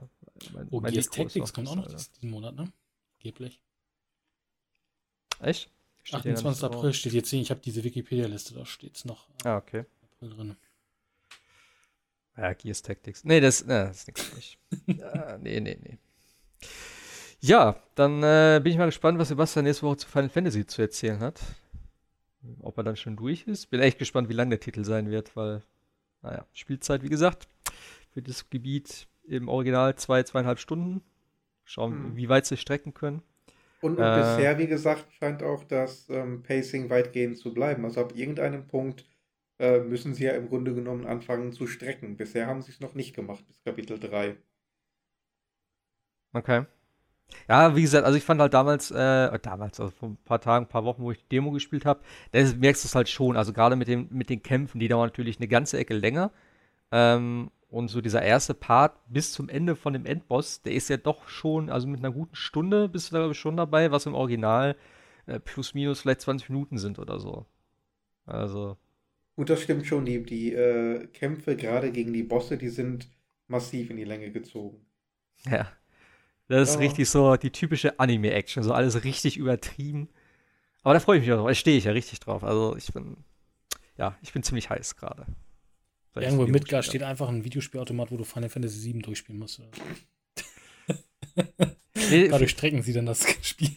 mein, 0.52 0.66
oh, 0.70 0.81
mein 0.81 0.93
Gears 0.93 1.09
Tactics 1.09 1.52
kommt 1.52 1.69
auch 1.69 1.77
noch 1.77 1.86
diesen 1.86 2.31
Monat, 2.31 2.56
ne? 2.56 2.66
Geblich. 3.20 3.61
Echt? 5.45 5.71
28. 6.12 6.65
April 6.65 6.93
steht 6.93 7.12
jetzt 7.12 7.31
hier, 7.31 7.41
ich 7.41 7.51
habe 7.51 7.61
diese 7.61 7.83
Wikipedia-Liste, 7.83 8.55
da 8.55 8.66
steht 8.66 8.97
es 8.97 9.05
noch. 9.05 9.29
Ah, 9.45 9.57
okay. 9.57 9.85
April 10.03 10.31
drin. 10.31 10.57
Ja, 12.37 12.53
Gears 12.53 12.83
Tactics. 12.83 13.25
Nee, 13.25 13.41
das, 13.41 13.65
nee, 13.65 13.69
das 13.69 13.99
ist 13.99 14.07
nichts 14.09 14.23
für 14.23 14.37
mich. 14.37 14.59
ja, 14.99 15.39
nee, 15.39 15.61
nee, 15.61 15.79
nee. 15.81 15.99
Ja, 17.41 17.77
dann 17.95 18.23
äh, 18.23 18.61
bin 18.62 18.73
ich 18.73 18.79
mal 18.79 18.87
gespannt, 18.87 19.19
was 19.19 19.29
Sebastian 19.29 19.65
nächste 19.65 19.87
Woche 19.87 19.99
zu 19.99 20.09
Final 20.09 20.31
Fantasy 20.31 20.66
zu 20.66 20.83
erzählen 20.83 21.21
hat. 21.21 21.41
Ob 22.61 22.77
er 22.77 22.85
dann 22.85 22.97
schon 22.97 23.16
durch 23.16 23.47
ist. 23.47 23.71
Bin 23.71 23.81
echt 23.81 23.99
gespannt, 23.99 24.29
wie 24.29 24.35
lang 24.35 24.51
der 24.51 24.61
Titel 24.61 24.85
sein 24.85 25.11
wird, 25.11 25.35
weil, 25.37 25.62
naja, 26.23 26.47
Spielzeit, 26.53 27.03
wie 27.03 27.09
gesagt, 27.09 27.47
für 28.12 28.23
das 28.23 28.51
Gebiet 28.51 29.07
im 29.25 29.49
Original 29.49 29.95
zwei, 29.97 30.23
zweieinhalb 30.23 30.59
Stunden. 30.59 31.03
Schauen, 31.65 31.93
hm. 31.93 32.16
wie 32.16 32.29
weit 32.29 32.47
sie 32.47 32.57
strecken 32.57 32.93
können. 32.93 33.23
Und, 33.85 33.98
und 33.98 34.05
äh, 34.05 34.16
bisher, 34.16 34.59
wie 34.59 34.66
gesagt, 34.66 35.12
scheint 35.12 35.43
auch 35.43 35.62
das 35.62 36.09
ähm, 36.09 36.43
Pacing 36.43 36.89
weitgehend 36.89 37.36
zu 37.36 37.52
bleiben. 37.52 37.85
Also 37.85 38.01
ab 38.01 38.16
irgendeinem 38.16 38.66
Punkt 38.66 39.05
äh, 39.59 39.81
müssen 39.81 40.15
sie 40.15 40.24
ja 40.24 40.32
im 40.32 40.48
Grunde 40.48 40.74
genommen 40.74 41.05
anfangen 41.05 41.52
zu 41.52 41.66
strecken. 41.66 42.16
Bisher 42.16 42.47
haben 42.47 42.62
sie 42.62 42.73
es 42.73 42.81
noch 42.81 42.94
nicht 42.94 43.15
gemacht 43.15 43.47
bis 43.47 43.62
Kapitel 43.62 44.01
3. 44.01 44.36
Okay. 46.32 46.65
Ja, 47.47 47.77
wie 47.77 47.82
gesagt, 47.82 48.06
also 48.06 48.16
ich 48.16 48.24
fand 48.24 48.40
halt 48.40 48.55
damals, 48.55 48.90
äh, 48.90 49.39
damals, 49.40 49.78
also 49.78 49.93
vor 49.93 50.09
ein 50.09 50.16
paar 50.24 50.40
Tagen, 50.40 50.65
ein 50.65 50.69
paar 50.69 50.85
Wochen, 50.85 51.02
wo 51.02 51.11
ich 51.11 51.19
die 51.19 51.28
Demo 51.28 51.51
gespielt 51.51 51.85
habe, 51.85 52.01
da 52.32 52.40
merkst 52.40 52.85
du 52.85 52.89
es 52.89 52.94
halt 52.94 53.11
schon. 53.11 53.36
Also 53.36 53.52
gerade 53.52 53.77
mit, 53.77 53.89
mit 54.11 54.31
den 54.31 54.43
Kämpfen, 54.43 54.78
die 54.78 54.89
dauern 54.89 55.09
natürlich 55.09 55.36
eine 55.39 55.48
ganze 55.48 55.77
Ecke 55.77 55.93
länger. 55.93 56.32
Ähm, 56.90 57.51
und 57.75 57.89
so 57.89 58.01
dieser 58.01 58.23
erste 58.23 58.55
Part 58.55 58.97
bis 59.09 59.33
zum 59.33 59.49
Ende 59.49 59.75
von 59.75 59.93
dem 59.93 60.07
Endboss, 60.07 60.63
der 60.63 60.75
ist 60.75 60.89
ja 60.89 60.97
doch 60.97 61.29
schon, 61.29 61.71
also 61.71 61.89
mit 61.89 61.99
einer 61.99 62.13
guten 62.13 62.37
Stunde 62.37 62.89
bist 62.89 63.11
du 63.11 63.15
da, 63.15 63.19
glaube 63.19 63.33
ich, 63.33 63.39
schon 63.39 63.57
dabei, 63.57 63.91
was 63.91 64.07
im 64.07 64.15
Original 64.15 64.77
äh, 65.27 65.41
plus 65.41 65.75
minus 65.75 66.01
vielleicht 66.01 66.21
20 66.21 66.51
Minuten 66.51 66.79
sind 66.79 67.01
oder 67.01 67.19
so. 67.19 67.47
Also. 68.27 68.77
Gut, 69.35 69.51
das 69.51 69.61
stimmt 69.61 69.87
schon. 69.87 70.05
Die, 70.05 70.23
die 70.23 70.53
äh, 70.53 71.09
Kämpfe 71.09 71.57
gerade 71.57 71.91
gegen 71.91 72.13
die 72.13 72.23
Bosse, 72.23 72.57
die 72.57 72.69
sind 72.69 73.09
massiv 73.49 73.91
in 73.91 73.97
die 73.97 74.05
Länge 74.05 74.31
gezogen. 74.31 74.87
Ja. 75.51 75.67
Das 76.47 76.69
ist 76.69 76.75
ja. 76.77 76.81
richtig 76.83 77.11
so 77.11 77.35
die 77.35 77.51
typische 77.51 77.99
Anime-Action, 77.99 78.63
so 78.63 78.73
alles 78.73 79.03
richtig 79.03 79.37
übertrieben. 79.37 80.11
Aber 80.85 80.95
da 80.95 81.01
freue 81.01 81.19
ich 81.19 81.25
mich 81.25 81.33
auch 81.33 81.39
drauf, 81.39 81.49
da 81.49 81.55
stehe 81.55 81.77
ich 81.79 81.85
ja 81.85 81.93
richtig 81.93 82.21
drauf. 82.21 82.45
Also 82.45 82.77
ich 82.77 82.93
bin, 82.93 83.17
ja, 83.97 84.17
ich 84.23 84.33
bin 84.33 84.45
ziemlich 84.45 84.71
heiß 84.71 84.95
gerade. 84.95 85.27
Irgendwo 86.16 86.45
in 86.45 86.53
Midgard 86.53 86.85
steht 86.85 87.03
einfach 87.03 87.28
ein 87.28 87.45
Videospielautomat, 87.45 88.12
wo 88.12 88.16
du 88.16 88.24
Final 88.24 88.49
Fantasy 88.49 88.93
VII 88.93 89.03
durchspielen 89.03 89.41
musst. 89.41 89.61
nee, 92.11 92.28
Dadurch 92.28 92.51
strecken 92.51 92.82
sie 92.82 92.93
dann 92.93 93.07
das 93.07 93.27
Spiel. 93.43 93.70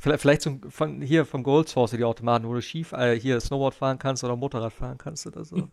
Vielleicht 0.00 0.42
so 0.42 0.58
von, 0.68 1.00
hier 1.00 1.24
von 1.24 1.42
Gold 1.42 1.68
Source 1.68 1.92
die 1.92 2.04
Automaten, 2.04 2.46
wo 2.46 2.52
du 2.52 2.60
schief 2.60 2.92
äh, 2.92 3.18
hier 3.18 3.40
Snowboard 3.40 3.74
fahren 3.74 3.98
kannst 3.98 4.22
oder 4.22 4.36
Motorrad 4.36 4.72
fahren 4.72 4.98
kannst 4.98 5.26
oder 5.26 5.44
so. 5.44 5.70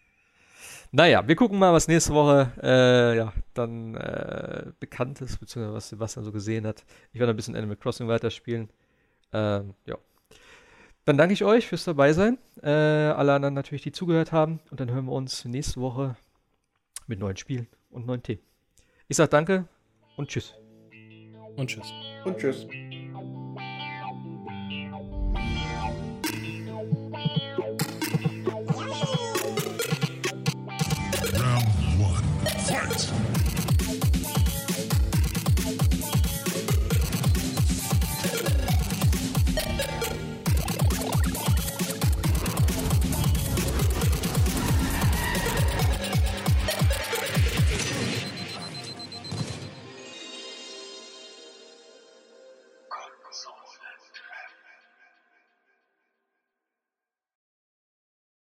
naja, 0.92 1.26
wir 1.26 1.34
gucken 1.34 1.58
mal, 1.58 1.72
was 1.72 1.88
nächste 1.88 2.14
Woche 2.14 2.52
äh, 2.62 3.16
ja, 3.16 3.32
dann 3.54 3.96
äh, 3.96 4.66
bekannt 4.78 5.20
ist, 5.22 5.40
beziehungsweise 5.40 5.74
was 5.74 5.88
Sebastian 5.88 6.24
so 6.24 6.30
gesehen 6.30 6.66
hat. 6.66 6.84
Ich 7.12 7.18
werde 7.18 7.32
ein 7.32 7.36
bisschen 7.36 7.56
Animal 7.56 7.76
Crossing 7.76 8.06
weiterspielen. 8.06 8.70
Ähm, 9.32 9.74
ja. 9.86 9.98
Dann 11.08 11.16
danke 11.16 11.32
ich 11.32 11.42
euch 11.42 11.66
fürs 11.66 11.84
Dabeisein. 11.84 12.36
Äh, 12.62 12.68
alle 12.68 13.32
anderen 13.32 13.54
natürlich, 13.54 13.80
die 13.80 13.92
zugehört 13.92 14.30
haben. 14.30 14.60
Und 14.70 14.78
dann 14.78 14.90
hören 14.90 15.06
wir 15.06 15.12
uns 15.12 15.46
nächste 15.46 15.80
Woche 15.80 16.16
mit 17.06 17.18
neuen 17.18 17.38
Spielen 17.38 17.66
und 17.88 18.04
neuen 18.04 18.22
Themen. 18.22 18.42
Ich 19.08 19.16
sage 19.16 19.30
danke 19.30 19.64
und 20.18 20.28
tschüss. 20.28 20.52
Und 21.56 21.68
tschüss. 21.68 21.90
Und 22.26 22.36
tschüss. 22.36 22.66